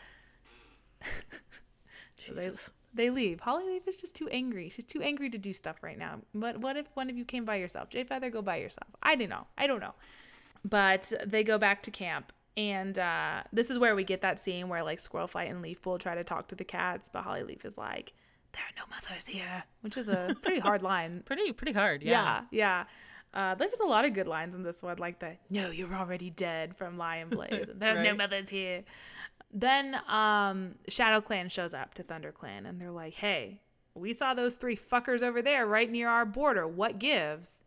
So 2.27 2.33
they, 2.33 2.51
they 2.95 3.11
leave. 3.11 3.41
Hollyleaf 3.41 3.87
is 3.87 3.97
just 3.97 4.15
too 4.15 4.29
angry. 4.31 4.71
She's 4.71 4.87
too 4.87 5.03
angry 5.03 5.29
to 5.29 5.37
do 5.37 5.53
stuff 5.53 5.77
right 5.83 5.99
now. 5.99 6.21
But 6.35 6.59
what 6.59 6.77
if 6.79 6.87
one 6.95 7.11
of 7.11 7.19
you 7.19 7.25
came 7.27 7.45
by 7.45 7.57
yourself? 7.57 7.91
Jay 7.91 8.03
Feather, 8.03 8.31
go 8.31 8.41
by 8.41 8.57
yourself. 8.57 8.89
I 9.03 9.15
don't 9.15 9.29
know. 9.29 9.47
I 9.59 9.67
don't 9.67 9.81
know. 9.81 9.93
But 10.65 11.13
they 11.27 11.45
go 11.45 11.59
back 11.59 11.83
to 11.83 11.91
camp. 11.91 12.33
And 12.57 12.99
uh, 12.99 13.43
this 13.53 13.69
is 13.69 13.79
where 13.79 13.95
we 13.95 14.05
get 14.05 14.23
that 14.23 14.39
scene 14.39 14.69
where 14.69 14.83
like 14.85 15.01
Squirrelflight 15.01 15.51
and 15.51 15.63
Leafpool 15.63 15.99
try 15.99 16.15
to 16.15 16.25
talk 16.25 16.49
to 16.49 16.55
the 16.55 16.65
cats, 16.65 17.11
but 17.13 17.25
Hollyleaf 17.25 17.65
is 17.65 17.77
like, 17.77 18.13
"There 18.53 18.63
are 18.63 18.77
no 18.77 18.85
mothers 18.95 19.27
here," 19.27 19.65
which 19.81 19.97
is 19.97 20.07
a 20.09 20.37
pretty 20.41 20.61
hard 20.61 20.81
line. 20.91 21.25
Pretty 21.27 21.51
pretty 21.53 21.73
hard. 21.73 22.03
Yeah. 22.05 22.13
Yeah, 22.13 22.41
yeah. 22.53 22.85
Uh, 23.35 23.55
there's 23.57 23.81
a 23.81 23.87
lot 23.87 24.05
of 24.05 24.15
good 24.15 24.29
lines 24.29 24.55
in 24.55 24.63
this 24.63 24.83
one, 24.83 24.97
like 24.99 25.19
the 25.19 25.33
"No, 25.51 25.71
you're 25.71 25.93
already 25.95 26.31
dead" 26.31 26.77
from 26.77 26.97
Lion 26.97 27.29
Blaze. 27.31 27.69
There's 27.75 27.99
no 27.99 28.05
Right. 28.11 28.17
mothers 28.17 28.49
here. 28.49 28.85
Then 29.53 29.97
um, 30.09 30.73
Shadow 30.89 31.21
Clan 31.21 31.49
shows 31.49 31.75
up 31.75 31.95
to 31.95 32.03
Thunder 32.03 32.33
Clan, 32.33 32.65
and 32.67 32.81
they're 32.81 32.91
like, 32.91 33.15
"Hey, 33.15 33.61
we 33.95 34.13
saw 34.13 34.35
those 34.35 34.55
three 34.57 34.77
fuckers 34.77 35.23
over 35.23 35.43
there, 35.43 35.67
right 35.67 35.91
near 35.91 36.09
our 36.09 36.25
border. 36.25 36.67
What 36.67 36.99
gives?" 36.99 37.61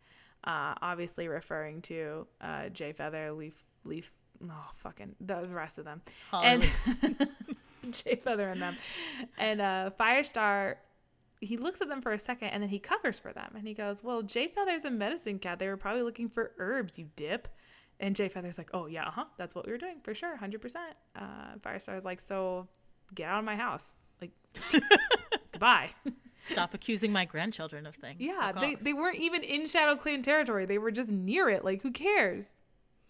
Uh, 0.44 0.74
obviously 0.80 1.28
referring 1.28 1.82
to 1.82 2.26
uh, 2.40 2.68
Jay 2.70 2.92
Feather, 2.92 3.32
Leaf, 3.32 3.64
Leaf. 3.84 4.12
Oh, 4.44 4.70
fucking 4.76 5.16
the 5.20 5.44
rest 5.46 5.78
of 5.78 5.84
them, 5.84 6.00
and 6.32 6.64
Jay 7.90 8.14
Feather 8.16 8.48
and 8.48 8.62
them, 8.62 8.76
and 9.36 9.60
uh, 9.60 9.90
Firestar 9.98 10.76
he 11.40 11.56
looks 11.56 11.80
at 11.80 11.88
them 11.88 12.02
for 12.02 12.12
a 12.12 12.18
second 12.18 12.48
and 12.48 12.62
then 12.62 12.70
he 12.70 12.78
covers 12.78 13.18
for 13.18 13.32
them 13.32 13.52
and 13.56 13.66
he 13.66 13.74
goes, 13.74 14.02
Well, 14.02 14.22
Jay 14.22 14.48
Feather's 14.48 14.84
a 14.84 14.90
medicine 14.90 15.38
cat. 15.38 15.58
They 15.58 15.68
were 15.68 15.76
probably 15.76 16.02
looking 16.02 16.28
for 16.28 16.52
herbs, 16.58 16.98
you 16.98 17.08
dip. 17.16 17.48
And 18.00 18.14
Jay 18.14 18.28
Feather's 18.28 18.58
like, 18.58 18.70
Oh, 18.72 18.86
yeah, 18.86 19.06
uh 19.06 19.10
huh. 19.10 19.24
That's 19.36 19.54
what 19.54 19.66
we 19.66 19.72
were 19.72 19.78
doing 19.78 20.00
for 20.02 20.14
sure, 20.14 20.36
100%. 20.36 20.74
Uh, 21.16 21.22
Firestar's 21.60 22.04
like, 22.04 22.20
So 22.20 22.68
get 23.14 23.28
out 23.28 23.38
of 23.40 23.44
my 23.44 23.56
house. 23.56 23.92
Like, 24.20 24.30
goodbye. 25.52 25.90
Stop 26.44 26.72
accusing 26.74 27.12
my 27.12 27.24
grandchildren 27.24 27.86
of 27.86 27.94
things. 27.94 28.16
yeah, 28.20 28.52
they, 28.52 28.74
they 28.76 28.92
weren't 28.92 29.18
even 29.18 29.42
in 29.42 29.66
Shadow 29.66 29.96
Clan 29.96 30.22
territory. 30.22 30.64
They 30.66 30.78
were 30.78 30.90
just 30.90 31.10
near 31.10 31.48
it. 31.50 31.64
Like, 31.64 31.82
who 31.82 31.90
cares? 31.90 32.46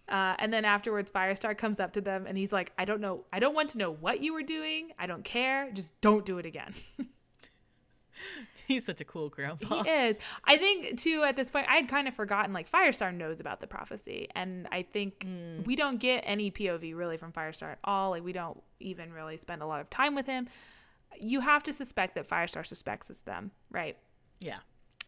Uh, 0.09 0.35
and 0.39 0.53
then 0.53 0.65
afterwards, 0.65 1.13
Firestar 1.13 1.57
comes 1.57 1.79
up 1.79 1.93
to 1.93 2.01
them 2.01 2.27
and 2.27 2.37
he's 2.39 2.53
like, 2.53 2.73
I 2.79 2.85
don't 2.87 3.01
know. 3.01 3.25
I 3.33 3.39
don't 3.41 3.55
want 3.55 3.71
to 3.71 3.79
know 3.79 3.93
what 3.93 4.21
you 4.21 4.33
were 4.33 4.43
doing. 4.43 4.91
I 4.99 5.07
don't 5.07 5.23
care. 5.25 5.71
Just 5.73 6.01
don't 6.01 6.25
do 6.25 6.39
it 6.39 6.47
again. 6.47 6.73
He's 8.67 8.85
such 8.85 9.01
a 9.01 9.05
cool 9.05 9.31
grandpa. 9.31 9.83
He 9.83 9.89
is. 9.89 10.17
I 10.45 10.59
think 10.59 10.99
too 10.99 11.25
at 11.25 11.37
this 11.37 11.51
point 11.51 11.67
I'd 11.69 11.89
kind 11.89 12.07
of 12.07 12.15
forgotten 12.15 12.53
like 12.53 12.71
Firestar 12.71 13.15
knows 13.15 13.41
about 13.41 13.61
the 13.61 13.67
prophecy 13.67 14.29
and 14.35 14.69
I 14.71 14.83
think 14.83 15.21
mm. 15.21 15.65
we 15.67 15.75
don't 15.75 15.99
get 15.99 16.23
any 16.27 16.51
POV 16.51 16.95
really 16.95 17.17
from 17.17 17.33
Firestar 17.33 17.73
at 17.73 17.79
all. 17.85 18.11
Like 18.11 18.25
we 18.25 18.33
don't 18.33 18.63
even 18.81 19.13
really 19.13 19.39
spend 19.39 19.63
a 19.63 19.67
lot 19.67 19.81
of 19.81 19.89
time 19.89 20.15
with 20.15 20.27
him. 20.27 20.49
You 21.19 21.41
have 21.41 21.63
to 21.65 21.73
suspect 21.73 22.15
that 22.17 22.29
Firestar 22.29 22.67
suspects 22.67 23.09
it's 23.09 23.23
them, 23.23 23.53
right? 23.71 23.97
Yeah. 24.39 24.59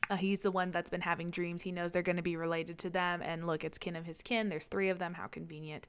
Uh, 0.08 0.16
he's 0.16 0.40
the 0.40 0.50
one 0.50 0.70
that's 0.70 0.90
been 0.90 1.02
having 1.02 1.30
dreams. 1.30 1.62
He 1.62 1.70
knows 1.70 1.92
they're 1.92 2.02
going 2.02 2.16
to 2.16 2.22
be 2.22 2.36
related 2.36 2.78
to 2.78 2.90
them 2.90 3.20
and 3.22 3.46
look, 3.46 3.62
it's 3.62 3.76
kin 3.76 3.94
of 3.94 4.06
his 4.06 4.22
kin. 4.22 4.48
There's 4.48 4.66
3 4.66 4.88
of 4.88 4.98
them. 4.98 5.14
How 5.14 5.26
convenient. 5.26 5.86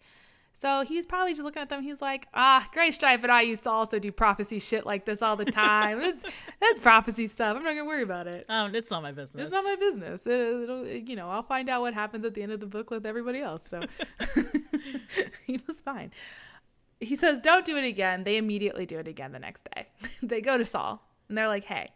So 0.54 0.84
he's 0.84 1.06
probably 1.06 1.34
just 1.34 1.44
looking 1.44 1.62
at 1.62 1.70
them. 1.70 1.82
He's 1.82 2.02
like, 2.02 2.28
ah, 2.34 2.70
Gray 2.74 2.92
Stripe 2.92 3.24
and 3.24 3.32
I 3.32 3.42
used 3.42 3.64
to 3.64 3.72
also 3.72 3.98
do 4.00 4.12
prophecy 4.12 4.60
shit 4.60 4.86
like 4.86 5.06
this 5.06 5.22
all 5.22 5.36
the 5.36 5.46
time. 5.46 6.02
it's, 6.02 6.24
that's 6.60 6.80
prophecy 6.80 7.28
stuff. 7.28 7.58
I'm 7.58 7.64
not 7.64 7.72
gonna 7.72 7.86
worry 7.86 8.04
about 8.04 8.28
it. 8.28 8.46
Um, 8.48 8.76
it's 8.76 8.92
not 8.92 9.02
my 9.02 9.12
business. 9.12 9.46
It's 9.46 9.54
not 9.54 9.64
my 9.64 9.76
business. 9.76 10.22
It, 10.26 10.32
it'll, 10.32 10.86
you 10.88 11.16
know, 11.16 11.30
I'll 11.30 11.44
find 11.44 11.70
out 11.70 11.82
what 11.82 11.94
happens 11.94 12.26
at 12.26 12.36
the 12.36 12.44
end 12.44 12.52
of 12.52 12.60
the 12.60 12.68
book 12.68 12.92
with 12.92 13.06
everybody 13.06 13.40
else. 13.40 13.68
So 13.70 13.82
he 15.46 15.60
was 15.68 15.82
fine. 15.82 16.12
He 17.00 17.16
says, 17.16 17.42
don't 17.42 17.66
do 17.66 17.78
it 17.78 17.84
again. 17.84 18.24
They 18.24 18.38
immediately 18.38 18.86
do 18.86 19.00
it 19.00 19.08
again 19.08 19.32
the 19.32 19.40
next 19.40 19.68
day. 19.74 19.88
they 20.22 20.42
go 20.42 20.58
to 20.58 20.66
Sol 20.66 21.02
and 21.28 21.38
they're 21.38 21.48
like, 21.48 21.66
hey, 21.66 21.90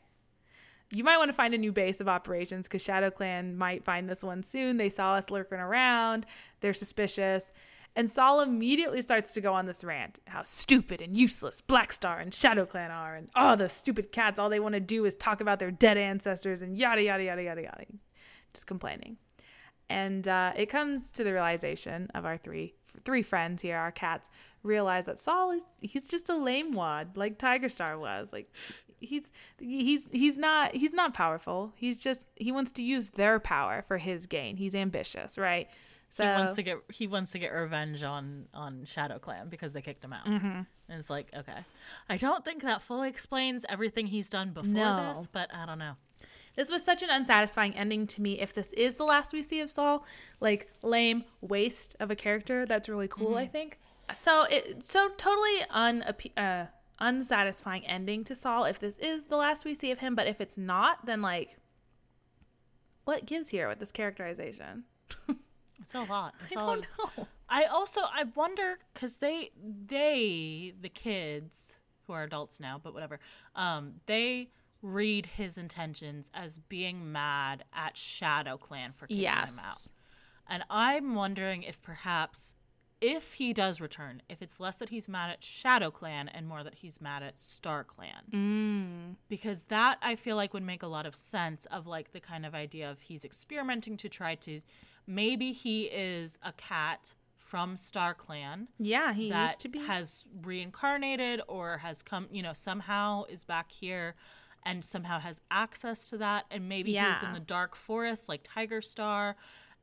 you 0.92 1.04
might 1.04 1.18
want 1.18 1.30
to 1.30 1.34
find 1.34 1.54
a 1.54 1.58
new 1.58 1.72
base 1.72 2.00
of 2.00 2.08
operations 2.08 2.68
because 2.68 2.82
Shadow 2.82 3.12
Clan 3.12 3.58
might 3.58 3.84
find 3.84 4.10
this 4.10 4.24
one 4.24 4.42
soon. 4.42 4.78
They 4.78 4.90
saw 4.90 5.16
us 5.16 5.30
lurking 5.30 5.60
around. 5.60 6.26
They're 6.62 6.74
suspicious 6.74 7.52
and 7.96 8.10
Sol 8.10 8.42
immediately 8.42 9.02
starts 9.02 9.34
to 9.34 9.42
go 9.42 9.54
on 9.54 9.66
this 9.66 9.84
rant 9.84 10.20
how 10.28 10.44
stupid 10.44 11.02
and 11.02 11.16
useless 11.16 11.62
Blackstar 11.62 12.22
and 12.22 12.32
ShadowClan 12.32 12.92
are, 12.92 13.16
and 13.16 13.30
oh, 13.36 13.56
those 13.56 13.74
stupid 13.74 14.12
cats, 14.12 14.40
all 14.40 14.50
they 14.50 14.60
want 14.60 14.74
to 14.74 14.82
do 14.82 15.06
is 15.06 15.16
talk 15.16 15.42
about 15.42 15.60
their 15.60 15.72
dead 15.72 15.98
ancestors 15.98 16.62
and 16.62 16.78
yada, 16.78 17.02
yada, 17.02 17.24
yada, 17.24 17.44
yada, 17.44 17.62
yada. 17.62 17.86
Just 18.54 18.68
complaining. 18.68 19.18
And 19.90 20.28
uh, 20.28 20.54
it 20.56 20.68
comes 20.68 21.12
to 21.12 21.24
the 21.24 21.32
realization 21.32 22.10
of 22.16 22.26
our 22.26 22.38
three 22.38 22.74
three 23.04 23.24
friends 23.24 23.62
here, 23.62 23.78
our 23.78 23.92
cats, 23.92 24.30
realize 24.64 25.06
that 25.06 25.20
Sol 25.20 25.52
is 25.52 25.64
he's 25.82 26.04
just 26.04 26.30
a 26.30 26.36
lame 26.36 26.74
wad, 26.74 27.16
like 27.16 27.38
Tiger 27.38 27.70
Star 27.70 27.98
was. 27.98 28.34
Like 28.34 28.54
he's 29.00 29.32
he's 29.60 30.10
he's 30.12 30.38
not 30.38 30.76
he's 30.76 30.94
not 30.94 31.14
powerful. 31.14 31.74
He's 31.76 31.98
just 31.98 32.26
he 32.36 32.52
wants 32.52 32.72
to 32.74 32.84
use 32.84 33.10
their 33.10 33.40
power 33.40 33.84
for 33.88 33.98
his 33.98 34.26
gain. 34.26 34.58
He's 34.58 34.76
ambitious, 34.76 35.38
right? 35.38 35.68
So 36.16 36.24
he 36.24 36.30
wants 36.30 36.56
to 36.56 36.64
get 36.64 36.78
he 36.94 37.08
wants 37.08 37.34
to 37.34 37.40
get 37.40 37.52
revenge 37.52 38.02
on 38.02 38.46
on 38.54 38.86
Shadow 38.86 39.20
Clan 39.20 39.50
because 39.50 39.74
they 39.74 39.82
kicked 39.82 40.02
him 40.02 40.14
out. 40.14 40.26
Mm-hmm. 40.26 40.46
And 40.48 40.68
it's 41.00 41.10
like, 41.10 41.28
okay, 41.36 41.66
I 42.08 42.16
don't 42.16 42.46
think 42.46 42.62
that 42.62 42.82
fully 42.82 43.10
explains 43.10 43.66
everything 43.68 44.08
he's 44.08 44.30
done 44.30 44.52
before 44.52 44.72
no. 44.72 45.14
this, 45.14 45.28
but 45.30 45.54
I 45.54 45.66
don't 45.66 45.78
know. 45.78 45.96
This 46.56 46.72
was 46.72 46.86
such 46.86 47.04
an 47.04 47.10
unsatisfying 47.10 47.76
ending 47.76 48.08
to 48.08 48.22
me. 48.22 48.40
If 48.40 48.54
this 48.54 48.72
is 48.74 48.96
the 48.96 49.04
last 49.04 49.34
we 49.34 49.44
see 49.44 49.60
of 49.60 49.70
Sol, 49.70 50.06
like 50.40 50.72
lame 50.82 51.26
waste 51.42 51.98
of 52.00 52.10
a 52.10 52.16
character, 52.16 52.66
that's 52.66 52.88
really 52.88 53.10
cool. 53.10 53.32
Mm-hmm. 53.32 53.38
I 53.38 53.48
think 53.48 53.80
so. 54.14 54.44
It 54.44 54.86
so 54.86 55.10
totally 55.18 55.64
un 55.70 56.02
uh, 56.38 56.68
unsatisfying 56.98 57.86
ending 57.86 58.24
to 58.24 58.36
Sol. 58.36 58.64
If 58.64 58.80
this 58.80 58.98
is 59.00 59.26
the 59.26 59.36
last 59.36 59.66
we 59.66 59.76
see 59.76 59.92
of 59.92 60.00
him, 60.00 60.16
but 60.16 60.28
if 60.28 60.40
it's 60.40 60.58
not, 60.58 61.06
then 61.06 61.22
like, 61.22 61.58
what 63.04 63.26
gives 63.26 63.50
here 63.50 63.68
with 63.68 63.80
this 63.80 63.92
characterization? 63.92 64.86
It's 65.80 65.94
a 65.94 66.04
lot. 66.04 66.36
It's 66.44 66.56
I 66.58 66.62
all 66.62 66.76
don't 66.76 66.88
know. 67.18 67.28
I 67.50 67.66
also 67.66 68.02
I 68.02 68.26
wonder 68.36 68.80
because 68.94 69.18
they 69.18 69.52
they 69.56 70.74
the 70.80 70.90
kids 70.90 71.78
who 72.08 72.14
are 72.14 72.24
adults 72.24 72.60
now, 72.60 72.80
but 72.82 72.94
whatever. 72.94 73.20
Um, 73.56 73.96
they 74.06 74.50
read 74.82 75.26
his 75.26 75.58
intentions 75.58 76.30
as 76.34 76.58
being 76.58 77.12
mad 77.12 77.64
at 77.74 77.98
Shadow 77.98 78.58
Clan 78.58 78.92
for 78.92 79.08
kicking 79.08 79.24
yes. 79.24 79.54
him 79.54 79.66
out, 79.66 79.88
and 80.48 80.64
I'm 80.70 81.16
wondering 81.16 81.64
if 81.64 81.82
perhaps 81.82 82.56
if 83.02 83.34
he 83.34 83.54
does 83.54 83.82
return, 83.82 84.22
if 84.30 84.42
it's 84.42 84.60
less 84.60 84.78
that 84.78 84.90
he's 84.90 85.08
mad 85.08 85.30
at 85.30 85.44
Shadow 85.44 85.92
Clan 85.92 86.30
and 86.30 86.48
more 86.48 86.64
that 86.64 86.76
he's 86.76 87.02
mad 87.02 87.24
at 87.24 87.38
Star 87.38 87.84
Clan. 87.84 88.24
Mm. 88.32 89.16
Because 89.28 89.66
that 89.66 89.98
I 90.02 90.16
feel 90.16 90.36
like 90.36 90.54
would 90.54 90.64
make 90.64 90.82
a 90.82 90.88
lot 90.88 91.06
of 91.06 91.16
sense 91.16 91.66
of 91.68 91.88
like 91.88 92.14
the 92.14 92.20
kind 92.20 92.46
of 92.46 92.56
idea 92.56 92.90
of 92.90 93.02
he's 93.02 93.26
experimenting 93.26 93.98
to 93.98 94.10
try 94.10 94.36
to 94.36 94.62
maybe 95.08 95.52
he 95.52 95.84
is 95.84 96.40
a 96.44 96.52
cat 96.54 97.14
from 97.38 97.78
Star 97.78 98.14
Clan. 98.14 98.68
Yeah, 98.80 99.14
he 99.14 99.28
used 99.28 99.62
to 99.62 99.70
be. 99.70 99.80
Has 99.80 100.26
reincarnated 100.44 101.42
or 101.48 101.78
has 101.78 102.02
come, 102.02 102.28
you 102.32 102.42
know, 102.42 102.54
somehow 102.54 103.24
is 103.26 103.44
back 103.44 103.72
here 103.72 104.16
and 104.64 104.84
somehow 104.84 105.20
has 105.20 105.42
access 105.52 106.10
to 106.10 106.18
that. 106.18 106.46
And 106.50 106.68
maybe 106.68 106.92
yeah. 106.92 107.14
he's 107.14 107.24
in 107.24 107.34
the 107.34 107.40
dark 107.40 107.76
forest 107.76 108.28
like 108.28 108.42
Tiger 108.44 108.82
Star 108.82 109.36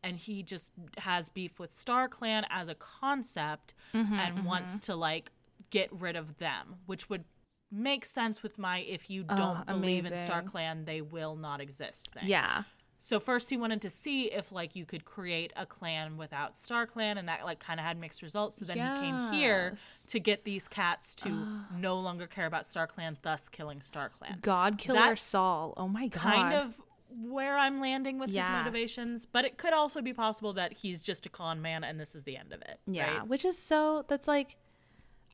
and 0.02 0.16
he 0.16 0.42
just 0.42 0.72
has 0.98 1.28
beef 1.28 1.58
with 1.58 1.72
Star 1.72 2.08
Clan 2.08 2.44
as 2.50 2.68
a 2.68 2.74
concept 2.74 3.74
mm-hmm, 3.94 4.12
and 4.14 4.36
mm-hmm. 4.36 4.46
wants 4.46 4.80
to 4.80 4.96
like 4.96 5.30
get 5.70 5.88
rid 5.92 6.16
of 6.16 6.38
them, 6.38 6.76
which 6.86 7.08
would 7.08 7.24
make 7.70 8.04
sense 8.04 8.42
with 8.42 8.58
my 8.58 8.80
if 8.80 9.08
you 9.08 9.22
don't 9.22 9.64
oh, 9.66 9.72
believe 9.72 10.04
in 10.04 10.16
Star 10.16 10.42
Clan, 10.42 10.84
they 10.84 11.00
will 11.00 11.36
not 11.36 11.60
exist 11.60 12.12
thing. 12.12 12.28
Yeah. 12.28 12.64
So 13.02 13.18
first 13.18 13.50
he 13.50 13.56
wanted 13.56 13.82
to 13.82 13.90
see 13.90 14.26
if 14.26 14.52
like 14.52 14.76
you 14.76 14.84
could 14.84 15.04
create 15.04 15.52
a 15.56 15.66
clan 15.66 16.16
without 16.16 16.56
Star 16.56 16.86
Clan 16.86 17.18
and 17.18 17.28
that 17.28 17.44
like 17.44 17.58
kind 17.58 17.80
of 17.80 17.84
had 17.84 17.98
mixed 17.98 18.22
results. 18.22 18.56
So 18.56 18.64
then 18.64 18.76
yes. 18.76 19.00
he 19.00 19.04
came 19.04 19.32
here 19.32 19.74
to 20.06 20.20
get 20.20 20.44
these 20.44 20.68
cats 20.68 21.16
to 21.16 21.28
uh, 21.28 21.76
no 21.76 21.98
longer 21.98 22.28
care 22.28 22.46
about 22.46 22.64
Star 22.64 22.86
Clan, 22.86 23.18
thus 23.22 23.48
killing 23.48 23.82
Star 23.82 24.08
Clan. 24.08 24.38
God 24.40 24.78
killer 24.78 25.00
That's 25.00 25.22
Sol. 25.22 25.74
Oh 25.76 25.88
my 25.88 26.06
god. 26.06 26.20
Kind 26.22 26.54
of 26.54 26.80
where 27.10 27.58
I'm 27.58 27.80
landing 27.80 28.20
with 28.20 28.30
yes. 28.30 28.46
his 28.46 28.52
motivations, 28.52 29.26
but 29.26 29.44
it 29.44 29.58
could 29.58 29.72
also 29.72 30.00
be 30.00 30.12
possible 30.12 30.52
that 30.52 30.72
he's 30.72 31.02
just 31.02 31.26
a 31.26 31.28
con 31.28 31.60
man 31.60 31.82
and 31.82 31.98
this 31.98 32.14
is 32.14 32.22
the 32.22 32.36
end 32.36 32.52
of 32.52 32.62
it. 32.62 32.78
Yeah, 32.86 33.18
right? 33.18 33.26
which 33.26 33.44
is 33.44 33.58
so 33.58 34.04
that's 34.06 34.28
like 34.28 34.56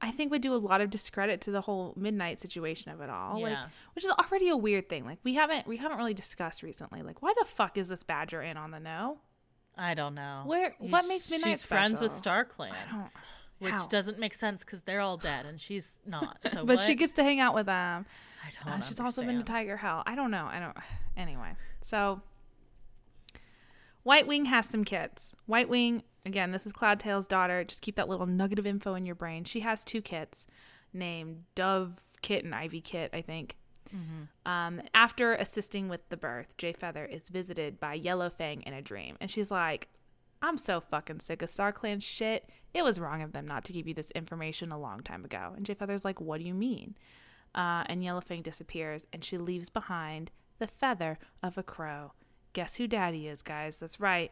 I 0.01 0.11
think 0.11 0.31
would 0.31 0.43
do 0.43 0.55
a 0.55 0.57
lot 0.57 0.81
of 0.81 0.91
discredit 0.91 1.41
to 1.43 1.51
the 1.51 1.61
whole 1.63 1.93
midnight 1.97 2.39
situation 2.39 2.93
of 2.93 3.01
it 3.01 3.11
all. 3.11 3.39
Yeah. 3.39 3.45
Like 3.45 3.59
which 3.95 4.05
is 4.05 4.11
already 4.13 4.49
a 4.49 4.57
weird 4.57 4.89
thing. 4.89 5.05
Like 5.05 5.19
we 5.25 5.35
haven't 5.35 5.67
we 5.67 5.77
haven't 5.77 5.99
really 5.99 6.15
discussed 6.15 6.63
recently. 6.63 7.03
Like 7.03 7.23
why 7.23 7.33
the 7.39 7.45
fuck 7.45 7.77
is 7.77 7.89
this 7.89 8.03
badger 8.03 8.41
in 8.43 8.57
on 8.57 8.71
the 8.71 8.79
know? 8.81 9.19
I 9.77 9.95
don't 9.95 10.15
know. 10.15 10.43
Where 10.47 10.75
what 10.79 11.07
makes 11.09 11.31
midnight 11.31 11.51
She's 11.51 11.61
special? 11.63 11.83
friends 11.83 12.01
with 12.01 12.13
Star 12.13 12.45
Clan. 12.45 12.75
Which 13.59 13.73
How? 13.73 13.87
doesn't 13.89 14.21
make 14.21 14.35
sense 14.35 14.65
because 14.65 14.83
they're 14.83 15.01
all 15.01 15.17
dead 15.17 15.45
and 15.47 15.61
she's 15.61 15.99
not. 16.07 16.39
So 16.49 16.65
but 16.65 16.77
what? 16.77 16.81
she 16.87 16.95
gets 16.95 17.13
to 17.15 17.25
hang 17.25 17.41
out 17.41 17.55
with 17.55 17.67
them. 17.67 18.07
I 18.45 18.51
don't. 18.65 18.73
Uh, 18.73 18.77
she's 18.77 18.99
understand. 18.99 19.07
also 19.07 19.23
been 19.25 19.39
to 19.39 19.45
Tiger 19.45 19.77
Hell. 19.77 20.05
I 20.07 20.15
don't 20.15 20.31
know. 20.31 20.47
I 20.51 20.61
don't. 20.61 20.77
Anyway, 21.17 21.51
so 21.83 22.23
White 24.05 24.29
Wing 24.29 24.45
has 24.45 24.67
some 24.67 24.85
kids. 24.85 25.35
White 25.47 25.69
Wing 25.69 26.05
Again, 26.29 26.53
this 26.53 26.67
is 26.67 26.75
Cloudtail's 26.75 27.27
daughter. 27.27 27.65
Just 27.65 27.81
keep 27.81 27.97
that 27.97 28.07
little 28.07 28.27
nugget 28.27 28.59
of 28.59 28.67
info 28.67 28.95
in 28.95 29.07
your 29.07 29.15
brain. 29.15 29.45
She 29.45 29.61
has 29.61 29.83
two 29.83 30.03
kits 30.03 30.47
named 30.93 31.45
Dove 31.55 31.95
Kit 32.21 32.45
and 32.45 32.55
Ivy 32.55 32.83
Kit, 32.83 33.09
I 33.15 33.23
think. 33.23 33.57
Mm-hmm. 33.89 34.51
Um, 34.51 34.83
after 34.93 35.35
assisting 35.35 35.89
with 35.89 36.07
the 36.11 36.19
birth, 36.19 36.59
Jay 36.59 36.75
Feather 36.75 37.07
is 37.07 37.31
visited 37.31 37.81
by 37.81 37.95
Yellow 37.95 38.29
Fang 38.29 38.61
in 38.61 38.75
a 38.75 38.83
dream. 38.83 39.17
And 39.23 39.31
she's 39.31 39.51
like, 39.51 39.89
I'm 40.43 40.59
so 40.59 40.81
fucking 40.81 41.21
sick 41.21 41.41
of 41.41 41.49
Star 41.49 41.73
Clan 41.73 42.01
shit. 42.01 42.51
It 42.75 42.85
was 42.85 43.01
wrong 43.01 43.23
of 43.23 43.33
them 43.33 43.47
not 43.47 43.65
to 43.65 43.73
give 43.73 43.89
you 43.89 43.95
this 43.95 44.11
information 44.11 44.71
a 44.71 44.79
long 44.79 45.01
time 45.01 45.25
ago. 45.25 45.55
And 45.57 45.65
Jay 45.65 45.73
Feather's 45.73 46.05
like, 46.05 46.21
What 46.21 46.41
do 46.41 46.47
you 46.47 46.53
mean? 46.53 46.95
Uh, 47.55 47.85
and 47.87 48.03
Yellow 48.03 48.21
Fang 48.21 48.43
disappears 48.43 49.07
and 49.15 49.25
she 49.25 49.39
leaves 49.39 49.71
behind 49.71 50.31
the 50.59 50.67
feather 50.67 51.19
of 51.43 51.57
a 51.57 51.63
crow. 51.63 52.13
Guess 52.53 52.75
who 52.75 52.87
daddy 52.87 53.27
is, 53.27 53.41
guys? 53.41 53.79
That's 53.79 53.99
right. 53.99 54.31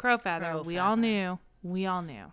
Crow 0.00 0.16
feather. 0.16 0.46
Crow 0.46 0.62
we 0.62 0.74
feather. 0.74 0.86
all 0.86 0.96
knew. 0.96 1.38
We 1.62 1.84
all 1.84 2.00
knew. 2.00 2.32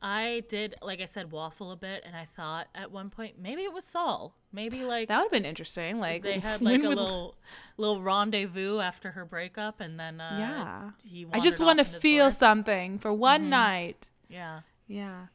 I 0.00 0.44
did, 0.48 0.76
like 0.80 1.00
I 1.00 1.06
said, 1.06 1.32
waffle 1.32 1.72
a 1.72 1.76
bit, 1.76 2.04
and 2.06 2.14
I 2.14 2.24
thought 2.24 2.68
at 2.76 2.92
one 2.92 3.10
point 3.10 3.34
maybe 3.42 3.62
it 3.62 3.72
was 3.72 3.84
Sol. 3.84 4.36
Maybe 4.52 4.84
like 4.84 5.08
that 5.08 5.16
would 5.16 5.24
have 5.24 5.32
been 5.32 5.44
interesting. 5.44 5.98
Like 5.98 6.22
they 6.22 6.38
had 6.38 6.60
like 6.60 6.80
a 6.80 6.88
little 6.88 7.34
little 7.76 8.00
rendezvous 8.00 8.78
after 8.78 9.10
her 9.10 9.24
breakup, 9.24 9.80
and 9.80 9.98
then 9.98 10.20
uh, 10.20 10.36
yeah, 10.38 10.90
he. 11.04 11.26
I 11.32 11.40
just 11.40 11.58
want 11.58 11.80
to 11.80 11.84
feel 11.84 12.30
something 12.30 13.00
for 13.00 13.12
one 13.12 13.40
mm-hmm. 13.42 13.50
night. 13.50 14.06
Yeah, 14.28 14.60
yeah. 14.86 15.26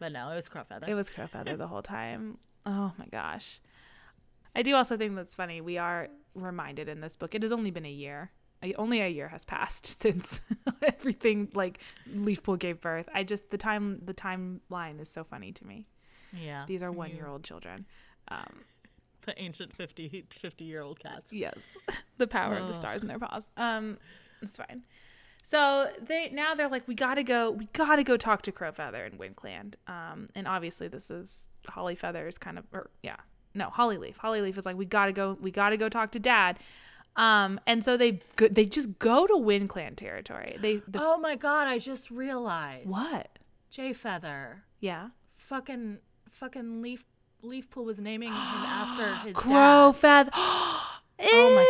But 0.00 0.10
no, 0.10 0.30
it 0.30 0.34
was 0.34 0.48
Crow 0.48 0.64
Feather. 0.64 0.86
It 0.88 0.94
was 0.94 1.08
Crow 1.08 1.28
Feather 1.28 1.56
the 1.56 1.68
whole 1.68 1.82
time. 1.82 2.38
Oh 2.66 2.92
my 2.98 3.06
gosh. 3.12 3.60
I 4.56 4.62
do 4.62 4.74
also 4.74 4.96
think 4.96 5.14
that's 5.14 5.36
funny. 5.36 5.60
We 5.60 5.78
are 5.78 6.08
reminded 6.34 6.88
in 6.88 7.00
this 7.00 7.14
book. 7.14 7.36
It 7.36 7.42
has 7.42 7.52
only 7.52 7.70
been 7.70 7.86
a 7.86 7.90
year 7.90 8.32
only 8.76 9.00
a 9.00 9.08
year 9.08 9.28
has 9.28 9.44
passed 9.44 9.86
since 10.02 10.40
everything 10.82 11.48
like 11.54 11.80
Leafpool 12.12 12.58
gave 12.58 12.80
birth. 12.80 13.08
I 13.14 13.24
just 13.24 13.50
the 13.50 13.58
time 13.58 14.00
the 14.04 14.14
timeline 14.14 15.00
is 15.00 15.08
so 15.08 15.24
funny 15.24 15.52
to 15.52 15.66
me. 15.66 15.86
Yeah, 16.32 16.64
these 16.66 16.82
are 16.82 16.92
one 16.92 17.10
year 17.14 17.26
old 17.26 17.44
children. 17.44 17.86
Um, 18.28 18.64
the 19.26 19.40
ancient 19.40 19.72
50, 19.74 20.26
50 20.30 20.64
year 20.64 20.82
old 20.82 21.00
cats. 21.00 21.32
Yes, 21.32 21.68
the 22.18 22.26
power 22.26 22.56
oh. 22.58 22.62
of 22.62 22.68
the 22.68 22.74
stars 22.74 23.02
in 23.02 23.08
their 23.08 23.18
paws. 23.18 23.48
Um, 23.56 23.98
it's 24.42 24.56
fine. 24.56 24.82
So 25.42 25.90
they 26.00 26.30
now 26.30 26.54
they're 26.54 26.68
like, 26.68 26.86
we 26.86 26.94
gotta 26.94 27.22
go, 27.22 27.50
we 27.50 27.68
gotta 27.72 28.02
go 28.02 28.16
talk 28.16 28.42
to 28.42 28.52
Crowfeather 28.52 29.06
and 29.06 29.18
Windclan. 29.18 29.74
Um, 29.86 30.26
and 30.34 30.46
obviously 30.46 30.88
this 30.88 31.10
is 31.10 31.48
Holly 31.66 31.94
Feathers 31.94 32.36
kind 32.36 32.58
of, 32.58 32.64
or 32.72 32.90
yeah, 33.02 33.16
no, 33.54 33.68
Hollyleaf. 33.68 34.16
Hollyleaf 34.16 34.58
is 34.58 34.66
like, 34.66 34.76
we 34.76 34.84
gotta 34.84 35.12
go, 35.12 35.38
we 35.40 35.50
gotta 35.50 35.76
go 35.76 35.88
talk 35.88 36.10
to 36.12 36.18
Dad. 36.18 36.58
Um, 37.16 37.58
and 37.66 37.84
so 37.84 37.96
they 37.96 38.20
go, 38.36 38.46
they 38.48 38.64
just 38.64 38.98
go 38.98 39.26
to 39.26 39.36
Wind 39.36 39.68
Clan 39.68 39.96
territory. 39.96 40.56
They 40.60 40.76
the, 40.86 41.00
oh 41.02 41.18
my 41.18 41.34
god! 41.36 41.66
I 41.68 41.78
just 41.78 42.10
realized 42.10 42.88
what? 42.88 43.38
Jay 43.70 43.92
Feather, 43.92 44.62
Yeah, 44.80 45.08
fucking 45.34 45.98
fucking 46.30 46.80
Leaf 46.82 47.04
Leafpool 47.42 47.84
was 47.84 48.00
naming 48.00 48.28
him 48.28 48.36
after 48.36 49.14
his 49.26 49.36
Crow. 49.36 49.92
Feather. 49.92 50.30
Oh 51.20 51.52
my 51.52 51.64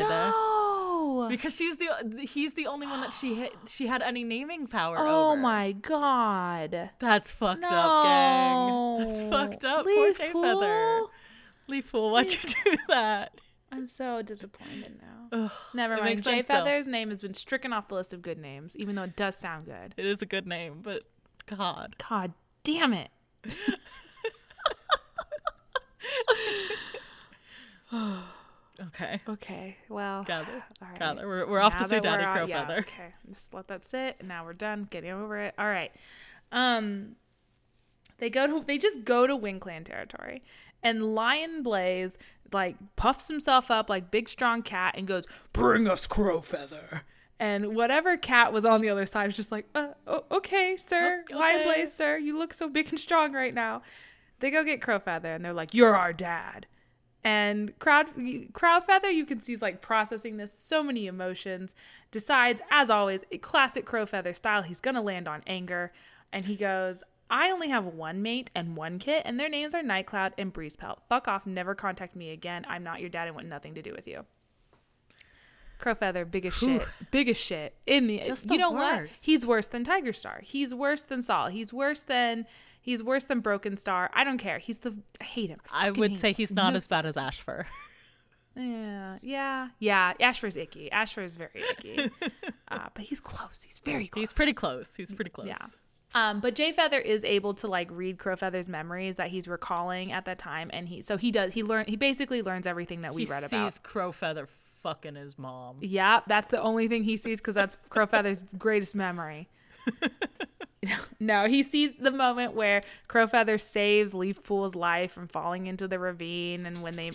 God. 0.00 0.08
No. 0.08 1.28
Because 1.28 1.54
she's 1.54 1.78
the 1.78 1.88
he's 2.28 2.54
the 2.54 2.66
only 2.68 2.86
one 2.86 3.00
that 3.00 3.12
she 3.12 3.34
hit, 3.34 3.52
she 3.66 3.86
had 3.88 4.02
any 4.02 4.22
naming 4.24 4.66
power 4.68 4.96
Oh 4.98 5.32
over. 5.32 5.40
my 5.40 5.72
god. 5.72 6.90
That's 7.00 7.32
fucked 7.32 7.60
No. 7.60 7.68
up, 7.68 8.04
gang. 8.04 9.06
That's 9.08 9.20
fucked 9.22 9.64
up. 9.64 9.84
Poor 9.84 10.12
Jay 10.12 10.32
Feather. 10.32 11.02
Leafpool, 11.70 12.10
why'd 12.10 12.30
you 12.30 12.38
do 12.64 12.76
that? 12.88 13.32
I'm 13.72 13.86
so 13.86 14.20
disappointed 14.22 15.00
now. 15.00 15.44
Ugh, 15.44 15.52
Never 15.74 15.96
mind. 15.96 16.18
Jay 16.18 16.32
sense, 16.32 16.46
though. 16.46 16.54
Feather's 16.64 16.86
name 16.86 17.10
has 17.10 17.22
been 17.22 17.34
stricken 17.34 17.72
off 17.72 17.88
the 17.88 17.94
list 17.94 18.12
of 18.12 18.20
good 18.20 18.38
names, 18.38 18.76
even 18.76 18.96
though 18.96 19.04
it 19.04 19.16
does 19.16 19.36
sound 19.36 19.66
good. 19.66 19.94
It 19.96 20.06
is 20.06 20.20
a 20.22 20.26
good 20.26 20.46
name, 20.46 20.80
but 20.82 21.04
God. 21.46 21.94
God 22.08 22.32
damn 22.64 22.92
it. 22.92 23.10
Okay. 28.86 29.20
Okay, 29.28 29.76
well. 29.88 30.24
Gather. 30.24 30.64
all 30.80 30.88
right. 30.88 30.98
Gather. 30.98 31.26
We're, 31.26 31.46
we're 31.46 31.60
off 31.60 31.76
to 31.76 31.84
see 31.84 32.00
Daddy 32.00 32.24
Crow 32.24 32.46
yeah, 32.46 32.62
Feather. 32.62 32.78
Okay, 32.80 33.14
just 33.28 33.52
let 33.52 33.68
that 33.68 33.84
sit. 33.84 34.24
Now 34.24 34.44
we're 34.44 34.54
done. 34.54 34.88
Getting 34.90 35.10
over 35.10 35.38
it. 35.38 35.54
All 35.58 35.68
right. 35.68 35.92
Um, 36.50 37.16
they 38.18 38.30
go 38.30 38.46
to 38.46 38.64
they 38.66 38.78
just 38.78 39.04
go 39.04 39.26
to 39.26 39.36
Wind 39.36 39.60
Clan 39.60 39.84
territory, 39.84 40.42
and 40.82 41.14
Lion 41.14 41.62
Blaze 41.62 42.16
like 42.52 42.76
puffs 42.96 43.28
himself 43.28 43.70
up 43.70 43.88
like 43.88 44.10
big 44.10 44.28
strong 44.28 44.62
cat 44.62 44.94
and 44.96 45.06
goes, 45.06 45.26
"Bring 45.52 45.88
us 45.88 46.06
Crow 46.06 46.40
Feather." 46.40 47.02
And 47.38 47.74
whatever 47.74 48.16
cat 48.16 48.52
was 48.52 48.64
on 48.66 48.80
the 48.80 48.90
other 48.90 49.06
side 49.06 49.30
is 49.30 49.36
just 49.36 49.50
like, 49.50 49.66
uh, 49.74 49.88
oh, 50.06 50.24
okay, 50.30 50.76
sir, 50.76 51.22
Okay. 51.24 51.34
Lion 51.34 51.64
Blaze, 51.64 51.90
sir, 51.90 52.18
you 52.18 52.38
look 52.38 52.52
so 52.52 52.68
big 52.68 52.90
and 52.90 53.00
strong 53.00 53.32
right 53.32 53.54
now. 53.54 53.80
They 54.40 54.50
go 54.50 54.62
get 54.62 54.82
Crow 54.82 54.98
Feather, 54.98 55.32
and 55.32 55.42
they're 55.44 55.54
like, 55.54 55.72
"You're 55.72 55.96
our 55.96 56.12
dad." 56.12 56.66
And 57.22 57.78
crowd 57.78 58.06
crowd 58.54 58.84
feather 58.84 59.10
you 59.10 59.26
can 59.26 59.40
see 59.40 59.52
is 59.52 59.60
like 59.60 59.82
processing 59.82 60.38
this 60.38 60.52
so 60.58 60.82
many 60.82 61.06
emotions 61.06 61.74
decides 62.10 62.62
as 62.70 62.88
always 62.88 63.20
a 63.30 63.36
classic 63.36 63.84
crow 63.84 64.06
feather 64.06 64.32
style 64.32 64.62
he's 64.62 64.80
gonna 64.80 65.02
land 65.02 65.28
on 65.28 65.42
anger 65.46 65.92
and 66.32 66.46
he 66.46 66.56
goes 66.56 67.04
i 67.30 67.50
only 67.50 67.68
have 67.68 67.84
one 67.84 68.20
mate 68.22 68.50
and 68.54 68.76
one 68.76 68.98
kit 68.98 69.22
and 69.24 69.38
their 69.40 69.48
names 69.48 69.74
are 69.74 69.82
nightcloud 69.82 70.32
and 70.36 70.52
breeze 70.52 70.76
pelt 70.76 71.00
fuck 71.08 71.26
off 71.28 71.46
never 71.46 71.74
contact 71.74 72.14
me 72.14 72.30
again 72.30 72.64
i'm 72.68 72.82
not 72.82 73.00
your 73.00 73.08
dad 73.08 73.26
and 73.26 73.34
want 73.34 73.46
nothing 73.48 73.74
to 73.74 73.82
do 73.82 73.92
with 73.94 74.06
you 74.06 74.24
crow 75.78 75.94
feather 75.94 76.24
biggest 76.24 76.58
shit 76.58 76.86
biggest 77.10 77.42
shit 77.42 77.74
in 77.86 78.06
the 78.06 78.18
Just 78.18 78.44
you 78.44 78.50
the 78.50 78.56
know 78.58 78.70
what 78.70 79.06
he's 79.22 79.46
worse 79.46 79.68
than 79.68 79.82
tiger 79.84 80.12
star 80.12 80.40
he's 80.42 80.74
worse 80.74 81.02
than 81.02 81.22
sol 81.22 81.46
he's 81.48 81.72
worse 81.72 82.02
than 82.02 82.44
he's 82.82 83.02
worse 83.02 83.24
than 83.24 83.40
broken 83.40 83.78
star 83.78 84.10
i 84.12 84.22
don't 84.22 84.36
care 84.38 84.58
he's 84.58 84.78
the 84.78 84.98
i 85.20 85.24
hate 85.24 85.48
him 85.48 85.58
I 85.72 85.86
fucking 85.86 86.00
would 86.00 86.16
say 86.16 86.30
him. 86.30 86.34
he's 86.36 86.52
not 86.52 86.72
No 86.74 86.76
as 86.76 86.86
bad 86.86 87.06
as 87.06 87.16
Ashfur. 87.16 87.66
yeah, 88.56 89.18
yeah, 89.22 89.68
yeah. 89.78 90.12
Ashfur's 90.20 90.56
icky. 90.56 90.90
Ashfur 90.90 91.22
is 91.22 91.36
very 91.36 91.62
icky, 91.70 92.10
uh, 92.68 92.88
but 92.92 93.04
he's 93.04 93.20
close. 93.20 93.62
He's 93.62 93.80
very 93.84 94.08
close. 94.08 94.20
He's 94.22 94.32
pretty 94.32 94.52
close. 94.52 94.94
He's 94.94 95.12
pretty 95.14 95.30
close. 95.30 95.46
Yeah. 95.46 95.64
Um, 96.14 96.40
but 96.40 96.54
Jay 96.54 96.72
Feather 96.72 96.98
is 96.98 97.24
able 97.24 97.54
to 97.54 97.68
like 97.68 97.88
read 97.92 98.18
Crow 98.18 98.36
Feather's 98.36 98.68
memories 98.68 99.16
that 99.16 99.28
he's 99.28 99.46
recalling 99.46 100.10
at 100.12 100.24
that 100.24 100.38
time, 100.38 100.70
and 100.72 100.88
he 100.88 101.02
so 101.02 101.16
he 101.16 101.30
does 101.30 101.54
he 101.54 101.62
learn 101.62 101.84
he 101.86 101.96
basically 101.96 102.42
learns 102.42 102.66
everything 102.66 103.02
that 103.02 103.14
we 103.14 103.24
he 103.24 103.30
read 103.30 103.42
sees 103.42 103.52
about. 103.52 103.82
Crow 103.82 104.12
Feather 104.12 104.46
fucking 104.46 105.14
his 105.14 105.38
mom. 105.38 105.76
Yeah, 105.80 106.20
that's 106.26 106.48
the 106.48 106.60
only 106.60 106.88
thing 106.88 107.04
he 107.04 107.16
sees 107.16 107.38
because 107.38 107.54
that's 107.54 107.76
Crow 107.88 108.06
Feather's 108.06 108.42
greatest 108.58 108.94
memory. 108.94 109.48
no, 111.20 111.46
he 111.46 111.62
sees 111.62 111.92
the 111.98 112.10
moment 112.10 112.54
where 112.54 112.82
Crow 113.06 113.26
Feather 113.26 113.58
saves 113.58 114.12
Leafpool's 114.12 114.74
life 114.74 115.12
from 115.12 115.28
falling 115.28 115.66
into 115.66 115.86
the 115.86 115.98
ravine, 115.98 116.66
and 116.66 116.82
when 116.82 116.96
they. 116.96 117.10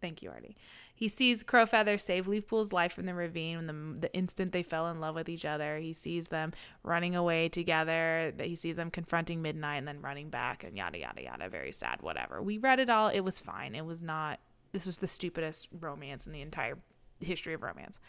Thank 0.00 0.22
you, 0.22 0.30
Artie. 0.30 0.56
He 0.98 1.06
sees 1.06 1.44
Crow 1.44 1.64
Feather 1.64 1.96
save 1.96 2.26
Leafpool's 2.26 2.72
life 2.72 2.92
from 2.92 3.06
the 3.06 3.14
ravine 3.14 3.68
the, 3.68 4.00
the 4.00 4.12
instant 4.12 4.50
they 4.50 4.64
fell 4.64 4.88
in 4.88 4.98
love 4.98 5.14
with 5.14 5.28
each 5.28 5.44
other. 5.44 5.78
He 5.78 5.92
sees 5.92 6.26
them 6.26 6.52
running 6.82 7.14
away 7.14 7.48
together. 7.48 8.32
He 8.36 8.56
sees 8.56 8.74
them 8.74 8.90
confronting 8.90 9.40
Midnight 9.40 9.76
and 9.76 9.86
then 9.86 10.02
running 10.02 10.28
back 10.28 10.64
and 10.64 10.76
yada, 10.76 10.98
yada, 10.98 11.22
yada. 11.22 11.48
Very 11.48 11.70
sad, 11.70 12.02
whatever. 12.02 12.42
We 12.42 12.58
read 12.58 12.80
it 12.80 12.90
all. 12.90 13.10
It 13.10 13.20
was 13.20 13.38
fine. 13.38 13.76
It 13.76 13.86
was 13.86 14.02
not. 14.02 14.40
This 14.72 14.86
was 14.86 14.98
the 14.98 15.06
stupidest 15.06 15.68
romance 15.70 16.26
in 16.26 16.32
the 16.32 16.42
entire 16.42 16.78
history 17.20 17.54
of 17.54 17.62
romance. 17.62 18.00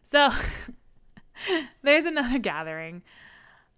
So 0.00 0.30
there's 1.82 2.04
another 2.04 2.38
gathering. 2.38 3.02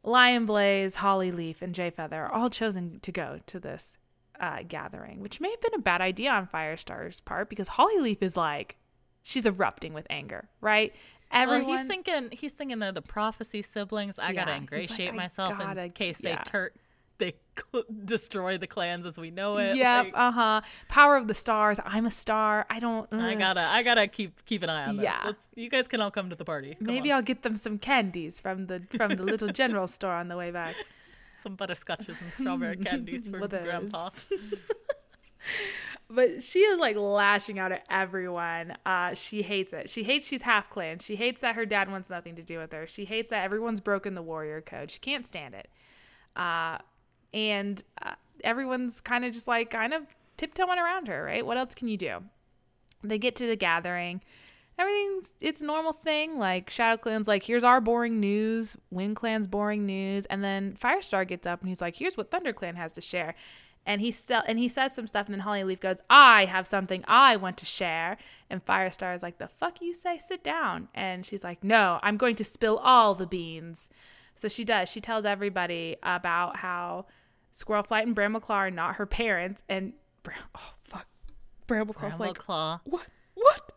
Lion 0.04 0.44
Blaze, 0.44 0.96
Holly 0.96 1.32
Leaf, 1.32 1.62
and 1.62 1.74
Jay 1.74 1.88
Feather 1.88 2.24
are 2.24 2.32
all 2.32 2.50
chosen 2.50 3.00
to 3.00 3.12
go 3.12 3.40
to 3.46 3.58
this 3.58 3.96
uh, 4.42 4.58
gathering, 4.68 5.20
which 5.20 5.40
may 5.40 5.50
have 5.50 5.60
been 5.62 5.74
a 5.74 5.78
bad 5.82 6.00
idea 6.02 6.30
on 6.30 6.46
Firestar's 6.46 7.20
part 7.20 7.48
because 7.48 7.68
Holly 7.68 7.98
Leaf 8.00 8.22
is 8.22 8.36
like, 8.36 8.76
she's 9.22 9.46
erupting 9.46 9.94
with 9.94 10.06
anger, 10.10 10.48
right? 10.60 10.92
Everyone, 11.30 11.66
Well, 11.66 11.78
he's 11.78 11.86
thinking 11.86 12.28
he's 12.32 12.52
thinking 12.52 12.78
they're 12.78 12.92
the 12.92 13.00
prophecy 13.00 13.62
siblings. 13.62 14.18
I 14.18 14.32
gotta 14.34 14.50
Yeah, 14.50 14.54
like, 14.54 14.60
ingratiate 14.62 15.14
myself 15.14 15.56
gotta- 15.58 15.84
in 15.84 15.90
case 15.92 16.22
yeah. 16.22 16.36
they 16.44 16.50
tur- 16.50 16.72
they 17.18 17.34
cl- 17.56 17.84
destroy 18.04 18.58
the 18.58 18.66
clans 18.66 19.06
as 19.06 19.16
we 19.16 19.30
know 19.30 19.56
it. 19.58 19.76
Yep, 19.76 20.04
Like, 20.06 20.12
uh 20.16 20.32
huh. 20.32 20.60
Power 20.88 21.16
of 21.16 21.28
the 21.28 21.34
stars. 21.34 21.78
I'm 21.84 22.04
a 22.04 22.10
star. 22.10 22.66
I 22.68 22.80
don't. 22.80 23.06
I 23.14 23.34
gotta 23.36 23.60
I 23.62 23.82
gotta 23.84 24.08
keep 24.08 24.44
keep 24.44 24.62
an 24.64 24.70
eye 24.70 24.86
on 24.88 24.96
this. 24.96 25.04
Yeah. 25.04 25.20
Let's, 25.24 25.46
you 25.54 25.70
guys 25.70 25.86
can 25.86 26.00
all 26.00 26.10
come 26.10 26.28
to 26.30 26.36
the 26.36 26.44
party. 26.44 26.74
Come 26.74 26.86
Maybe 26.88 27.12
on. 27.12 27.16
I'll 27.18 27.22
get 27.22 27.42
them 27.44 27.54
some 27.56 27.78
candies 27.78 28.40
from 28.40 28.66
the 28.66 28.82
from 28.96 29.14
the 29.16 29.22
little 29.22 29.48
general 29.62 29.86
store 29.86 30.12
on 30.12 30.28
the 30.28 30.36
way 30.36 30.50
back. 30.50 30.74
Some 31.42 31.56
butterscotches 31.56 32.20
and 32.20 32.32
strawberry 32.32 32.76
candies 32.84 33.28
for. 33.28 33.46
Grandpa. 33.46 34.10
but 36.10 36.42
she 36.42 36.60
is 36.60 36.78
like 36.78 36.96
lashing 36.96 37.58
out 37.58 37.72
at 37.72 37.84
everyone. 37.90 38.76
Uh, 38.86 39.14
she 39.14 39.42
hates 39.42 39.72
it. 39.72 39.90
She 39.90 40.04
hates 40.04 40.26
she's 40.26 40.42
half 40.42 40.70
clan. 40.70 40.98
She 40.98 41.16
hates 41.16 41.40
that 41.40 41.54
her 41.54 41.66
dad 41.66 41.90
wants 41.90 42.08
nothing 42.10 42.36
to 42.36 42.42
do 42.42 42.58
with 42.58 42.72
her. 42.72 42.86
She 42.86 43.04
hates 43.04 43.30
that 43.30 43.44
everyone's 43.44 43.80
broken 43.80 44.14
the 44.14 44.22
warrior 44.22 44.60
code. 44.60 44.90
She 44.90 44.98
can't 44.98 45.26
stand 45.26 45.54
it. 45.54 45.68
Uh, 46.36 46.78
and 47.34 47.82
uh, 48.02 48.14
everyone's 48.44 49.00
kind 49.00 49.24
of 49.24 49.32
just 49.32 49.48
like 49.48 49.70
kind 49.70 49.92
of 49.92 50.02
tiptoeing 50.36 50.78
around 50.78 51.08
her, 51.08 51.24
right? 51.24 51.44
What 51.44 51.56
else 51.56 51.74
can 51.74 51.88
you 51.88 51.96
do? 51.96 52.18
They 53.02 53.18
get 53.18 53.36
to 53.36 53.46
the 53.46 53.56
gathering. 53.56 54.22
Everything's 54.82 55.30
it's 55.40 55.60
a 55.60 55.64
normal 55.64 55.92
thing. 55.92 56.38
Like 56.38 56.70
Shadow 56.70 56.96
Clan's 56.96 57.28
like, 57.28 57.44
here's 57.44 57.64
our 57.64 57.80
boring 57.80 58.18
news. 58.20 58.76
Wind 58.90 59.16
Clan's 59.16 59.46
boring 59.46 59.86
news, 59.86 60.26
and 60.26 60.42
then 60.42 60.76
Firestar 60.80 61.26
gets 61.26 61.46
up 61.46 61.60
and 61.60 61.68
he's 61.68 61.80
like, 61.80 61.96
here's 61.96 62.16
what 62.16 62.30
Thunder 62.30 62.52
Clan 62.52 62.76
has 62.76 62.92
to 62.94 63.00
share. 63.00 63.34
And 63.84 64.00
he 64.00 64.10
still 64.10 64.42
and 64.46 64.58
he 64.58 64.68
says 64.68 64.94
some 64.94 65.06
stuff, 65.06 65.26
and 65.26 65.34
then 65.34 65.40
Holly 65.40 65.64
Leaf 65.64 65.80
goes, 65.80 65.98
I 66.10 66.44
have 66.46 66.66
something 66.66 67.04
I 67.06 67.36
want 67.36 67.56
to 67.58 67.66
share. 67.66 68.16
And 68.50 68.64
Firestar 68.64 69.14
is 69.14 69.22
like, 69.22 69.38
the 69.38 69.48
fuck 69.48 69.80
you 69.80 69.94
say? 69.94 70.18
Sit 70.18 70.44
down. 70.44 70.88
And 70.94 71.24
she's 71.24 71.42
like, 71.44 71.64
no, 71.64 71.98
I'm 72.02 72.16
going 72.16 72.36
to 72.36 72.44
spill 72.44 72.78
all 72.78 73.14
the 73.14 73.26
beans. 73.26 73.88
So 74.34 74.48
she 74.48 74.64
does. 74.64 74.88
She 74.88 75.00
tells 75.00 75.24
everybody 75.24 75.96
about 76.02 76.56
how 76.56 77.06
Squirrel 77.50 77.82
Flight 77.82 78.06
and 78.06 78.14
Bramble 78.14 78.40
Claw 78.40 78.56
are 78.56 78.70
not 78.70 78.96
her 78.96 79.06
parents, 79.06 79.62
and 79.68 79.92
Bram- 80.22 80.38
oh 80.54 80.74
fuck, 80.80 81.06
Bramble 81.66 81.94
Claw's 81.94 82.18
like, 82.20 82.38
Claw. 82.38 82.80
what? 82.84 83.06
What? 83.34 83.71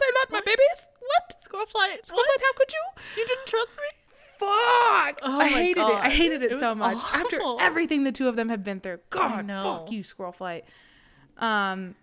They're 0.00 0.12
not 0.14 0.32
my 0.32 0.40
babies? 0.40 0.90
What? 1.00 1.40
Squirrel 1.40 1.66
Flight. 1.66 2.06
Squirrel 2.06 2.24
Flight, 2.24 2.40
how 2.40 2.58
could 2.58 2.72
you? 2.72 3.20
You 3.20 3.26
didn't 3.26 3.46
trust 3.46 3.70
me? 3.70 4.00
Fuck! 4.38 5.18
Oh 5.22 5.38
I 5.38 5.48
hated 5.48 5.80
it. 5.80 5.84
I 5.84 6.08
hated 6.08 6.42
it, 6.42 6.52
It 6.52 6.60
so 6.60 6.74
much. 6.74 6.96
After 7.12 7.40
everything 7.60 8.04
the 8.04 8.12
two 8.12 8.26
of 8.26 8.36
them 8.36 8.48
have 8.48 8.64
been 8.64 8.80
through. 8.80 9.00
God, 9.10 9.46
know. 9.46 9.62
fuck 9.62 9.92
you, 9.92 10.02
Squirrel 10.02 10.32
Flight. 10.32 10.64
Um, 11.36 11.94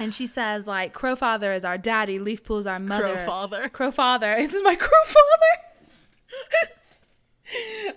and 0.00 0.12
she 0.12 0.26
says 0.26 0.66
like, 0.66 0.92
Crow 0.92 1.14
Father 1.14 1.52
is 1.52 1.64
our 1.64 1.78
daddy, 1.78 2.18
Leafpool 2.18 2.58
is 2.58 2.66
our 2.66 2.80
mother. 2.80 3.14
Crow 3.14 3.26
Father. 3.26 3.68
Crow 3.68 3.90
Father. 3.92 4.34
This 4.38 4.54
is 4.54 4.62
my 4.64 4.74
Crow 4.74 5.04
Father. 5.04 6.72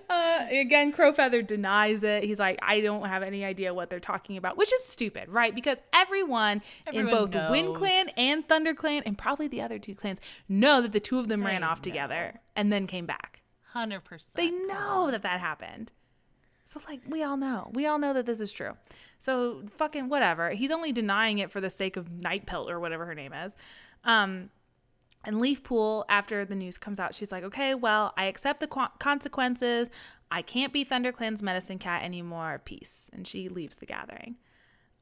uh, 0.10 0.46
again, 0.52 0.92
Crow 0.92 1.12
Feather 1.14 1.42
denies 1.42 2.04
it. 2.04 2.24
He's 2.24 2.40
like, 2.40 2.60
I 2.62 2.82
don't 2.82 3.08
have 3.08 3.24
any 3.24 3.44
idea 3.46 3.74
what 3.74 3.90
they're 3.90 4.00
talking 4.00 4.38
about, 4.38 4.58
which 4.58 4.74
is 4.74 4.84
stupid, 4.84 5.30
right? 5.30 5.54
Because 5.54 5.78
everyone, 5.94 6.62
Everyone 6.88 7.08
in 7.08 7.14
both 7.32 7.50
Wind. 7.52 7.76
Clan 7.76 8.10
and 8.18 8.48
Thunder 8.48 8.74
Clan, 8.74 9.04
and 9.06 9.18
probably 9.18 9.48
the 9.48 9.62
other 9.62 9.80
two 9.80 9.96
clans, 9.96 10.20
know 10.50 10.82
that 10.82 10.92
the 10.92 11.00
two 11.00 11.20
of 11.20 11.28
them 11.28 11.46
ran 11.46 11.62
They 11.62 11.68
off 11.68 11.80
know. 11.80 11.84
together 11.84 12.40
and 12.56 12.72
then 12.72 12.88
came 12.88 13.06
back. 13.06 13.42
Hundred 13.72 14.04
percent. 14.04 14.36
They 14.36 14.52
know 14.52 15.10
that 15.12 15.24
that 15.24 15.40
happened. 15.40 15.92
So 16.66 16.80
like 16.88 17.02
we 17.08 17.24
all 17.24 17.38
know. 17.38 17.72
We 17.74 17.86
all 17.86 18.00
know 18.00 18.14
that 18.14 18.26
this 18.26 18.40
is 18.40 18.52
true. 18.52 18.74
So 19.20 19.64
fucking 19.78 20.10
whatever. 20.10 20.52
He's 20.52 20.72
only 20.72 20.92
denying 20.92 21.40
it 21.40 21.52
for 21.52 21.60
the 21.62 21.70
sake 21.70 21.98
of 21.98 22.12
Night 22.12 22.46
Pelt 22.46 22.70
or 22.70 22.80
whatever 22.80 23.06
her 23.06 23.16
name 23.16 23.34
is. 23.34 23.56
Um 24.04 24.50
and 25.24 25.38
Leafpool 25.38 26.06
after 26.10 26.46
the 26.46 26.56
news 26.56 26.78
comes 26.78 27.00
out, 27.00 27.16
she's 27.16 27.32
like, 27.32 27.44
"Okay, 27.44 27.74
well, 27.74 28.14
I 28.18 28.26
accept 28.26 28.60
the 28.60 28.68
qu- 28.68 28.88
consequences. 29.00 29.90
I 30.32 30.42
can't 30.42 30.74
be 30.74 30.84
ThunderClan's 30.84 31.44
medicine 31.44 31.80
cat 31.80 32.04
anymore. 32.04 32.62
Peace." 32.64 33.10
And 33.14 33.28
she 33.28 33.50
leaves 33.50 33.78
the 33.78 33.86
gathering. 33.86 34.36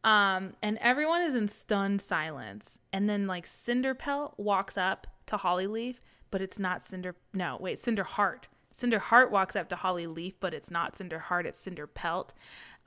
Um, 0.04 0.50
and 0.62 0.78
everyone 0.80 1.22
is 1.22 1.36
in 1.36 1.48
stunned 1.48 2.02
silence. 2.02 2.80
And 2.92 3.10
then 3.10 3.28
like 3.28 3.46
Cinderpelt 3.46 4.34
walks 4.38 4.78
up 4.78 5.08
to 5.28 5.38
Hollyleaf, 5.38 5.98
but 6.32 6.42
it's 6.42 6.60
not 6.60 6.82
Cinder. 6.82 7.16
No, 7.34 7.58
wait, 7.60 7.78
Cinderheart. 7.78 8.44
Cinderheart 8.76 9.30
walks 9.30 9.56
up 9.56 9.70
to 9.70 9.76
Hollyleaf, 9.76 10.36
but 10.40 10.54
it's 10.54 10.72
not 10.72 10.94
Cinderheart. 10.96 11.46
It's 11.46 11.64
Cinderpelt. 11.64 12.30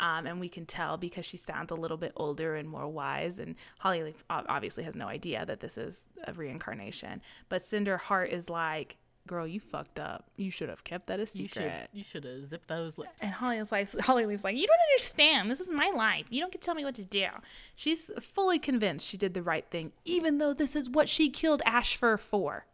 Um, 0.00 0.26
and 0.26 0.40
we 0.40 0.48
can 0.48 0.66
tell 0.66 0.96
because 0.96 1.24
she 1.24 1.36
sounds 1.36 1.70
a 1.70 1.76
little 1.76 1.96
bit 1.96 2.12
older 2.16 2.56
and 2.56 2.68
more 2.68 2.88
wise. 2.88 3.38
And 3.38 3.54
Hollyleaf 3.82 4.16
obviously 4.28 4.82
has 4.84 4.96
no 4.96 5.06
idea 5.06 5.46
that 5.46 5.60
this 5.60 5.78
is 5.78 6.08
a 6.26 6.32
reincarnation. 6.32 7.22
But 7.48 7.62
Cinder 7.62 7.96
Heart 7.96 8.30
is 8.30 8.50
like, 8.50 8.96
girl, 9.26 9.46
you 9.46 9.60
fucked 9.60 9.98
up. 9.98 10.30
You 10.36 10.50
should 10.50 10.68
have 10.68 10.84
kept 10.84 11.06
that 11.06 11.20
a 11.20 11.26
secret. 11.26 11.88
You 11.92 12.02
should 12.02 12.24
have 12.24 12.44
zipped 12.44 12.68
those 12.68 12.98
lips. 12.98 13.22
And 13.22 13.30
Holly's 13.30 13.72
like, 13.72 13.90
Holly 14.00 14.24
Hollyleaf's 14.24 14.44
like, 14.44 14.56
you 14.56 14.66
don't 14.66 14.78
understand. 14.92 15.50
This 15.50 15.60
is 15.60 15.70
my 15.70 15.90
life. 15.94 16.26
You 16.28 16.40
don't 16.40 16.52
get 16.52 16.60
to 16.60 16.66
tell 16.66 16.74
me 16.74 16.84
what 16.84 16.94
to 16.96 17.04
do. 17.04 17.26
She's 17.74 18.10
fully 18.20 18.58
convinced 18.58 19.06
she 19.08 19.16
did 19.16 19.34
the 19.34 19.42
right 19.42 19.66
thing, 19.70 19.92
even 20.04 20.38
though 20.38 20.52
this 20.52 20.76
is 20.76 20.90
what 20.90 21.08
she 21.08 21.30
killed 21.30 21.62
Ashfur 21.64 22.18
for. 22.18 22.66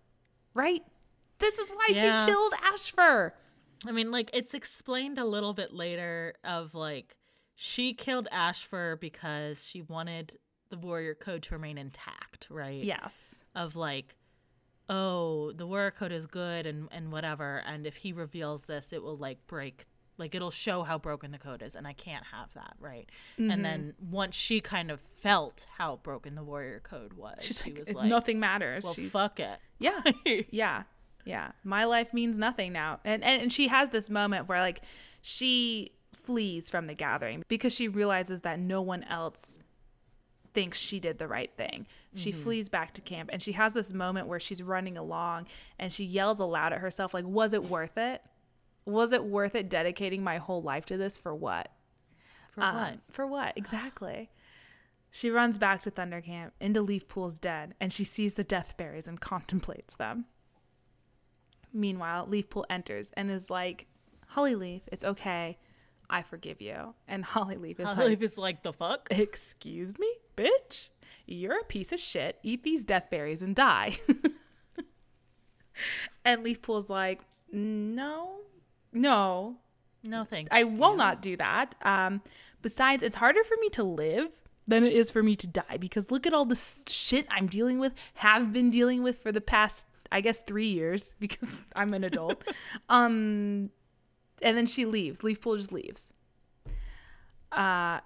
Right? 0.55 0.83
This 1.39 1.59
is 1.59 1.71
why 1.71 1.89
yeah. 1.91 2.27
she 2.27 2.33
killed 2.33 2.55
Ashfur. 2.63 3.35
I 3.87 3.93
mean, 3.93 4.11
like, 4.11 4.31
it's 4.33 4.55
explained 4.55 5.19
a 5.19 5.25
little 5.25 5.55
bit 5.55 5.73
later 5.73 6.35
of 6.45 6.75
like, 6.75 7.17
she 7.55 7.93
killed 7.93 8.29
Ashfur 8.33 8.97
because 9.01 9.67
she 9.67 9.83
wanted 9.83 10.39
the 10.71 10.79
warrior 10.79 11.15
code 11.15 11.43
to 11.45 11.55
remain 11.55 11.79
intact, 11.79 12.47
right? 12.51 12.83
Yes. 12.83 13.45
Of 13.55 13.77
like, 13.77 14.17
oh, 14.89 15.53
the 15.53 15.67
warrior 15.67 15.91
code 15.91 16.13
is 16.13 16.27
good 16.27 16.67
and 16.67 16.89
and 16.91 17.13
whatever, 17.13 17.63
and 17.67 17.87
if 17.87 17.97
he 17.97 18.13
reveals 18.13 18.67
this, 18.67 18.93
it 18.93 19.03
will 19.03 19.17
like 19.17 19.47
break 19.47 19.87
like 20.21 20.35
it'll 20.35 20.51
show 20.51 20.83
how 20.83 20.99
broken 20.99 21.33
the 21.33 21.39
code 21.39 21.63
is 21.63 21.75
and 21.75 21.87
i 21.87 21.95
can't 21.95 22.27
have 22.27 22.53
that 22.55 22.75
right 22.79 23.09
mm-hmm. 23.39 23.51
and 23.51 23.65
then 23.65 23.95
once 23.99 24.37
she 24.37 24.61
kind 24.61 24.91
of 24.91 25.01
felt 25.01 25.67
how 25.79 25.99
broken 26.03 26.35
the 26.35 26.45
warrior 26.45 26.79
code 26.79 27.15
was 27.15 27.39
She's 27.41 27.63
she 27.63 27.71
like, 27.71 27.79
was 27.79 27.95
like 27.95 28.07
nothing 28.07 28.39
matters 28.39 28.85
well 28.85 28.93
She's, 28.95 29.11
fuck 29.11 29.41
it 29.41 29.59
yeah 29.79 30.03
yeah 30.51 30.83
yeah 31.25 31.53
my 31.65 31.85
life 31.85 32.13
means 32.13 32.39
nothing 32.39 32.73
now 32.73 32.99
and, 33.05 33.23
and 33.23 33.43
and 33.43 33.53
she 33.53 33.69
has 33.69 33.91
this 33.91 34.09
moment 34.09 34.49
where 34.49 34.61
like 34.61 34.83
she 35.23 35.93
flees 36.13 36.71
from 36.71 36.87
the 36.87 36.95
gathering 36.95 37.43
because 37.49 37.75
she 37.75 37.89
realizes 37.89 38.43
that 38.43 38.59
no 38.59 38.81
one 38.83 39.03
else 39.05 39.59
thinks 40.53 40.79
she 40.79 40.99
did 41.01 41.19
the 41.19 41.29
right 41.29 41.51
thing. 41.57 41.87
She 42.15 42.31
mm-hmm. 42.31 42.41
flees 42.41 42.69
back 42.69 42.93
to 42.95 43.01
camp 43.01 43.31
and 43.33 43.43
she 43.43 43.53
has 43.53 43.73
this 43.73 43.93
moment 43.93 44.27
where 44.27 44.41
she's 44.41 44.63
running 44.63 44.97
along 44.97 45.47
and 45.79 45.93
she 45.93 46.05
yells 46.05 46.41
aloud 46.41 46.73
at 46.73 46.81
herself 46.81 47.15
like 47.15 47.25
was 47.25 47.53
it 47.53 47.65
worth 47.65 47.97
it? 47.97 48.23
Was 48.85 49.13
it 49.13 49.25
worth 49.25 49.55
it 49.55 49.69
dedicating 49.69 50.25
my 50.25 50.39
whole 50.39 50.63
life 50.63 50.87
to 50.87 50.97
this 50.97 51.17
for 51.17 51.35
what? 51.35 51.71
For 52.53 52.63
um, 52.63 52.77
what? 52.77 52.99
For 53.11 53.27
what? 53.27 53.53
Exactly. 53.57 54.31
She 55.11 55.31
runs 55.31 55.59
back 55.59 55.83
to 55.83 55.91
Thunder 55.91 56.21
Camp 56.21 56.53
into 56.61 56.83
Leafpool's 56.83 57.39
den 57.39 57.75
and 57.81 57.93
she 57.93 58.05
sees 58.05 58.35
the 58.35 58.45
death 58.45 58.77
berries 58.77 59.07
and 59.07 59.21
contemplates 59.21 59.95
them. 59.95 60.27
Meanwhile, 61.73 62.27
Leafpool 62.29 62.65
enters 62.69 63.11
and 63.17 63.31
is 63.31 63.51
like, 63.51 63.87
Hollyleaf, 64.35 64.83
it's 64.89 65.05
okay. 65.05 65.59
I 66.09 66.23
forgive 66.23 66.61
you. 66.61 66.95
And 67.09 67.25
Hollyleaf 67.25 67.81
is 67.81 67.89
Hollyleaf 67.89 67.97
like, 67.97 68.23
is 68.23 68.39
like, 68.39 68.63
the 68.63 68.73
fuck? 68.73 69.09
Excuse 69.11 69.99
me, 69.99 70.13
bitch? 70.37 70.89
You're 71.27 71.61
a 71.61 71.65
piece 71.65 71.93
of 71.93 72.01
shit. 72.01 72.39
Eat 72.43 72.65
these 72.65 72.85
death 72.85 73.09
berries 73.11 73.43
and 73.43 73.55
die. 73.55 73.97
and 76.25 76.45
Leafpool's 76.45 76.91
like, 76.91 77.21
no, 77.53 78.41
no. 78.93 79.57
No 80.03 80.25
thank 80.25 80.49
I 80.51 80.65
will 80.65 80.97
not 80.97 81.21
do 81.21 81.37
that. 81.37 81.75
Um, 81.83 82.23
besides, 82.63 83.03
it's 83.03 83.17
harder 83.17 83.45
for 83.45 83.57
me 83.61 83.69
to 83.71 83.85
live 83.85 84.31
than 84.67 84.85
it 84.85 84.93
is 84.93 85.11
for 85.11 85.23
me 85.23 85.37
to 85.37 85.47
die 85.47 85.77
because 85.79 86.11
look 86.11 86.27
at 86.27 86.33
all 86.33 86.47
the 86.47 86.61
shit 86.89 87.27
I'm 87.31 87.47
dealing 87.47 87.79
with, 87.79 87.95
have 88.15 88.53
been 88.53 88.71
dealing 88.71 89.03
with 89.03 89.19
for 89.19 89.31
the 89.31 89.41
past, 89.41 89.87
I 90.13 90.21
guess, 90.21 90.43
three 90.43 90.69
years 90.69 91.15
because 91.21 91.61
I'm 91.75 91.95
an 91.95 92.05
adult. 92.05 92.45
um, 92.89 93.71
and 94.43 94.57
then 94.57 94.67
she 94.67 94.85
leaves. 94.85 95.21
Leafpool 95.21 95.57
just 95.57 95.73
leaves. 95.73 96.11
Uh, 97.53 98.01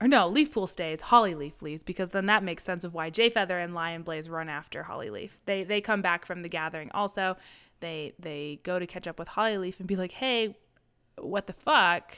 or 0.00 0.08
no, 0.08 0.30
Leafpool 0.30 0.68
stays. 0.68 1.00
Hollyleaf 1.02 1.62
leaves 1.62 1.82
because 1.82 2.10
then 2.10 2.26
that 2.26 2.42
makes 2.44 2.62
sense 2.62 2.84
of 2.84 2.94
why 2.94 3.10
Jayfeather 3.10 3.62
and 3.62 3.74
Lionblaze 3.74 4.30
run 4.30 4.48
after 4.48 4.84
Hollyleaf. 4.84 5.30
They 5.46 5.64
they 5.64 5.80
come 5.80 6.02
back 6.02 6.26
from 6.26 6.42
the 6.42 6.48
gathering. 6.48 6.90
Also, 6.92 7.36
they 7.80 8.14
they 8.18 8.60
go 8.62 8.78
to 8.78 8.86
catch 8.86 9.06
up 9.06 9.18
with 9.18 9.28
Hollyleaf 9.28 9.78
and 9.78 9.88
be 9.88 9.96
like, 9.96 10.12
"Hey, 10.12 10.56
what 11.18 11.46
the 11.46 11.54
fuck?" 11.54 12.16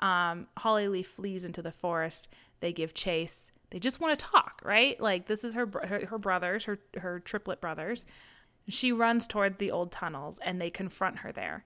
Um, 0.00 0.48
Hollyleaf 0.58 1.06
flees 1.06 1.44
into 1.44 1.60
the 1.60 1.72
forest. 1.72 2.28
They 2.60 2.72
give 2.72 2.94
chase. 2.94 3.52
They 3.74 3.80
just 3.80 3.98
want 3.98 4.16
to 4.16 4.24
talk, 4.24 4.60
right? 4.64 5.00
Like 5.00 5.26
this 5.26 5.42
is 5.42 5.54
her 5.54 5.68
her, 5.82 6.06
her 6.06 6.16
brothers, 6.18 6.66
her 6.66 6.78
her 6.96 7.18
triplet 7.18 7.60
brothers. 7.60 8.06
She 8.68 8.92
runs 8.92 9.26
towards 9.26 9.56
the 9.56 9.72
old 9.72 9.90
tunnels 9.90 10.38
and 10.44 10.60
they 10.60 10.70
confront 10.70 11.18
her 11.18 11.32
there. 11.32 11.64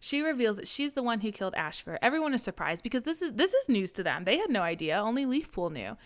She 0.00 0.20
reveals 0.20 0.56
that 0.56 0.66
she's 0.66 0.94
the 0.94 1.02
one 1.02 1.20
who 1.20 1.30
killed 1.30 1.54
Ashfur. 1.54 1.96
Everyone 2.02 2.34
is 2.34 2.42
surprised 2.42 2.82
because 2.82 3.04
this 3.04 3.22
is 3.22 3.34
this 3.34 3.54
is 3.54 3.68
news 3.68 3.92
to 3.92 4.02
them. 4.02 4.24
They 4.24 4.38
had 4.38 4.50
no 4.50 4.62
idea. 4.62 4.98
Only 4.98 5.24
Leafpool 5.26 5.70
knew. 5.70 5.96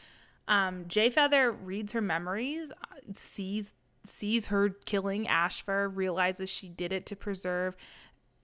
Um, 0.49 0.85
Jayfeather 0.85 1.57
reads 1.65 1.93
her 1.93 2.03
memories, 2.03 2.71
sees 3.15 3.73
sees 4.05 4.49
her 4.49 4.69
killing 4.85 5.29
Ashfur, 5.29 5.89
realizes 5.89 6.51
she 6.51 6.69
did 6.69 6.93
it 6.93 7.07
to 7.07 7.17
preserve 7.17 7.75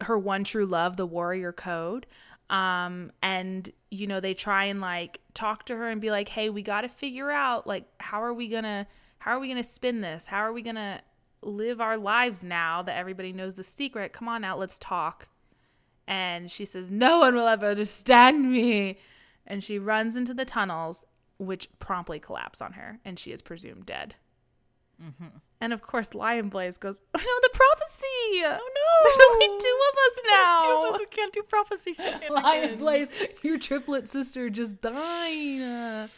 her 0.00 0.18
one 0.18 0.42
true 0.42 0.64
love, 0.64 0.96
the 0.96 1.04
warrior 1.04 1.52
code. 1.52 2.06
Um, 2.50 3.12
and 3.22 3.70
you 3.90 4.06
know, 4.06 4.20
they 4.20 4.34
try 4.34 4.64
and 4.64 4.80
like 4.80 5.20
talk 5.34 5.66
to 5.66 5.76
her 5.76 5.88
and 5.88 6.00
be 6.00 6.10
like, 6.10 6.28
"Hey, 6.28 6.50
we 6.50 6.62
got 6.62 6.82
to 6.82 6.88
figure 6.88 7.30
out 7.30 7.66
like 7.66 7.84
how 8.00 8.22
are 8.22 8.34
we 8.34 8.48
going 8.48 8.64
to 8.64 8.86
how 9.18 9.32
are 9.32 9.40
we 9.40 9.48
going 9.48 9.62
to 9.62 9.68
spin 9.68 10.00
this? 10.00 10.26
How 10.26 10.38
are 10.38 10.52
we 10.52 10.62
going 10.62 10.76
to 10.76 11.00
live 11.42 11.80
our 11.80 11.96
lives 11.96 12.42
now 12.42 12.82
that 12.82 12.96
everybody 12.96 13.32
knows 13.32 13.54
the 13.54 13.64
secret? 13.64 14.12
Come 14.12 14.28
on 14.28 14.44
out, 14.44 14.58
let's 14.58 14.78
talk." 14.78 15.28
And 16.08 16.50
she 16.50 16.64
says, 16.64 16.90
No 16.90 17.18
one 17.18 17.34
will 17.34 17.46
ever 17.46 17.66
understand 17.66 18.50
me. 18.50 18.98
And 19.46 19.62
she 19.62 19.78
runs 19.78 20.16
into 20.16 20.32
the 20.34 20.46
tunnels, 20.46 21.04
which 21.38 21.68
promptly 21.78 22.18
collapse 22.18 22.60
on 22.62 22.72
her, 22.72 22.98
and 23.04 23.18
she 23.18 23.30
is 23.30 23.42
presumed 23.42 23.86
dead. 23.86 24.14
Mm-hmm. 25.00 25.36
And 25.60 25.72
of 25.72 25.82
course, 25.82 26.14
Lion 26.14 26.48
Blaze 26.48 26.78
goes, 26.78 27.00
Oh 27.14 27.18
no, 27.18 27.40
the 27.42 27.50
prophecy! 27.52 28.44
Oh 28.44 28.70
no! 28.74 29.04
There's 29.04 29.18
only 29.32 29.58
two 29.60 29.78
of 29.90 29.98
us 30.06 30.14
There's 30.14 30.36
now! 30.36 30.62
Two 30.62 30.88
of 30.88 30.94
us. 30.94 31.00
We 31.00 31.06
can't 31.06 31.32
do 31.32 31.42
prophecy 31.42 31.94
shit. 31.94 32.30
Lion 32.30 32.78
Blaze, 32.78 33.08
your 33.42 33.58
triplet 33.58 34.08
sister 34.08 34.50
just 34.50 34.80
died. 34.80 36.08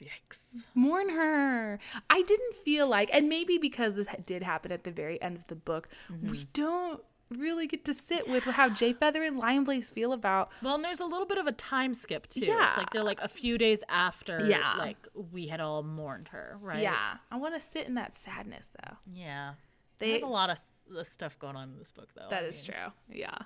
Yikes. 0.00 0.62
Mourn 0.74 1.10
her. 1.10 1.78
I 2.08 2.22
didn't 2.22 2.54
feel 2.64 2.86
like, 2.86 3.10
and 3.12 3.28
maybe 3.28 3.58
because 3.58 3.94
this 3.94 4.06
did 4.24 4.42
happen 4.42 4.72
at 4.72 4.84
the 4.84 4.90
very 4.90 5.20
end 5.20 5.36
of 5.36 5.46
the 5.48 5.54
book, 5.54 5.88
mm-hmm. 6.10 6.30
we 6.30 6.46
don't 6.52 7.02
really 7.30 7.66
get 7.66 7.84
to 7.84 7.94
sit 7.94 8.28
with 8.28 8.44
how 8.44 8.68
Jayfeather 8.68 9.26
and 9.26 9.40
Lionblaze 9.40 9.92
feel 9.92 10.12
about. 10.12 10.50
Well, 10.62 10.74
and 10.74 10.84
there's 10.84 11.00
a 11.00 11.06
little 11.06 11.26
bit 11.26 11.38
of 11.38 11.46
a 11.46 11.52
time 11.52 11.94
skip 11.94 12.28
too. 12.28 12.40
Yeah. 12.40 12.68
It's 12.68 12.76
like 12.76 12.90
they're 12.90 13.04
like 13.04 13.20
a 13.20 13.28
few 13.28 13.58
days 13.58 13.82
after 13.88 14.46
yeah. 14.46 14.74
like 14.78 15.08
we 15.32 15.46
had 15.46 15.60
all 15.60 15.82
mourned 15.82 16.28
her, 16.28 16.58
right? 16.60 16.82
Yeah. 16.82 17.16
I 17.30 17.36
want 17.36 17.54
to 17.54 17.60
sit 17.60 17.86
in 17.86 17.94
that 17.94 18.14
sadness 18.14 18.70
though. 18.82 18.96
Yeah. 19.12 19.54
They, 19.98 20.10
There's 20.10 20.22
a 20.22 20.26
lot 20.26 20.50
of 20.50 20.58
uh, 20.98 21.04
stuff 21.04 21.38
going 21.38 21.56
on 21.56 21.70
in 21.70 21.78
this 21.78 21.92
book 21.92 22.08
though. 22.14 22.26
That 22.30 22.44
I 22.44 22.46
is 22.46 22.56
mean. 22.62 22.72
true. 22.72 23.18
Yeah. 23.20 23.38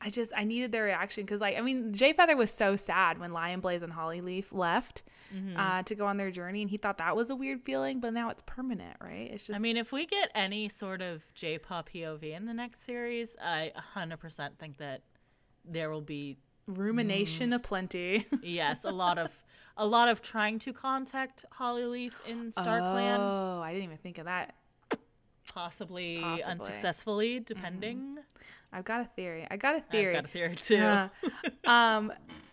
I 0.00 0.10
just 0.10 0.32
I 0.36 0.44
needed 0.44 0.72
their 0.72 0.84
reaction 0.84 1.24
because 1.24 1.40
like 1.40 1.56
I 1.56 1.60
mean 1.60 1.92
Jayfeather 1.92 2.36
was 2.36 2.50
so 2.50 2.76
sad 2.76 3.18
when 3.18 3.32
Lionblaze 3.32 3.82
and 3.82 3.92
Hollyleaf 3.92 4.46
left 4.52 5.02
mm-hmm. 5.34 5.56
uh, 5.56 5.82
to 5.82 5.94
go 5.94 6.06
on 6.06 6.16
their 6.16 6.30
journey, 6.30 6.62
and 6.62 6.70
he 6.70 6.76
thought 6.76 6.98
that 6.98 7.16
was 7.16 7.30
a 7.30 7.36
weird 7.36 7.62
feeling, 7.62 8.00
but 8.00 8.12
now 8.12 8.30
it's 8.30 8.42
permanent, 8.46 8.96
right? 9.00 9.30
It's 9.32 9.46
just. 9.46 9.58
I 9.58 9.60
mean, 9.60 9.76
if 9.76 9.92
we 9.92 10.06
get 10.06 10.30
any 10.34 10.68
sort 10.68 11.02
of 11.02 11.32
J-Paw 11.34 11.82
POV 11.82 12.34
in 12.34 12.46
the 12.46 12.54
next 12.54 12.84
series, 12.84 13.36
I 13.42 13.72
100% 13.96 14.56
think 14.58 14.78
that 14.78 15.02
there 15.64 15.90
will 15.90 16.00
be 16.00 16.38
rumination 16.66 17.50
mm, 17.50 17.56
aplenty. 17.56 18.26
yes, 18.42 18.84
a 18.84 18.90
lot 18.90 19.18
of 19.18 19.42
a 19.76 19.86
lot 19.86 20.08
of 20.08 20.20
trying 20.20 20.58
to 20.60 20.72
contact 20.72 21.44
Hollyleaf 21.58 22.14
in 22.26 22.52
StarClan. 22.52 23.18
Oh, 23.18 23.60
I 23.62 23.72
didn't 23.72 23.84
even 23.84 23.98
think 23.98 24.18
of 24.18 24.26
that. 24.26 24.54
Possibly, 25.52 26.18
Possibly. 26.20 26.44
unsuccessfully, 26.44 27.40
depending. 27.40 27.98
Mm-hmm. 27.98 28.18
I've 28.72 28.84
got 28.84 29.00
a 29.00 29.04
theory. 29.04 29.46
I 29.50 29.56
got 29.56 29.76
a 29.76 29.80
theory. 29.80 30.16
I've 30.16 30.22
got 30.22 30.30
a 30.30 30.32
theory 30.32 30.56
too. 30.56 31.10
um, 31.70 32.12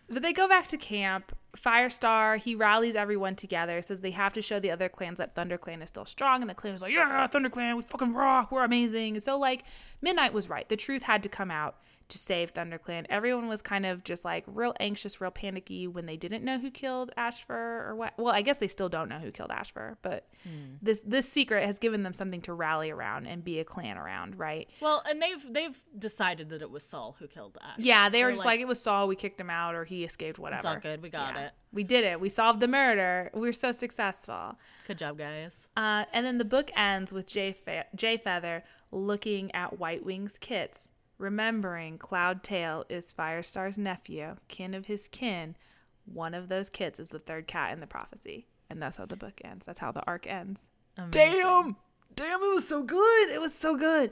but 0.10 0.22
they 0.22 0.34
go 0.34 0.48
back 0.48 0.68
to 0.70 0.78
camp. 0.78 1.36
Firestar, 1.56 2.38
he 2.38 2.54
rallies 2.54 2.96
everyone 2.96 3.36
together, 3.36 3.82
says 3.82 4.02
they 4.02 4.12
have 4.12 4.32
to 4.34 4.44
show 4.44 4.60
the 4.60 4.70
other 4.70 4.90
clans 4.90 5.18
that 5.18 5.34
Thunder 5.34 5.58
Clan 5.58 5.82
is 5.82 5.90
still 5.90 6.06
strong, 6.06 6.42
and 6.42 6.50
the 6.50 6.54
clan 6.54 6.76
is 6.76 6.84
like, 6.84 6.94
yeah, 6.94 7.26
Thunder 7.26 7.50
Clan, 7.50 7.76
we 7.76 7.82
fucking 7.82 8.14
rock, 8.14 8.52
we're 8.52 8.64
amazing. 8.64 9.20
So 9.22 9.40
like, 9.40 9.64
Midnight 10.00 10.34
was 10.34 10.50
right. 10.50 10.70
The 10.70 10.78
truth 10.78 11.04
had 11.04 11.24
to 11.24 11.30
come 11.30 11.50
out. 11.50 11.78
To 12.10 12.18
save 12.18 12.54
ThunderClan. 12.54 13.06
Everyone 13.10 13.50
was 13.50 13.62
kind 13.62 13.86
of 13.86 14.04
just 14.04 14.24
like 14.24 14.46
real 14.48 14.74
anxious, 14.80 15.20
real 15.20 15.32
panicky 15.32 15.88
when 15.88 16.06
they 16.06 16.16
didn't 16.16 16.44
know 16.44 16.58
who 16.58 16.72
killed 16.72 17.12
Ashfur 17.18 17.86
or 17.86 17.96
what. 17.96 18.14
Well, 18.18 18.34
I 18.34 18.42
guess 18.42 18.58
they 18.58 18.70
still 18.70 18.88
don't 18.88 19.10
know 19.10 19.20
who 19.20 19.30
killed 19.30 19.52
Ashfur, 19.52 19.98
but 20.02 20.26
mm. 20.48 20.78
this 20.82 21.02
this 21.02 21.28
secret 21.28 21.66
has 21.66 21.80
given 21.80 22.04
them 22.04 22.14
something 22.14 22.40
to 22.42 22.54
rally 22.54 22.92
around 22.92 23.28
and 23.28 23.44
be 23.44 23.60
a 23.60 23.66
clan 23.66 23.98
around, 23.98 24.40
right? 24.40 24.70
Well, 24.80 25.04
and 25.06 25.22
they've 25.22 25.54
they've 25.54 25.84
decided 26.00 26.50
that 26.50 26.62
it 26.62 26.72
was 26.72 26.84
Sol 26.84 27.18
who 27.20 27.28
killed 27.28 27.58
Ashfur. 27.62 27.82
Yeah, 27.82 28.08
they 28.08 28.24
were 28.24 28.30
They're 28.30 28.36
just 28.36 28.46
like, 28.46 28.54
like, 28.54 28.62
it 28.62 28.68
was 28.68 28.82
Sol. 28.82 29.08
We 29.10 29.18
kicked 29.18 29.42
him 29.42 29.50
out, 29.50 29.76
or 29.76 29.84
he 29.84 30.06
escaped. 30.06 30.40
Whatever. 30.40 30.60
It's 30.60 30.66
all 30.66 30.80
good. 30.80 31.02
We 31.02 31.10
got 31.10 31.36
yeah. 31.36 31.48
it. 31.48 31.52
We 31.74 31.84
did 31.84 32.06
it. 32.06 32.22
We 32.22 32.30
solved 32.30 32.62
the 32.62 32.68
murder. 32.68 33.30
We 33.34 33.50
are 33.50 33.54
so 33.54 33.72
successful. 33.74 34.58
Good 34.88 34.98
job, 34.98 35.18
guys. 35.18 35.68
Uh, 35.76 36.06
and 36.14 36.26
then 36.26 36.38
the 36.38 36.46
book 36.46 36.72
ends 36.76 37.12
with 37.12 37.28
Jay, 37.28 37.52
Fe- 37.52 37.84
Jay 37.94 38.18
Feather 38.18 38.64
looking 38.92 39.54
at 39.54 39.78
White 39.78 40.06
Wing's 40.06 40.38
kits 40.38 40.90
remembering 41.18 41.98
Cloudtail 41.98 42.84
is 42.90 43.14
Firestar's 43.14 43.78
nephew, 43.78 44.36
kin 44.48 44.74
of 44.74 44.86
his 44.86 45.08
kin. 45.08 45.56
One 46.06 46.34
of 46.34 46.50
those 46.50 46.70
kits 46.70 47.00
is 47.00 47.10
the 47.10 47.20
third 47.20 47.48
cat 47.48 47.74
in 47.74 47.80
the 47.80 47.88
prophecy. 47.88 48.48
And 48.70 48.82
that's 48.82 48.98
how 48.98 49.06
the 49.06 49.16
book 49.16 49.40
ends. 49.44 49.66
That's 49.66 49.80
how 49.80 49.92
the 49.92 50.06
arc 50.06 50.28
ends. 50.28 50.70
Amazing. 50.98 51.12
Damn! 51.12 51.76
Damn, 52.16 52.42
it 52.42 52.54
was 52.54 52.68
so 52.68 52.82
good. 52.82 53.30
It 53.30 53.40
was 53.40 53.54
so 53.54 53.78
good. 53.78 54.12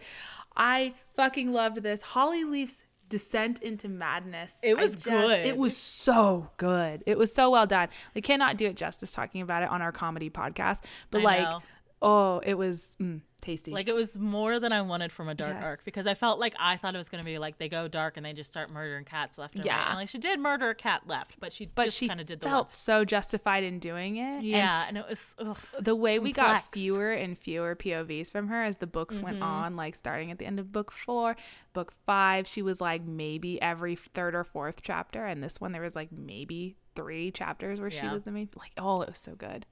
I 0.55 0.93
fucking 1.15 1.51
loved 1.51 1.81
this. 1.81 2.01
Hollyleaf's 2.01 2.83
descent 3.09 3.61
into 3.61 3.89
madness. 3.89 4.53
It 4.61 4.77
was 4.77 4.93
just, 4.93 5.05
good. 5.05 5.45
It 5.45 5.57
was 5.57 5.75
so 5.75 6.51
good. 6.57 7.03
It 7.05 7.17
was 7.17 7.33
so 7.33 7.49
well 7.49 7.65
done. 7.65 7.89
We 8.13 8.21
cannot 8.21 8.57
do 8.57 8.67
it 8.67 8.75
justice 8.75 9.11
talking 9.11 9.41
about 9.41 9.63
it 9.63 9.69
on 9.69 9.81
our 9.81 9.91
comedy 9.91 10.29
podcast, 10.29 10.81
but 11.09 11.21
I 11.21 11.23
like, 11.23 11.41
know. 11.41 11.61
oh, 12.01 12.41
it 12.45 12.55
was. 12.55 12.91
Mm 13.01 13.21
tasty. 13.45 13.71
Like 13.71 13.87
it 13.87 13.95
was 13.95 14.17
more 14.17 14.59
than 14.59 14.71
I 14.71 14.81
wanted 14.81 15.11
from 15.11 15.29
a 15.29 15.35
dark 15.35 15.55
yes. 15.59 15.65
arc 15.65 15.85
because 15.85 16.07
I 16.07 16.15
felt 16.15 16.39
like 16.39 16.55
I 16.59 16.77
thought 16.77 16.95
it 16.95 16.97
was 16.97 17.09
going 17.09 17.23
to 17.23 17.25
be 17.25 17.37
like 17.37 17.57
they 17.57 17.69
go 17.69 17.87
dark 17.87 18.17
and 18.17 18.25
they 18.25 18.33
just 18.33 18.49
start 18.49 18.71
murdering 18.71 19.05
cats 19.05 19.37
left 19.37 19.55
and 19.55 19.63
yeah. 19.63 19.77
right. 19.77 19.89
And 19.89 19.99
like 19.99 20.09
she 20.09 20.17
did 20.17 20.39
murder 20.39 20.69
a 20.69 20.75
cat 20.75 21.03
left, 21.05 21.39
but 21.39 21.53
she 21.53 21.67
but 21.67 21.93
she 21.93 22.07
kind 22.07 22.19
of 22.19 22.25
did 22.25 22.41
the 22.41 22.49
felt 22.49 22.69
so 22.69 23.05
justified 23.05 23.63
in 23.63 23.79
doing 23.79 24.17
it. 24.17 24.43
Yeah, 24.43 24.85
and, 24.87 24.97
and 24.97 25.05
it 25.05 25.09
was 25.09 25.35
ugh, 25.39 25.57
the 25.79 25.95
way 25.95 26.15
complex. 26.15 26.37
we 26.37 26.41
got 26.41 26.71
fewer 26.71 27.11
and 27.11 27.37
fewer 27.37 27.75
POVs 27.75 28.31
from 28.31 28.47
her 28.47 28.63
as 28.63 28.77
the 28.77 28.87
books 28.87 29.17
mm-hmm. 29.17 29.25
went 29.25 29.43
on. 29.43 29.75
Like 29.75 29.95
starting 29.95 30.31
at 30.31 30.39
the 30.39 30.45
end 30.45 30.59
of 30.59 30.71
book 30.71 30.91
four, 30.91 31.37
book 31.73 31.93
five, 32.05 32.47
she 32.47 32.61
was 32.61 32.81
like 32.81 33.05
maybe 33.05 33.61
every 33.61 33.95
third 33.95 34.35
or 34.35 34.43
fourth 34.43 34.81
chapter, 34.81 35.25
and 35.25 35.43
this 35.43 35.61
one 35.61 35.71
there 35.71 35.81
was 35.81 35.95
like 35.95 36.11
maybe 36.11 36.75
three 36.95 37.31
chapters 37.31 37.79
where 37.79 37.89
yeah. 37.89 38.01
she 38.01 38.07
was 38.07 38.23
the 38.23 38.31
main. 38.31 38.49
Like 38.57 38.71
oh, 38.77 39.01
it 39.01 39.09
was 39.09 39.19
so 39.19 39.35
good. 39.35 39.65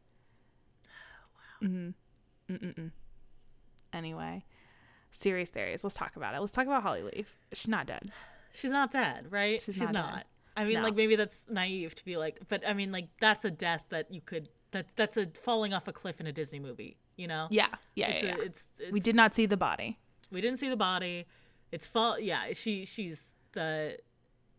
wow. 1.64 1.68
Mm-hmm. 1.68 1.90
Mm-mm-mm 2.54 2.91
anyway. 3.94 4.45
Serious 5.11 5.49
theories. 5.49 5.84
Let's 5.84 5.95
talk 5.95 6.15
about 6.15 6.34
it. 6.34 6.40
Let's 6.40 6.52
talk 6.52 6.65
about 6.65 6.84
Hollyleaf. 6.84 7.26
She's 7.53 7.68
not 7.68 7.86
dead. 7.86 8.11
She's 8.53 8.72
not 8.72 8.91
dead, 8.91 9.28
right? 9.30 9.61
She's, 9.61 9.76
She's 9.76 9.84
not. 9.84 9.94
not. 9.94 10.26
I 10.56 10.65
mean, 10.65 10.76
no. 10.76 10.84
like 10.84 10.95
maybe 10.95 11.15
that's 11.15 11.45
naive 11.49 11.95
to 11.95 12.06
be 12.06 12.18
like, 12.18 12.40
but 12.48 12.68
I 12.68 12.74
mean, 12.74 12.91
like 12.91 13.10
that's 13.20 13.45
a 13.45 13.52
death 13.52 13.86
that 13.90 14.14
you 14.14 14.22
could. 14.22 14.49
That's 14.72 14.91
that's 14.94 15.18
a 15.18 15.28
falling 15.28 15.74
off 15.74 15.88
a 15.88 15.94
cliff 15.94 16.20
in 16.20 16.28
a 16.28 16.32
Disney 16.32 16.60
movie. 16.60 16.98
You 17.15 17.28
know? 17.28 17.48
Yeah, 17.52 17.68
yeah, 17.95 18.10
it's 18.10 18.24
yeah. 18.24 18.36
A, 18.36 18.41
It's, 18.41 18.70
it's, 18.80 18.91
we 18.91 18.99
did 18.99 19.15
not 19.15 19.36
see 19.36 19.45
the 19.45 19.57
body. 19.57 19.99
We 20.32 20.41
didn't 20.41 20.57
see 20.57 20.70
the 20.70 20.76
body. 20.76 21.26
It's 21.72 21.88
fall. 21.88 22.20
Yeah, 22.20 22.53
she 22.53 22.86
she's 22.86 23.36
the 23.53 23.98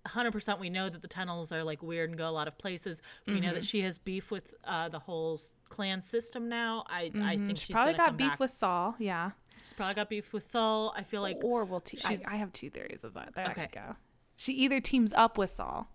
100% 0.07 0.59
we 0.59 0.71
know 0.71 0.89
that 0.89 1.03
the 1.03 1.09
tunnels 1.09 1.51
are 1.51 1.65
like 1.65 1.83
weird 1.83 2.11
and 2.11 2.19
go 2.19 2.29
a 2.29 2.31
lot 2.31 2.47
of 2.47 2.57
places 2.59 3.01
we 3.27 3.35
mm-hmm. 3.35 3.43
know 3.43 3.49
that 3.53 3.61
mm-hmm. 3.61 3.67
she 3.67 3.81
has 3.81 3.99
beef 3.99 4.31
with 4.31 4.55
uh, 4.65 4.89
the 4.89 4.99
whole 4.99 5.39
clan 5.69 6.03
system 6.03 6.49
now 6.49 6.85
i 6.89 7.05
mm-hmm. 7.05 7.23
i 7.23 7.37
think 7.37 7.57
she 7.57 7.73
probably 7.73 7.95
got 7.95 8.17
beef 8.17 8.29
back. 8.29 8.41
with 8.41 8.51
sol 8.51 8.95
yeah 8.99 9.31
she's 9.59 9.73
probably 9.73 9.95
got 9.95 10.09
beef 10.09 10.33
with 10.33 10.43
sol 10.43 10.93
i 10.97 11.03
feel 11.03 11.23
like 11.23 11.39
or 11.43 11.65
will 11.65 11.81
te- 11.81 11.99
I, 12.05 12.19
I, 12.31 12.37
have 12.37 12.53
two 12.53 12.71
theories 12.71 13.03
of 13.03 13.15
that 13.15 13.35
there 13.35 13.47
okay. 13.51 13.69
go 13.73 13.97
she 14.37 14.53
either 14.53 14.81
teams 14.81 15.13
up 15.15 15.39
with 15.39 15.51
sol 15.51 15.89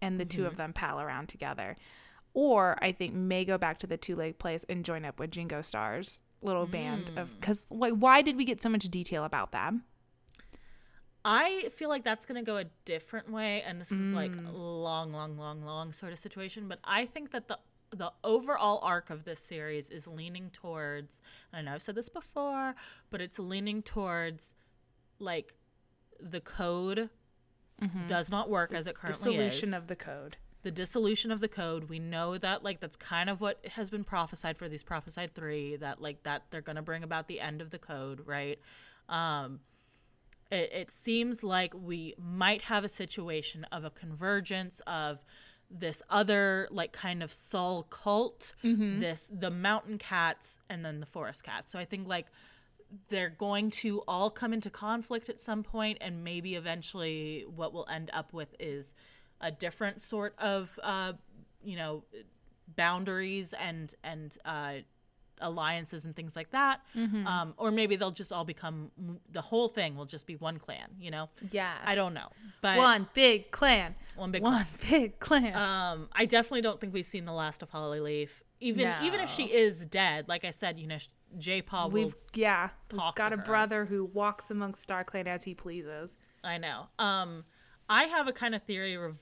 and 0.00 0.18
the 0.18 0.24
mm-hmm. 0.24 0.40
two 0.40 0.46
of 0.46 0.52
mm-hmm. 0.52 0.62
them 0.62 0.72
pal 0.72 1.00
around 1.00 1.28
together 1.28 1.76
or 2.32 2.78
i 2.82 2.92
think 2.92 3.12
may 3.12 3.44
go 3.44 3.58
back 3.58 3.78
to 3.78 3.86
the 3.86 3.96
two 3.96 4.16
leg 4.16 4.38
place 4.38 4.64
and 4.68 4.84
join 4.84 5.04
up 5.04 5.20
with 5.20 5.30
jingo 5.30 5.60
stars 5.60 6.20
little 6.42 6.66
mm. 6.66 6.70
band 6.70 7.10
of 7.16 7.38
because 7.38 7.60
mm. 7.66 7.78
like 7.78 7.92
why 7.92 8.22
did 8.22 8.36
we 8.36 8.44
get 8.44 8.62
so 8.62 8.68
much 8.68 8.84
detail 8.84 9.24
about 9.24 9.52
them 9.52 9.84
I 11.24 11.68
feel 11.70 11.88
like 11.88 12.04
that's 12.04 12.24
going 12.24 12.42
to 12.42 12.46
go 12.46 12.56
a 12.56 12.64
different 12.84 13.30
way 13.30 13.62
and 13.62 13.80
this 13.80 13.92
is 13.92 14.12
mm. 14.12 14.14
like 14.14 14.32
long 14.52 15.12
long 15.12 15.36
long 15.36 15.64
long 15.64 15.92
sort 15.92 16.12
of 16.12 16.18
situation, 16.18 16.68
but 16.68 16.78
I 16.84 17.06
think 17.06 17.30
that 17.32 17.48
the 17.48 17.58
the 17.90 18.12
overall 18.22 18.78
arc 18.82 19.10
of 19.10 19.24
this 19.24 19.40
series 19.40 19.90
is 19.90 20.06
leaning 20.06 20.50
towards 20.50 21.20
I 21.52 21.62
know 21.62 21.74
I've 21.74 21.82
said 21.82 21.94
this 21.94 22.08
before, 22.08 22.74
but 23.10 23.20
it's 23.20 23.38
leaning 23.38 23.82
towards 23.82 24.54
like 25.18 25.54
the 26.20 26.40
code 26.40 27.10
mm-hmm. 27.80 28.06
does 28.06 28.30
not 28.30 28.48
work 28.48 28.72
as 28.72 28.86
it 28.86 28.94
currently 28.94 29.32
dissolution 29.32 29.70
is. 29.70 29.74
of 29.74 29.86
the 29.88 29.96
code. 29.96 30.36
The 30.62 30.70
dissolution 30.70 31.32
of 31.32 31.40
the 31.40 31.48
code. 31.48 31.88
We 31.88 31.98
know 31.98 32.38
that 32.38 32.62
like 32.62 32.80
that's 32.80 32.96
kind 32.96 33.28
of 33.28 33.40
what 33.40 33.64
has 33.72 33.90
been 33.90 34.04
prophesied 34.04 34.56
for 34.56 34.68
these 34.68 34.82
prophesied 34.82 35.34
3 35.34 35.76
that 35.76 36.00
like 36.00 36.22
that 36.22 36.44
they're 36.50 36.60
going 36.60 36.76
to 36.76 36.82
bring 36.82 37.02
about 37.02 37.28
the 37.28 37.40
end 37.40 37.60
of 37.60 37.70
the 37.70 37.78
code, 37.78 38.22
right? 38.24 38.58
Um 39.08 39.60
it, 40.50 40.70
it 40.72 40.90
seems 40.90 41.44
like 41.44 41.74
we 41.74 42.14
might 42.18 42.62
have 42.62 42.84
a 42.84 42.88
situation 42.88 43.64
of 43.72 43.84
a 43.84 43.90
convergence 43.90 44.80
of 44.86 45.24
this 45.70 46.02
other 46.10 46.66
like 46.70 46.92
kind 46.92 47.22
of 47.22 47.32
sol 47.32 47.84
cult 47.84 48.54
mm-hmm. 48.64 48.98
this 48.98 49.30
the 49.32 49.50
mountain 49.50 49.98
cats 49.98 50.58
and 50.68 50.84
then 50.84 50.98
the 50.98 51.06
forest 51.06 51.44
cats 51.44 51.70
so 51.70 51.78
i 51.78 51.84
think 51.84 52.08
like 52.08 52.26
they're 53.08 53.30
going 53.30 53.70
to 53.70 54.02
all 54.08 54.30
come 54.30 54.52
into 54.52 54.68
conflict 54.68 55.28
at 55.28 55.38
some 55.40 55.62
point 55.62 55.96
and 56.00 56.24
maybe 56.24 56.56
eventually 56.56 57.44
what 57.54 57.72
we'll 57.72 57.86
end 57.88 58.10
up 58.12 58.32
with 58.32 58.54
is 58.58 58.94
a 59.40 59.50
different 59.50 60.00
sort 60.00 60.34
of 60.38 60.78
uh, 60.82 61.12
you 61.62 61.76
know 61.76 62.02
boundaries 62.76 63.52
and 63.54 63.94
and 64.02 64.38
uh, 64.44 64.74
alliances 65.40 66.04
and 66.04 66.14
things 66.14 66.36
like 66.36 66.50
that. 66.50 66.80
Mm-hmm. 66.96 67.26
Um, 67.26 67.54
or 67.56 67.70
maybe 67.70 67.96
they'll 67.96 68.10
just 68.10 68.32
all 68.32 68.44
become 68.44 68.90
the 69.30 69.40
whole 69.40 69.68
thing 69.68 69.96
will 69.96 70.06
just 70.06 70.26
be 70.26 70.36
one 70.36 70.58
clan. 70.58 70.88
You 70.98 71.10
know? 71.10 71.28
Yeah. 71.50 71.74
I 71.84 71.94
don't 71.94 72.14
know, 72.14 72.28
but 72.60 72.76
one 72.76 73.08
big 73.14 73.50
clan. 73.50 73.94
One 74.16 74.30
big 74.30 74.42
one 74.42 74.66
clan. 74.78 74.90
big 74.90 75.20
clan. 75.20 75.54
Um, 75.54 76.08
I 76.12 76.24
definitely 76.24 76.62
don't 76.62 76.80
think 76.80 76.92
we've 76.92 77.06
seen 77.06 77.24
the 77.24 77.32
last 77.32 77.62
of 77.62 77.70
Hollyleaf. 77.70 78.42
Even 78.60 78.84
no. 78.84 78.98
even 79.02 79.20
if 79.20 79.30
she 79.30 79.44
is 79.44 79.86
dead, 79.86 80.28
like 80.28 80.44
I 80.44 80.50
said, 80.50 80.78
you 80.78 80.86
know, 80.86 80.98
J. 81.38 81.62
Paw 81.62 81.86
we've 81.88 82.14
yeah 82.34 82.70
we've 82.92 83.00
got 83.14 83.32
a 83.32 83.36
her. 83.36 83.42
brother 83.42 83.86
who 83.86 84.04
walks 84.04 84.50
amongst 84.50 84.82
Star 84.82 85.04
Clan 85.04 85.26
as 85.26 85.44
he 85.44 85.54
pleases. 85.54 86.16
I 86.42 86.58
know. 86.58 86.88
Um, 86.98 87.44
I 87.90 88.04
have 88.04 88.28
a 88.28 88.32
kind 88.32 88.54
of 88.54 88.62
theory 88.62 88.96
re- 88.96 89.12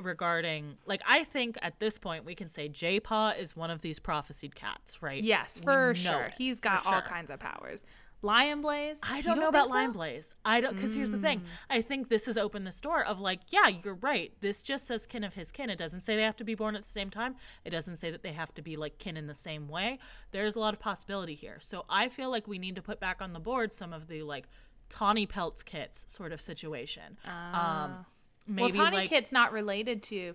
regarding, 0.00 0.76
like, 0.86 1.02
I 1.06 1.24
think 1.24 1.58
at 1.60 1.80
this 1.80 1.98
point 1.98 2.24
we 2.24 2.36
can 2.36 2.48
say 2.48 2.68
J 2.68 3.00
Paw 3.00 3.30
is 3.30 3.56
one 3.56 3.70
of 3.70 3.82
these 3.82 3.98
prophesied 3.98 4.54
cats, 4.54 5.02
right? 5.02 5.22
Yes, 5.22 5.60
for 5.62 5.94
sure. 5.94 6.26
It, 6.26 6.34
He's 6.38 6.60
got 6.60 6.86
all 6.86 7.02
kinds 7.02 7.30
of 7.30 7.40
powers. 7.40 7.84
Lion 8.22 8.60
Blaze? 8.60 8.98
I 9.02 9.22
don't, 9.22 9.36
don't 9.36 9.40
know 9.40 9.48
about 9.48 9.68
so? 9.68 9.72
Lion 9.72 9.92
Blaze. 9.92 10.34
I 10.44 10.60
don't 10.60 10.76
because 10.76 10.92
mm. 10.92 10.96
here's 10.96 11.10
the 11.10 11.18
thing. 11.18 11.40
Mm. 11.40 11.44
I 11.70 11.82
think 11.82 12.10
this 12.10 12.26
has 12.26 12.36
opened 12.36 12.66
the 12.66 12.78
door 12.82 13.02
of 13.02 13.18
like, 13.20 13.40
yeah, 13.48 13.68
you're 13.68 13.94
right. 13.94 14.32
This 14.40 14.62
just 14.62 14.86
says 14.86 15.06
kin 15.06 15.24
of 15.24 15.34
his 15.34 15.50
kin. 15.50 15.70
It 15.70 15.78
doesn't 15.78 16.02
say 16.02 16.16
they 16.16 16.22
have 16.22 16.36
to 16.36 16.44
be 16.44 16.54
born 16.54 16.76
at 16.76 16.82
the 16.82 16.88
same 16.88 17.08
time. 17.08 17.36
It 17.64 17.70
doesn't 17.70 17.96
say 17.96 18.10
that 18.10 18.22
they 18.22 18.32
have 18.32 18.52
to 18.54 18.62
be 18.62 18.76
like 18.76 18.98
kin 18.98 19.16
in 19.16 19.26
the 19.26 19.34
same 19.34 19.68
way. 19.68 19.98
There's 20.32 20.54
a 20.54 20.60
lot 20.60 20.74
of 20.74 20.80
possibility 20.80 21.34
here. 21.34 21.56
So 21.60 21.86
I 21.88 22.10
feel 22.10 22.30
like 22.30 22.46
we 22.46 22.58
need 22.58 22.76
to 22.76 22.82
put 22.82 23.00
back 23.00 23.22
on 23.22 23.32
the 23.32 23.40
board 23.40 23.72
some 23.72 23.94
of 23.94 24.06
the 24.06 24.22
like 24.22 24.48
Tawny 24.90 25.24
Pelts 25.24 25.62
kits 25.62 26.04
sort 26.08 26.32
of 26.32 26.40
situation. 26.40 27.16
Uh, 27.24 27.30
um, 27.30 27.54
ah. 27.54 28.04
maybe 28.46 28.76
well, 28.76 28.86
Tawny 28.86 28.96
like, 28.98 29.08
Kit's 29.08 29.32
not 29.32 29.52
related 29.52 30.02
to, 30.04 30.34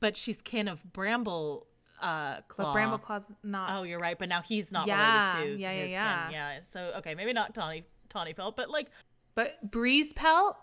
but 0.00 0.16
she's 0.16 0.42
kin 0.42 0.66
of 0.66 0.82
Bramble 0.92 1.66
uh, 2.00 2.40
Claw. 2.48 2.66
But 2.66 2.72
Bramble 2.72 2.98
Claw's 2.98 3.30
not. 3.44 3.78
Oh, 3.78 3.82
you're 3.84 4.00
right. 4.00 4.18
But 4.18 4.28
now 4.28 4.42
he's 4.42 4.72
not 4.72 4.88
yeah, 4.88 5.34
related 5.34 5.56
to 5.56 5.60
yeah, 5.60 5.72
yeah, 5.72 5.84
yeah. 5.84 6.24
Kin. 6.24 6.32
Yeah. 6.32 6.58
So 6.62 6.92
okay, 6.98 7.14
maybe 7.14 7.32
not 7.32 7.54
Tawny 7.54 7.84
Tawny 8.08 8.32
Pelt, 8.32 8.56
but 8.56 8.70
like. 8.70 8.88
But 9.36 9.70
Breeze 9.70 10.12
Pelt. 10.12 10.56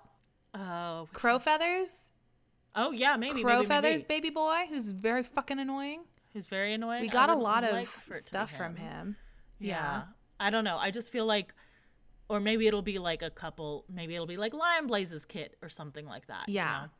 Oh. 0.54 1.08
Crow 1.14 1.40
Feathers. 1.40 2.12
Oh 2.76 2.92
yeah, 2.92 3.16
maybe 3.16 3.42
Crow 3.44 3.58
maybe, 3.58 3.68
Feathers, 3.68 4.02
maybe. 4.08 4.22
baby 4.22 4.30
boy, 4.32 4.66
who's 4.70 4.92
very 4.92 5.24
fucking 5.24 5.60
annoying. 5.60 6.02
He's 6.34 6.48
very 6.48 6.74
annoying. 6.74 7.02
We 7.02 7.08
got 7.08 7.30
a 7.30 7.36
lot 7.36 7.64
of 7.64 7.88
stuff 8.22 8.52
from 8.52 8.76
him. 8.76 9.16
Yeah. 9.60 10.04
I 10.40 10.50
don't 10.50 10.64
know. 10.64 10.78
I 10.78 10.92
just 10.92 11.12
feel 11.12 11.26
like 11.26 11.54
or 12.30 12.40
maybe 12.40 12.68
it'll 12.68 12.82
be 12.82 13.00
like 13.00 13.22
a 13.22 13.30
couple 13.30 13.86
maybe 13.90 14.16
it'll 14.16 14.28
be 14.28 14.38
like 14.38 14.54
lion 14.54 14.88
blaze's 14.88 15.26
kit 15.26 15.56
or 15.62 15.70
something 15.70 16.06
like 16.06 16.28
that 16.28 16.48
yeah 16.48 16.82
you 16.82 16.82
know? 16.84 16.92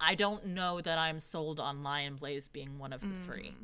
i 0.00 0.14
don't 0.14 0.46
know 0.46 0.80
that 0.80 0.98
i'm 0.98 1.20
sold 1.20 1.60
on 1.60 1.82
lion 1.82 2.16
blaze 2.16 2.48
being 2.48 2.78
one 2.78 2.92
of 2.92 3.00
the 3.00 3.06
mm. 3.06 3.24
three 3.24 3.54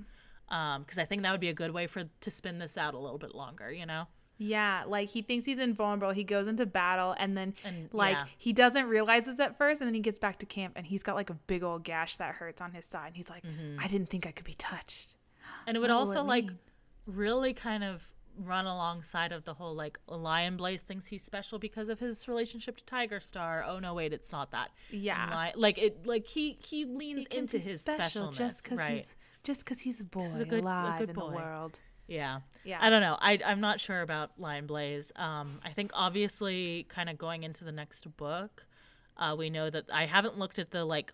um 0.48 0.82
because 0.82 0.98
i 0.98 1.04
think 1.04 1.22
that 1.22 1.30
would 1.30 1.40
be 1.40 1.48
a 1.48 1.54
good 1.54 1.70
way 1.70 1.86
for 1.86 2.04
to 2.20 2.30
spin 2.30 2.58
this 2.58 2.76
out 2.78 2.94
a 2.94 2.98
little 2.98 3.18
bit 3.18 3.34
longer 3.34 3.70
you 3.70 3.86
know 3.86 4.06
yeah, 4.40 4.84
like 4.86 5.08
he 5.08 5.22
thinks 5.22 5.44
he's 5.44 5.58
invulnerable. 5.58 6.14
He 6.14 6.22
goes 6.22 6.46
into 6.46 6.64
battle 6.64 7.14
and 7.18 7.36
then 7.36 7.54
and, 7.64 7.88
like 7.92 8.14
yeah. 8.14 8.24
he 8.36 8.52
doesn't 8.52 8.86
realize 8.86 9.26
this 9.26 9.40
at 9.40 9.58
first 9.58 9.80
and 9.80 9.88
then 9.88 9.94
he 9.94 10.00
gets 10.00 10.20
back 10.20 10.38
to 10.38 10.46
camp 10.46 10.74
and 10.76 10.86
he's 10.86 11.02
got 11.02 11.16
like 11.16 11.28
a 11.28 11.34
big 11.34 11.64
old 11.64 11.82
gash 11.82 12.16
that 12.18 12.36
hurts 12.36 12.60
on 12.60 12.72
his 12.72 12.86
side. 12.86 13.08
And 13.08 13.16
he's 13.16 13.28
like, 13.28 13.42
mm-hmm. 13.42 13.80
I 13.80 13.88
didn't 13.88 14.10
think 14.10 14.26
I 14.26 14.30
could 14.30 14.46
be 14.46 14.54
touched. 14.54 15.14
And 15.66 15.76
it 15.76 15.80
would 15.80 15.90
what 15.90 15.98
also 15.98 16.22
like 16.22 16.50
really 17.04 17.52
kind 17.52 17.82
of 17.82 18.12
run 18.38 18.66
alongside 18.66 19.32
of 19.32 19.44
the 19.44 19.54
whole 19.54 19.74
like 19.74 19.98
Lion 20.08 20.56
Blaze 20.56 20.82
thinks 20.82 21.06
he's 21.06 21.22
special 21.24 21.58
because 21.58 21.88
of 21.88 21.98
his 22.00 22.26
relationship 22.28 22.76
to 22.78 22.84
Tiger 22.84 23.20
Star. 23.20 23.64
Oh 23.66 23.78
no, 23.78 23.94
wait, 23.94 24.12
it's 24.12 24.30
not 24.32 24.50
that. 24.52 24.70
Yeah. 24.90 25.46
Li- 25.46 25.60
like 25.60 25.78
it, 25.78 26.06
like 26.06 26.26
he 26.26 26.58
he 26.64 26.84
leans 26.84 27.26
He 27.30 27.38
into 27.38 27.58
his 27.58 27.80
special 27.82 28.28
specialness, 28.28 28.34
just 28.36 28.62
because 28.64 28.78
right? 28.78 28.90
he's 28.96 29.10
just 29.44 29.64
because 29.64 29.80
he's 29.80 30.00
a 30.00 30.04
boy 30.04 30.22
he's 30.22 30.40
a 30.40 30.44
good- 30.44 30.60
a 30.64 30.66
alive 30.66 30.98
good 30.98 31.08
in 31.10 31.14
boy. 31.14 31.30
the 31.30 31.36
world. 31.36 31.80
Yeah. 32.06 32.40
Yeah. 32.64 32.78
I 32.80 32.88
don't 32.90 33.02
know. 33.02 33.18
I 33.20 33.38
I'm 33.44 33.60
not 33.60 33.80
sure 33.80 34.00
about 34.02 34.30
Lion 34.38 34.66
Blaze. 34.66 35.12
Um, 35.16 35.60
I 35.64 35.70
think 35.70 35.90
obviously, 35.94 36.84
kind 36.88 37.08
of 37.10 37.18
going 37.18 37.42
into 37.42 37.64
the 37.64 37.72
next 37.72 38.16
book, 38.16 38.64
uh, 39.16 39.34
we 39.38 39.50
know 39.50 39.68
that 39.68 39.84
I 39.92 40.06
haven't 40.06 40.38
looked 40.38 40.58
at 40.58 40.70
the 40.70 40.84
like 40.84 41.12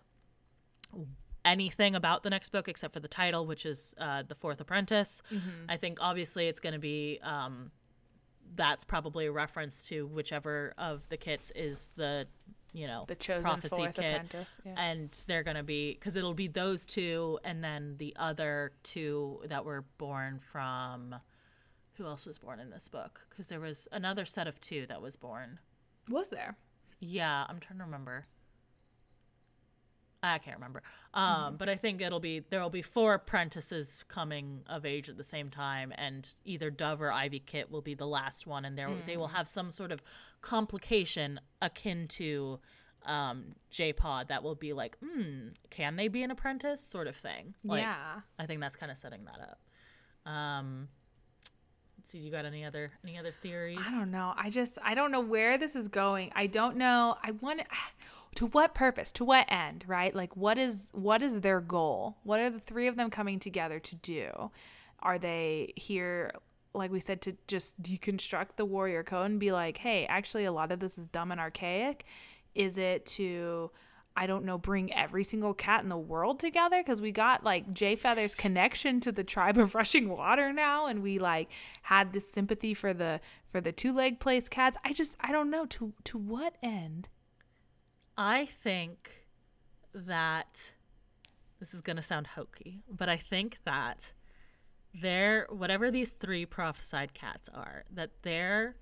anything 1.45 1.95
about 1.95 2.23
the 2.23 2.29
next 2.29 2.49
book 2.51 2.67
except 2.67 2.93
for 2.93 2.99
the 2.99 3.07
title, 3.07 3.45
which 3.45 3.65
is 3.65 3.95
uh, 3.99 4.23
the 4.27 4.35
Fourth 4.35 4.59
Apprentice. 4.59 5.21
Mm-hmm. 5.31 5.49
I 5.69 5.77
think 5.77 5.99
obviously 6.01 6.47
it's 6.47 6.59
going 6.59 6.73
to 6.73 6.79
be 6.79 7.19
um, 7.23 7.71
that's 8.55 8.83
probably 8.83 9.25
a 9.27 9.31
reference 9.31 9.87
to 9.87 10.05
whichever 10.07 10.73
of 10.77 11.07
the 11.09 11.17
kits 11.17 11.51
is 11.55 11.89
the 11.95 12.27
you 12.73 12.87
know 12.87 13.05
The 13.07 13.15
chosen 13.15 13.43
prophecy 13.43 13.75
fourth 13.75 13.95
kit 13.95 14.15
apprentice. 14.15 14.59
Yeah. 14.65 14.73
and 14.77 15.23
they're 15.27 15.43
gonna 15.43 15.63
be 15.63 15.93
because 15.93 16.15
it'll 16.17 16.33
be 16.33 16.47
those 16.47 16.85
two 16.85 17.39
and 17.45 17.63
then 17.63 17.95
the 17.99 18.13
other 18.19 18.73
two 18.83 19.39
that 19.45 19.63
were 19.63 19.85
born 19.97 20.39
from 20.39 21.15
who 21.93 22.05
else 22.05 22.25
was 22.25 22.37
born 22.37 22.59
in 22.59 22.69
this 22.69 22.89
book 22.89 23.21
because 23.29 23.47
there 23.47 23.61
was 23.61 23.87
another 23.93 24.25
set 24.25 24.45
of 24.45 24.59
two 24.59 24.85
that 24.87 25.01
was 25.01 25.15
born 25.15 25.59
Was 26.09 26.27
there? 26.29 26.57
yeah 26.99 27.45
i'm 27.47 27.59
trying 27.61 27.79
to 27.79 27.85
remember 27.85 28.25
i 30.33 30.37
can't 30.37 30.57
remember 30.57 30.81
um, 31.13 31.55
but 31.57 31.69
i 31.69 31.75
think 31.75 32.01
it'll 32.01 32.19
be 32.19 32.41
there'll 32.49 32.69
be 32.69 32.81
four 32.81 33.13
apprentices 33.13 34.03
coming 34.07 34.61
of 34.67 34.85
age 34.85 35.09
at 35.09 35.17
the 35.17 35.23
same 35.23 35.49
time 35.49 35.93
and 35.97 36.35
either 36.43 36.69
dove 36.69 37.01
or 37.01 37.11
ivy 37.11 37.39
kit 37.39 37.71
will 37.71 37.81
be 37.81 37.93
the 37.93 38.07
last 38.07 38.45
one 38.45 38.65
and 38.65 38.77
there 38.77 38.89
they 39.05 39.17
will 39.17 39.27
have 39.27 39.47
some 39.47 39.71
sort 39.71 39.91
of 39.91 40.01
complication 40.41 41.39
akin 41.61 42.07
to 42.07 42.59
um, 43.05 43.55
J-Paw 43.69 44.23
that 44.25 44.43
will 44.43 44.55
be 44.55 44.73
like, 44.73 44.97
hmm, 44.97 45.49
can 45.69 45.95
they 45.95 46.07
be 46.07 46.23
an 46.23 46.31
apprentice? 46.31 46.81
Sort 46.81 47.07
of 47.07 47.15
thing. 47.15 47.53
Like, 47.63 47.83
yeah. 47.83 48.21
I 48.39 48.45
think 48.45 48.61
that's 48.61 48.75
kind 48.75 48.91
of 48.91 48.97
setting 48.97 49.25
that 49.25 49.39
up. 49.41 50.31
Um, 50.31 50.87
let's 51.97 52.09
see, 52.09 52.17
you 52.17 52.31
got 52.31 52.45
any 52.45 52.65
other 52.65 52.91
any 53.03 53.17
other 53.17 53.31
theories? 53.31 53.79
I 53.79 53.91
don't 53.91 54.11
know. 54.11 54.33
I 54.35 54.49
just 54.49 54.77
I 54.83 54.95
don't 54.95 55.11
know 55.11 55.21
where 55.21 55.57
this 55.57 55.75
is 55.75 55.87
going. 55.87 56.31
I 56.35 56.47
don't 56.47 56.77
know. 56.77 57.15
I 57.23 57.31
want 57.31 57.61
to 58.35 58.47
what 58.47 58.73
purpose? 58.73 59.11
To 59.13 59.25
what 59.25 59.45
end, 59.49 59.83
right? 59.87 60.15
Like 60.15 60.35
what 60.35 60.57
is 60.57 60.89
what 60.93 61.23
is 61.23 61.41
their 61.41 61.61
goal? 61.61 62.17
What 62.23 62.39
are 62.39 62.49
the 62.49 62.59
three 62.59 62.87
of 62.87 62.95
them 62.95 63.09
coming 63.09 63.39
together 63.39 63.79
to 63.79 63.95
do? 63.95 64.51
Are 64.99 65.17
they 65.17 65.73
here 65.75 66.31
like 66.73 66.91
we 66.91 66.99
said 66.99 67.21
to 67.21 67.37
just 67.47 67.81
deconstruct 67.81 68.57
the 68.57 68.65
warrior 68.65 69.03
code 69.03 69.31
and 69.31 69.39
be 69.39 69.51
like, 69.51 69.77
"Hey, 69.77 70.05
actually 70.05 70.45
a 70.45 70.51
lot 70.51 70.71
of 70.71 70.79
this 70.79 70.97
is 70.97 71.07
dumb 71.07 71.31
and 71.31 71.39
archaic." 71.39 72.05
Is 72.53 72.77
it 72.77 73.05
to 73.07 73.71
I 74.17 74.27
don't 74.27 74.45
know, 74.45 74.57
bring 74.57 74.93
every 74.93 75.25
single 75.25 75.53
cat 75.53 75.83
in 75.83 75.89
the 75.89 75.97
world 75.97 76.39
together 76.39 76.81
because 76.81 77.01
we 77.01 77.11
got 77.11 77.43
like 77.43 77.73
Jay 77.73 77.97
Feather's 77.97 78.33
connection 78.33 79.01
to 79.01 79.11
the 79.11 79.25
tribe 79.25 79.57
of 79.57 79.75
rushing 79.75 80.07
water 80.09 80.53
now, 80.53 80.85
and 80.85 81.03
we 81.03 81.19
like 81.19 81.49
had 81.83 82.13
this 82.13 82.31
sympathy 82.31 82.73
for 82.73 82.93
the 82.93 83.19
for 83.51 83.59
the 83.59 83.71
two 83.71 83.93
leg 83.93 84.19
place 84.19 84.47
cats. 84.47 84.77
I 84.85 84.93
just 84.93 85.17
I 85.19 85.31
don't 85.31 85.49
know 85.49 85.65
to 85.67 85.93
to 86.05 86.17
what 86.17 86.55
end. 86.63 87.09
I 88.17 88.45
think 88.45 89.11
that 89.93 90.73
this 91.59 91.73
is 91.73 91.81
going 91.81 91.95
to 91.95 92.03
sound 92.03 92.27
hokey, 92.27 92.83
but 92.89 93.09
I 93.09 93.17
think 93.17 93.57
that 93.65 94.11
their 94.93 95.47
whatever 95.49 95.91
these 95.91 96.11
three 96.11 96.45
prophesied 96.45 97.13
cats 97.13 97.49
are, 97.53 97.83
that 97.91 98.11
their 98.21 98.75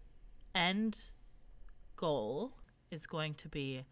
end 0.54 1.12
goal 1.96 2.54
is 2.92 3.08
going 3.08 3.34
to 3.36 3.50
be 3.50 3.86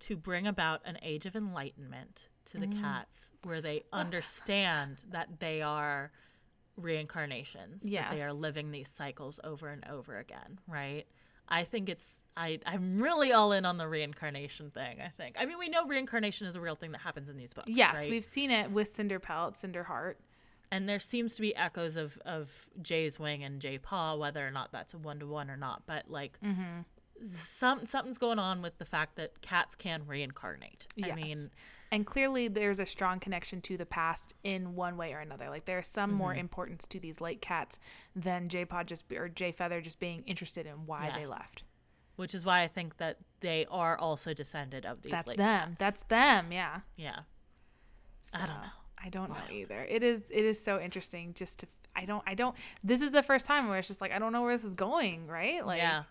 to 0.00 0.16
bring 0.16 0.46
about 0.46 0.80
an 0.84 0.98
age 1.02 1.26
of 1.26 1.36
enlightenment 1.36 2.28
to 2.44 2.58
the 2.58 2.66
mm. 2.66 2.80
cats 2.80 3.32
where 3.44 3.60
they 3.60 3.84
understand 3.92 5.02
that 5.10 5.40
they 5.40 5.62
are 5.62 6.10
reincarnations 6.76 7.88
that 7.88 8.10
they 8.10 8.22
are 8.22 8.32
living 8.32 8.70
these 8.70 8.88
cycles 8.88 9.38
over 9.44 9.68
and 9.68 9.84
over 9.90 10.16
again 10.16 10.58
right 10.66 11.06
i 11.48 11.64
think 11.64 11.88
it's 11.88 12.22
i 12.36 12.58
i'm 12.66 13.00
really 13.02 13.32
all 13.32 13.52
in 13.52 13.64
on 13.64 13.76
the 13.78 13.86
reincarnation 13.88 14.70
thing 14.70 14.98
i 15.04 15.08
think 15.08 15.36
i 15.38 15.44
mean 15.44 15.58
we 15.58 15.68
know 15.68 15.86
reincarnation 15.86 16.46
is 16.46 16.56
a 16.56 16.60
real 16.60 16.74
thing 16.74 16.92
that 16.92 17.00
happens 17.02 17.28
in 17.28 17.36
these 17.36 17.52
books 17.54 17.68
Yes, 17.68 17.94
right? 17.96 18.10
we've 18.10 18.24
seen 18.24 18.50
it 18.50 18.70
with 18.70 18.88
Cinder 18.88 19.18
Pelt, 19.18 19.56
Cinder 19.56 19.84
Heart. 19.84 20.18
and 20.70 20.88
there 20.88 20.98
seems 21.00 21.34
to 21.36 21.42
be 21.42 21.54
echoes 21.56 21.96
of 21.96 22.18
of 22.24 22.68
Jay's 22.80 23.18
wing 23.18 23.42
and 23.44 23.60
Jay 23.60 23.76
Paw, 23.78 24.14
whether 24.16 24.46
or 24.46 24.50
not 24.50 24.72
that's 24.72 24.94
a 24.94 24.98
one 24.98 25.18
to 25.20 25.26
one 25.26 25.50
or 25.50 25.56
not. 25.56 25.82
But 25.86 26.10
like, 26.10 26.38
Mm-hmm. 26.42 26.80
some 27.34 27.84
something's 27.86 28.18
going 28.18 28.38
on 28.38 28.62
with 28.62 28.78
the 28.78 28.84
fact 28.84 29.16
that 29.16 29.40
cats 29.42 29.74
can 29.74 30.06
reincarnate. 30.06 30.86
I 31.02 31.08
Yes. 31.08 31.16
mean, 31.16 31.50
and 31.92 32.04
clearly 32.06 32.48
there's 32.48 32.80
a 32.80 32.86
strong 32.86 33.20
connection 33.20 33.60
to 33.60 33.76
the 33.76 33.86
past 33.86 34.34
in 34.42 34.74
one 34.74 34.96
way 34.96 35.12
or 35.12 35.18
another. 35.18 35.48
Like 35.48 35.66
there's 35.66 35.86
some 35.86 36.10
Mm-hmm. 36.10 36.18
more 36.18 36.34
importance 36.34 36.86
to 36.88 36.98
these 36.98 37.20
late 37.20 37.40
cats 37.40 37.78
than 38.16 38.48
J-Paw 38.48 38.82
just 38.84 39.04
or 39.12 39.28
J 39.28 39.52
Feather 39.52 39.80
just 39.80 40.00
being 40.00 40.24
interested 40.26 40.66
in 40.66 40.86
why 40.86 41.12
they 41.14 41.26
left. 41.26 41.62
which 42.16 42.34
is 42.34 42.44
why 42.44 42.62
I 42.62 42.66
think 42.66 42.96
that 42.96 43.18
they 43.40 43.66
are 43.70 43.96
also 43.98 44.32
descended 44.34 44.84
of 44.86 45.02
these. 45.02 45.12
That's 45.12 45.28
late 45.28 45.36
them. 45.38 45.68
cats. 45.68 45.78
That's 45.78 46.02
them. 46.04 46.50
Yeah. 46.50 46.80
yeah. 46.96 47.20
I 48.34 48.38
don't 48.38 48.48
know. 48.48 48.72
I 49.04 49.08
don't 49.08 49.28
know 49.30 49.50
either. 49.52 49.82
It 49.88 50.02
is 50.02 50.30
it 50.30 50.44
is 50.44 50.62
so 50.62 50.80
interesting 50.80 51.34
just 51.34 51.58
to 51.60 51.66
I 51.94 52.04
don't 52.06 52.22
I 52.26 52.34
don't 52.34 52.56
this 52.82 53.02
is 53.02 53.10
the 53.12 53.22
first 53.22 53.44
time 53.46 53.68
where 53.68 53.78
it's 53.78 53.88
just 53.88 54.00
like 54.00 54.12
I 54.12 54.18
don't 54.18 54.32
know 54.32 54.42
where 54.42 54.54
this 54.54 54.64
is 54.64 54.74
going, 54.74 55.26
right? 55.26 55.66
Like 55.66 55.78
yeah, 55.78 56.04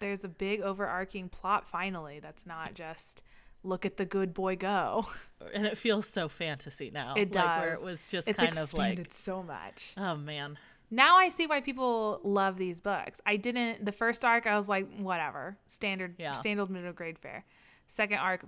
there's 0.00 0.22
a 0.22 0.28
big 0.28 0.60
overarching 0.60 1.28
plot 1.28 1.66
finally 1.66 2.20
that's 2.20 2.46
not 2.46 2.74
just 2.74 3.22
look 3.68 3.84
at 3.86 3.96
the 3.96 4.04
good 4.04 4.32
boy 4.34 4.56
go. 4.56 5.06
and 5.54 5.66
it 5.66 5.76
feels 5.78 6.08
so 6.08 6.28
fantasy 6.28 6.90
now. 6.92 7.14
It 7.16 7.34
like, 7.34 7.60
Where 7.60 7.72
it 7.74 7.82
was 7.82 8.08
just 8.10 8.26
It's 8.28 8.38
kind 8.38 8.56
of 8.58 8.72
like, 8.74 9.10
so 9.12 9.42
much. 9.42 9.94
oh 9.96 10.16
man, 10.16 10.58
Now 10.90 11.16
I 11.16 11.28
see 11.28 11.46
why 11.46 11.60
people 11.60 12.20
love 12.24 12.56
these 12.56 12.80
books. 12.80 13.20
I 13.26 13.36
didn't 13.36 13.84
the 13.84 13.92
first 13.92 14.24
arc 14.24 14.46
I 14.46 14.56
was 14.56 14.68
like 14.68 14.86
whatever, 14.98 15.58
standard 15.66 16.16
Yeah. 16.18 16.32
standard 16.32 16.70
middle 16.70 16.92
grade 16.92 17.18
fare. 17.18 17.44
Second 17.86 18.18
arc 18.18 18.44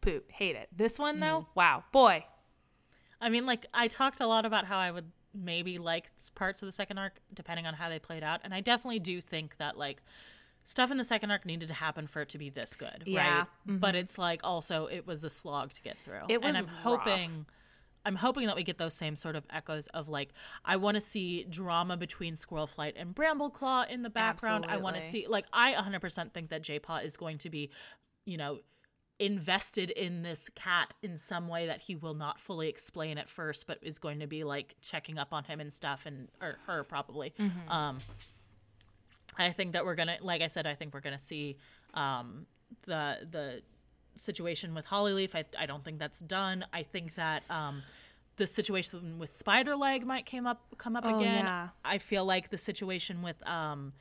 poop, 0.00 0.30
hate 0.32 0.56
it. 0.56 0.68
This 0.76 0.98
one 0.98 1.20
though, 1.20 1.40
Mm-hmm. 1.42 1.50
wow, 1.54 1.84
boy. 1.92 2.24
I 3.20 3.28
mean, 3.28 3.46
like 3.46 3.66
I 3.72 3.88
talked 3.88 4.20
a 4.20 4.26
lot 4.26 4.44
about 4.46 4.64
how 4.66 4.78
I 4.78 4.90
would 4.90 5.10
maybe 5.34 5.78
like 5.78 6.10
parts 6.34 6.60
of 6.62 6.66
the 6.66 6.72
second 6.72 6.98
arc 6.98 7.14
depending 7.32 7.66
on 7.66 7.74
how 7.74 7.88
they 7.88 7.98
played 7.98 8.22
out, 8.22 8.40
and 8.44 8.52
I 8.52 8.60
definitely 8.60 8.98
do 8.98 9.20
think 9.20 9.56
that 9.58 9.78
like 9.78 10.02
stuff 10.64 10.90
in 10.90 10.96
the 10.98 11.04
second 11.04 11.30
arc 11.30 11.44
needed 11.44 11.68
to 11.68 11.74
happen 11.74 12.06
for 12.06 12.22
it 12.22 12.28
to 12.30 12.38
be 12.38 12.48
this 12.50 12.76
good, 12.76 13.02
Yeah. 13.06 13.38
right? 13.38 13.46
But 13.66 13.94
it's 13.94 14.18
like 14.18 14.40
also 14.44 14.86
it 14.86 15.06
was 15.06 15.24
a 15.24 15.30
slog 15.30 15.72
to 15.74 15.82
get 15.82 15.98
through. 15.98 16.20
It 16.28 16.40
was 16.40 16.48
and 16.50 16.56
I'm 16.58 16.66
rough. 16.66 16.74
hoping. 17.04 17.46
I'm 18.04 18.16
hoping 18.16 18.46
that 18.48 18.56
we 18.56 18.64
get 18.64 18.78
those 18.78 18.94
same 18.94 19.14
sort 19.14 19.36
of 19.36 19.46
echoes 19.48 19.86
of 19.88 20.08
like 20.08 20.30
I 20.64 20.74
want 20.76 20.96
to 20.96 21.00
see 21.00 21.44
drama 21.44 21.96
between 21.96 22.34
Squirrel 22.34 22.66
Flight 22.66 22.94
and 22.96 23.14
Brambleclaw 23.14 23.88
in 23.88 24.02
the 24.02 24.10
background. 24.10 24.66
I 24.68 24.76
want 24.78 24.96
to 24.96 25.02
see 25.02 25.26
like 25.28 25.44
I 25.52 25.72
100% 25.74 26.32
think 26.32 26.50
that 26.50 26.62
J-Paw 26.62 26.96
is 26.98 27.16
going 27.16 27.38
to 27.38 27.50
be, 27.50 27.70
you 28.24 28.36
know, 28.36 28.58
invested 29.20 29.90
in 29.90 30.22
this 30.22 30.48
cat 30.56 30.94
in 31.00 31.16
some 31.16 31.46
way 31.46 31.66
that 31.66 31.82
he 31.82 31.94
will 31.94 32.14
not 32.14 32.40
fully 32.40 32.68
explain 32.68 33.18
at 33.18 33.28
first, 33.28 33.68
but 33.68 33.78
is 33.82 34.00
going 34.00 34.18
to 34.18 34.26
be 34.26 34.42
like 34.42 34.74
checking 34.82 35.16
up 35.16 35.32
on 35.32 35.44
him 35.44 35.60
and 35.60 35.72
stuff, 35.72 36.04
and 36.04 36.28
or 36.40 36.58
her 36.66 36.82
probably. 36.82 37.32
Um, 37.68 37.98
I 39.38 39.50
think 39.50 39.72
that 39.72 39.84
we're 39.84 39.94
gonna, 39.94 40.18
like 40.20 40.42
I 40.42 40.46
said, 40.48 40.66
I 40.66 40.74
think 40.74 40.92
we're 40.94 41.00
gonna 41.00 41.18
see 41.18 41.56
um, 41.94 42.46
the 42.86 43.18
the 43.30 43.62
situation 44.16 44.74
with 44.74 44.86
Hollyleaf. 44.86 45.34
I 45.34 45.44
I 45.58 45.66
don't 45.66 45.84
think 45.84 45.98
that's 45.98 46.20
done. 46.20 46.64
I 46.72 46.82
think 46.82 47.14
that. 47.16 47.42
Um, 47.50 47.82
the 48.36 48.46
situation 48.46 49.18
with 49.18 49.28
Spiderleg 49.30 50.04
might 50.04 50.24
came 50.24 50.46
up 50.46 50.62
come 50.78 50.96
up 50.96 51.04
Oh, 51.06 51.18
again. 51.18 51.44
yeah. 51.44 51.68
I 51.84 51.98
feel 51.98 52.24
like 52.24 52.48
the 52.48 52.56
situation 52.56 53.20
with 53.20 53.36
um, 53.46 53.92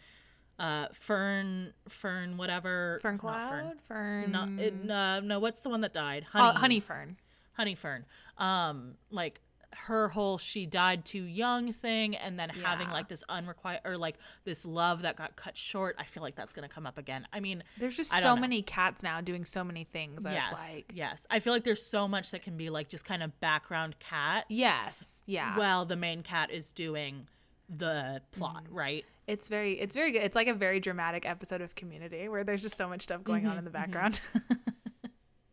uh, 0.58 0.88
Fern 0.94 1.74
Fern 1.90 2.38
whatever 2.38 3.00
Fern 3.02 3.18
Cloud? 3.18 3.74
Fern, 3.90 4.32
no, 4.32 4.48
it, 4.58 4.90
uh, 4.90 5.20
no, 5.20 5.40
what's 5.40 5.60
the 5.60 5.70
one 5.70 5.82
that 5.82 5.94
died? 5.94 6.26
Oh, 6.34 6.40
Honey, 6.40 6.60
honey 6.60 6.80
fern. 6.80 7.18
honey 7.54 7.76
fern. 7.76 8.06
Um, 8.38 8.94
like 9.12 9.42
her 9.74 10.10
whole 10.10 10.38
she 10.38 10.66
died 10.66 11.06
too 11.06 11.24
young 11.24 11.72
thing, 11.72 12.16
and 12.16 12.40
then 12.40 12.50
having 12.50 12.90
like 12.90 13.08
this 13.08 13.24
unrequited 13.30 13.82
or 13.86 13.98
like 13.98 14.16
this 14.44 14.66
love 14.66 15.04
that 15.04 15.16
got 15.16 15.36
cut 15.36 15.56
short. 15.56 15.96
I 15.98 16.04
feel 16.04 16.22
like 16.24 16.36
that's 16.36 16.54
gonna 16.54 16.68
come 16.70 16.86
up 16.86 16.98
again. 16.98 17.28
I 17.32 17.40
mean, 17.40 17.64
There's 17.78 17.96
just 17.96 18.12
so 18.12 18.36
know. 18.36 18.42
many 18.42 18.62
cats 18.62 19.02
now 19.04 19.22
doing 19.22 19.46
so 19.46 19.64
many 19.64 19.84
things. 19.86 20.22
Yes, 20.24 20.52
like 20.54 20.92
yes. 20.94 21.26
I 21.30 21.40
feel 21.40 21.54
like 21.54 21.64
there's 21.64 21.82
so 21.86 22.08
much 22.08 22.32
that 22.32 22.42
can 22.44 22.58
be 22.58 22.70
like 22.70 22.90
just 22.90 23.06
kind 23.06 23.24
of 23.24 23.40
background 23.40 23.96
cat. 24.00 24.46
yes, 24.50 25.22
yeah. 25.26 25.58
Well, 25.58 25.86
the 25.86 25.96
main 25.96 26.24
cat 26.24 26.52
is 26.52 26.72
doing 26.72 27.28
the 27.70 28.22
plot, 28.32 28.66
Mm-hmm. 28.66 28.74
right? 28.76 29.06
It's 29.28 29.48
very 29.48 29.80
it's 29.80 29.96
very 29.96 30.12
good. 30.12 30.24
It's 30.24 30.36
like 30.36 30.48
a 30.48 30.54
very 30.54 30.80
dramatic 30.82 31.26
episode 31.26 31.62
of 31.62 31.74
Community 31.76 32.28
where 32.28 32.44
there's 32.44 32.62
just 32.62 32.76
so 32.76 32.90
much 32.90 33.04
stuff 33.04 33.24
going 33.24 33.44
Mm-hmm, 33.44 33.52
on 33.52 33.58
in 33.60 33.64
the 33.64 33.70
background. 33.72 34.20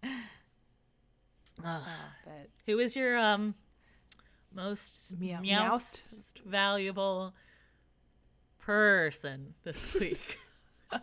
Uh, 0.02 0.08
but 2.24 2.48
Who 2.66 2.78
is 2.78 2.96
your 2.96 3.18
um 3.18 3.54
most 4.54 5.18
Meow- 5.18 5.40
meowst 5.40 6.38
valuable 6.44 7.34
person 8.58 9.54
this 9.64 9.94
week? 10.00 10.38
Uh, 10.92 10.98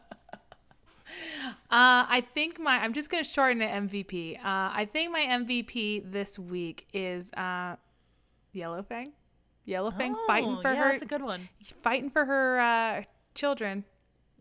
I 1.69 2.23
think 2.33 2.59
my 2.59 2.77
I'm 2.77 2.93
just 2.93 3.09
gonna 3.09 3.23
shorten 3.23 3.61
it 3.61 3.69
MVP. 3.71 4.37
Uh, 4.37 4.41
I 4.43 4.87
think 4.91 5.11
my 5.11 5.21
MVP 5.21 6.11
this 6.11 6.37
week 6.39 6.87
is 6.93 7.31
uh, 7.33 7.75
Yellowfang. 8.53 9.07
Yellowfang 9.67 10.13
Oh, 10.15 10.23
fighting 10.27 10.61
for 10.61 10.73
yeah, 10.73 10.83
her, 10.83 10.91
That's 10.91 11.03
a 11.03 11.05
good 11.05 11.21
one. 11.21 11.47
fighting 11.83 12.09
for 12.09 12.25
her 12.25 12.59
uh, 12.59 13.03
children. 13.33 13.83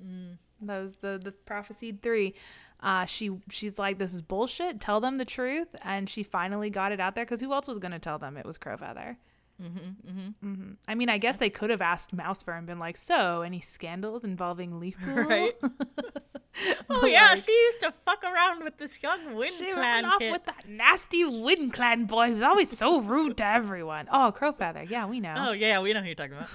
Mm. 0.05 0.39
Those 0.61 0.97
the 0.97 1.21
the 1.23 1.33
prophesied 1.33 2.03
three. 2.03 2.35
Uh, 2.81 3.07
she 3.07 3.31
she's 3.51 3.79
like, 3.79 3.99
this 3.99 4.13
is 4.13 4.21
bullshit. 4.23 4.81
Tell 4.81 5.01
them 5.01 5.17
the 5.17 5.25
truth, 5.25 5.75
and 5.83 6.09
she 6.09 6.23
finally 6.23 6.69
got 6.71 6.93
it 6.93 7.01
out 7.01 7.15
there. 7.15 7.25
Because 7.25 7.41
who 7.41 7.53
else 7.53 7.67
was 7.69 7.79
gonna 7.79 7.99
tell 7.99 8.19
them 8.19 8.37
it 8.37 8.45
was 8.45 8.59
Crowfeather? 8.59 9.17
Mm-hmm, 9.63 10.11
mm-hmm. 10.11 10.55
hmm 10.55 10.73
I 10.89 10.95
mean, 10.97 11.09
I 11.09 11.19
guess 11.19 11.37
they 11.37 11.49
could 11.49 11.71
have 11.71 11.81
asked 11.81 12.15
Mousefur 12.15 12.59
and 12.59 12.67
been 12.67 12.81
like, 12.81 12.97
so 12.97 13.43
any 13.43 13.61
scandals 13.61 14.25
involving 14.25 14.81
Leaf 14.81 14.99
Pool? 15.05 15.15
Right. 15.15 15.53
oh 16.91 17.07
yeah, 17.07 17.31
like- 17.31 17.39
she 17.39 17.53
used 17.53 17.81
to 17.81 17.93
fuck 17.93 18.23
around 18.25 18.65
with 18.65 18.79
this 18.79 19.03
young 19.03 19.35
Wind 19.35 19.55
She 19.55 19.73
Clan 19.73 20.05
off 20.05 20.21
with 20.21 20.45
that 20.45 20.69
nasty 20.69 21.25
Wind 21.25 21.73
Clan 21.73 22.05
boy 22.07 22.29
who's 22.33 22.43
always 22.43 22.77
so 22.77 23.01
rude 23.01 23.37
to 23.39 23.45
everyone. 23.47 24.09
Oh, 24.13 24.33
Crowfeather. 24.37 24.89
Yeah, 24.89 25.07
we 25.07 25.21
know. 25.21 25.35
Oh 25.37 25.53
yeah, 25.53 25.81
we 25.81 25.93
know 25.93 26.01
who 26.01 26.07
you're 26.07 26.15
talking 26.15 26.35
about. 26.35 26.49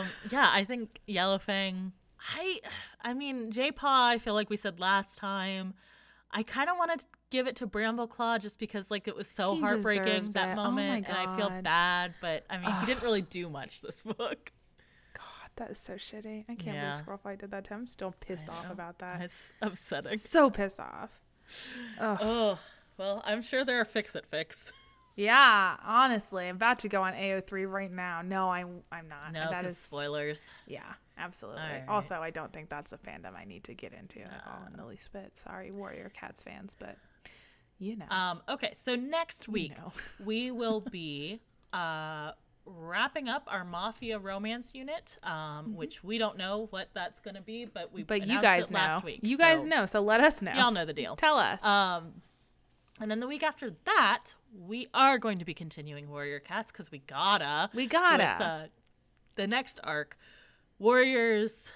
um, 0.00 0.06
yeah, 0.30 0.50
I 0.52 0.64
think 0.64 1.00
Yellowfang. 1.08 1.92
I, 2.36 2.60
I 3.02 3.14
mean, 3.14 3.50
J-Paw. 3.50 4.08
I 4.08 4.18
feel 4.18 4.34
like 4.34 4.50
we 4.50 4.56
said 4.56 4.78
last 4.80 5.16
time. 5.16 5.74
I 6.30 6.42
kind 6.42 6.70
of 6.70 6.78
wanted 6.78 7.00
to 7.00 7.06
give 7.30 7.46
it 7.46 7.56
to 7.56 7.66
Brambleclaw 7.66 8.40
just 8.40 8.58
because 8.58 8.90
like 8.90 9.06
it 9.06 9.14
was 9.14 9.28
so 9.28 9.54
He 9.54 9.60
heartbreaking 9.60 10.26
that 10.32 10.50
it. 10.50 10.52
Oh 10.52 10.56
moment, 10.56 11.06
and 11.08 11.16
I 11.16 11.36
feel 11.36 11.50
bad. 11.62 12.14
But 12.20 12.44
I 12.48 12.56
mean, 12.58 12.70
he 12.80 12.86
didn't 12.86 13.02
really 13.02 13.20
do 13.22 13.50
much 13.50 13.82
this 13.82 14.02
book. 14.02 14.52
God, 15.14 15.50
that 15.56 15.70
is 15.70 15.78
so 15.78 15.94
shitty. 15.94 16.44
I 16.48 16.54
can't 16.54 16.76
Yeah. 16.76 16.90
believe 16.90 17.04
Squirrelflight 17.04 17.40
did 17.40 17.50
that 17.50 17.64
to 17.64 17.74
him. 17.74 17.80
I'm 17.80 17.88
still 17.88 18.14
pissed 18.20 18.48
off 18.48 18.70
about 18.70 18.98
that. 19.00 19.20
It's 19.20 19.52
upsetting. 19.60 20.16
So 20.16 20.48
pissed 20.48 20.80
off. 20.80 21.20
Ugh. 22.00 22.18
Oh 22.22 22.58
well, 22.96 23.20
I'm 23.26 23.42
sure 23.42 23.64
there 23.64 23.80
are 23.80 23.84
fix 23.84 24.14
it 24.14 24.26
fix. 24.26 24.72
Yeah, 25.16 25.76
honestly, 25.84 26.48
I'm 26.48 26.56
about 26.56 26.78
to 26.80 26.88
go 26.88 27.02
on 27.02 27.12
AO3 27.12 27.70
right 27.70 27.90
now. 27.92 28.22
No, 28.22 28.48
I'm 28.50 28.82
I'm 28.90 29.08
not. 29.08 29.32
No, 29.32 29.50
that 29.50 29.64
is 29.66 29.76
spoilers. 29.78 30.42
Yeah, 30.66 30.80
absolutely. 31.18 31.60
Alright. 31.62 31.88
Also, 31.88 32.16
I 32.16 32.30
don't 32.30 32.52
think 32.52 32.68
that's 32.70 32.92
a 32.92 32.98
fandom 32.98 33.34
I 33.36 33.44
need 33.44 33.64
to 33.64 33.74
get 33.74 33.92
into 33.92 34.20
at 34.20 34.42
all 34.46 34.66
in 34.70 34.76
the 34.78 34.86
least 34.86 35.12
bit. 35.12 35.36
Sorry, 35.36 35.70
Warrior 35.70 36.10
Cats 36.18 36.42
fans, 36.42 36.76
but 36.78 36.96
you 37.78 37.96
know. 37.96 38.06
Um, 38.08 38.40
okay, 38.48 38.70
so 38.74 38.94
next 38.96 39.48
You 39.48 39.52
week 39.52 39.76
know. 39.76 39.92
we 40.24 40.50
will 40.50 40.80
be 40.80 41.40
uh, 41.72 42.32
wrapping 42.64 43.28
up 43.28 43.42
our 43.48 43.64
Mafia 43.64 44.18
romance 44.18 44.70
unit, 44.74 45.18
um, 45.24 45.74
which 45.76 46.02
we 46.04 46.16
don't 46.16 46.38
know 46.38 46.68
what 46.70 46.88
that's 46.94 47.18
going 47.20 47.34
to 47.34 47.42
be, 47.42 47.64
but 47.66 47.92
we 47.92 48.02
Mm-hmm. 48.02 48.06
but 48.08 48.26
you 48.26 48.40
guys 48.40 48.70
know. 48.70 48.78
last 48.78 49.04
week. 49.04 49.20
you 49.22 49.36
guys 49.36 49.64
know, 49.64 49.84
so 49.84 50.00
let 50.00 50.20
us 50.20 50.40
know. 50.40 50.52
Y'all 50.54 50.70
know 50.70 50.84
the 50.84 50.92
deal. 50.94 51.16
Tell 51.16 51.36
us. 51.36 51.62
Um, 51.64 52.22
and 53.00 53.10
then 53.10 53.20
the 53.20 53.26
week 53.26 53.42
after 53.42 53.74
that, 53.84 54.34
we 54.54 54.88
are 54.92 55.18
going 55.18 55.38
to 55.38 55.44
be 55.44 55.54
continuing 55.54 56.08
Warrior 56.10 56.40
Cats 56.40 56.70
because 56.72 56.90
we 56.90 56.98
gotta. 56.98 57.70
We 57.74 57.86
gotta. 57.86 58.36
With, 58.38 58.46
uh, 58.46 58.66
the 59.36 59.46
next 59.46 59.80
arc, 59.82 60.18
Warriors, 60.78 61.72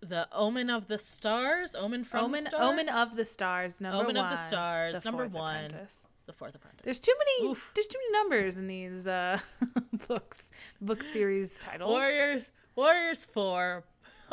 the 0.00 0.28
Omen 0.32 0.68
of 0.70 0.88
the 0.88 0.98
Stars, 0.98 1.74
Omen 1.74 2.04
from 2.04 2.26
Omen, 2.26 2.44
the 2.44 2.50
Stars, 2.50 2.70
Omen 2.70 2.88
of 2.88 3.16
the 3.16 3.24
Stars, 3.24 3.80
number 3.80 3.98
Omen 4.02 4.16
one. 4.16 4.24
of 4.24 4.30
the 4.30 4.36
Stars, 4.36 5.00
The 5.02 5.10
number 5.10 5.26
one. 5.26 5.64
Apprentice. 5.66 6.06
the 6.26 6.32
Fourth 6.32 6.54
Apprentice. 6.54 6.82
There's 6.84 6.98
too 7.00 7.14
many. 7.18 7.50
Oof. 7.50 7.70
There's 7.74 7.86
too 7.86 7.98
many 8.10 8.12
numbers 8.22 8.56
in 8.56 8.66
these 8.66 9.06
uh, 9.06 9.38
books, 10.08 10.50
book 10.80 11.02
series 11.02 11.58
titles. 11.60 11.88
Warriors, 11.90 12.52
Warriors 12.76 13.24
Four, 13.24 13.84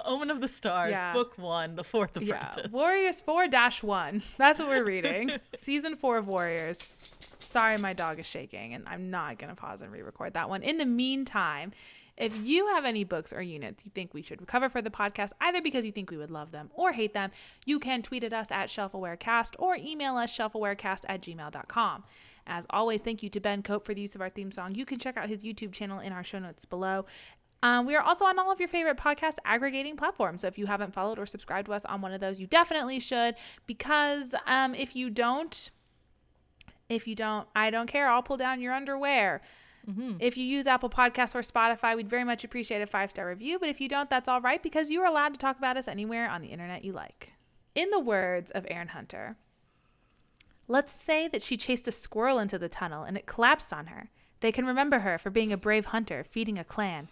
Omen 0.05 0.29
of 0.29 0.41
the 0.41 0.47
Stars, 0.47 0.91
Yeah. 0.91 1.13
Book 1.13 1.37
One, 1.37 1.75
The 1.75 1.83
Fourth 1.83 2.21
Yeah, 2.21 2.49
Apprentice. 2.51 2.71
Warriors 2.73 3.21
four 3.21 3.47
dash 3.47 3.83
one. 3.83 4.21
That's 4.37 4.59
what 4.59 4.67
we're 4.69 4.83
reading. 4.85 5.31
Season 5.55 5.95
four 5.95 6.17
of 6.17 6.27
Warriors. 6.27 6.79
Sorry, 7.39 7.77
my 7.77 7.93
dog 7.93 8.19
is 8.19 8.25
shaking, 8.25 8.73
and 8.73 8.83
I'm 8.87 9.09
not 9.09 9.37
gonna 9.39 9.55
pause 9.55 9.81
and 9.81 9.91
re-record 9.91 10.33
that 10.33 10.49
one. 10.49 10.61
In 10.63 10.77
the 10.77 10.85
meantime, 10.85 11.71
if 12.17 12.35
you 12.45 12.67
have 12.67 12.83
any 12.83 13.03
books 13.03 13.31
or 13.31 13.41
units 13.43 13.85
you 13.85 13.91
think 13.93 14.13
we 14.13 14.23
should 14.23 14.45
cover 14.47 14.69
for 14.69 14.81
the 14.81 14.89
podcast, 14.89 15.31
either 15.39 15.61
because 15.61 15.85
you 15.85 15.91
think 15.91 16.09
we 16.09 16.17
would 16.17 16.31
love 16.31 16.51
them 16.51 16.69
or 16.73 16.91
hate 16.91 17.13
them, 17.13 17.29
you 17.65 17.79
can 17.79 18.01
tweet 18.01 18.23
at 18.23 18.33
us 18.33 18.51
at 18.51 18.69
shelfawarecast 18.69 19.53
or 19.59 19.75
email 19.75 20.17
us 20.17 20.35
shelfawarecast 20.35 21.01
at 21.07 21.21
gmail.com. 21.21 22.03
As 22.49 22.65
always, 22.69 23.01
thank 23.01 23.21
you 23.21 23.29
to 23.29 23.39
Ben 23.39 23.61
Cope 23.61 23.85
for 23.85 23.93
the 23.93 23.99
use 24.01 24.15
of 24.15 24.21
our 24.21 24.29
theme 24.29 24.51
song. 24.51 24.73
You 24.73 24.85
can 24.85 24.97
check 24.99 25.15
out 25.17 25.27
his 25.29 25.43
YouTube 25.43 25.73
channel 25.73 25.99
in 25.99 26.11
our 26.13 26.23
show 26.23 26.39
notes 26.39 26.63
below. 26.65 27.05
Um, 27.63 27.85
we 27.85 27.95
are 27.95 28.01
also 28.01 28.25
on 28.25 28.37
all 28.37 28.51
of 28.51 28.59
your 28.59 28.69
favorite 28.69 28.97
podcast 28.97 29.35
aggregating 29.43 29.97
platforms. 29.97 30.41
So 30.41 30.47
if 30.47 30.57
you 30.57 30.67
haven't 30.67 30.93
followed 30.93 31.17
or 31.17 31.25
subscribed 31.25 31.67
to 31.67 31.73
us 31.73 31.85
on 31.85 32.01
one 32.01 32.13
of 32.13 32.21
those, 32.21 32.39
you 32.39 32.47
definitely 32.47 32.99
should. 32.99 33.35
Because 33.65 34.35
um, 34.45 34.75
if 34.75 34.95
you 34.95 35.09
don't, 35.09 35.71
if 36.87 37.07
you 37.07 37.15
don't, 37.15 37.47
I 37.55 37.69
don't 37.69 37.87
care. 37.87 38.07
I'll 38.07 38.21
pull 38.23 38.37
down 38.37 38.61
your 38.61 38.73
underwear. 38.73 39.41
If 40.19 40.37
you 40.37 40.43
use 40.43 40.67
Apple 40.67 40.89
Podcasts 40.89 41.33
or 41.33 41.41
Spotify, 41.41 41.95
we'd 41.95 42.09
very 42.09 42.25
much 42.25 42.43
appreciate 42.43 42.81
a 42.81 42.87
five 42.87 43.09
star 43.09 43.27
review. 43.27 43.57
But 43.57 43.69
if 43.69 43.79
you 43.79 43.87
don't, 43.87 44.09
that's 44.09 44.27
all 44.27 44.41
right 44.41 44.61
because 44.61 44.89
you 44.89 45.01
are 45.01 45.07
allowed 45.07 45.33
to 45.33 45.39
talk 45.39 45.57
about 45.57 45.77
us 45.77 45.87
anywhere 45.87 46.29
on 46.29 46.41
the 46.41 46.49
internet 46.49 46.83
you 46.83 46.91
like. 46.91 47.33
In 47.73 47.89
the 47.89 47.99
words 47.99 48.51
of 48.51 48.65
Erin 48.69 48.89
Hunter, 48.89 49.37
let's 50.67 50.91
say 50.91 51.27
that 51.29 51.41
she 51.41 51.55
chased 51.55 51.87
a 51.87 51.91
squirrel 51.91 52.37
into 52.37 52.59
the 52.59 52.67
tunnel 52.67 53.03
and 53.03 53.17
it 53.17 53.27
collapsed 53.27 53.71
on 53.71 53.87
her. 53.87 54.09
They 54.41 54.51
can 54.51 54.65
remember 54.65 54.99
her 54.99 55.17
for 55.17 55.29
being 55.29 55.53
a 55.53 55.57
brave 55.57 55.87
hunter 55.87 56.23
feeding 56.23 56.59
a 56.59 56.63
clan. 56.63 57.07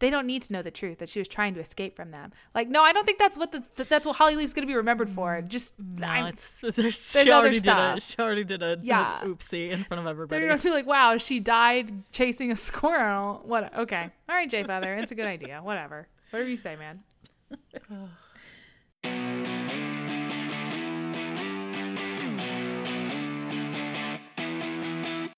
They 0.00 0.10
don't 0.10 0.26
need 0.26 0.42
to 0.42 0.52
know 0.52 0.62
the 0.62 0.70
truth 0.70 0.98
that 0.98 1.08
she 1.08 1.18
was 1.18 1.28
trying 1.28 1.54
to 1.54 1.60
escape 1.60 1.94
from 1.94 2.10
them. 2.10 2.32
Like, 2.54 2.68
no, 2.68 2.82
I 2.82 2.92
don't 2.92 3.04
think 3.04 3.18
that's 3.18 3.36
what 3.38 3.52
the 3.52 3.62
that's 3.84 4.04
what 4.06 4.16
Holly 4.16 4.34
Leaf's 4.34 4.52
going 4.54 4.66
to 4.66 4.70
be 4.70 4.74
remembered 4.74 5.10
for. 5.10 5.40
Mm. 5.40 5.48
Just 5.48 5.74
no, 5.78 6.06
I'm- 6.06 6.26
it's 6.26 6.60
there's, 6.74 7.10
she 7.10 7.20
other 7.20 7.32
already 7.32 7.60
did 7.60 7.68
a 7.68 8.00
stuff. 8.00 8.02
she 8.02 8.16
already 8.18 8.44
did 8.44 8.62
a 8.62 8.78
Yeah. 8.82 9.20
oopsie 9.22 9.70
in 9.70 9.84
front 9.84 10.00
of 10.00 10.06
everybody. 10.06 10.40
They're 10.40 10.48
gonna 10.50 10.62
be 10.62 10.70
like, 10.70 10.86
"Wow, 10.86 11.18
she 11.18 11.38
died 11.38 12.02
chasing 12.12 12.50
a 12.50 12.56
squirrel." 12.56 13.42
What? 13.44 13.76
Okay, 13.78 14.10
all 14.28 14.34
right, 14.34 14.48
Jay 14.50 14.64
Feather, 14.64 14.94
it's 14.96 15.12
a 15.12 15.14
good 15.14 15.26
idea. 15.26 15.60
Whatever, 15.62 16.08
whatever 16.30 16.48
you 16.48 16.56
say, 16.56 16.76
man. 16.76 17.00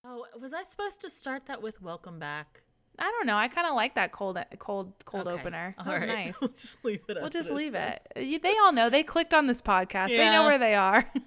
Oh, 0.05 0.27
was 0.41 0.53
I 0.53 0.63
supposed 0.63 1.01
to 1.03 1.11
start 1.11 1.47
that 1.47 1.63
with 1.63 1.81
"Welcome 1.81 2.19
Back"? 2.19 2.63
I 2.99 3.05
don't 3.11 3.27
know. 3.27 3.37
I 3.37 3.49
kind 3.49 3.67
of 3.67 3.75
like 3.75 3.95
that 3.95 4.13
cold, 4.13 4.37
uh, 4.37 4.45
cold, 4.59 4.93
cold 5.05 5.27
Okay. 5.27 5.41
opener. 5.41 5.75
That 5.79 5.87
All 5.87 5.93
was 5.93 6.01
right. 6.01 6.09
nice. 6.27 6.41
we'll 6.41 6.51
just 6.51 6.85
leave 6.85 7.01
it. 7.09 7.17
We'll 7.21 7.31
just 7.31 7.51
leave 7.51 7.75
it. 7.75 8.03
They 8.15 8.57
all 8.63 8.73
know. 8.73 8.91
They 8.91 9.03
clicked 9.03 9.33
on 9.35 9.47
this 9.47 9.63
podcast. 9.63 10.09
They 10.09 10.19
know 10.31 10.45
where 10.45 10.59
they 10.59 10.75
are. 10.75 11.11